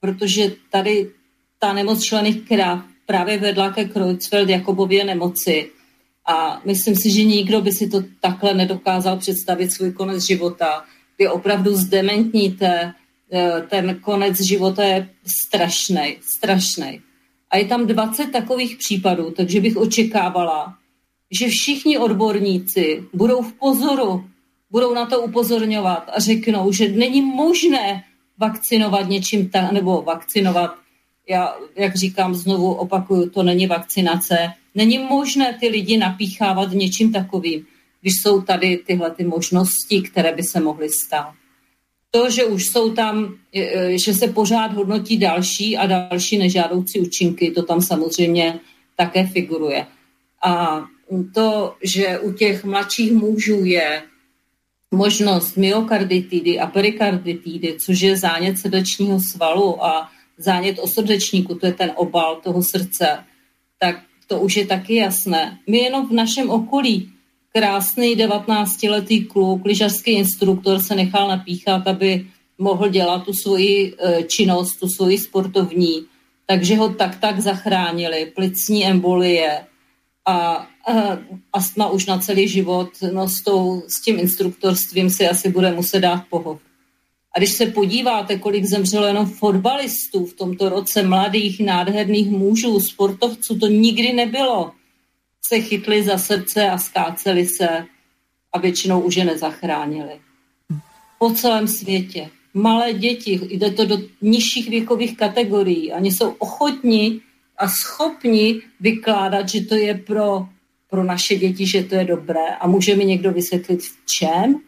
protože 0.00 0.52
tady 0.70 1.10
ta 1.58 1.72
nemoc 1.72 2.02
šílených 2.02 2.48
krav 2.48 2.84
právě 3.06 3.38
vedla 3.38 3.70
ke 3.70 3.84
Kreuzfeld 3.84 4.48
Jakobově 4.48 5.04
nemoci. 5.04 5.70
A 6.26 6.60
myslím 6.64 6.96
si, 6.96 7.10
že 7.10 7.24
nikdo 7.24 7.60
by 7.60 7.72
si 7.72 7.88
to 7.88 8.02
takhle 8.20 8.54
nedokázal 8.54 9.16
představit 9.16 9.72
svůj 9.72 9.92
konec 9.92 10.26
života. 10.26 10.84
Vy 11.18 11.28
opravdu 11.28 11.74
zdementníte, 11.76 12.92
eh, 13.32 13.62
ten 13.68 13.98
konec 14.00 14.40
života 14.40 14.84
je 14.84 15.08
strašný, 15.26 16.16
strašný. 16.36 17.09
A 17.50 17.56
je 17.56 17.64
tam 17.64 17.86
20 17.86 18.26
takových 18.26 18.76
případů, 18.76 19.30
takže 19.30 19.60
bych 19.60 19.76
očekávala, 19.76 20.74
že 21.30 21.48
všichni 21.48 21.98
odborníci 21.98 23.04
budou 23.12 23.42
v 23.42 23.52
pozoru, 23.52 24.24
budou 24.70 24.94
na 24.94 25.06
to 25.06 25.22
upozorňovat 25.22 26.10
a 26.14 26.20
řeknou, 26.20 26.72
že 26.72 26.88
není 26.88 27.22
možné 27.22 28.04
vakcinovat 28.38 29.08
něčím, 29.08 29.48
ta, 29.48 29.70
nebo 29.72 30.02
vakcinovat, 30.02 30.74
já, 31.28 31.56
jak 31.76 31.96
říkám, 31.96 32.34
znovu 32.34 32.72
opakuju, 32.72 33.30
to 33.30 33.42
není 33.42 33.66
vakcinace, 33.66 34.52
není 34.74 34.98
možné 34.98 35.56
ty 35.60 35.68
lidi 35.68 35.96
napíchávat 35.96 36.72
něčím 36.72 37.12
takovým, 37.12 37.66
když 38.00 38.12
jsou 38.22 38.40
tady 38.40 38.76
tyhle 38.86 39.10
ty 39.10 39.24
možnosti, 39.24 40.02
které 40.02 40.34
by 40.34 40.42
se 40.42 40.60
mohly 40.60 40.88
stát. 41.06 41.34
To, 42.10 42.30
že 42.30 42.44
už 42.44 42.66
jsou 42.66 42.94
tam, 42.94 43.34
že 44.04 44.14
se 44.14 44.28
pořád 44.28 44.72
hodnotí 44.72 45.18
další 45.18 45.76
a 45.76 45.86
další 45.86 46.38
nežádoucí 46.38 47.00
účinky, 47.00 47.50
to 47.50 47.62
tam 47.62 47.82
samozřejmě 47.82 48.60
také 48.96 49.26
figuruje. 49.26 49.86
A 50.42 50.84
to, 51.34 51.74
že 51.82 52.18
u 52.18 52.32
těch 52.32 52.64
mladších 52.64 53.12
mužů 53.12 53.64
je 53.64 54.02
možnost 54.90 55.56
myokarditidy 55.56 56.58
a 56.58 56.66
perikarditidy, 56.66 57.76
což 57.86 58.00
je 58.00 58.16
zánět 58.16 58.58
srdečního 58.58 59.18
svalu 59.32 59.84
a 59.84 60.10
zánět 60.38 60.78
osrdečníku, 60.78 61.54
to 61.54 61.66
je 61.66 61.72
ten 61.72 61.92
obal 61.96 62.36
toho 62.36 62.62
srdce, 62.62 63.24
tak 63.78 64.02
to 64.26 64.40
už 64.40 64.56
je 64.56 64.66
taky 64.66 64.94
jasné. 64.94 65.58
My 65.66 65.78
jenom 65.78 66.08
v 66.08 66.12
našem 66.12 66.50
okolí 66.50 67.12
krásný 67.52 68.16
19-letý 68.16 69.24
kluk, 69.24 69.64
lyžařský 69.64 70.10
instruktor 70.10 70.78
se 70.78 70.94
nechal 70.94 71.28
napíchat, 71.28 71.86
aby 71.86 72.26
mohl 72.58 72.88
dělat 72.88 73.24
tu 73.24 73.32
svoji 73.32 73.94
e, 73.98 74.22
činnost, 74.22 74.76
tu 74.76 74.88
svoji 74.88 75.18
sportovní, 75.18 76.04
takže 76.46 76.76
ho 76.76 76.88
tak 76.88 77.20
tak 77.20 77.40
zachránili, 77.40 78.32
plicní 78.34 78.86
embolie 78.86 79.64
a, 80.26 80.36
a 80.36 81.18
astma 81.52 81.90
už 81.90 82.06
na 82.06 82.18
celý 82.18 82.48
život, 82.48 82.88
no 83.12 83.28
s, 83.28 83.42
tou, 83.42 83.82
s 83.88 84.02
tím 84.02 84.18
instruktorstvím 84.18 85.10
si 85.10 85.28
asi 85.28 85.50
bude 85.50 85.72
muset 85.72 86.00
dát 86.00 86.22
pohov. 86.30 86.60
A 87.36 87.38
když 87.38 87.52
se 87.52 87.66
podíváte, 87.66 88.38
kolik 88.38 88.64
zemřelo 88.64 89.06
jenom 89.06 89.26
fotbalistů 89.26 90.26
v 90.26 90.34
tomto 90.34 90.68
roce, 90.68 91.02
mladých, 91.02 91.60
nádherných 91.60 92.30
mužů, 92.30 92.80
sportovců, 92.80 93.58
to 93.58 93.66
nikdy 93.66 94.12
nebylo. 94.12 94.72
Se 95.48 95.60
chytli 95.60 96.02
za 96.02 96.18
srdce 96.18 96.70
a 96.70 96.78
skáceli 96.78 97.46
se 97.46 97.86
a 98.52 98.58
většinou 98.58 99.00
už 99.00 99.16
je 99.16 99.24
nezachránili. 99.24 100.20
Po 101.18 101.30
celém 101.30 101.68
světě. 101.68 102.30
Malé 102.54 102.92
děti, 102.92 103.40
jde 103.50 103.70
to 103.70 103.84
do 103.84 103.98
nižších 104.22 104.68
věkových 104.68 105.16
kategorií. 105.16 105.92
Oni 105.92 106.12
jsou 106.12 106.30
ochotní 106.30 107.22
a 107.58 107.68
schopni 107.68 108.60
vykládat, 108.80 109.48
že 109.48 109.60
to 109.60 109.74
je 109.74 109.94
pro, 109.94 110.48
pro 110.90 111.04
naše 111.04 111.36
děti, 111.36 111.66
že 111.66 111.82
to 111.82 111.94
je 111.94 112.04
dobré. 112.04 112.46
A 112.60 112.66
může 112.66 112.96
mi 112.96 113.04
někdo 113.04 113.32
vysvětlit 113.32 113.82
v 113.82 113.96
čem? 114.18 114.60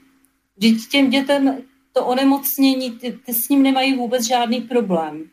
Vždyť 0.57 0.89
těm 0.89 1.11
dětem 1.11 1.63
to 1.93 2.07
onemocnění, 2.07 2.91
ty, 2.91 3.13
ty 3.13 3.35
s 3.35 3.49
ním 3.49 3.63
nemají 3.63 3.97
vůbec 3.97 4.27
žádný 4.27 4.61
problém. 4.61 5.25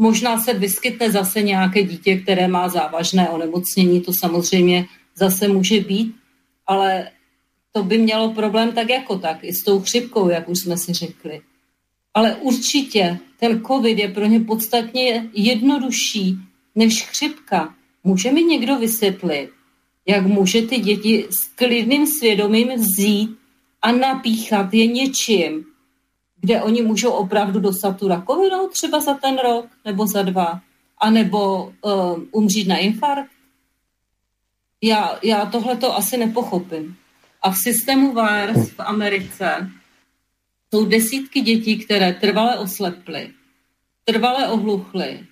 Možná 0.00 0.40
se 0.40 0.54
vyskytne 0.54 1.12
zase 1.12 1.42
nějaké 1.42 1.82
dítě, 1.82 2.16
které 2.16 2.48
má 2.48 2.68
závažné 2.68 3.28
onemocnění, 3.28 4.00
to 4.00 4.12
samozřejmě 4.20 4.86
zase 5.14 5.48
může 5.48 5.80
být, 5.80 6.16
ale 6.66 7.10
to 7.72 7.82
by 7.82 7.98
mělo 7.98 8.32
problém 8.32 8.72
tak 8.72 8.88
jako 8.88 9.18
tak, 9.18 9.44
i 9.44 9.52
s 9.52 9.64
tou 9.64 9.80
chřipkou, 9.80 10.28
jak 10.28 10.48
už 10.48 10.58
jsme 10.58 10.76
si 10.76 10.92
řekli. 10.92 11.40
Ale 12.14 12.34
určitě 12.34 13.18
ten 13.40 13.62
covid 13.66 13.98
je 13.98 14.08
pro 14.08 14.26
ně 14.26 14.40
podstatně 14.40 15.28
jednodušší 15.32 16.38
než 16.74 17.02
chřipka. 17.02 17.74
Může 18.04 18.32
mi 18.32 18.42
někdo 18.42 18.78
vysvětlit, 18.78 19.50
jak 20.06 20.26
může 20.26 20.62
ty 20.62 20.78
děti 20.78 21.26
s 21.30 21.44
klidným 21.54 22.06
svědomím 22.06 22.68
vzít 22.68 23.30
a 23.82 23.92
napíchat 23.92 24.74
je 24.74 24.86
něčím, 24.86 25.64
kde 26.40 26.62
oni 26.62 26.82
můžou 26.82 27.10
opravdu 27.10 27.60
dostat 27.60 27.98
tu 27.98 28.08
rakovinu 28.08 28.68
třeba 28.68 29.00
za 29.00 29.14
ten 29.14 29.38
rok 29.38 29.66
nebo 29.84 30.06
za 30.06 30.22
dva, 30.22 30.60
anebo 30.98 31.72
uh, 31.82 32.22
umřít 32.32 32.68
na 32.68 32.76
infarkt? 32.76 33.30
Já, 34.82 35.18
já 35.22 35.46
tohle 35.46 35.76
to 35.76 35.96
asi 35.96 36.16
nepochopím. 36.16 36.96
A 37.42 37.50
v 37.50 37.56
systému 37.56 38.12
VAERS 38.12 38.70
v 38.70 38.80
Americe 38.80 39.70
jsou 40.70 40.84
desítky 40.84 41.40
dětí, 41.40 41.78
které 41.78 42.12
trvale 42.12 42.58
osleply, 42.58 43.30
trvale 44.04 44.48
ohluchly 44.48 45.26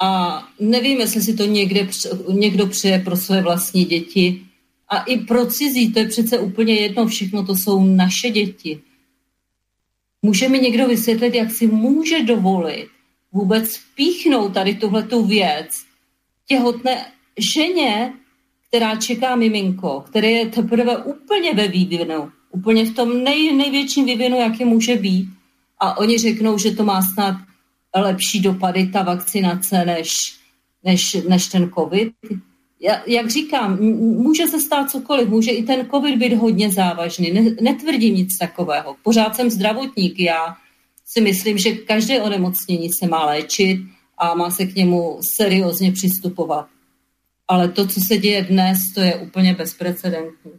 a 0.00 0.42
nevím, 0.60 1.00
jestli 1.00 1.22
si 1.22 1.34
to 1.34 1.44
někde, 1.44 1.88
někdo 2.32 2.66
přeje 2.66 2.98
pro 2.98 3.16
své 3.16 3.42
vlastní 3.42 3.84
děti. 3.84 4.42
A 4.88 5.02
i 5.02 5.18
pro 5.18 5.46
cizí, 5.46 5.92
to 5.92 5.98
je 5.98 6.08
přece 6.08 6.38
úplně 6.38 6.74
jedno, 6.74 7.06
všechno 7.06 7.46
to 7.46 7.56
jsou 7.56 7.84
naše 7.84 8.30
děti. 8.30 8.80
Může 10.22 10.48
mi 10.48 10.58
někdo 10.58 10.88
vysvětlit, 10.88 11.34
jak 11.34 11.50
si 11.50 11.66
může 11.66 12.22
dovolit 12.22 12.88
vůbec 13.32 13.80
píchnout 13.94 14.54
tady 14.54 14.74
tuhletu 14.74 15.26
věc 15.26 15.84
těhotné 16.46 17.06
ženě, 17.54 18.12
která 18.68 18.96
čeká 18.96 19.36
miminko, 19.36 20.00
které 20.00 20.30
je 20.30 20.46
teprve 20.46 20.96
úplně 20.96 21.54
ve 21.54 21.68
vývinu, 21.68 22.30
úplně 22.50 22.84
v 22.84 22.94
tom 22.94 23.24
nej, 23.24 23.56
největším 23.56 24.04
vývinu, 24.04 24.36
jaký 24.36 24.64
může 24.64 24.96
být. 24.96 25.28
A 25.80 25.98
oni 25.98 26.18
řeknou, 26.18 26.58
že 26.58 26.70
to 26.70 26.84
má 26.84 27.02
snad 27.02 27.36
lepší 27.94 28.40
dopady 28.40 28.86
ta 28.86 29.02
vakcinace 29.02 29.84
než, 29.84 30.10
než, 30.84 31.14
než 31.28 31.46
ten 31.46 31.70
covid. 31.78 32.12
Jak 33.06 33.30
říkám, 33.30 33.80
může 33.98 34.46
se 34.46 34.60
stát 34.60 34.90
cokoliv, 34.90 35.28
může 35.28 35.50
i 35.50 35.62
ten 35.62 35.88
covid 35.90 36.16
být 36.16 36.32
hodně 36.32 36.72
závažný. 36.72 37.30
Ne, 37.30 37.54
netvrdím 37.60 38.14
nic 38.14 38.38
takového. 38.40 38.96
Pořád 39.02 39.36
jsem 39.36 39.50
zdravotník. 39.50 40.20
Já 40.20 40.56
si 41.06 41.20
myslím, 41.20 41.58
že 41.58 41.72
každé 41.72 42.22
onemocnění 42.22 42.88
se 42.92 43.08
má 43.08 43.26
léčit 43.26 43.80
a 44.18 44.34
má 44.34 44.50
se 44.50 44.66
k 44.66 44.74
němu 44.74 45.20
seriózně 45.36 45.92
přistupovat. 45.92 46.66
Ale 47.48 47.68
to, 47.68 47.86
co 47.86 48.00
se 48.00 48.16
děje 48.16 48.42
dnes, 48.42 48.78
to 48.94 49.00
je 49.00 49.14
úplně 49.14 49.54
bezprecedentní. 49.54 50.52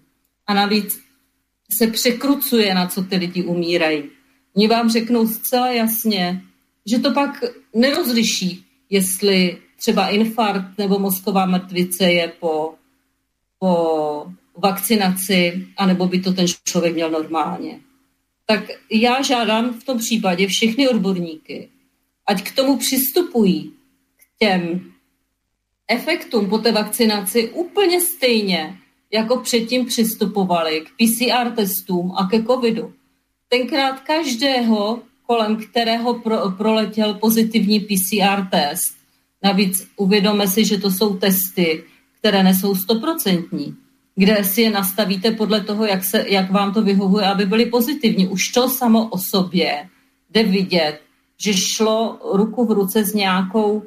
A 0.48 0.54
navíc 0.54 1.00
se 1.78 1.88
překrucuje, 1.88 2.76
na 2.76 2.88
co 2.88 3.04
ty 3.04 3.16
lidi 3.16 3.44
umírají. 3.44 4.04
Oni 4.54 4.68
vám 4.68 4.90
řeknou 4.90 5.28
zcela 5.28 5.72
jasně, 5.72 6.42
že 6.86 7.00
to 7.00 7.14
pak 7.14 7.44
nerozliší, 7.76 8.66
jestli 8.90 9.58
třeba 9.80 10.10
infarkt 10.10 10.78
nebo 10.78 11.00
mozková 11.00 11.46
mrtvice 11.46 12.12
je 12.12 12.28
po, 12.40 12.74
po 13.60 14.26
vakcinaci, 14.58 15.68
anebo 15.78 16.08
by 16.08 16.20
to 16.20 16.34
ten 16.34 16.46
člověk 16.64 16.94
měl 16.94 17.10
normálně. 17.10 17.80
Tak 18.46 18.64
já 18.92 19.22
žádám 19.22 19.74
v 19.74 19.84
tom 19.84 19.98
případě 19.98 20.48
všechny 20.48 20.90
odborníky, 20.90 21.70
ať 22.26 22.44
k 22.44 22.56
tomu 22.56 22.78
přistupují, 22.78 23.74
k 24.18 24.40
těm 24.40 24.92
efektům 25.88 26.50
po 26.50 26.58
té 26.58 26.72
vakcinaci 26.72 27.50
úplně 27.50 28.02
stejně, 28.02 28.80
jako 29.12 29.38
předtím 29.38 29.86
přistupovali 29.86 30.82
k 30.82 30.90
PCR 30.98 31.52
testům 31.52 32.12
a 32.16 32.28
ke 32.28 32.44
covidu. 32.44 32.94
Tenkrát 33.50 34.00
každého 34.00 35.02
kolem 35.30 35.56
kterého 35.56 36.20
pro, 36.20 36.52
proletěl 36.52 37.14
pozitivní 37.14 37.80
PCR 37.80 38.48
test. 38.52 38.99
Navíc 39.44 39.88
uvědomme 39.96 40.48
si, 40.48 40.66
že 40.66 40.78
to 40.78 40.92
jsou 40.92 41.18
testy, 41.18 41.84
které 42.20 42.44
nesou 42.44 42.76
stoprocentní, 42.76 43.76
kde 44.16 44.44
si 44.44 44.62
je 44.62 44.70
nastavíte 44.70 45.32
podle 45.32 45.62
toho, 45.62 45.86
jak, 45.86 46.04
se, 46.04 46.26
jak 46.28 46.52
vám 46.52 46.74
to 46.74 46.82
vyhovuje, 46.82 47.26
aby 47.26 47.46
byly 47.46 47.66
pozitivní. 47.66 48.28
Už 48.28 48.48
to 48.48 48.70
samo 48.70 49.10
o 49.10 49.18
sobě 49.18 49.90
jde 50.30 50.44
vidět, 50.44 51.02
že 51.38 51.54
šlo 51.54 52.20
ruku 52.34 52.66
v 52.66 52.72
ruce 52.72 53.04
s 53.04 53.14
nějakou, 53.14 53.84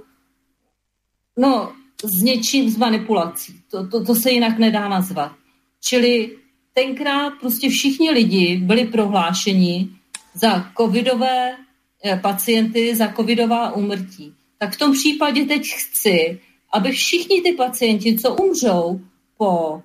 no, 1.39 1.73
s 2.05 2.23
něčím, 2.23 2.71
s 2.71 2.77
manipulací. 2.77 3.61
To, 3.71 3.87
to, 3.87 4.05
to 4.05 4.15
se 4.15 4.31
jinak 4.31 4.59
nedá 4.59 4.89
nazvat. 4.89 5.33
Čili 5.81 6.37
tenkrát 6.73 7.33
prostě 7.41 7.69
všichni 7.69 8.11
lidi 8.11 8.57
byli 8.57 8.85
prohlášeni, 8.85 9.89
za 10.35 10.71
covidové 10.77 11.57
eh, 12.05 12.17
pacienty, 12.23 12.97
za 12.97 13.09
covidová 13.09 13.73
úmrtí. 13.73 14.35
Tak 14.63 14.75
v 14.75 14.79
tom 14.79 14.93
případě 14.93 15.45
teď 15.45 15.63
chci, 15.63 16.41
aby 16.73 16.91
všichni 16.91 17.43
ty 17.43 17.53
pacienti, 17.53 18.19
co 18.19 18.35
umřou 18.35 19.01
po, 19.39 19.83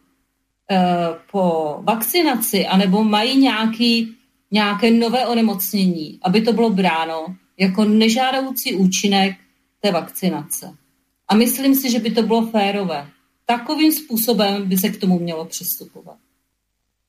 eh, 0.71 1.07
po 1.31 1.75
vakcinaci, 1.81 2.65
anebo 2.65 3.03
mají 3.03 3.37
nějaký, 3.37 4.15
nějaké 4.51 4.91
nové 4.91 5.27
onemocnění, 5.27 6.19
aby 6.21 6.41
to 6.41 6.53
bylo 6.53 6.69
bráno 6.69 7.25
jako 7.57 7.85
nežádoucí 7.85 8.75
účinek 8.75 9.35
té 9.79 9.91
vakcinace. 9.91 10.77
A 11.27 11.35
myslím 11.35 11.75
si, 11.75 11.91
že 11.91 11.99
by 11.99 12.11
to 12.11 12.21
bylo 12.21 12.47
férové. 12.47 13.09
Takovým 13.45 13.91
způsobem 13.91 14.69
by 14.69 14.77
se 14.77 14.89
k 14.89 14.99
tomu 14.99 15.19
mělo 15.19 15.45
přistupovat. 15.45 16.17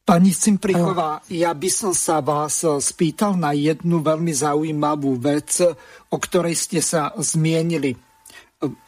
Pani 0.09 0.33
Cimprichová, 0.33 1.21
ja 1.29 1.53
by 1.53 1.69
som 1.69 1.93
sa 1.93 2.25
vás 2.25 2.65
spýtal 2.65 3.37
na 3.37 3.53
jednu 3.53 4.01
veľmi 4.01 4.33
zaujímavú 4.33 5.21
vec, 5.21 5.61
o 6.09 6.17
ktorej 6.17 6.57
ste 6.57 6.81
sa 6.81 7.13
zmienili. 7.13 7.93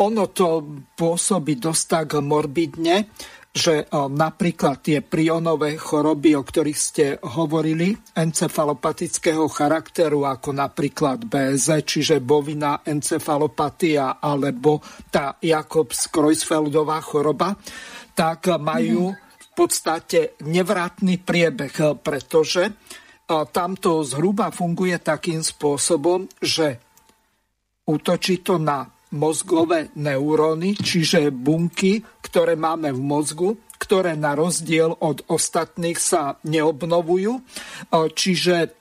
Ono 0.01 0.25
to 0.33 0.65
pôsobí 0.97 1.61
dosť 1.61 1.85
tak 1.85 2.17
morbidne, 2.25 3.13
že 3.53 3.85
napríklad 3.93 4.81
tie 4.81 5.05
prionové 5.05 5.77
choroby, 5.77 6.41
o 6.41 6.43
ktorých 6.47 6.81
ste 6.81 7.21
hovorili, 7.21 7.93
encefalopatického 8.17 9.45
charakteru, 9.53 10.25
ako 10.25 10.57
napríklad 10.57 11.29
BZ, 11.29 11.85
čiže 11.85 12.25
bovina 12.25 12.81
encefalopatia 12.81 14.25
alebo 14.25 14.81
tá 15.13 15.37
Jakobs-Kreuzfeldová 15.37 17.05
choroba, 17.05 17.61
tak 18.17 18.57
majú 18.57 19.13
mm 19.13 19.29
podstate 19.61 20.41
nevratný 20.41 21.21
priebeh, 21.21 22.01
pretože 22.01 22.73
tamto 23.29 24.01
zhruba 24.01 24.49
funguje 24.49 24.97
takým 24.97 25.45
spôsobom, 25.45 26.25
že 26.41 26.81
útočí 27.85 28.41
to 28.41 28.57
na 28.57 28.89
mozgové 29.13 29.93
neuróny, 30.01 30.81
čiže 30.81 31.29
bunky, 31.29 32.01
ktoré 32.25 32.57
máme 32.57 32.95
v 32.95 33.01
mozgu, 33.05 33.51
ktoré 33.77 34.17
na 34.17 34.33
rozdiel 34.33 34.97
od 34.97 35.27
ostatných 35.29 35.99
sa 36.01 36.41
neobnovujú. 36.47 37.43
Čiže 37.93 38.80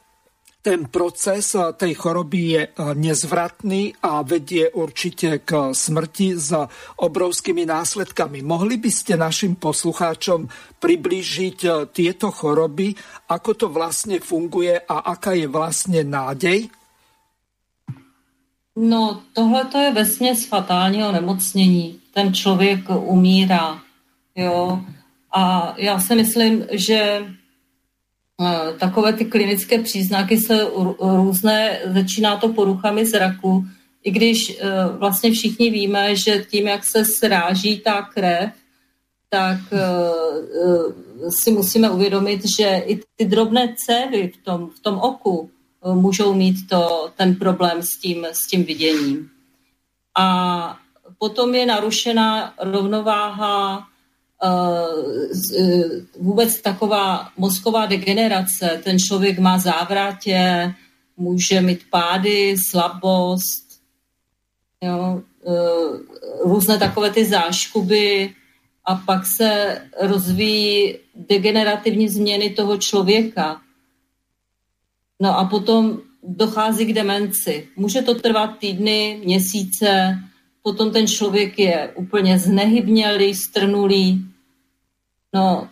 ten 0.61 0.91
proces 0.91 1.55
eh, 1.55 1.73
tej 1.73 1.93
choroby 1.95 2.39
je 2.39 2.63
eh, 2.67 2.71
nezvratný 2.95 4.03
a 4.03 4.21
vedie 4.21 4.67
určite 4.67 5.43
k 5.47 5.71
smrti 5.71 6.35
s 6.35 6.51
obrovskými 6.99 7.63
následkami. 7.63 8.43
Mohli 8.43 8.75
by 8.77 8.91
ste 8.91 9.13
našim 9.15 9.55
poslucháčom 9.55 10.51
priblížiť 10.79 11.59
eh, 11.63 11.71
tieto 11.91 12.31
choroby, 12.31 12.91
ako 13.31 13.51
to 13.55 13.67
vlastne 13.71 14.19
funguje 14.19 14.75
a 14.75 15.15
aká 15.15 15.31
je 15.31 15.47
vlastne 15.47 16.03
nádej? 16.03 16.67
No, 18.79 19.21
tohle 19.33 19.65
to 19.65 19.77
je 19.77 19.91
vesměs 19.91 20.45
fatálního 20.45 21.11
nemocnění. 21.11 21.99
Ten 22.13 22.33
člověk 22.33 22.79
umírá. 22.89 23.79
Jo? 24.35 24.79
A 25.31 25.73
já 25.77 25.99
si 25.99 26.15
myslím, 26.15 26.63
že 26.71 27.25
Eh, 27.27 27.38
takové 28.79 29.13
ty 29.13 29.25
klinické 29.25 29.79
příznaky 29.79 30.37
se 30.37 30.67
různé, 30.99 31.79
začíná 31.85 32.37
to 32.37 32.53
poruchami 32.53 33.05
zraku, 33.05 33.65
i 34.03 34.11
když 34.11 34.57
eh, 34.59 34.65
vlastně 34.97 35.31
všichni 35.31 35.69
víme, 35.69 36.15
že 36.15 36.45
tím, 36.49 36.67
jak 36.67 36.81
se 36.91 37.05
sráží 37.05 37.79
ta 37.79 38.01
krev, 38.01 38.49
tak 39.29 39.59
eh, 39.71 41.29
si 41.29 41.51
musíme 41.51 41.89
uvědomit, 41.89 42.41
že 42.57 42.83
i 42.85 42.99
ty 43.15 43.25
drobné 43.25 43.75
cévy 43.85 44.31
v 44.35 44.37
tom, 44.43 44.69
v 44.69 44.79
tom 44.79 44.99
oku 44.99 45.49
můžou 45.93 46.33
mít 46.33 46.55
to, 46.69 47.11
ten 47.17 47.35
problém 47.35 47.83
s 47.83 47.99
tím, 48.01 48.25
s 48.25 48.47
tím 48.47 48.63
viděním. 48.63 49.29
A 50.17 50.77
potom 51.17 51.55
je 51.55 51.65
narušená 51.65 52.53
rovnováha 52.59 53.88
Eh, 53.88 53.88
eh, 53.88 53.88
vůbec 56.19 56.61
taková 56.61 57.29
mozková 57.37 57.85
degenerace. 57.85 58.81
Ten 58.83 58.99
člověk 58.99 59.39
má 59.39 59.57
závratě, 59.57 60.73
může 61.17 61.61
mít 61.61 61.81
pády, 61.89 62.55
slabost, 62.69 63.69
jo, 64.83 65.21
eh, 65.47 66.09
různé 66.43 66.77
takové 66.77 67.09
ty 67.11 67.25
záškuby 67.25 68.33
a 68.85 68.95
pak 68.95 69.25
se 69.37 69.81
rozvíjí 70.01 70.95
degenerativní 71.15 72.09
změny 72.09 72.49
toho 72.49 72.77
člověka. 72.77 73.61
No 75.19 75.37
a 75.37 75.45
potom 75.45 75.99
dochází 76.23 76.85
k 76.85 76.93
demenci. 76.93 77.67
Může 77.75 78.01
to 78.01 78.15
trvat 78.15 78.57
týdny, 78.59 79.21
měsíce, 79.25 80.19
potom 80.63 80.91
ten 80.91 81.07
člověk 81.07 81.59
je 81.59 81.91
úplně 81.95 82.39
znehybnělý, 82.39 83.35
strnulý. 83.35 84.28
No, 85.33 85.69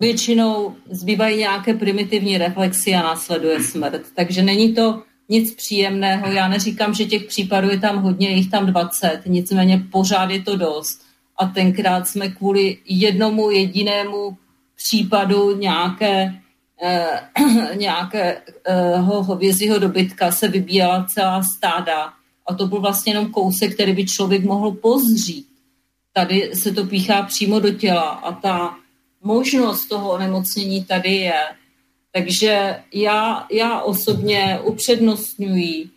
většinou 0.00 0.74
zbývají 0.90 1.38
nějaké 1.38 1.74
primitivní 1.74 2.38
reflexy 2.38 2.94
a 2.94 3.02
následuje 3.02 3.62
smrt. 3.62 4.02
Takže 4.14 4.42
není 4.42 4.74
to 4.74 5.02
nic 5.28 5.54
příjemného. 5.54 6.32
Já 6.32 6.48
neříkám, 6.48 6.94
že 6.94 7.04
těch 7.04 7.24
případů 7.24 7.70
je 7.70 7.80
tam 7.80 8.02
hodně, 8.02 8.28
je 8.28 8.36
jich 8.36 8.50
tam 8.50 8.66
20, 8.66 9.22
nicméně 9.26 9.86
pořád 9.92 10.30
je 10.30 10.42
to 10.42 10.56
dost. 10.56 11.00
A 11.38 11.46
tenkrát 11.46 12.08
jsme 12.08 12.28
kvůli 12.28 12.78
jednomu 12.84 13.50
jedinému 13.50 14.36
případu 14.76 15.56
nějaké, 15.56 16.34
eh, 16.82 17.20
nějakého 17.76 19.22
hovězího 19.22 19.78
dobytka 19.78 20.32
se 20.32 20.48
vybíjela 20.48 21.06
celá 21.14 21.42
stáda. 21.56 22.12
A 22.48 22.54
to 22.54 22.66
byl 22.66 22.80
vlastně 22.80 23.12
jenom 23.12 23.30
kousek, 23.30 23.74
který 23.74 23.92
by 23.92 24.06
člověk 24.06 24.44
mohl 24.44 24.70
pozřít. 24.70 25.46
Tady 26.16 26.50
se 26.54 26.72
to 26.72 26.84
píchá 26.84 27.22
přímo 27.22 27.60
do 27.60 27.70
těla 27.70 28.02
a 28.02 28.32
ta 28.32 28.76
možnost 29.22 29.86
toho 29.86 30.10
onemocnění 30.10 30.84
tady 30.84 31.12
je. 31.14 31.40
Takže 32.12 32.76
já, 32.92 33.46
já 33.52 33.80
osobně 33.80 34.58
upřednostňuji 34.64 35.88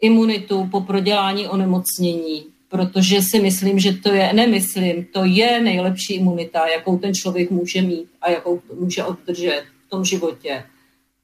imunitu 0.00 0.68
po 0.70 0.80
prodělání 0.80 1.48
onemocnění, 1.48 2.44
protože 2.68 3.22
si 3.22 3.40
myslím, 3.40 3.78
že 3.78 3.92
to 3.92 4.12
je, 4.12 4.32
nemyslím, 4.32 5.06
to 5.12 5.24
je 5.24 5.60
nejlepší 5.60 6.14
imunita, 6.14 6.68
jakou 6.68 6.98
ten 6.98 7.14
člověk 7.14 7.50
může 7.50 7.82
mít 7.82 8.08
a 8.22 8.30
jakou 8.30 8.62
může 8.80 9.04
obdržet 9.04 9.62
v 9.86 9.90
tom 9.90 10.04
životě. 10.04 10.64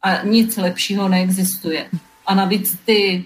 A 0.02 0.24
nic 0.24 0.56
lepšího 0.56 1.08
neexistuje. 1.08 1.88
A 2.26 2.34
navíc 2.34 2.76
ty, 2.84 3.24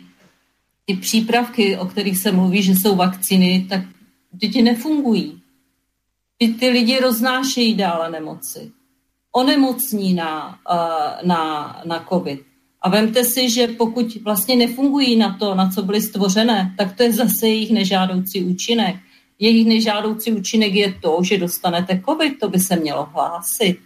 ty 0.86 0.94
přípravky, 0.94 1.77
o 1.77 1.86
kterých 1.86 2.19
se 2.19 2.32
mluví, 2.32 2.62
že 2.62 2.73
jsou 2.73 2.97
vakcíny, 2.97 3.66
tak 3.69 3.95
ti 4.41 4.63
nefungují. 4.63 5.43
Ty, 6.39 6.49
ty 6.49 6.69
lidi 6.69 7.01
roznášejí 7.01 7.75
dále 7.75 8.11
nemoci. 8.11 8.73
Onemocní 9.33 10.15
na, 10.15 10.59
uh, 10.71 11.29
na, 11.29 11.83
na 11.85 12.07
COVID. 12.09 12.41
A 12.81 12.89
vemte 12.89 13.25
si, 13.25 13.51
že 13.51 13.69
pokud 13.69 14.17
vlastně 14.23 14.57
nefungují 14.57 15.17
na 15.17 15.37
to, 15.39 15.55
na 15.55 15.71
co 15.71 15.83
byly 15.83 16.01
stvořené, 16.01 16.75
tak 16.79 16.97
to 16.97 17.03
je 17.03 17.13
zase 17.13 17.49
jejich 17.49 17.71
nežádoucí 17.71 18.45
účinek. 18.45 18.97
Jejich 19.39 19.67
nežádoucí 19.67 20.33
účinek 20.33 20.75
je 20.75 20.95
to, 21.03 21.19
že 21.23 21.39
dostanete 21.39 22.03
COVID, 22.05 22.39
to 22.41 22.49
by 22.49 22.59
se 22.59 22.77
mělo 22.77 23.09
hlásit. 23.13 23.79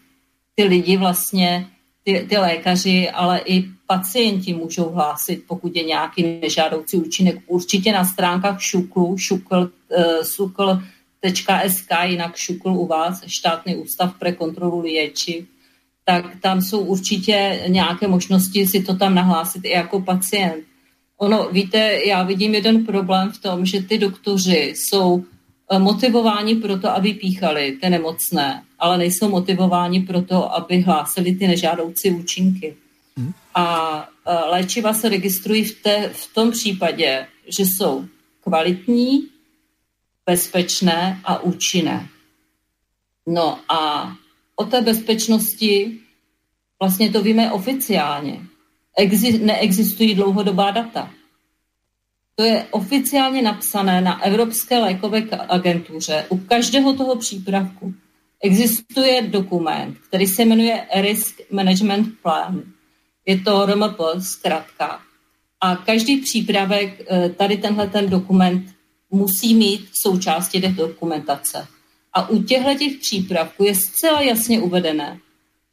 Ty 0.55 0.65
lidi 0.65 0.97
vlastně, 0.97 1.67
ty, 2.05 2.27
ty 2.29 2.37
lékaři, 2.37 3.11
ale 3.11 3.41
i 3.45 3.65
pacienti 3.91 4.55
můžou 4.55 4.89
hlásit, 4.91 5.43
pokud 5.47 5.77
je 5.77 5.83
nějaký 5.83 6.23
nežádoucí 6.23 6.97
účinek. 6.97 7.43
Určitě 7.47 7.93
na 7.93 8.05
stránkách 8.05 8.63
šuklu, 8.63 9.19
šukl, 9.19 9.71
uh, 9.91 10.23
sukl.sk, 10.23 11.91
jinak 12.05 12.37
šukl 12.37 12.71
u 12.71 12.87
vás, 12.87 13.27
štátný 13.27 13.77
ústav 13.77 14.15
pre 14.19 14.33
kontrolu 14.33 14.81
liečiv, 14.81 15.51
tak 16.05 16.25
tam 16.41 16.63
jsou 16.63 16.81
určitě 16.81 17.63
nějaké 17.67 18.07
možnosti 18.09 18.67
si 18.67 18.83
to 18.83 18.95
tam 18.95 19.15
nahlásit 19.15 19.65
i 19.65 19.71
jako 19.71 20.01
pacient. 20.01 20.65
Ono, 21.19 21.49
víte, 21.51 22.07
já 22.07 22.23
vidím 22.23 22.55
jeden 22.55 22.87
problém 22.87 23.33
v 23.33 23.39
tom, 23.39 23.67
že 23.67 23.83
ty 23.83 23.99
doktoři 23.99 24.73
jsou 24.77 25.25
eh, 25.71 25.79
motivováni 25.79 26.55
pro 26.55 26.79
to, 26.79 26.89
aby 26.95 27.15
píchali 27.15 27.79
ty 27.83 27.91
nemocné, 27.91 28.63
ale 28.79 28.99
nejsou 28.99 29.29
motivováni 29.29 30.01
pro 30.01 30.23
to, 30.23 30.55
aby 30.55 30.81
hlásili 30.81 31.35
ty 31.35 31.47
nežádoucí 31.47 32.11
účinky. 32.11 32.77
A 33.55 34.09
eh, 34.27 34.35
léčiva 34.35 34.93
se 34.95 35.09
registrují 35.09 35.65
v, 35.65 35.83
té, 35.83 36.09
v 36.09 36.35
tom 36.35 36.51
případě, 36.51 37.27
že 37.59 37.63
jsou 37.63 38.05
kvalitní, 38.41 39.29
bezpečné 40.27 41.21
a 41.25 41.43
účinné. 41.43 42.09
No 43.27 43.59
a 43.69 44.13
o 44.57 44.65
té 44.65 44.81
bezpečnosti 44.81 46.01
vlastně 46.81 47.11
to 47.11 47.23
víme 47.23 47.53
oficiálně. 47.53 48.41
Exi- 48.99 49.45
neexistují 49.45 50.15
dlouhodobá 50.15 50.71
data. 50.71 51.11
To 52.35 52.43
je 52.43 52.67
oficiálně 52.71 53.43
napsané 53.43 54.01
na 54.01 54.23
Evropské 54.23 54.79
lékové 54.79 55.23
agentuře. 55.49 56.27
U 56.29 56.39
každého 56.39 56.93
toho 56.93 57.17
přípravku 57.17 57.95
existuje 58.43 59.23
dokument, 59.23 59.99
který 60.09 60.27
se 60.27 60.45
jmenuje 60.45 60.87
Risk 60.95 61.41
Management 61.51 62.09
Plan. 62.23 62.63
Je 63.27 63.41
to 63.41 63.67
RMP 63.67 64.01
zkrátka. 64.19 65.01
A 65.61 65.77
každý 65.77 66.17
přípravek, 66.17 67.07
eh, 67.11 67.29
tady 67.29 67.57
tenhle 67.57 67.87
ten 67.87 68.11
dokument 68.11 68.75
musí 69.11 69.55
mít 69.55 69.89
součástí 70.03 70.61
té 70.61 70.69
dokumentace. 70.69 71.67
A 72.13 72.29
u 72.29 72.43
těchto 72.43 72.75
těch 72.75 72.93
přípravků 72.99 73.65
je 73.65 73.75
zcela 73.75 74.21
jasně 74.21 74.61
uvedené, 74.61 75.19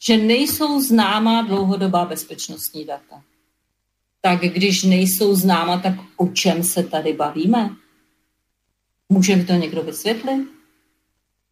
že 0.07 0.17
nejsou 0.17 0.81
známá 0.81 1.41
dlouhodobá 1.41 2.05
bezpečnostní 2.05 2.85
data. 2.85 3.23
Tak 4.21 4.39
když 4.39 4.83
nejsou 4.83 5.35
známa, 5.35 5.77
tak 5.77 5.93
o 6.17 6.27
čem 6.27 6.63
se 6.63 6.83
tady 6.83 7.13
bavíme? 7.13 7.69
Může 9.09 9.43
to 9.43 9.53
někdo 9.53 9.83
vysvětlit? 9.83 10.47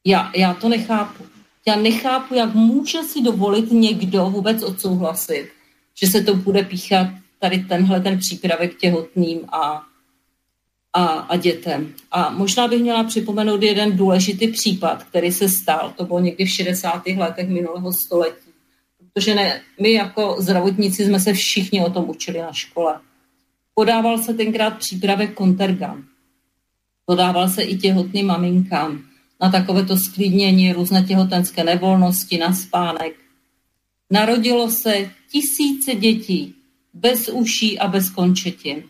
Já, 0.05 0.31
já 0.35 0.53
to 0.53 0.69
nechápu. 0.69 1.26
Já 1.67 1.76
nechápu, 1.76 2.34
jak 2.34 2.53
může 2.53 3.03
si 3.03 3.22
dovolit 3.22 3.72
někdo 3.72 4.30
vůbec 4.30 4.63
odsouhlasit, 4.63 5.51
že 5.95 6.07
se 6.07 6.22
to 6.22 6.35
bude 6.35 6.63
píchat 6.63 7.07
tady 7.39 7.59
tenhle 7.59 7.99
ten 7.99 8.17
přípravek 8.17 8.77
těhotným 8.77 9.39
a 9.51 9.84
a, 10.95 11.05
a 11.05 11.35
dětem. 11.35 11.93
A 12.11 12.30
možná 12.30 12.67
bych 12.67 12.81
měla 12.81 13.03
připomenout 13.03 13.63
jeden 13.63 13.97
důležitý 13.97 14.47
případ, 14.47 15.03
který 15.03 15.31
se 15.31 15.49
stal. 15.49 15.93
To 15.97 16.05
bylo 16.05 16.19
někdy 16.19 16.45
v 16.45 16.49
60. 16.49 17.07
letech 17.07 17.49
minulého 17.49 17.91
století. 18.05 18.51
Protože 18.97 19.35
ne, 19.35 19.61
my 19.81 19.93
jako 19.93 20.35
zdravotníci 20.39 21.05
jsme 21.05 21.19
se 21.19 21.34
všichni 21.34 21.85
o 21.85 21.89
tom 21.89 22.09
učili 22.09 22.41
na 22.41 22.53
škole. 22.53 22.99
Podával 23.73 24.17
se 24.17 24.34
tenkrát 24.34 24.77
přípravek 24.77 25.38
Contergan. 25.38 26.03
Podával 27.05 27.49
se 27.49 27.63
i 27.63 27.77
těhotným 27.77 28.26
maminkám 28.26 29.03
na 29.41 29.51
takovéto 29.51 29.97
sklidnění, 29.97 30.73
různé 30.73 31.03
těhotenské 31.03 31.63
nevolnosti, 31.63 32.38
na 32.38 32.53
spánek. 32.53 33.15
Narodilo 34.11 34.72
se 34.72 35.11
tisíce 35.35 35.95
dětí 35.95 36.55
bez 36.93 37.29
uší 37.29 37.79
a 37.79 37.87
bez 37.87 38.09
končetin 38.09 38.83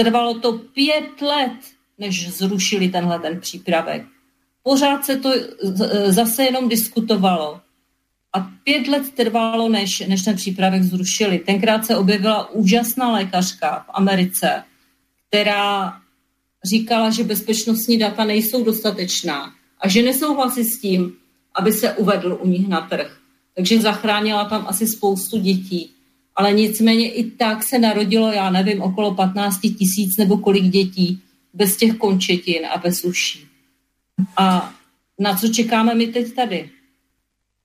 Trvalo 0.00 0.38
to 0.38 0.52
pět 0.52 1.22
let, 1.22 1.58
než 1.98 2.30
zrušili 2.30 2.88
tenhle 2.88 3.18
ten 3.18 3.40
přípravek. 3.40 4.06
Pořád 4.62 5.04
se 5.04 5.16
to 5.16 5.30
zase 6.06 6.44
jenom 6.44 6.68
diskutovalo. 6.68 7.60
A 8.32 8.50
pět 8.64 8.88
let 8.88 9.10
trvalo, 9.14 9.68
než, 9.68 10.00
než 10.00 10.22
ten 10.22 10.36
přípravek 10.36 10.82
zrušili. 10.82 11.38
Tenkrát 11.38 11.86
se 11.86 11.96
objevila 11.96 12.50
úžasná 12.50 13.12
lékařka 13.12 13.84
v 13.86 13.90
Americe, 13.94 14.62
která 15.28 16.00
říkala, 16.70 17.10
že 17.10 17.24
bezpečnostní 17.24 17.98
data 17.98 18.24
nejsou 18.24 18.64
dostatečná 18.64 19.54
a 19.80 19.88
že 19.88 20.02
nesouhlasí 20.02 20.64
s 20.64 20.80
tím, 20.80 21.16
aby 21.54 21.72
se 21.72 21.92
uvedl 21.92 22.38
u 22.40 22.48
nich 22.48 22.68
na 22.68 22.80
trh. 22.80 23.18
Takže 23.58 23.80
zachránila 23.80 24.44
tam 24.44 24.66
asi 24.68 24.86
spoustu 24.86 25.38
dětí 25.38 25.98
ale 26.38 26.52
nicméně 26.52 27.12
i 27.12 27.30
tak 27.30 27.64
se 27.64 27.78
narodilo, 27.78 28.32
já 28.32 28.50
nevím, 28.50 28.82
okolo 28.82 29.14
15 29.14 29.60
tisíc 29.60 30.16
nebo 30.18 30.38
kolik 30.38 30.64
dětí 30.64 31.22
bez 31.54 31.76
těch 31.76 31.96
končetin 31.96 32.66
a 32.66 32.78
bez 32.78 33.04
uší. 33.04 33.46
A 34.36 34.74
na 35.18 35.36
co 35.36 35.48
čekáme 35.48 35.94
my 35.94 36.06
teď 36.06 36.34
tady? 36.34 36.70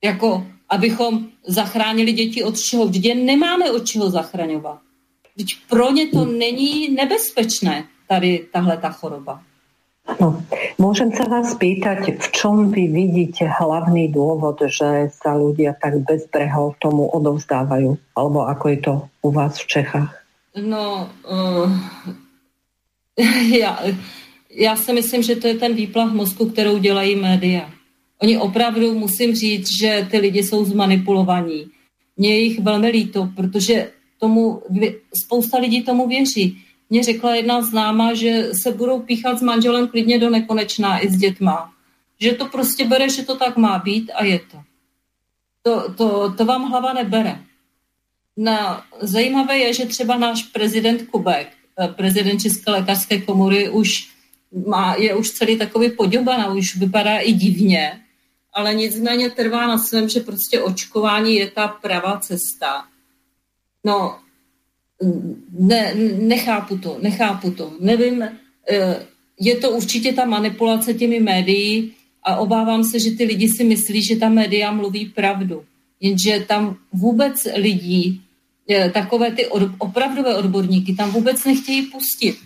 Jako, 0.04 0.46
abychom 0.68 1.28
zachránili 1.46 2.12
děti 2.12 2.42
od 2.42 2.60
čeho? 2.60 2.86
Vždyť 2.86 3.14
nemáme 3.14 3.70
od 3.70 3.86
čeho 3.86 4.10
zachraňovat. 4.10 4.78
Vždyť 5.34 5.56
pro 5.68 5.90
ně 5.90 6.06
to 6.06 6.24
není 6.24 6.88
nebezpečné, 6.88 7.86
tady 8.08 8.46
tahle 8.52 8.76
ta 8.76 8.90
choroba. 8.90 9.42
No, 10.04 10.36
môžem 10.76 11.16
sa 11.16 11.24
vás 11.24 11.56
pýtať, 11.56 12.20
v 12.20 12.26
čom 12.28 12.68
vy 12.68 12.92
vidíte 12.92 13.48
hlavný 13.48 14.12
dôvod, 14.12 14.60
že 14.68 15.08
sa 15.16 15.32
ľudia 15.32 15.72
tak 15.80 16.04
bezbreho 16.04 16.76
tomu 16.76 17.08
odovzdávajú? 17.08 17.96
Alebo 18.12 18.44
ako 18.44 18.64
je 18.68 18.78
to 18.84 18.94
u 19.24 19.28
vás 19.32 19.56
v 19.56 19.66
Čechách? 19.66 20.12
No, 20.60 21.08
uh, 21.24 21.72
já, 23.48 23.80
já 24.50 24.76
si 24.76 24.92
myslím, 24.92 25.22
že 25.22 25.36
to 25.36 25.46
je 25.46 25.54
ten 25.54 25.74
výplach 25.74 26.12
mozku, 26.12 26.50
kterou 26.50 26.78
dělají 26.78 27.16
média. 27.16 27.70
Oni 28.22 28.38
opravdu, 28.38 28.94
musím 28.94 29.34
říct, 29.34 29.68
že 29.80 30.06
ty 30.10 30.18
lidi 30.18 30.42
jsou 30.42 30.64
zmanipulovaní. 30.64 31.66
Mně 32.16 32.28
je 32.28 32.40
jich 32.40 32.60
velmi 32.60 32.88
líto, 32.88 33.28
protože 33.36 33.90
tomu, 34.20 34.62
spousta 35.24 35.58
lidí 35.58 35.82
tomu 35.82 36.08
věří 36.08 36.58
mě 36.90 37.02
řekla 37.04 37.34
jedna 37.34 37.62
známa, 37.62 38.14
že 38.14 38.50
se 38.62 38.72
budou 38.72 39.00
píchat 39.00 39.38
s 39.38 39.42
manželem 39.42 39.88
klidně 39.88 40.18
do 40.18 40.30
nekonečná 40.30 41.04
i 41.04 41.10
s 41.10 41.16
dětma. 41.16 41.72
Že 42.20 42.32
to 42.32 42.46
prostě 42.46 42.84
bere, 42.84 43.08
že 43.08 43.22
to 43.22 43.36
tak 43.36 43.56
má 43.56 43.78
být 43.78 44.10
a 44.14 44.24
je 44.24 44.38
to. 44.38 44.58
To, 45.62 45.94
to, 45.94 46.34
to 46.34 46.44
vám 46.44 46.70
hlava 46.70 46.92
nebere. 46.92 47.40
Na, 48.36 48.86
zajímavé 49.00 49.58
je, 49.58 49.74
že 49.74 49.86
třeba 49.86 50.16
náš 50.16 50.42
prezident 50.42 51.02
Kubek, 51.02 51.48
eh, 51.80 51.88
prezident 51.88 52.38
České 52.38 52.70
lékařské 52.70 53.20
komory, 53.20 53.68
už 53.68 54.14
má, 54.66 54.94
je 54.94 55.14
už 55.14 55.30
celý 55.30 55.58
takový 55.58 55.90
poděban 55.90 56.40
a 56.40 56.52
už 56.52 56.76
vypadá 56.76 57.18
i 57.18 57.32
divně. 57.32 58.00
ale 58.56 58.74
nicméně 58.74 59.30
trvá 59.30 59.66
na 59.66 59.78
svém, 59.78 60.08
že 60.08 60.20
prostě 60.20 60.62
očkování 60.62 61.36
je 61.36 61.50
ta 61.50 61.68
pravá 61.68 62.20
cesta. 62.20 62.86
No, 63.84 64.18
ne, 65.58 65.94
nechápu 66.18 66.78
to, 66.78 66.98
nechápu 67.02 67.50
to. 67.50 67.72
Nevím, 67.80 68.22
eh, 68.22 69.06
je 69.40 69.56
to 69.56 69.70
určitě 69.70 70.12
ta 70.12 70.24
manipulace 70.24 70.94
těmi 70.94 71.20
médií 71.20 71.92
a 72.22 72.36
obávám 72.36 72.84
se, 72.84 73.00
že 73.00 73.10
ty 73.10 73.24
lidi 73.24 73.48
si 73.48 73.64
myslí, 73.64 74.02
že 74.02 74.16
ta 74.16 74.28
média 74.28 74.70
mluví 74.70 75.06
pravdu. 75.06 75.64
Jenže 76.00 76.44
tam 76.48 76.76
vůbec 76.92 77.46
lidí, 77.56 78.22
eh, 78.70 78.90
takové 78.90 79.32
ty 79.32 79.46
od, 79.46 79.62
opravdové 79.78 80.36
odborníky, 80.36 80.94
tam 80.94 81.10
vůbec 81.10 81.44
nechtějí 81.44 81.82
pustit. 81.82 82.36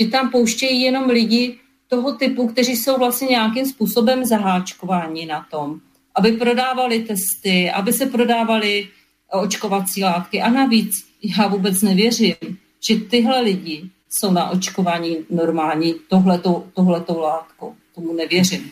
Že 0.00 0.08
tam 0.08 0.30
pouštějí 0.30 0.82
jenom 0.82 1.10
lidi 1.10 1.58
toho 1.88 2.12
typu, 2.12 2.46
kteří 2.46 2.76
jsou 2.76 2.98
vlastně 2.98 3.28
nějakým 3.28 3.66
způsobem 3.66 4.24
zaháčkováni 4.24 5.26
na 5.26 5.46
tom, 5.50 5.80
aby 6.14 6.32
prodávali 6.32 7.04
testy, 7.04 7.70
aby 7.70 7.92
se 7.92 8.06
prodávali 8.06 8.88
očkovací 9.32 10.04
látky. 10.04 10.40
A 10.42 10.50
navíc 10.50 11.07
já 11.22 11.48
vůbec 11.48 11.82
nevěřím, 11.82 12.58
že 12.88 12.96
tyhle 13.10 13.40
lidi 13.40 13.90
jsou 14.08 14.32
na 14.32 14.50
očkování 14.50 15.16
normální 15.30 15.94
tohletou, 16.08 16.64
tohletou 16.74 17.20
látkou. 17.20 17.74
Tomu 17.94 18.12
nevěřím. 18.12 18.70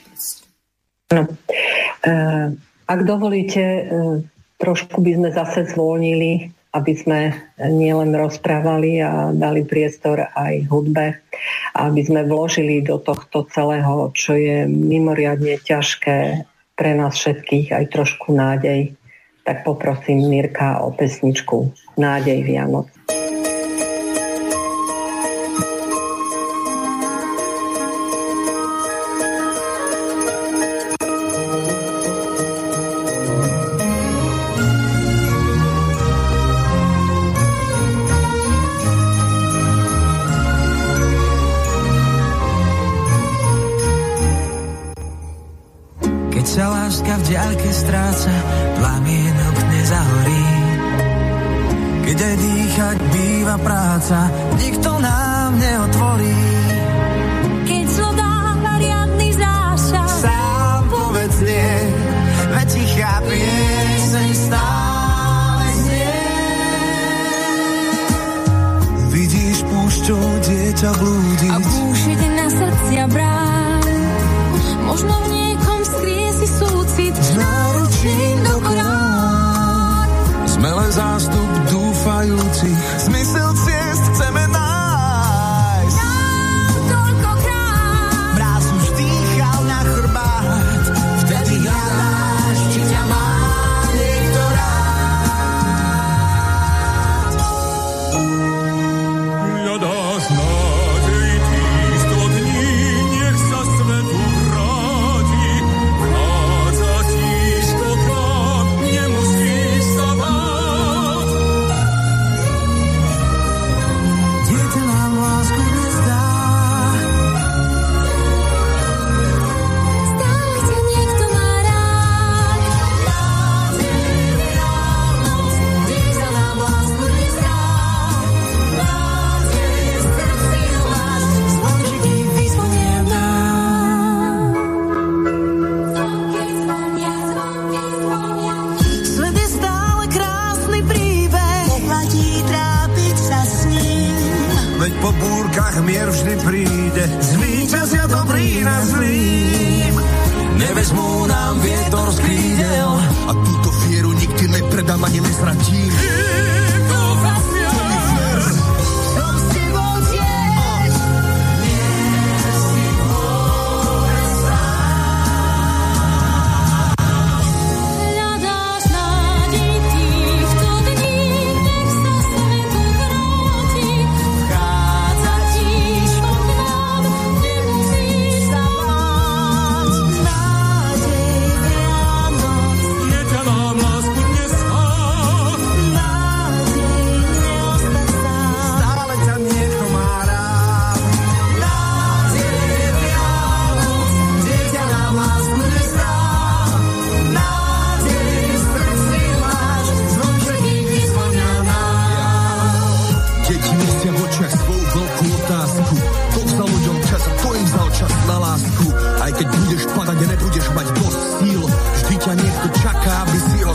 No. 1.12 1.26
Ak 2.86 3.02
dovolíte, 3.02 3.62
uh, 3.62 4.22
trošku 4.62 5.02
by 5.02 5.18
sme 5.18 5.30
zase 5.34 5.66
zvolnili, 5.74 6.54
aby 6.70 6.92
sme 6.92 7.20
nielen 7.58 8.14
rozprávali 8.14 9.00
a 9.02 9.32
dali 9.34 9.64
priestor 9.64 10.28
aj 10.34 10.70
hudbe, 10.70 11.24
aby 11.74 12.00
sme 12.04 12.28
vložili 12.28 12.84
do 12.84 13.00
tohto 13.00 13.48
celého, 13.48 14.12
čo 14.12 14.36
je 14.36 14.68
mimoriadne 14.68 15.56
ťažké 15.62 16.44
pre 16.76 16.90
nás 16.92 17.16
všetkých, 17.16 17.72
aj 17.72 17.84
trošku 17.90 18.30
nádej. 18.36 18.92
Tak 19.46 19.64
poprosím 19.64 20.26
Mirka 20.26 20.84
o 20.84 20.92
pesničku 20.92 21.70
Nádej 21.96 22.42
Vianoc. 22.44 22.95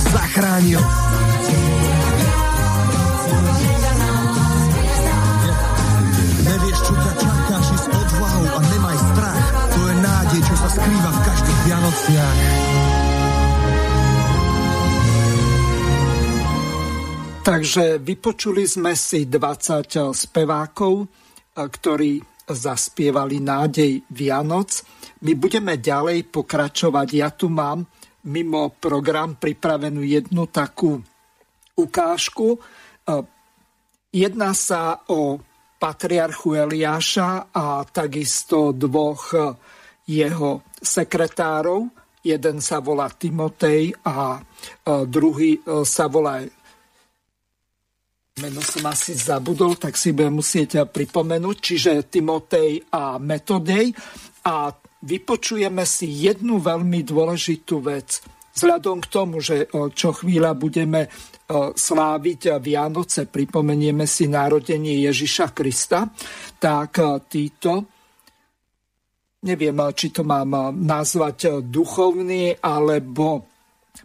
Zachránil. 0.10 0.82
Nevieš, 6.41 6.80
čo 6.82 6.94
ťa 6.98 7.14
čaká, 7.22 7.56
ži 7.61 7.78
s 7.78 7.88
odvahou 7.91 8.45
a 8.49 8.60
nemaj 8.65 8.98
strach. 8.98 9.45
To 9.69 9.80
je 9.86 9.95
nádej, 10.02 10.41
čo 10.41 10.56
sa 10.57 10.69
skrýva 10.73 11.10
v 11.14 11.19
každých 11.22 11.60
Vianociach. 11.69 12.40
Takže 17.41 17.98
vypočuli 17.98 18.69
sme 18.69 18.94
si 18.94 19.26
20 19.26 20.14
spevákov, 20.14 21.10
ktorí 21.57 22.22
zaspievali 22.45 23.41
nádej 23.41 24.06
Vianoc. 24.14 24.86
My 25.26 25.34
budeme 25.34 25.82
ďalej 25.82 26.30
pokračovať. 26.30 27.07
Ja 27.18 27.34
tu 27.34 27.49
mám 27.49 27.90
mimo 28.27 28.73
program 28.77 29.39
pripravenú 29.39 30.06
jednu 30.06 30.45
takú 30.52 31.02
ukážku. 31.77 32.60
Jedná 34.11 34.52
sa 34.53 35.02
o 35.10 35.39
patriarchu 35.81 36.61
Eliáša 36.61 37.49
a 37.56 37.81
takisto 37.89 38.69
dvoch 38.76 39.34
jeho 40.06 40.61
sekretárov, 40.77 42.02
Jeden 42.22 42.61
sa 42.61 42.77
volá 42.85 43.10
Timotej 43.10 43.98
a 44.06 44.38
druhý 45.10 45.57
sa 45.81 46.06
volá 46.06 46.45
meno 48.38 48.61
som 48.61 48.85
asi 48.89 49.18
zabudol, 49.18 49.77
tak 49.77 49.98
si 49.98 50.14
budem 50.14 50.38
musieť 50.38 50.85
pripomenúť, 50.89 51.57
čiže 51.57 52.10
Timotej 52.10 52.93
a 52.93 53.18
Metodej. 53.18 53.93
A 54.45 54.69
vypočujeme 55.02 55.82
si 55.84 56.06
jednu 56.06 56.61
veľmi 56.61 57.02
dôležitú 57.02 57.82
vec. 57.82 58.22
Vzhľadom 58.52 58.99
k 59.02 59.07
tomu, 59.07 59.40
že 59.40 59.65
čo 59.95 60.11
chvíľa 60.11 60.53
budeme 60.53 61.07
sláviť 61.73 62.61
Vianoce, 62.61 63.28
pripomenieme 63.28 64.03
si 64.03 64.28
narodenie 64.28 65.02
Ježiša 65.07 65.56
Krista, 65.56 66.07
tak 66.60 66.99
títo, 67.32 67.72
neviem, 69.48 69.80
či 69.95 70.14
to 70.14 70.22
mám 70.28 70.76
nazvať 70.78 71.65
duchovní 71.65 72.60
alebo 72.60 73.48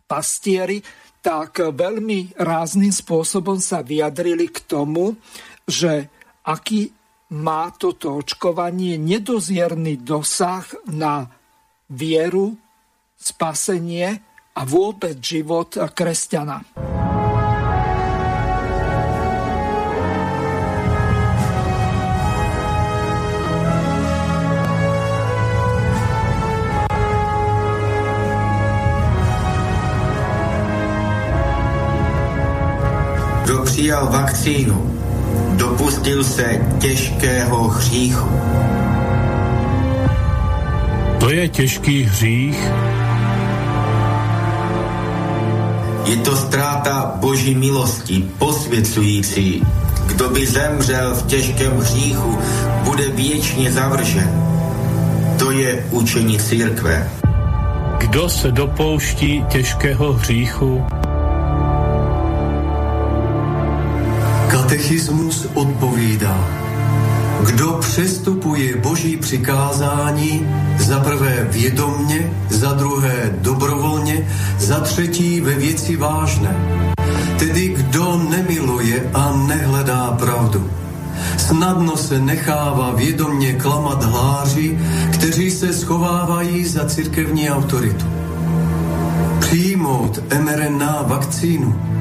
pastieri, 0.06 0.81
tak 1.18 1.59
veľmi 1.74 2.39
rázným 2.39 2.94
spôsobom 2.94 3.59
sa 3.59 3.82
vyjadrili 3.82 4.47
k 4.48 4.62
tomu, 4.64 5.18
že 5.66 6.06
aký 6.47 6.95
má 7.30 7.74
toto 7.74 8.22
očkovanie 8.22 8.94
nedozierny 8.98 9.98
dosah 9.98 10.62
na 10.86 11.26
vieru, 11.90 12.54
spasenie 13.18 14.22
a 14.54 14.62
vôbec 14.62 15.18
život 15.18 15.74
kresťana. 15.74 16.62
Kdo 33.46 33.62
přijal 33.62 34.06
vakcínu, 34.10 34.95
dopustil 35.56 36.24
se 36.24 36.60
těžkého 36.78 37.68
hříchu. 37.68 38.28
To 41.18 41.30
je 41.30 41.48
těžký 41.48 42.02
hřích? 42.02 42.70
Je 46.04 46.16
to 46.16 46.36
ztráta 46.36 47.12
boží 47.16 47.54
milosti, 47.54 48.24
posvěcující. 48.38 49.62
Kdo 50.06 50.30
by 50.30 50.46
zemřel 50.46 51.14
v 51.14 51.26
těžkém 51.26 51.78
hříchu, 51.78 52.38
bude 52.84 53.08
věčně 53.08 53.72
zavržen. 53.72 54.30
To 55.38 55.50
je 55.50 55.84
učení 55.90 56.38
církve. 56.38 57.10
Kdo 57.98 58.28
se 58.28 58.52
dopouští 58.52 59.44
těžkého 59.48 60.12
hříchu, 60.12 60.84
Katechismus 64.66 65.47
odpovídá. 65.55 66.48
Kdo 67.47 67.72
přestupuje 67.72 68.76
boží 68.76 69.16
přikázání, 69.16 70.47
za 70.78 71.01
prvé 71.01 71.47
vědomně, 71.51 72.32
za 72.51 72.72
druhé 72.72 73.34
dobrovolně, 73.38 74.28
za 74.59 74.80
třetí 74.80 75.40
ve 75.40 75.55
věci 75.55 75.97
vážné. 75.97 76.56
Tedy 77.38 77.68
kdo 77.68 78.16
nemiluje 78.30 79.10
a 79.14 79.36
nehledá 79.47 80.16
pravdu. 80.18 80.70
Snadno 81.38 81.97
se 81.97 82.18
nechává 82.18 82.90
vědomně 82.94 83.52
klamat 83.52 84.05
hláři, 84.05 84.78
kteří 85.12 85.51
se 85.51 85.72
schovávají 85.72 86.64
za 86.64 86.84
církevní 86.84 87.51
autoritu. 87.51 88.06
Přijmout 89.40 90.18
mRNA 90.40 91.02
vakcínu 91.06 91.95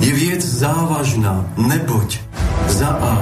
je 0.00 0.12
věc 0.14 0.44
závažná, 0.44 1.44
neboť 1.56 2.18
za 2.68 2.88
A. 2.88 3.18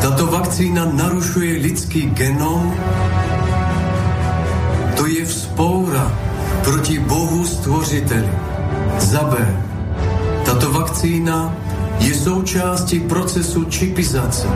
Tato 0.00 0.26
vakcína 0.26 0.84
narušuje 0.92 1.52
lidský 1.62 2.02
genom, 2.10 2.74
to 4.96 5.06
je 5.06 5.24
vzpoura 5.24 6.12
proti 6.64 6.98
Bohu 6.98 7.44
stvořiteli. 7.44 8.28
Za 8.98 9.22
B. 9.22 9.36
Tato 10.44 10.72
vakcína 10.72 11.54
je 11.98 12.14
součástí 12.14 13.00
procesu 13.00 13.64
čipizace. 13.64 14.48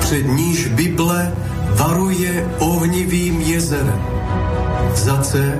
Před 0.00 0.22
níž 0.22 0.66
Bible 0.68 1.32
varuje 1.76 2.48
ohnivým 2.58 3.40
jezerem. 3.40 4.02
Za 4.94 5.16
C. 5.16 5.58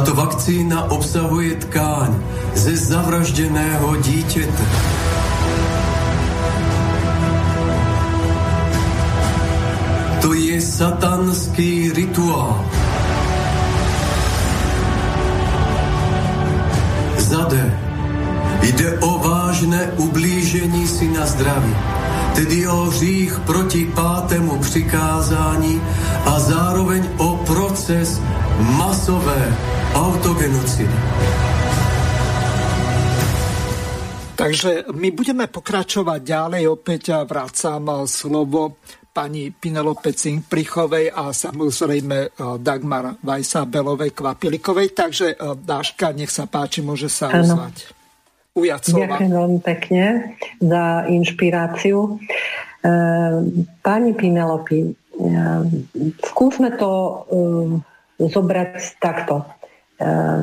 Tato 0.00 0.16
vakcína 0.16 0.90
obsahuje 0.90 1.60
tkáň 1.60 2.08
ze 2.54 2.76
zavražděného 2.76 3.96
dítěte. 3.96 4.64
To 10.24 10.32
je 10.32 10.60
satanský 10.60 11.92
rituál. 11.92 12.64
Zade. 17.18 17.78
Jde 18.62 18.98
o 19.04 19.18
vážné 19.28 19.92
ublížení 19.96 20.88
si 20.88 21.08
na 21.08 21.26
zdraví, 21.26 21.76
tedy 22.34 22.68
o 22.68 22.88
hřích 22.88 23.38
proti 23.38 23.84
pátému 23.84 24.58
přikázání 24.58 25.80
a 26.24 26.40
zároveň 26.40 27.04
o 27.16 27.36
proces 27.36 28.20
masové 29.00 29.40
autogenocidy. 29.96 30.98
Takže 34.36 34.92
my 34.92 35.08
budeme 35.16 35.48
pokračovať 35.48 36.20
ďalej. 36.20 36.62
Opäť 36.68 37.16
vrácam 37.24 38.04
slovo 38.04 38.76
pani 39.08 39.56
Pinelope 39.56 40.12
Cinkprichovej 40.12 41.16
a 41.16 41.32
samozrejme 41.32 42.16
e, 42.20 42.28
Dagmar 42.60 43.16
Vajsa 43.24 43.64
Belovej 43.64 44.12
Kvapilikovej. 44.12 44.92
Takže 44.92 45.32
e, 45.32 45.36
Dáška, 45.56 46.12
nech 46.12 46.28
sa 46.28 46.44
páči, 46.44 46.84
môže 46.84 47.08
sa 47.08 47.32
ozvať. 47.32 47.96
Ujať 48.52 48.82
slova. 48.84 49.16
Ďakujem 49.16 49.32
veľmi 49.32 49.60
pekne 49.64 50.04
za 50.60 51.08
inšpiráciu. 51.08 52.20
Pani 53.80 54.12
Pinelopi, 54.12 54.92
skúsme 56.20 56.68
to 56.76 56.90
zobrať 58.20 59.00
takto. 59.00 59.48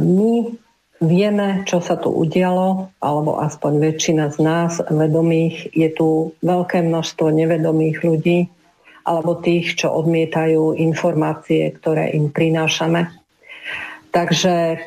My 0.01 0.57
Vieme, 0.97 1.61
čo 1.69 1.77
sa 1.77 1.93
tu 1.93 2.09
udialo, 2.09 2.89
alebo 2.97 3.37
aspoň 3.37 3.73
väčšina 3.77 4.33
z 4.33 4.37
nás 4.41 4.81
vedomých. 4.89 5.69
Je 5.77 5.93
tu 5.93 6.33
veľké 6.41 6.81
množstvo 6.81 7.29
nevedomých 7.29 8.01
ľudí, 8.01 8.49
alebo 9.05 9.37
tých, 9.37 9.77
čo 9.77 9.93
odmietajú 9.93 10.73
informácie, 10.73 11.69
ktoré 11.77 12.17
im 12.17 12.33
prinášame. 12.33 13.13
Takže 14.09 14.55
e, 14.73 14.77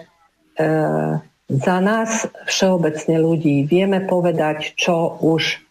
za 1.47 1.77
nás 1.79 2.27
všeobecne 2.51 3.17
ľudí 3.23 3.63
vieme 3.71 4.03
povedať, 4.03 4.75
čo 4.75 5.15
už 5.23 5.63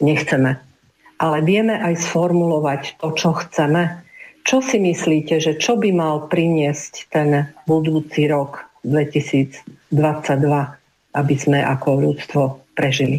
nechceme. 0.00 0.56
Ale 1.20 1.38
vieme 1.44 1.76
aj 1.76 2.00
sformulovať 2.00 2.96
to, 2.96 3.12
čo 3.12 3.36
chceme. 3.44 4.05
Čo 4.46 4.62
si 4.62 4.78
myslíte, 4.78 5.42
že 5.42 5.58
čo 5.58 5.74
by 5.74 5.90
mal 5.90 6.30
priniesť 6.30 7.10
ten 7.10 7.50
budúci 7.66 8.30
rok 8.30 8.70
2022, 8.86 9.90
aby 11.18 11.34
sme 11.34 11.58
ako 11.66 11.88
ľudstvo 11.98 12.42
prežili? 12.78 13.18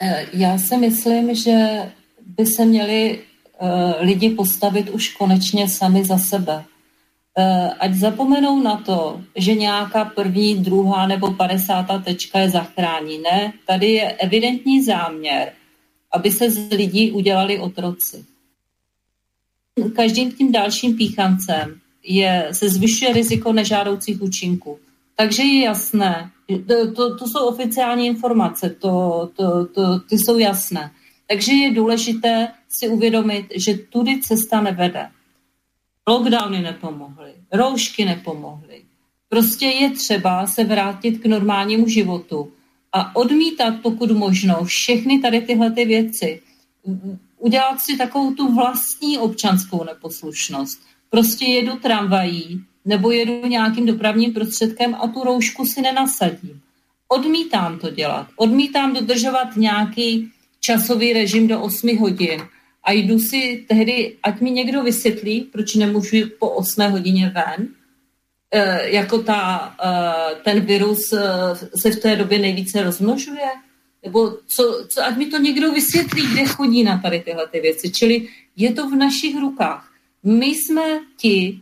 E, 0.00 0.26
já 0.32 0.58
si 0.58 0.76
myslím, 0.76 1.34
že 1.34 1.56
by 2.26 2.46
se 2.46 2.64
měli 2.64 3.18
uh, 3.60 3.94
lidi 4.00 4.30
postavit 4.30 4.90
už 4.90 5.08
konečně 5.08 5.68
sami 5.68 6.04
za 6.04 6.18
sebe. 6.18 6.64
Uh, 7.38 7.70
ať 7.78 7.94
zapomenou 7.94 8.62
na 8.62 8.76
to, 8.76 9.20
že 9.36 9.54
nějaká 9.54 10.04
první, 10.04 10.56
druhá 10.56 11.06
nebo 11.06 11.32
padesátá 11.32 11.98
tečka 11.98 12.38
je 12.38 12.50
zachrání. 12.50 13.18
Ne, 13.18 13.52
tady 13.66 13.86
je 13.92 14.12
evidentní 14.12 14.82
záměr, 14.82 15.52
aby 16.12 16.30
se 16.30 16.50
z 16.50 16.72
lidí 16.72 17.12
udělali 17.12 17.58
otroci. 17.58 18.24
Každým 19.96 20.32
tím 20.32 20.52
dalším 20.52 20.96
píchancem 20.96 21.80
je, 22.02 22.48
se 22.52 22.68
zvyšuje 22.68 23.12
riziko 23.12 23.52
nežádoucích 23.52 24.22
účinků. 24.22 24.78
Takže 25.16 25.42
je 25.42 25.64
jasné, 25.64 26.30
to, 26.66 26.92
to, 26.92 27.16
to 27.16 27.28
jsou 27.28 27.46
oficiální 27.46 28.06
informace, 28.06 28.70
to, 28.70 29.30
to, 29.36 29.66
to, 29.66 30.00
ty 30.00 30.18
jsou 30.18 30.38
jasné. 30.38 30.90
Takže 31.28 31.52
je 31.52 31.74
důležité 31.74 32.48
si 32.68 32.88
uvědomit, 32.88 33.46
že 33.56 33.74
tudy 33.74 34.20
cesta 34.20 34.60
nevede. 34.60 35.08
Lockdowny 36.08 36.62
nepomohly, 36.62 37.32
roušky 37.52 38.04
nepomohly. 38.04 38.82
Prostě 39.28 39.66
je 39.66 39.90
třeba 39.90 40.46
se 40.46 40.64
vrátit 40.64 41.18
k 41.18 41.26
normálnímu 41.26 41.88
životu 41.88 42.52
a 42.92 43.16
odmítat 43.16 43.74
pokud 43.82 44.10
možno 44.10 44.64
všechny 44.64 45.18
tady 45.18 45.40
tyhle 45.40 45.70
ty 45.70 45.84
věci 45.84 46.42
udělat 47.46 47.80
si 47.80 47.96
takovou 47.96 48.34
tu 48.34 48.54
vlastní 48.54 49.18
občanskou 49.18 49.84
neposlušnost. 49.84 50.78
Prostě 51.10 51.44
jedu 51.44 51.76
tramvají 51.76 52.64
nebo 52.84 53.10
jedu 53.10 53.46
nějakým 53.46 53.86
dopravním 53.86 54.32
prostředkem 54.32 54.94
a 54.94 55.08
tu 55.08 55.24
roušku 55.24 55.66
si 55.66 55.82
nenasadím. 55.82 56.60
Odmítám 57.08 57.78
to 57.78 57.90
dělat. 57.90 58.26
Odmítám 58.36 58.94
dodržovat 58.94 59.56
nějaký 59.56 60.30
časový 60.60 61.12
režim 61.12 61.48
do 61.48 61.62
8 61.62 61.98
hodin 61.98 62.40
a 62.84 62.92
jdu 62.92 63.18
si 63.18 63.64
tehdy, 63.68 64.16
ať 64.22 64.40
mi 64.40 64.50
někdo 64.50 64.82
vysvětlí, 64.82 65.40
proč 65.40 65.74
nemůžu 65.74 66.16
po 66.38 66.50
8 66.50 66.90
hodině 66.90 67.32
ven, 67.34 67.68
e, 68.50 68.90
jako 68.90 69.22
ta, 69.22 69.74
e, 69.84 70.34
ten 70.44 70.60
virus 70.60 71.12
e, 71.12 71.20
se 71.80 71.90
v 71.90 72.00
té 72.00 72.16
době 72.16 72.38
nejvíce 72.38 72.82
rozmnožuje, 72.82 73.50
nebo 74.04 74.30
co, 74.56 74.86
co, 74.88 75.04
ať 75.04 75.16
mi 75.16 75.26
to 75.26 75.38
někdo 75.38 75.72
vysvětlí, 75.72 76.22
kde 76.32 76.44
chodí 76.44 76.82
na 76.82 76.98
tady 76.98 77.20
tyhle 77.20 77.48
ty 77.48 77.60
věci. 77.60 77.90
Čili 77.90 78.28
je 78.56 78.72
to 78.72 78.90
v 78.90 78.94
našich 78.94 79.40
rukách. 79.40 79.92
My 80.22 80.46
jsme 80.46 81.00
ti, 81.16 81.60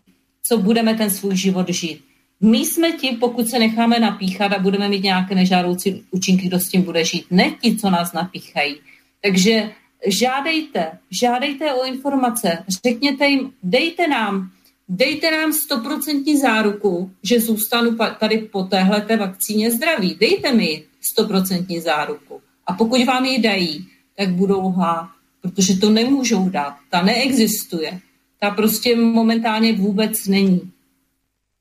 co 0.49 0.59
budeme 0.59 0.95
ten 0.95 1.11
svůj 1.11 1.37
život 1.37 1.69
žít. 1.69 2.05
My 2.41 2.59
jsme 2.59 2.93
ti, 2.93 3.17
pokud 3.21 3.49
se 3.49 3.59
necháme 3.59 4.01
napíchat 4.01 4.53
a 4.53 4.59
budeme 4.59 4.89
mít 4.89 5.03
nějaké 5.03 5.35
nežádoucí 5.35 6.05
účinky, 6.11 6.47
kdo 6.47 6.61
s 6.61 6.69
tím 6.69 6.83
bude 6.83 7.05
žít. 7.05 7.27
Ne 7.31 7.51
ti, 7.61 7.77
co 7.77 7.91
nás 7.91 8.13
napíchají. 8.13 8.77
Takže 9.23 9.71
žádejte, 10.07 10.99
žádejte 11.23 11.75
o 11.75 11.85
informace, 11.85 12.65
řekněte 12.85 13.27
jim, 13.27 13.53
dejte 13.63 14.09
nám, 14.09 14.51
dejte 14.89 15.31
nám 15.31 15.53
stoprocentní 15.53 16.39
záruku, 16.39 17.11
že 17.23 17.41
zůstanu 17.41 17.97
tady 18.21 18.39
po 18.39 18.63
téhle 18.63 19.07
vakcíně 19.17 19.71
zdraví. 19.71 20.17
Dejte 20.21 20.53
mi 20.53 20.85
stoprocentní 21.15 21.81
záruku. 21.81 22.43
A 22.67 22.73
pokud 22.73 23.05
vám 23.05 23.25
ji 23.25 23.39
dají, 23.39 23.87
tak 24.17 24.35
budou 24.35 24.69
lhát, 24.69 25.11
protože 25.43 25.79
to 25.79 25.91
nemůžou 25.91 26.49
dát. 26.49 26.75
Ta 26.91 27.03
neexistuje. 27.03 28.01
Ta 28.41 28.51
prostě 28.51 28.97
momentálně 28.97 29.73
vůbec 29.73 30.27
není. 30.27 30.73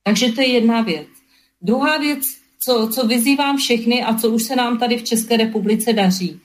Takže 0.04 0.32
to 0.32 0.42
je 0.42 0.48
jedna 0.48 0.82
věc. 0.82 1.08
Druhá 1.62 1.98
věc, 1.98 2.22
co, 2.66 2.90
co 2.94 3.08
vyzývám 3.08 3.58
všechny 3.58 4.04
a 4.04 4.18
co 4.18 4.30
už 4.30 4.44
se 4.44 4.56
nám 4.56 4.78
tady 4.80 4.98
v 4.98 5.04
České 5.04 5.38
republice 5.38 5.94
daří. 5.94 6.40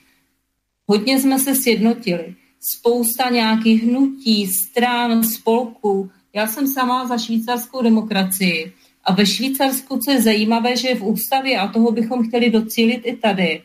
Hodně 0.87 1.19
jsme 1.19 1.39
se 1.39 1.55
sjednotili. 1.55 2.35
Spousta 2.75 3.29
nějakých 3.29 3.83
hnutí, 3.83 4.47
stran, 4.47 5.23
spolků. 5.23 6.11
Já 6.33 6.47
jsem 6.47 6.67
sama 6.67 7.07
za 7.07 7.17
švýcarskou 7.17 7.81
demokracii. 7.81 8.73
A 9.09 9.13
ve 9.13 9.25
Švýcarsku, 9.25 9.97
co 9.97 10.11
je 10.11 10.21
zajímavé, 10.21 10.77
že 10.77 10.87
je 10.87 10.95
v 10.95 11.03
ústavě, 11.03 11.57
a 11.57 11.67
toho 11.67 11.91
bychom 11.91 12.27
chtěli 12.27 12.49
docílit 12.49 13.01
i 13.05 13.17
tady, 13.17 13.61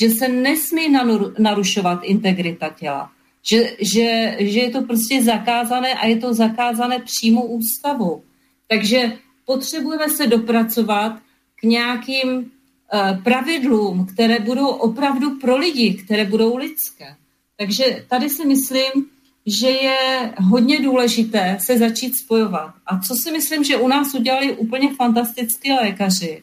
že 0.00 0.10
se 0.10 0.28
nesmí 0.28 0.92
narušovat 1.38 2.00
integrita 2.02 2.68
těla. 2.68 3.10
Že, 3.50 3.76
že, 3.94 4.36
že 4.38 4.60
je 4.60 4.70
to 4.70 4.82
prostě 4.82 5.22
zakázané 5.22 5.94
a 5.94 6.06
je 6.06 6.16
to 6.16 6.34
zakázané 6.34 6.98
přímo 6.98 7.46
ústavou. 7.46 8.22
Takže 8.68 9.12
potřebujeme 9.46 10.08
se 10.08 10.26
dopracovat 10.26 11.12
k 11.54 11.62
nějakým 11.62 12.28
uh, 12.28 13.22
pravidlům, 13.22 14.06
které 14.06 14.38
budou 14.38 14.66
opravdu 14.66 15.38
pro 15.38 15.56
lidi, 15.56 15.94
které 15.94 16.24
budou 16.24 16.56
lidské. 16.56 17.16
Takže 17.56 18.04
tady 18.10 18.30
si 18.30 18.46
myslím, 18.46 19.06
že 19.48 19.70
je 19.70 20.32
hodně 20.36 20.80
důležité 20.82 21.58
se 21.60 21.78
začít 21.78 22.12
spojovat. 22.16 22.74
A 22.86 22.98
co 22.98 23.14
si 23.22 23.32
myslím, 23.32 23.64
že 23.64 23.76
u 23.76 23.88
nás 23.88 24.14
udělali 24.14 24.56
úplně 24.56 24.94
fantastický 24.94 25.72
lékaři. 25.72 26.42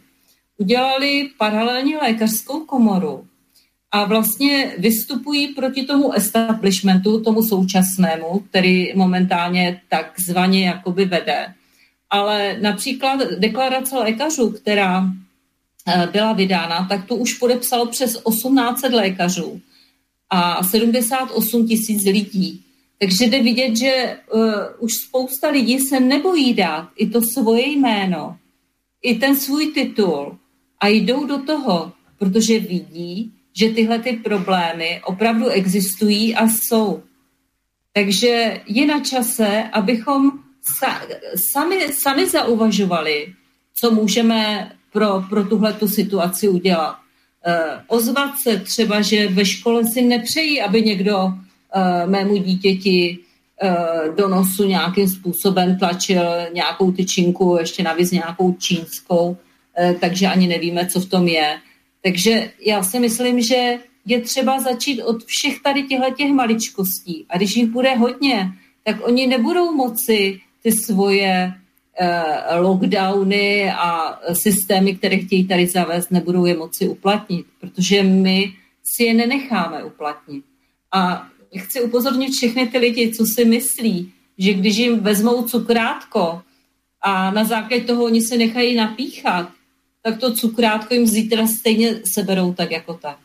Udělali 0.57 1.29
paralelní 1.37 1.95
lékařskou 1.95 2.59
komoru 2.59 3.27
a 3.91 4.05
vlastně 4.05 4.73
vystupují 4.77 5.47
proti 5.47 5.83
tomu 5.83 6.13
establishmentu, 6.13 7.21
tomu 7.21 7.43
současnému, 7.43 8.39
který 8.49 8.93
momentálně 8.95 9.81
takzvaně 9.89 10.67
jakoby 10.67 11.05
vede. 11.05 11.53
Ale 12.09 12.57
například 12.61 13.19
deklarace 13.39 13.97
lékařů, 13.97 14.51
která 14.51 15.05
eh, 15.87 16.07
byla 16.11 16.33
vydána, 16.33 16.85
tak 16.89 17.05
to 17.05 17.15
už 17.15 17.33
podepsalo 17.33 17.85
přes 17.85 18.21
1800 18.29 18.93
lékařů 18.93 19.61
a 20.29 20.63
78 20.63 21.67
tisíc 21.67 22.05
lidí. 22.05 22.64
Takže 22.99 23.25
jde 23.25 23.43
vidět, 23.43 23.77
že 23.77 24.17
uh, 24.33 24.41
už 24.79 24.93
spousta 24.93 25.49
lidí 25.49 25.79
se 25.79 25.99
nebojí 25.99 26.53
dát 26.53 26.89
i 26.95 27.09
to 27.09 27.21
svoje 27.21 27.67
jméno, 27.69 28.37
i 29.01 29.15
ten 29.15 29.35
svůj 29.35 29.67
titul 29.67 30.37
a 30.79 30.87
jdou 30.87 31.25
do 31.25 31.37
toho, 31.37 31.93
protože 32.17 32.59
vidí, 32.59 33.31
že 33.59 33.69
tyhle 33.69 33.99
ty 33.99 34.13
problémy 34.13 35.01
opravdu 35.05 35.47
existují 35.47 36.35
a 36.35 36.47
jsou. 36.47 37.03
Takže 37.93 38.61
je 38.67 38.85
na 38.85 38.99
čase, 38.99 39.63
abychom 39.71 40.31
sa, 40.61 41.01
sami, 41.51 41.93
sami 41.93 42.29
zauvažovali, 42.29 43.33
co 43.73 43.91
můžeme 43.91 44.71
pro, 44.91 45.23
pro 45.29 45.43
tuhle 45.43 45.73
tu 45.73 45.87
situaci 45.87 46.47
udělat. 46.47 46.95
Uh, 46.95 47.81
ozvat 47.87 48.31
se 48.43 48.57
třeba, 48.57 49.01
že 49.01 49.27
ve 49.27 49.45
škole 49.45 49.83
si 49.93 50.01
nepřejí, 50.01 50.61
aby 50.61 50.81
někdo 50.81 51.33
mému 52.05 52.37
dítěti 52.37 53.17
uh, 53.63 54.15
do 54.15 54.27
nosu 54.27 54.63
nějakým 54.63 55.09
způsobem 55.09 55.79
tlačil 55.79 56.23
nějakou 56.53 56.91
tyčinku, 56.91 57.57
ještě 57.59 57.83
navíc 57.83 58.11
nějakou 58.11 58.53
čínskou, 58.53 59.29
uh, 59.29 59.93
takže 59.99 60.27
ani 60.27 60.47
nevíme, 60.47 60.85
co 60.85 60.99
v 60.99 61.09
tom 61.09 61.27
je. 61.27 61.57
Takže 62.03 62.51
já 62.65 62.83
si 62.83 62.99
myslím, 62.99 63.41
že 63.41 63.77
je 64.05 64.21
třeba 64.21 64.59
začít 64.59 65.01
od 65.01 65.23
všech 65.25 65.61
tady 65.63 65.83
těchto 65.83 66.11
těch 66.11 66.31
maličkostí. 66.31 67.25
A 67.29 67.37
když 67.37 67.55
jich 67.55 67.69
bude 67.69 67.95
hodně, 67.95 68.49
tak 68.83 69.07
oni 69.07 69.27
nebudou 69.27 69.75
moci 69.75 70.39
ty 70.63 70.71
svoje 70.71 71.53
uh, 72.01 72.65
lockdowny 72.65 73.71
a 73.71 74.19
systémy, 74.33 74.95
které 74.95 75.17
chtějí 75.17 75.47
tady 75.47 75.67
zavést, 75.67 76.11
nebudou 76.11 76.45
je 76.45 76.57
moci 76.57 76.87
uplatnit, 76.87 77.45
protože 77.59 78.03
my 78.03 78.53
si 78.83 79.03
je 79.03 79.13
nenecháme 79.13 79.83
uplatnit. 79.83 80.43
A 80.91 81.27
chci 81.59 81.81
upozornit 81.81 82.31
všechny 82.31 82.67
ty 82.67 82.77
lidi, 82.77 83.13
co 83.13 83.25
si 83.35 83.45
myslí, 83.45 84.11
že 84.37 84.53
když 84.53 84.77
jim 84.77 84.99
vezmou 84.99 85.43
cukrátko 85.43 86.41
a 87.01 87.31
na 87.31 87.43
základě 87.43 87.83
toho 87.83 88.03
oni 88.03 88.21
se 88.21 88.37
nechají 88.37 88.75
napíchat, 88.75 89.49
tak 90.01 90.19
to 90.19 90.33
cukrátko 90.33 90.93
jim 90.93 91.07
zítra 91.07 91.47
stejně 91.47 92.01
seberou 92.13 92.53
tak 92.53 92.71
jako 92.71 92.93
tak. 92.93 93.17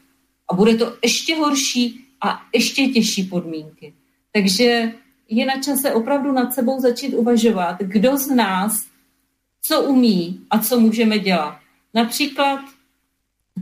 A 0.51 0.55
bude 0.55 0.75
to 0.75 0.97
ještě 1.05 1.37
horší 1.37 2.05
a 2.21 2.43
ještě 2.55 2.87
těžší 2.87 3.23
podmínky. 3.23 3.95
Takže 4.33 4.93
je 5.29 5.47
na 5.47 5.63
čase 5.63 5.93
opravdu 5.93 6.33
nad 6.33 6.55
sebou 6.55 6.81
začít 6.81 7.15
uvažovat, 7.15 7.77
kdo 7.81 8.17
z 8.17 8.31
nás 8.31 8.73
co 9.63 9.83
umí 9.83 10.41
a 10.51 10.59
co 10.59 10.81
můžeme 10.81 11.19
dělat. 11.19 11.59
Například 11.95 12.61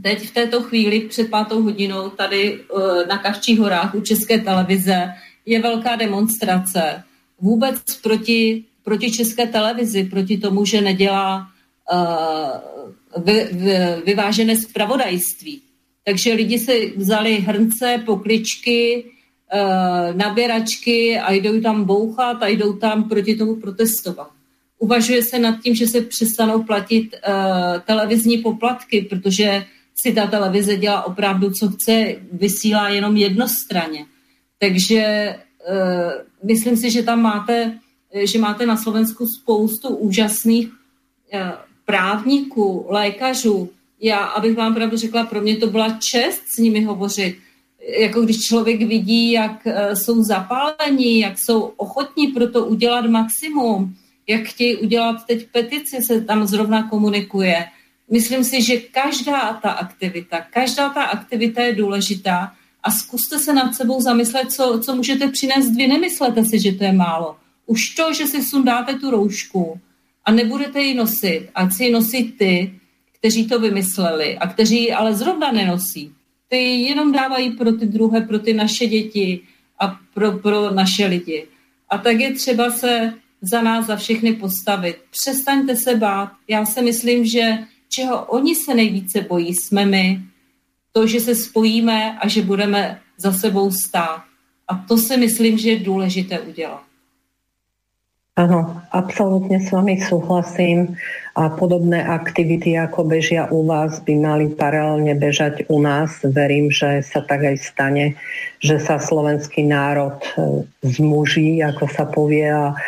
teď 0.01 0.27
v 0.27 0.33
této 0.33 0.61
chvíli 0.61 0.99
před 0.99 1.29
pátou 1.29 1.61
hodinou 1.61 2.09
tady 2.09 2.59
eh, 2.59 3.07
na 3.07 3.17
Kavčích 3.17 3.59
horách 3.59 3.95
u 3.95 4.01
České 4.01 4.37
televize 4.37 5.13
je 5.45 5.61
velká 5.61 5.95
demonstrace 5.95 7.03
vůbec 7.41 7.95
proti, 8.03 8.63
proti 8.83 9.11
České 9.11 9.47
televizi, 9.47 10.03
proti 10.03 10.37
tomu, 10.37 10.65
že 10.65 10.81
nedělá 10.81 11.47
uh, 11.93 13.23
vy, 13.23 13.47
vy, 13.51 13.77
vyvážené 14.05 14.57
zpravodajství. 14.57 15.61
Takže 16.05 16.33
lidi 16.33 16.59
si 16.59 16.93
vzali 16.97 17.35
hrnce, 17.35 18.03
pokličky, 18.05 19.05
uh, 19.53 20.17
naběračky 20.17 21.19
a 21.19 21.31
jdou 21.33 21.61
tam 21.61 21.83
bouchat 21.83 22.43
a 22.43 22.47
jdou 22.47 22.73
tam 22.73 23.09
proti 23.09 23.35
tomu 23.35 23.55
protestovat. 23.55 24.29
Uvažuje 24.79 25.23
se 25.23 25.39
nad 25.39 25.61
tím, 25.61 25.75
že 25.75 25.87
se 25.87 26.01
přestanou 26.01 26.63
platit 26.63 27.15
uh, 27.15 27.81
televizní 27.81 28.37
poplatky, 28.37 29.01
protože 29.01 29.65
si 30.03 30.13
ta 30.13 30.27
televize 30.27 30.77
dělá 30.77 31.03
opravdu, 31.05 31.51
co 31.51 31.69
chce, 31.69 32.15
vysílá 32.31 32.89
jenom 32.89 33.17
jednostranně. 33.17 34.05
Takže 34.59 35.35
uh, 35.35 36.47
myslím 36.47 36.77
si, 36.77 36.91
že 36.91 37.03
tam 37.03 37.21
máte, 37.21 37.79
že 38.23 38.39
máte 38.39 38.65
na 38.65 38.77
Slovensku 38.77 39.27
spoustu 39.27 39.87
úžasných 39.87 40.67
uh, 40.67 41.39
právníků, 41.85 42.85
lékařů. 42.89 43.69
Já, 44.01 44.17
abych 44.17 44.57
vám 44.57 44.75
pravdu 44.75 44.97
řekla, 44.97 45.23
pro 45.23 45.41
mě 45.41 45.57
to 45.57 45.67
byla 45.67 45.99
čest 46.11 46.41
s 46.55 46.57
nimi 46.57 46.83
hovořit. 46.83 47.37
Jako 47.99 48.21
když 48.21 48.39
člověk 48.39 48.81
vidí, 48.81 49.31
jak 49.31 49.65
uh, 49.65 49.73
jsou 49.93 50.23
zapálení, 50.23 51.19
jak 51.19 51.33
jsou 51.39 51.59
ochotní 51.61 52.27
pro 52.27 52.51
to 52.51 52.65
udělat 52.65 53.05
maximum, 53.05 53.95
jak 54.27 54.43
chtějí 54.43 54.77
udělat 54.77 55.15
teď 55.27 55.47
petici, 55.51 55.97
se 56.07 56.21
tam 56.21 56.47
zrovna 56.47 56.89
komunikuje 56.89 57.65
myslím 58.11 58.43
si, 58.43 58.61
že 58.61 58.77
každá 58.77 59.53
ta 59.53 59.71
aktivita, 59.71 60.41
každá 60.41 60.89
ta 60.89 61.03
aktivita 61.03 61.61
je 61.61 61.75
důležitá 61.75 62.53
a 62.83 62.91
zkuste 62.91 63.39
se 63.39 63.53
nad 63.53 63.75
sebou 63.75 64.01
zamyslet, 64.01 64.51
co, 64.51 64.79
co 64.83 64.95
můžete 64.95 65.27
přinést 65.27 65.75
vy. 65.75 65.87
Nemyslete 65.87 66.45
si, 66.45 66.59
že 66.59 66.71
to 66.71 66.83
je 66.83 66.93
málo. 66.93 67.35
Už 67.65 67.89
to, 67.89 68.13
že 68.13 68.27
si 68.27 68.43
sundáte 68.43 68.93
tu 68.93 69.11
roušku 69.11 69.79
a 70.25 70.31
nebudete 70.31 70.81
ji 70.81 70.93
nosit, 70.93 71.49
ať 71.55 71.73
si 71.73 71.83
ji 71.83 71.91
nosí 71.91 72.31
ty, 72.31 72.73
kteří 73.19 73.47
to 73.47 73.59
vymysleli 73.59 74.37
a 74.37 74.47
kteří 74.47 74.83
ji 74.83 74.91
ale 74.91 75.13
zrovna 75.13 75.51
nenosí. 75.51 76.11
Ty 76.47 76.57
jenom 76.57 77.11
dávají 77.11 77.51
pro 77.51 77.71
ty 77.71 77.85
druhé, 77.85 78.21
pro 78.21 78.39
ty 78.39 78.53
naše 78.53 78.85
děti 78.87 79.39
a 79.79 79.99
pro, 80.13 80.31
pro 80.31 80.71
naše 80.71 81.05
lidi. 81.05 81.47
A 81.89 81.97
tak 81.97 82.19
je 82.19 82.33
třeba 82.33 82.71
se 82.71 83.13
za 83.41 83.61
nás, 83.61 83.85
za 83.85 83.95
všechny 83.95 84.33
postavit. 84.33 84.97
Přestaňte 85.11 85.75
se 85.75 85.95
bát. 85.95 86.31
Já 86.47 86.65
si 86.65 86.81
myslím, 86.81 87.25
že 87.25 87.57
čeho 87.89 88.25
oni 88.25 88.55
se 88.55 88.73
nejvíce 88.73 89.21
bojí, 89.21 89.53
jsme 89.53 89.85
my. 89.85 90.21
To, 90.91 91.07
že 91.07 91.19
se 91.19 91.35
spojíme 91.35 92.17
a 92.19 92.27
že 92.27 92.41
budeme 92.41 92.99
za 93.17 93.33
sebou 93.33 93.71
stát. 93.71 94.23
A 94.67 94.85
to 94.87 94.97
si 94.97 95.17
myslím, 95.17 95.57
že 95.57 95.69
je 95.69 95.79
důležité 95.79 96.39
udělat. 96.39 96.89
Áno, 98.39 98.79
absolútne 98.95 99.59
s 99.59 99.67
vami 99.67 99.99
súhlasím 99.99 100.95
a 101.35 101.51
podobné 101.51 101.99
aktivity, 101.99 102.71
ako 102.79 103.03
bežia 103.03 103.51
u 103.51 103.67
vás, 103.67 103.99
by 103.99 104.15
mali 104.15 104.47
paralelne 104.55 105.11
bežať 105.19 105.67
u 105.67 105.83
nás. 105.83 106.23
Verím, 106.23 106.71
že 106.71 107.03
sa 107.03 107.19
tak 107.19 107.43
aj 107.43 107.59
stane, 107.59 108.15
že 108.63 108.79
sa 108.79 108.95
slovenský 108.95 109.67
národ 109.67 110.23
e, 110.23 110.63
zmuží, 110.87 111.59
ako 111.59 111.91
sa 111.91 112.07
povie 112.07 112.47
a 112.47 112.79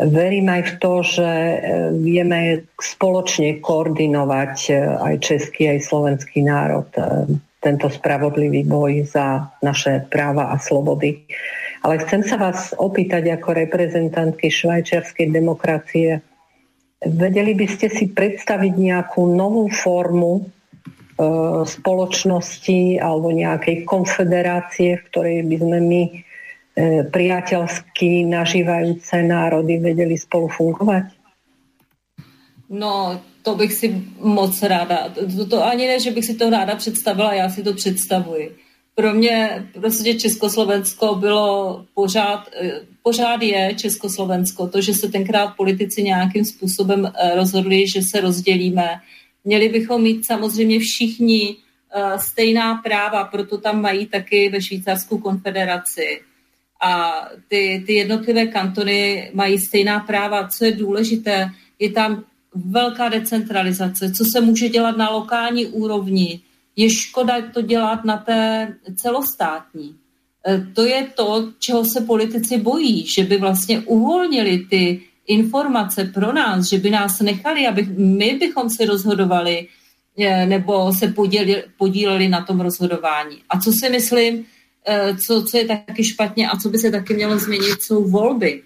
verím 0.00 0.52
aj 0.52 0.62
v 0.62 0.72
to, 0.78 0.92
že 1.02 1.30
e, 1.30 1.56
vieme 2.00 2.64
spoločne 2.76 3.60
koordinovať 3.64 4.54
e, 4.68 4.72
aj 4.80 5.14
český, 5.24 5.76
aj 5.76 5.88
slovenský 5.88 6.44
národ 6.44 6.88
tento 7.64 7.90
spravodlivý 7.90 8.62
boj 8.62 9.10
za 9.10 9.50
naše 9.58 10.06
práva 10.06 10.54
a 10.54 10.56
slobody. 10.60 11.26
Ale 11.82 11.98
chcem 12.06 12.22
sa 12.22 12.38
vás 12.38 12.70
opýtať 12.78 13.26
ako 13.34 13.58
reprezentantky 13.58 14.52
švajčiarskej 14.52 15.34
demokracie, 15.34 16.22
vedeli 17.02 17.58
by 17.58 17.66
ste 17.66 17.90
si 17.90 18.06
predstaviť 18.14 18.74
nejakú 18.74 19.34
novú 19.34 19.66
formu 19.66 20.46
spoločnosti 21.64 23.00
alebo 23.00 23.32
nejakej 23.32 23.88
konfederácie, 23.88 25.00
v 25.00 25.06
ktorej 25.08 25.38
by 25.48 25.56
sme 25.56 25.78
my 25.80 26.02
priateľsky 27.10 28.28
nažívajúce 28.28 29.16
národy 29.24 29.80
vedeli 29.80 30.20
spolu 30.20 30.48
fungovať? 30.52 31.08
No, 32.68 33.20
to 33.42 33.54
bych 33.54 33.72
si 33.72 33.86
moc 34.20 34.62
ráda, 34.62 35.08
to, 35.08 35.46
to 35.46 35.64
ani 35.64 35.86
ne, 35.86 36.00
že 36.00 36.10
bych 36.10 36.24
si 36.24 36.34
to 36.34 36.50
ráda 36.50 36.76
představila, 36.76 37.34
já 37.34 37.48
si 37.48 37.62
to 37.62 37.72
představuji. 37.74 38.56
Pro 38.94 39.14
mě 39.14 39.66
prostě 39.80 40.14
Československo 40.14 41.14
bylo 41.14 41.84
pořád, 41.94 42.48
eh, 42.60 42.80
pořád 43.02 43.42
je 43.42 43.74
Československo. 43.74 44.66
To, 44.66 44.80
že 44.80 44.94
se 44.94 45.08
tenkrát 45.08 45.56
politici 45.56 46.02
nějakým 46.02 46.44
způsobem 46.44 47.06
eh, 47.06 47.36
rozhodli, 47.36 47.88
že 47.88 48.02
se 48.02 48.20
rozdělíme. 48.20 49.00
Měli 49.44 49.68
bychom 49.68 50.02
mít 50.02 50.26
samozřejmě 50.26 50.78
všichni 50.78 51.56
stejná 52.16 52.74
práva, 52.74 53.24
proto 53.24 53.58
tam 53.58 53.80
mají 53.80 54.06
taky 54.06 54.48
ve 54.48 54.62
Švýcarsku 54.62 55.18
konfederaci. 55.18 56.20
A 56.80 57.22
ty, 57.48 57.84
ty 57.86 57.92
jednotlivé 57.92 58.46
kantony 58.46 59.30
mají 59.34 59.58
stejná 59.58 60.00
práva. 60.00 60.48
Co 60.48 60.64
je 60.64 60.72
důležité, 60.72 61.50
je 61.78 61.92
tam 61.92 62.24
velká 62.54 63.08
decentralizace, 63.08 64.12
co 64.12 64.24
se 64.24 64.40
může 64.40 64.68
dělat 64.68 64.96
na 64.96 65.10
lokální 65.10 65.66
úrovni. 65.66 66.40
Je 66.76 66.90
škoda 66.90 67.34
to 67.54 67.62
dělat 67.62 68.04
na 68.04 68.16
té 68.16 68.74
celostátní. 68.96 69.96
E, 70.48 70.66
to 70.74 70.82
je 70.82 71.06
to, 71.14 71.52
čeho 71.58 71.84
se 71.84 72.00
politici 72.00 72.58
bojí, 72.58 73.06
že 73.06 73.24
by 73.24 73.36
vlastně 73.36 73.80
uvolnili 73.80 74.58
ty 74.58 75.02
informace 75.26 76.04
pro 76.04 76.32
nás, 76.32 76.68
že 76.68 76.78
by 76.78 76.90
nás 76.90 77.20
nechali, 77.20 77.66
aby 77.66 77.82
my 77.96 78.36
bychom 78.40 78.70
si 78.70 78.84
rozhodovali 78.84 79.68
e, 80.18 80.46
nebo 80.46 80.92
se 80.92 81.08
podíleli, 81.08 81.64
podíleli 81.78 82.28
na 82.28 82.44
tom 82.44 82.60
rozhodování. 82.60 83.36
A 83.48 83.60
co 83.60 83.72
si 83.72 83.90
myslím, 83.90 84.46
co, 85.26 85.42
co 85.42 85.58
je 85.58 85.64
taky 85.64 86.04
špatně 86.04 86.48
a 86.48 86.56
co 86.56 86.68
by 86.68 86.78
se 86.78 86.90
taky 86.90 87.14
mělo 87.14 87.38
změnit, 87.38 87.82
jsou 87.82 88.08
volby 88.08 88.62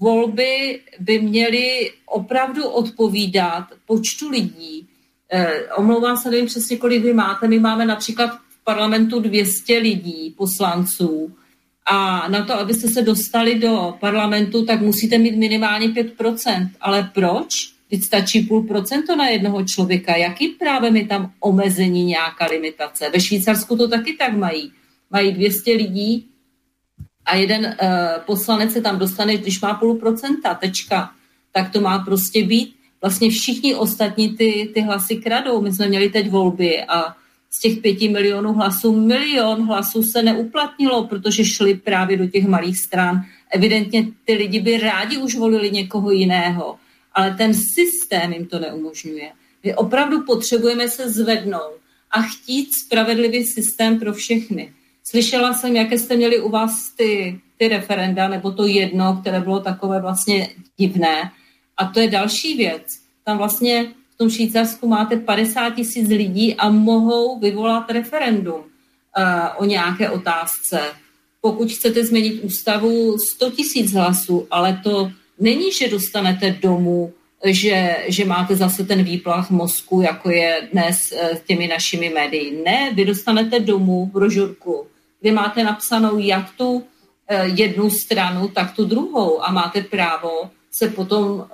volby 0.00 0.80
by 1.00 1.18
měly 1.18 1.92
opravdu 2.06 2.68
odpovídat 2.68 3.64
počtu 3.86 4.30
lidí. 4.30 4.86
Eh, 5.32 5.62
omlouvám 5.76 6.16
se, 6.16 6.30
nevím 6.30 6.46
přesně, 6.46 6.76
kolik 6.76 7.02
vy 7.02 7.12
máte. 7.12 7.48
My 7.48 7.58
máme 7.58 7.86
například 7.86 8.30
v 8.48 8.64
parlamentu 8.64 9.20
200 9.20 9.78
lidí, 9.78 10.34
poslanců. 10.36 11.32
A 11.86 12.28
na 12.28 12.44
to, 12.44 12.54
abyste 12.54 12.88
se 12.88 13.02
dostali 13.02 13.54
do 13.54 13.94
parlamentu, 14.00 14.64
tak 14.64 14.80
musíte 14.80 15.18
mít 15.18 15.36
minimálně 15.36 15.88
5%. 15.88 16.70
Ale 16.80 17.10
proč? 17.14 17.48
Teď 17.90 18.02
stačí 18.02 18.40
půl 18.40 18.62
procento 18.62 19.16
na 19.16 19.28
jednoho 19.28 19.64
člověka. 19.64 20.16
Jakým 20.16 20.54
právem 20.58 20.96
je 20.96 21.06
tam 21.06 21.32
omezení 21.40 22.04
nějaká 22.04 22.46
limitace? 22.46 23.10
Ve 23.10 23.20
Švýcarsku 23.20 23.76
to 23.76 23.88
taky 23.88 24.12
tak 24.12 24.36
mají. 24.36 24.72
Mají 25.10 25.32
200 25.32 25.72
lidí, 25.72 26.28
a 27.26 27.36
jeden 27.36 27.64
uh, 27.64 27.88
poslanec 28.26 28.72
se 28.72 28.80
tam 28.80 28.98
dostane, 28.98 29.36
když 29.36 29.60
má 29.60 29.74
půl 29.74 29.94
procenta, 29.94 30.54
tečka, 30.54 31.10
tak 31.52 31.72
to 31.72 31.80
má 31.80 31.98
prostě 31.98 32.44
být. 32.44 32.76
Vlastně 33.02 33.30
všichni 33.30 33.74
ostatní 33.74 34.36
ty, 34.36 34.70
ty 34.74 34.80
hlasy 34.80 35.16
kradou. 35.16 35.60
My 35.60 35.72
jsme 35.72 35.88
měli 35.88 36.08
teď 36.08 36.30
volby 36.30 36.84
a 36.84 37.16
z 37.58 37.60
těch 37.60 37.78
pěti 37.78 38.08
milionů 38.08 38.52
hlasů 38.52 39.00
milion 39.00 39.66
hlasů 39.66 40.02
se 40.02 40.22
neuplatnilo, 40.22 41.06
protože 41.06 41.44
šli 41.44 41.74
právě 41.74 42.16
do 42.16 42.26
těch 42.26 42.46
malých 42.46 42.78
stran. 42.78 43.24
Evidentně 43.50 44.06
ty 44.24 44.34
lidi 44.34 44.60
by 44.60 44.78
rádi 44.78 45.16
už 45.16 45.34
volili 45.34 45.70
někoho 45.70 46.10
jiného, 46.10 46.76
ale 47.12 47.34
ten 47.34 47.52
systém 47.54 48.32
jim 48.32 48.46
to 48.46 48.58
neumožňuje. 48.58 49.32
My 49.64 49.74
opravdu 49.74 50.22
potřebujeme 50.22 50.88
se 50.88 51.10
zvednout 51.10 51.80
a 52.10 52.22
chtít 52.22 52.68
spravedlivý 52.86 53.46
systém 53.46 53.98
pro 53.98 54.12
všechny. 54.12 54.72
Slyšela 55.06 55.54
jsem, 55.54 55.76
jaké 55.76 55.98
jste 55.98 56.16
měli 56.16 56.40
u 56.40 56.48
vás 56.48 56.90
ty, 56.96 57.40
ty 57.56 57.68
referenda, 57.68 58.28
nebo 58.28 58.50
to 58.50 58.66
jedno, 58.66 59.18
které 59.20 59.40
bylo 59.40 59.60
takové 59.60 60.00
vlastně 60.00 60.48
divné. 60.76 61.30
A 61.76 61.84
to 61.84 62.00
je 62.00 62.10
další 62.10 62.56
věc. 62.56 62.82
Tam 63.24 63.38
vlastně 63.38 63.86
v 64.14 64.18
tom 64.18 64.30
Švýcarsku 64.30 64.88
máte 64.88 65.16
50 65.16 65.70
tisíc 65.70 66.08
lidí 66.08 66.54
a 66.54 66.70
mohou 66.70 67.38
vyvolat 67.38 67.90
referendum 67.90 68.54
uh, 68.54 68.62
o 69.56 69.64
nějaké 69.64 70.10
otázce. 70.10 70.80
Pokud 71.40 71.72
chcete 71.72 72.04
změnit 72.04 72.40
ústavu, 72.44 73.16
100 73.34 73.50
tisíc 73.50 73.92
hlasů, 73.92 74.46
ale 74.50 74.80
to 74.84 75.10
není, 75.38 75.72
že 75.72 75.90
dostanete 75.90 76.50
domů, 76.50 77.12
že, 77.44 77.96
že 78.08 78.24
máte 78.24 78.56
zase 78.56 78.84
ten 78.84 79.02
výplach 79.02 79.50
mozku, 79.50 80.00
jako 80.00 80.30
je 80.30 80.68
dnes 80.72 80.98
uh, 81.12 81.38
těmi 81.46 81.68
našimi 81.68 82.08
médii. 82.08 82.62
Ne, 82.64 82.90
vy 82.94 83.04
dostanete 83.04 83.60
domů 83.60 84.06
brožurku, 84.06 84.86
kde 85.24 85.32
máte 85.32 85.64
napsanou 85.64 86.18
jak 86.18 86.52
tu 86.52 86.84
eh, 87.28 87.48
jednu 87.48 87.90
stranu, 87.90 88.48
tak 88.48 88.76
tu 88.76 88.84
druhou 88.84 89.44
a 89.44 89.52
máte 89.52 89.82
právo 89.82 90.50
se 90.78 90.88
potom 90.88 91.24
uh, 91.24 91.46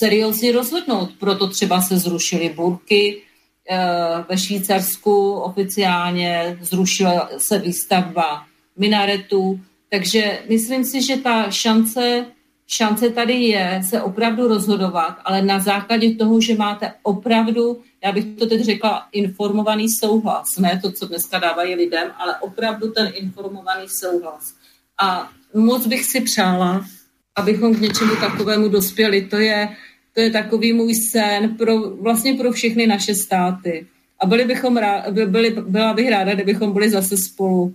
seriózně 0.00 0.52
rozhodnout. 0.52 1.10
Proto 1.18 1.46
třeba 1.46 1.80
se 1.80 1.98
zrušily 1.98 2.48
burky, 2.48 3.22
uh, 3.70 4.24
ve 4.28 4.38
Švýcarsku 4.38 5.32
oficiálně 5.32 6.58
zrušila 6.60 7.28
se 7.38 7.58
výstavba 7.58 8.44
minaretu, 8.76 9.60
takže 9.90 10.38
myslím 10.48 10.84
si, 10.84 11.02
že 11.02 11.16
ta 11.16 11.50
šance 11.50 12.26
šance 12.66 13.10
tady 13.10 13.34
je 13.34 13.80
se 13.84 14.02
opravdu 14.02 14.48
rozhodovat, 14.48 15.16
ale 15.24 15.42
na 15.42 15.60
základě 15.60 16.14
toho, 16.14 16.40
že 16.40 16.54
máte 16.54 16.92
opravdu, 17.02 17.80
já 18.04 18.12
bych 18.12 18.24
to 18.38 18.46
teď 18.46 18.60
řekla, 18.60 19.08
informovaný 19.12 19.86
souhlas, 20.00 20.46
ne 20.58 20.80
to, 20.82 20.92
co 20.92 21.06
dneska 21.06 21.38
dávají 21.38 21.74
lidem, 21.74 22.10
ale 22.16 22.38
opravdu 22.40 22.90
ten 22.92 23.12
informovaný 23.14 23.86
souhlas. 23.88 24.54
A 25.00 25.30
moc 25.54 25.86
bych 25.86 26.04
si 26.04 26.20
přála, 26.20 26.84
abychom 27.36 27.74
k 27.74 27.80
něčemu 27.80 28.16
takovému 28.16 28.68
dospěli. 28.68 29.22
To 29.22 29.36
je, 29.36 29.68
to 30.14 30.20
je 30.20 30.30
takový 30.30 30.72
můj 30.72 30.94
sen 30.94 31.56
pro, 31.56 31.90
vlastně 31.90 32.34
pro 32.34 32.52
všechny 32.52 32.86
naše 32.86 33.14
státy. 33.14 33.86
A 34.20 34.26
byli 34.26 34.44
bychom 34.44 34.76
rád, 34.76 35.10
byli, 35.10 35.50
byla 35.50 35.94
bych 35.94 36.10
ráda, 36.10 36.34
kdybychom 36.34 36.72
byli 36.72 36.90
zase 36.90 37.16
spolu 37.16 37.74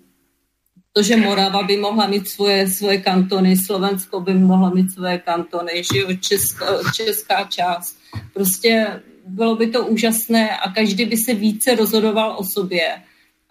to, 0.93 1.03
že 1.03 1.17
Morava 1.17 1.63
by 1.63 1.77
mohla 1.77 2.07
mít 2.07 2.29
svoje, 2.29 2.69
svoje 2.69 2.97
kantony, 2.97 3.57
Slovensko 3.57 4.19
by 4.19 4.33
mohlo 4.33 4.71
mít 4.71 4.91
svoje 4.91 5.17
kantony, 5.17 5.83
že 5.93 5.99
jo, 5.99 6.07
česká, 6.19 6.65
česká 6.95 7.43
část. 7.43 7.97
Prostě 8.33 9.01
bylo 9.27 9.55
by 9.55 9.67
to 9.67 9.85
úžasné 9.85 10.57
a 10.57 10.71
každý 10.71 11.05
by 11.05 11.17
se 11.17 11.33
více 11.33 11.75
rozhodoval 11.75 12.35
o 12.39 12.43
sobě 12.43 12.87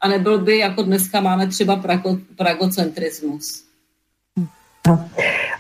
a 0.01 0.09
nebyl 0.09 0.39
by, 0.39 0.59
jako 0.59 0.83
dneska 0.83 1.21
máme 1.21 1.47
třeba 1.47 1.77
prago, 1.77 2.19
pragocentrismus. 2.37 3.65
No, 4.83 4.99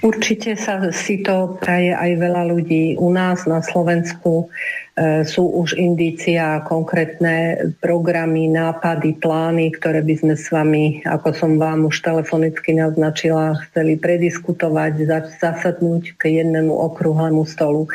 určite 0.02 0.58
sa 0.58 0.82
si 0.90 1.22
to 1.22 1.54
praje 1.62 1.94
aj 1.94 2.10
veľa 2.18 2.42
ľudí 2.50 2.98
u 2.98 3.06
nás 3.14 3.46
na 3.46 3.62
Slovensku. 3.62 4.50
E, 4.92 5.24
sú 5.24 5.48
už 5.48 5.72
indícia, 5.80 6.60
konkrétne 6.68 7.56
programy, 7.80 8.44
nápady, 8.44 9.16
plány, 9.16 9.72
ktoré 9.72 10.04
by 10.04 10.14
sme 10.20 10.34
s 10.36 10.52
vami, 10.52 11.00
ako 11.08 11.32
som 11.32 11.56
vám 11.56 11.88
už 11.88 12.04
telefonicky 12.04 12.76
naznačila, 12.76 13.56
chceli 13.68 13.96
prediskutovať, 13.96 15.08
zasadnúť 15.40 16.20
k 16.20 16.44
jednému 16.44 16.76
okrúhlemu 16.76 17.40
stolu. 17.48 17.88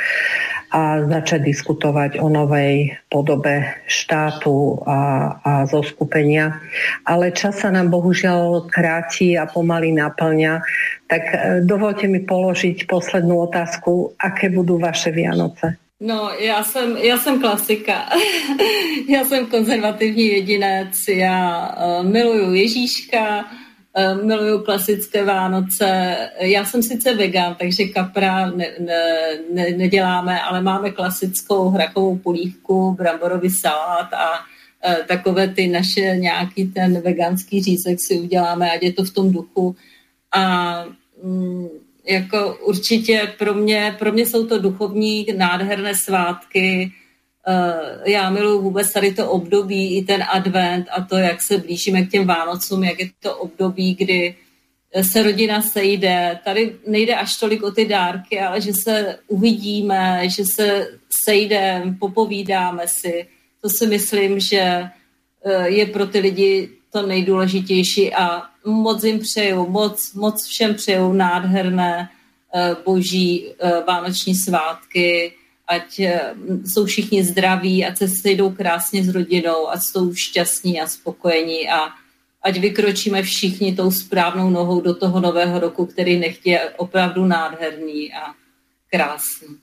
a 0.68 1.00
začať 1.00 1.48
diskutovať 1.48 2.20
o 2.20 2.28
novej 2.28 2.92
podobe 3.08 3.64
štátu 3.88 4.84
a, 4.84 5.32
a 5.40 5.52
zoskupenia. 5.64 6.60
Ale 7.08 7.32
čas 7.32 7.64
sa 7.64 7.72
nám 7.72 7.88
bohužiaľ 7.88 8.68
kráti 8.68 9.40
a 9.40 9.48
pomaly 9.48 9.96
naplňa. 9.96 10.60
Tak 11.08 11.24
e, 11.24 11.38
dovolte 11.64 12.12
mi 12.12 12.20
položiť 12.20 12.84
poslednú 12.84 13.48
otázku. 13.48 14.18
Aké 14.20 14.52
budú 14.52 14.76
vaše 14.76 15.14
Vianoce? 15.16 15.87
No, 16.00 16.30
já 16.40 16.64
jsem, 16.64 16.98
já 16.98 17.18
jsem 17.18 17.42
klasika. 17.42 18.10
já 19.10 19.26
jsem 19.26 19.46
konzervativní 19.46 20.28
jedinec, 20.28 21.08
já 21.10 21.70
uh, 21.76 22.06
miluju 22.06 22.54
Ježíška, 22.54 23.46
uh, 23.46 24.26
miluju 24.26 24.60
klasické 24.60 25.26
Vánoce. 25.26 26.18
Já 26.40 26.66
jsem 26.66 26.84
sice 26.84 27.14
vegan, 27.14 27.56
takže 27.56 27.84
kapra 27.86 28.52
ne, 28.52 28.66
ne, 28.80 29.30
ne, 29.54 29.70
neděláme, 29.70 30.42
ale 30.42 30.62
máme 30.62 30.92
klasickou 30.92 31.70
hrakovou 31.70 32.18
polívku, 32.18 32.92
bramborový 32.92 33.50
salát 33.50 34.14
a 34.14 34.30
uh, 34.32 35.06
takové 35.08 35.48
ty 35.48 35.68
naše 35.68 36.02
nějaký 36.02 36.66
ten 36.68 37.02
veganský 37.02 37.64
řízek 37.64 37.98
si 38.08 38.20
uděláme, 38.20 38.72
ať 38.72 38.84
je 38.84 38.94
to 38.94 39.04
v 39.04 39.14
tom 39.14 39.32
duchu. 39.32 39.76
A 40.36 40.86
mm, 41.24 41.68
jako 42.08 42.56
určitě 42.56 43.34
pro 43.38 43.54
mě, 43.54 43.96
pro 44.00 44.12
mě 44.12 44.26
jsou 44.26 44.48
to 44.48 44.60
duchovní 44.60 45.26
nádherné 45.38 45.96
svátky. 45.96 46.92
Eh, 47.48 48.12
já 48.12 48.30
miluji 48.30 48.62
vůbec 48.62 48.94
tady 48.94 49.14
to 49.14 49.32
období, 49.32 49.98
i 49.98 50.04
ten 50.04 50.24
advent 50.32 50.88
a 50.92 51.02
to, 51.04 51.18
jak 51.18 51.42
se 51.42 51.58
blížíme 51.58 52.02
k 52.02 52.12
těm 52.12 52.28
Vánocům, 52.28 52.84
jak 52.84 53.00
je 53.00 53.10
to 53.20 53.36
období, 53.38 53.96
kdy 53.96 54.36
se 55.02 55.24
rodina 55.24 55.62
sejde. 55.62 56.40
Tady 56.44 56.76
nejde 56.88 57.16
až 57.16 57.38
tolik 57.38 57.64
o 57.64 57.72
ty 57.72 57.86
dárky, 57.86 58.40
ale 58.40 58.62
že 58.62 58.72
se 58.84 59.20
uvidíme, 59.28 60.22
že 60.30 60.44
se 60.56 60.88
sejdeme, 61.26 61.96
popovídáme 62.00 62.84
si. 62.88 63.28
To 63.62 63.70
si 63.70 63.88
myslím, 63.88 64.40
že 64.40 64.60
eh, 65.46 65.70
je 65.70 65.86
pro 65.86 66.06
ty 66.06 66.20
lidi 66.20 66.70
to 66.92 67.08
nejdůležitější 67.08 68.14
a 68.14 68.44
moc 68.68 69.04
jim 69.04 69.20
přeju, 69.20 69.68
moc, 69.70 70.14
moc 70.14 70.46
všem 70.46 70.76
přeju 70.76 71.14
nádherné 71.14 72.10
eh, 72.56 72.76
boží 72.86 73.48
eh, 73.48 73.72
vánoční 73.88 74.36
svátky, 74.36 75.34
ať 75.68 76.00
eh, 76.00 76.34
jsou 76.66 76.86
všichni 76.86 77.24
zdraví, 77.24 77.86
ať 77.86 77.98
se 77.98 78.08
sejdou 78.08 78.50
krásně 78.52 79.04
s 79.04 79.10
rodinou, 79.10 79.70
ať 79.70 79.80
jsou 79.92 80.14
šťastní 80.14 80.82
a 80.82 80.88
spokojení 80.88 81.70
a 81.70 81.90
ať 82.44 82.60
vykročíme 82.60 83.22
všichni 83.22 83.76
tou 83.76 83.92
správnou 83.92 84.50
nohou 84.50 84.82
do 84.82 84.96
toho 84.96 85.20
nového 85.20 85.60
roku, 85.60 85.86
který 85.86 86.20
nechtě 86.20 86.50
je 86.52 86.70
opravdu 86.78 87.26
nádherný 87.26 88.14
a 88.14 88.32
krásný. 88.92 89.58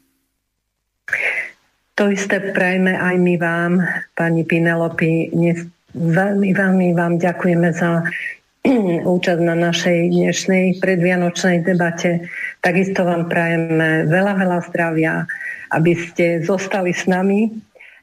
To 1.94 2.10
isté 2.10 2.40
prajme 2.40 2.98
aj 2.98 3.16
my 3.22 3.34
vám, 3.38 3.72
pani 4.18 4.42
Pinelopi. 4.42 5.30
Veľmi, 5.94 6.50
veľmi 6.50 6.88
vám 6.90 7.22
ďakujeme 7.22 7.70
za 7.70 8.02
účasť 9.16 9.42
na 9.44 9.52
našej 9.52 10.08
dnešnej 10.08 10.80
predvianočnej 10.80 11.60
debate. 11.68 12.24
Takisto 12.64 13.04
vám 13.04 13.28
prajeme 13.28 14.08
veľa, 14.08 14.40
veľa 14.40 14.58
zdravia, 14.72 15.28
aby 15.68 15.92
ste 15.92 16.40
zostali 16.40 16.96
s 16.96 17.04
nami, 17.04 17.52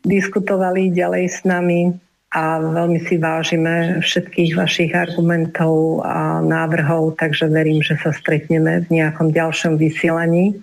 diskutovali 0.06 0.94
ďalej 0.94 1.26
s 1.34 1.40
nami 1.50 1.90
a 2.38 2.62
veľmi 2.62 3.02
si 3.10 3.18
vážime 3.18 4.06
všetkých 4.06 4.54
vašich 4.54 4.94
argumentov 4.94 6.06
a 6.06 6.46
návrhov, 6.46 7.18
takže 7.18 7.50
verím, 7.50 7.82
že 7.82 7.98
sa 7.98 8.14
stretneme 8.14 8.86
v 8.86 9.02
nejakom 9.02 9.34
ďalšom 9.34 9.82
vysielaní. 9.82 10.62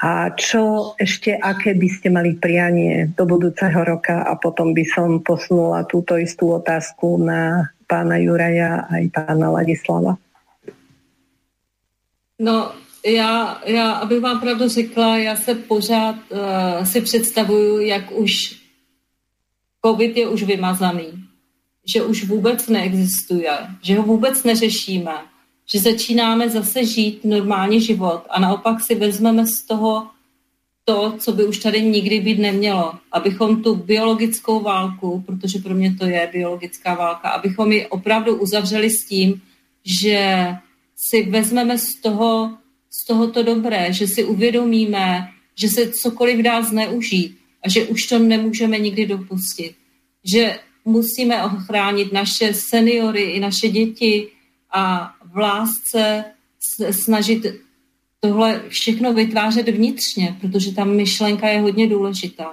A 0.00 0.32
čo 0.32 0.96
ešte, 0.96 1.36
aké 1.36 1.76
by 1.76 1.88
ste 1.92 2.08
mali 2.08 2.40
prianie 2.40 3.12
do 3.12 3.28
budúceho 3.28 3.84
roka 3.84 4.24
a 4.24 4.32
potom 4.40 4.72
by 4.72 4.84
som 4.88 5.20
posunula 5.20 5.84
túto 5.84 6.16
istú 6.16 6.56
otázku 6.56 7.20
na 7.20 7.68
pána 7.90 8.22
Juraja 8.22 8.86
aj 8.86 9.10
pána 9.10 9.50
Ladislava? 9.50 10.14
No, 12.38 12.72
já, 13.06 13.60
já, 13.66 13.92
abych 13.92 14.20
vám 14.20 14.40
pravdu 14.40 14.68
řekla, 14.68 15.16
já 15.16 15.36
se 15.36 15.54
pořád 15.54 16.16
uh, 16.28 16.84
si 16.84 17.00
představuju, 17.00 17.80
jak 17.80 18.12
už 18.12 18.60
COVID 19.84 20.16
je 20.16 20.28
už 20.28 20.42
vymazaný, 20.42 21.24
že 21.94 22.02
už 22.02 22.24
vůbec 22.24 22.68
neexistuje, 22.68 23.52
že 23.82 23.96
ho 23.96 24.02
vůbec 24.02 24.44
neřešíme, 24.44 25.14
že 25.72 25.78
začínáme 25.80 26.50
zase 26.50 26.84
žít 26.84 27.24
normální 27.24 27.80
život 27.80 28.22
a 28.30 28.40
naopak 28.40 28.80
si 28.80 28.94
vezmeme 28.94 29.46
z 29.46 29.66
toho 29.66 30.06
to, 30.84 31.14
co 31.18 31.32
by 31.32 31.44
už 31.44 31.58
tady 31.58 31.82
nikdy 31.82 32.20
být 32.20 32.38
nemělo. 32.38 32.92
Abychom 33.12 33.62
tu 33.62 33.74
biologickou 33.74 34.60
válku, 34.60 35.24
protože 35.26 35.58
pro 35.58 35.74
mě 35.74 35.94
to 35.98 36.06
je 36.06 36.28
biologická 36.32 36.94
válka, 36.94 37.28
abychom 37.28 37.72
ji 37.72 37.86
opravdu 37.86 38.36
uzavřeli 38.36 38.90
s 38.90 39.06
tím, 39.08 39.42
že 40.02 40.46
si 40.96 41.22
vezmeme 41.30 41.78
z 41.78 41.94
toho, 42.02 42.58
z 42.90 43.06
toho 43.06 43.30
to 43.30 43.42
dobré, 43.42 43.92
že 43.92 44.06
si 44.06 44.24
uvědomíme, 44.24 45.28
že 45.54 45.68
se 45.68 45.90
cokoliv 45.90 46.38
dá 46.38 46.62
zneužít 46.62 47.38
a 47.64 47.68
že 47.68 47.86
už 47.86 48.06
to 48.06 48.18
nemůžeme 48.18 48.78
nikdy 48.78 49.06
dopustit. 49.06 49.74
Že 50.24 50.58
musíme 50.84 51.44
ochránit 51.44 52.12
naše 52.12 52.54
seniory 52.54 53.22
i 53.22 53.40
naše 53.40 53.68
děti 53.68 54.28
a 54.72 55.14
v 55.32 55.36
lásce 55.36 56.24
snažit 56.90 57.46
tohle 58.20 58.62
všechno 58.68 59.12
vytvářet 59.12 59.68
vnitřně, 59.68 60.36
protože 60.40 60.74
ta 60.74 60.84
myšlenka 60.84 61.48
je 61.48 61.60
hodně 61.60 61.86
důležitá. 61.86 62.52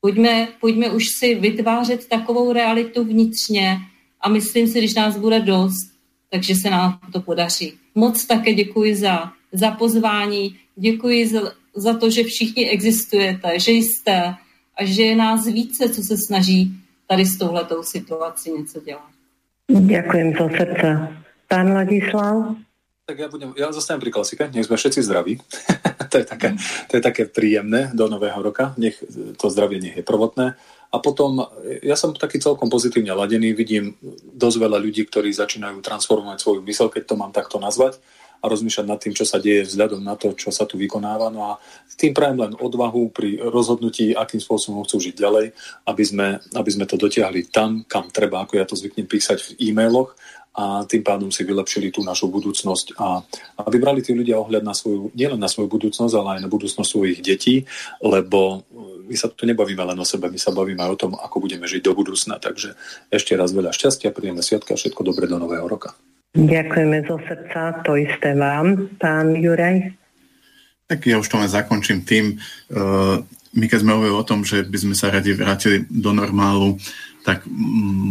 Pojďme, 0.00 0.48
pojďme 0.60 0.90
už 0.90 1.04
si 1.18 1.34
vytvářet 1.34 2.08
takovou 2.08 2.52
realitu 2.52 3.04
vnitřně 3.04 3.78
a 4.20 4.28
myslím 4.28 4.68
si, 4.68 4.78
když 4.78 4.94
nás 4.94 5.16
bude 5.16 5.40
dost, 5.40 5.90
takže 6.30 6.54
se 6.54 6.70
nám 6.70 7.00
to 7.12 7.20
podaří. 7.20 7.72
Moc 7.94 8.26
také 8.26 8.54
děkuji 8.54 8.96
za, 8.96 9.32
za 9.52 9.70
pozvání, 9.70 10.56
děkuji 10.76 11.28
za, 11.28 11.52
za 11.74 11.98
to, 11.98 12.10
že 12.10 12.24
všichni 12.24 12.70
existujete, 12.70 13.58
že 13.58 13.72
jste 13.72 14.34
a 14.76 14.84
že 14.84 15.02
je 15.02 15.16
nás 15.16 15.46
více, 15.46 15.88
co 15.88 16.02
se 16.02 16.16
snaží 16.26 16.72
tady 17.06 17.26
s 17.26 17.38
touhletou 17.38 17.82
situací 17.82 18.50
něco 18.52 18.80
dělat. 18.80 19.10
Ďakujem 19.70 20.32
zo 20.38 20.48
srdca. 20.48 21.12
Pán 21.48 21.72
Ladislav? 21.72 22.56
Tak 23.10 23.18
ja, 23.18 23.26
budem, 23.26 23.50
ja 23.58 23.74
zostanem 23.74 23.98
pri 23.98 24.14
klasike, 24.14 24.46
nech 24.54 24.70
sme 24.70 24.78
všetci 24.78 25.02
zdraví. 25.02 25.42
to, 26.14 26.22
je 26.22 26.26
také, 26.30 26.54
to 26.86 26.92
je 26.94 27.02
také 27.02 27.26
príjemné 27.26 27.90
do 27.90 28.06
nového 28.06 28.38
roka, 28.38 28.70
nech 28.78 29.02
to 29.34 29.50
zdravie 29.50 29.82
nech 29.82 29.98
je 29.98 30.06
prvotné. 30.06 30.54
A 30.94 30.96
potom, 31.02 31.42
ja 31.82 31.98
som 31.98 32.14
taký 32.14 32.38
celkom 32.38 32.70
pozitívne 32.70 33.10
ladený, 33.10 33.50
vidím 33.50 33.98
dosť 34.30 34.56
veľa 34.62 34.78
ľudí, 34.78 35.10
ktorí 35.10 35.34
začínajú 35.34 35.82
transformovať 35.82 36.38
svoju 36.38 36.62
mysel, 36.62 36.86
keď 36.86 37.02
to 37.10 37.18
mám 37.18 37.34
takto 37.34 37.58
nazvať 37.58 37.98
a 38.40 38.46
rozmýšľať 38.46 38.86
nad 38.86 39.02
tým, 39.02 39.12
čo 39.12 39.26
sa 39.26 39.42
deje 39.42 39.66
vzhľadom 39.66 40.00
na 40.06 40.14
to, 40.14 40.30
čo 40.38 40.54
sa 40.54 40.64
tu 40.70 40.78
vykonáva. 40.78 41.34
No 41.34 41.50
a 41.50 41.52
tým 41.98 42.14
prajem 42.14 42.40
len 42.46 42.52
odvahu 42.56 43.10
pri 43.10 43.42
rozhodnutí, 43.42 44.14
akým 44.14 44.38
spôsobom 44.38 44.86
chcú 44.86 45.02
žiť 45.02 45.14
ďalej, 45.18 45.46
aby 45.84 46.04
sme, 46.06 46.40
aby 46.54 46.70
sme 46.72 46.86
to 46.86 46.96
dotiahli 46.96 47.50
tam, 47.50 47.82
kam 47.84 48.08
treba, 48.08 48.46
ako 48.46 48.54
ja 48.56 48.64
to 48.64 48.78
zvyknem 48.78 49.04
písať 49.04 49.38
v 49.42 49.50
e-mailoch 49.68 50.16
a 50.50 50.82
tým 50.82 51.06
pádom 51.06 51.30
si 51.30 51.46
vylepšili 51.46 51.94
tú 51.94 52.02
našu 52.02 52.26
budúcnosť 52.26 52.98
a 52.98 53.22
aby 53.62 53.76
brali 53.78 54.02
tí 54.02 54.10
ľudia 54.10 54.34
ohľad 54.42 54.66
na 54.66 54.74
svoju, 54.74 55.14
nielen 55.14 55.38
na 55.38 55.46
svoju 55.46 55.70
budúcnosť, 55.70 56.14
ale 56.18 56.28
aj 56.38 56.40
na 56.42 56.50
budúcnosť 56.50 56.90
svojich 56.90 57.20
detí, 57.22 57.62
lebo 58.02 58.66
my 59.06 59.14
sa 59.14 59.30
tu 59.30 59.46
nebavíme 59.46 59.82
len 59.82 59.98
o 59.98 60.06
sebe, 60.06 60.26
my 60.26 60.38
sa 60.38 60.50
bavíme 60.50 60.82
aj 60.82 60.90
o 60.94 61.00
tom, 61.06 61.12
ako 61.14 61.42
budeme 61.42 61.66
žiť 61.70 61.86
do 61.86 61.94
budúcna. 61.94 62.42
Takže 62.42 62.74
ešte 63.10 63.38
raz 63.38 63.54
veľa 63.54 63.70
šťastia, 63.70 64.14
príjemné 64.14 64.42
sviatka 64.42 64.74
a 64.74 64.78
všetko 64.78 65.06
dobré 65.06 65.30
do 65.30 65.38
nového 65.38 65.66
roka. 65.66 65.94
Ďakujeme 66.34 67.10
zo 67.10 67.18
srdca, 67.26 67.82
to 67.82 67.98
isté 67.98 68.38
vám, 68.38 68.94
pán 69.02 69.34
Juraj. 69.34 69.98
Tak 70.86 71.06
ja 71.06 71.18
už 71.18 71.26
to 71.26 71.38
len 71.38 71.50
zakončím 71.50 72.06
tým, 72.06 72.38
uh, 72.74 73.18
my 73.50 73.66
keď 73.66 73.82
sme 73.82 73.94
hovorili 73.98 74.14
o 74.14 74.26
tom, 74.26 74.46
že 74.46 74.62
by 74.62 74.78
sme 74.78 74.94
sa 74.94 75.10
radi 75.10 75.34
vrátili 75.34 75.82
do 75.90 76.14
normálu, 76.14 76.78
tak 77.20 77.44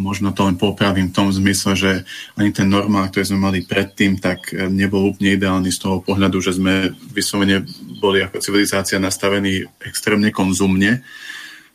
možno 0.06 0.30
to 0.38 0.46
len 0.46 0.56
popravím 0.56 1.10
v 1.10 1.16
tom 1.18 1.28
zmysle, 1.34 1.74
že 1.74 1.92
ani 2.38 2.54
ten 2.54 2.70
normál, 2.70 3.10
ktorý 3.10 3.34
sme 3.34 3.42
mali 3.42 3.66
predtým, 3.66 4.22
tak 4.22 4.54
e, 4.54 4.70
nebol 4.70 5.10
úplne 5.10 5.34
ideálny 5.34 5.74
z 5.74 5.82
toho 5.82 5.98
pohľadu, 6.06 6.38
že 6.38 6.58
sme 6.58 6.94
vyslovene 7.10 7.66
boli 7.98 8.22
ako 8.22 8.38
civilizácia 8.38 9.02
nastavení 9.02 9.66
extrémne 9.82 10.30
konzumne 10.30 11.02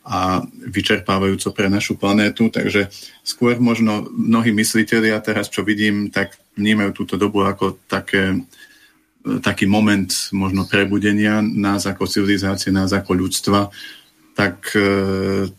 a 0.05 0.45
vyčerpávajúco 0.69 1.51
pre 1.51 1.67
našu 1.67 1.97
planétu, 1.99 2.47
takže 2.53 2.93
skôr 3.25 3.57
možno 3.57 4.05
mnohí 4.13 4.53
mysliteľi, 4.53 5.11
a 5.11 5.19
teraz 5.19 5.51
čo 5.51 5.65
vidím, 5.65 6.13
tak 6.13 6.37
vnímajú 6.55 6.93
túto 6.95 7.19
dobu 7.19 7.43
ako 7.43 7.83
také, 7.91 8.31
e, 9.27 9.43
taký 9.43 9.67
moment 9.67 10.07
možno 10.31 10.63
prebudenia 10.63 11.43
nás 11.43 11.83
ako 11.83 12.07
civilizácie, 12.07 12.71
nás 12.71 12.95
ako 12.95 13.11
ľudstva, 13.27 13.67
tak 14.35 14.75
e, 14.75 14.83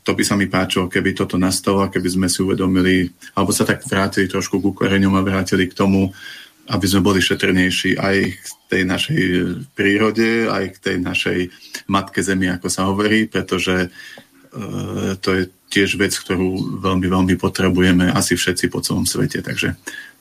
to 0.05 0.11
by 0.13 0.23
sa 0.23 0.37
mi 0.37 0.53
páčilo, 0.53 0.93
keby 0.93 1.17
toto 1.17 1.41
nastalo, 1.41 1.89
keby 1.89 2.09
sme 2.13 2.29
si 2.29 2.45
uvedomili, 2.45 3.09
alebo 3.33 3.49
sa 3.49 3.65
tak 3.65 3.81
vrátili 3.89 4.29
trošku 4.29 4.61
ku 4.61 4.77
koreňom 4.77 5.17
a 5.17 5.25
vrátili 5.25 5.65
k 5.65 5.75
tomu, 5.75 6.13
aby 6.69 6.85
sme 6.85 7.01
boli 7.01 7.25
šetrnejší 7.25 7.97
aj 7.97 8.17
k 8.37 8.47
tej 8.69 8.83
našej 8.85 9.23
prírode, 9.73 10.51
aj 10.53 10.77
k 10.77 10.79
tej 10.83 10.97
našej 11.01 11.39
matke 11.89 12.21
zemi, 12.21 12.53
ako 12.53 12.69
sa 12.69 12.91
hovorí, 12.91 13.31
pretože 13.31 13.89
to 15.21 15.29
je 15.31 15.43
tiež 15.71 16.01
vec, 16.01 16.15
ktorú 16.15 16.81
veľmi, 16.81 17.07
veľmi 17.07 17.35
potrebujeme 17.37 18.11
asi 18.11 18.39
všetci 18.39 18.73
po 18.73 18.81
celom 18.81 19.05
svete. 19.05 19.45
Takže 19.45 19.77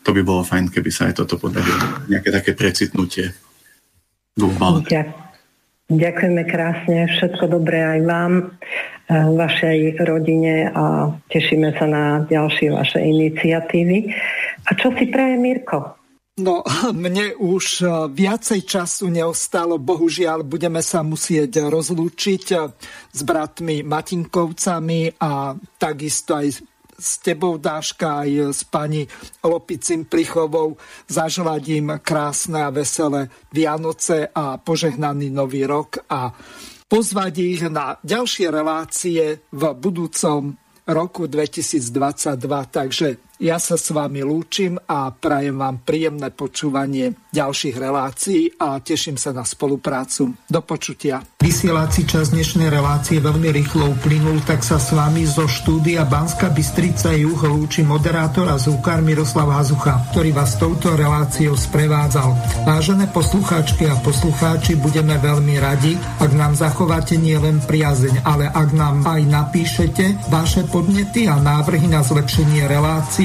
to 0.06 0.10
by 0.14 0.22
bolo 0.22 0.46
fajn, 0.46 0.70
keby 0.70 0.90
sa 0.92 1.10
aj 1.10 1.24
toto 1.24 1.40
podarilo. 1.40 2.06
Nejaké 2.12 2.30
také 2.30 2.52
precitnutie. 2.54 3.34
Dúfam. 4.36 4.84
Ďakujeme 5.86 6.50
krásne, 6.50 7.06
všetko 7.14 7.46
dobré 7.46 7.78
aj 7.78 8.00
vám, 8.10 8.34
eh, 8.42 9.22
vašej 9.22 10.02
rodine 10.02 10.74
a 10.74 11.14
tešíme 11.30 11.78
sa 11.78 11.86
na 11.86 12.04
ďalšie 12.26 12.74
vaše 12.74 13.06
iniciatívy. 13.06 14.10
A 14.66 14.74
čo 14.74 14.90
si 14.98 15.06
praje 15.14 15.38
Mirko? 15.38 15.94
No, 16.42 16.66
mne 17.06 17.38
už 17.38 17.86
eh, 17.86 17.90
viacej 18.10 18.66
času 18.66 19.14
neostalo, 19.14 19.78
bohužiaľ 19.78 20.42
budeme 20.42 20.82
sa 20.82 21.06
musieť 21.06 21.70
rozlúčiť 21.70 22.46
eh, 22.58 22.66
s 23.14 23.20
bratmi 23.22 23.86
Matinkovcami 23.86 25.22
a 25.22 25.54
takisto 25.78 26.42
aj 26.42 26.75
s 26.96 27.20
tebou, 27.20 27.60
Dáška, 27.60 28.24
aj 28.24 28.32
s 28.56 28.62
pani 28.64 29.04
Lopicim 29.44 30.08
Plichovou. 30.08 30.80
Zaželať 31.08 31.64
im 31.76 31.88
krásne 32.00 32.64
a 32.64 32.72
veselé 32.72 33.28
Vianoce 33.52 34.32
a 34.32 34.56
požehnaný 34.58 35.30
nový 35.30 35.68
rok 35.68 36.00
a 36.08 36.32
pozvať 36.88 37.34
ich 37.44 37.62
na 37.68 38.00
ďalšie 38.00 38.48
relácie 38.48 39.44
v 39.52 39.64
budúcom 39.76 40.56
roku 40.86 41.26
2022. 41.26 42.38
Takže 42.70 43.08
ja 43.40 43.60
sa 43.60 43.76
s 43.76 43.92
vami 43.92 44.24
lúčim 44.24 44.80
a 44.80 45.12
prajem 45.12 45.60
vám 45.60 45.84
príjemné 45.84 46.32
počúvanie 46.32 47.16
ďalších 47.36 47.76
relácií 47.76 48.56
a 48.56 48.80
teším 48.80 49.20
sa 49.20 49.36
na 49.36 49.44
spoluprácu. 49.44 50.32
Do 50.48 50.62
počutia. 50.64 51.20
Vysielací 51.44 52.08
čas 52.08 52.32
dnešnej 52.32 52.72
relácie 52.72 53.20
veľmi 53.20 53.52
rýchlo 53.52 53.92
uplynul, 53.94 54.42
tak 54.48 54.64
sa 54.64 54.80
s 54.80 54.96
vami 54.96 55.28
zo 55.28 55.46
štúdia 55.46 56.08
Banska 56.08 56.50
Bystrica 56.50 57.14
Juh 57.14 57.38
lúči 57.38 57.84
moderátor 57.86 58.50
a 58.50 58.58
zúkar 58.58 59.04
Miroslav 59.04 59.52
Hazucha, 59.52 60.10
ktorý 60.16 60.32
vás 60.34 60.58
touto 60.58 60.96
reláciou 60.96 61.54
sprevádzal. 61.54 62.34
Vážené 62.66 63.12
poslucháčky 63.12 63.86
a 63.86 64.00
poslucháči, 64.00 64.80
budeme 64.80 65.20
veľmi 65.22 65.56
radi, 65.62 65.94
ak 66.24 66.32
nám 66.34 66.58
zachováte 66.58 67.20
nielen 67.20 67.62
priazeň, 67.62 68.26
ale 68.26 68.50
ak 68.50 68.70
nám 68.74 69.06
aj 69.06 69.22
napíšete 69.28 70.32
vaše 70.34 70.66
podnety 70.72 71.30
a 71.30 71.38
návrhy 71.38 71.86
na 71.92 72.02
zlepšenie 72.02 72.66
relácie 72.66 73.25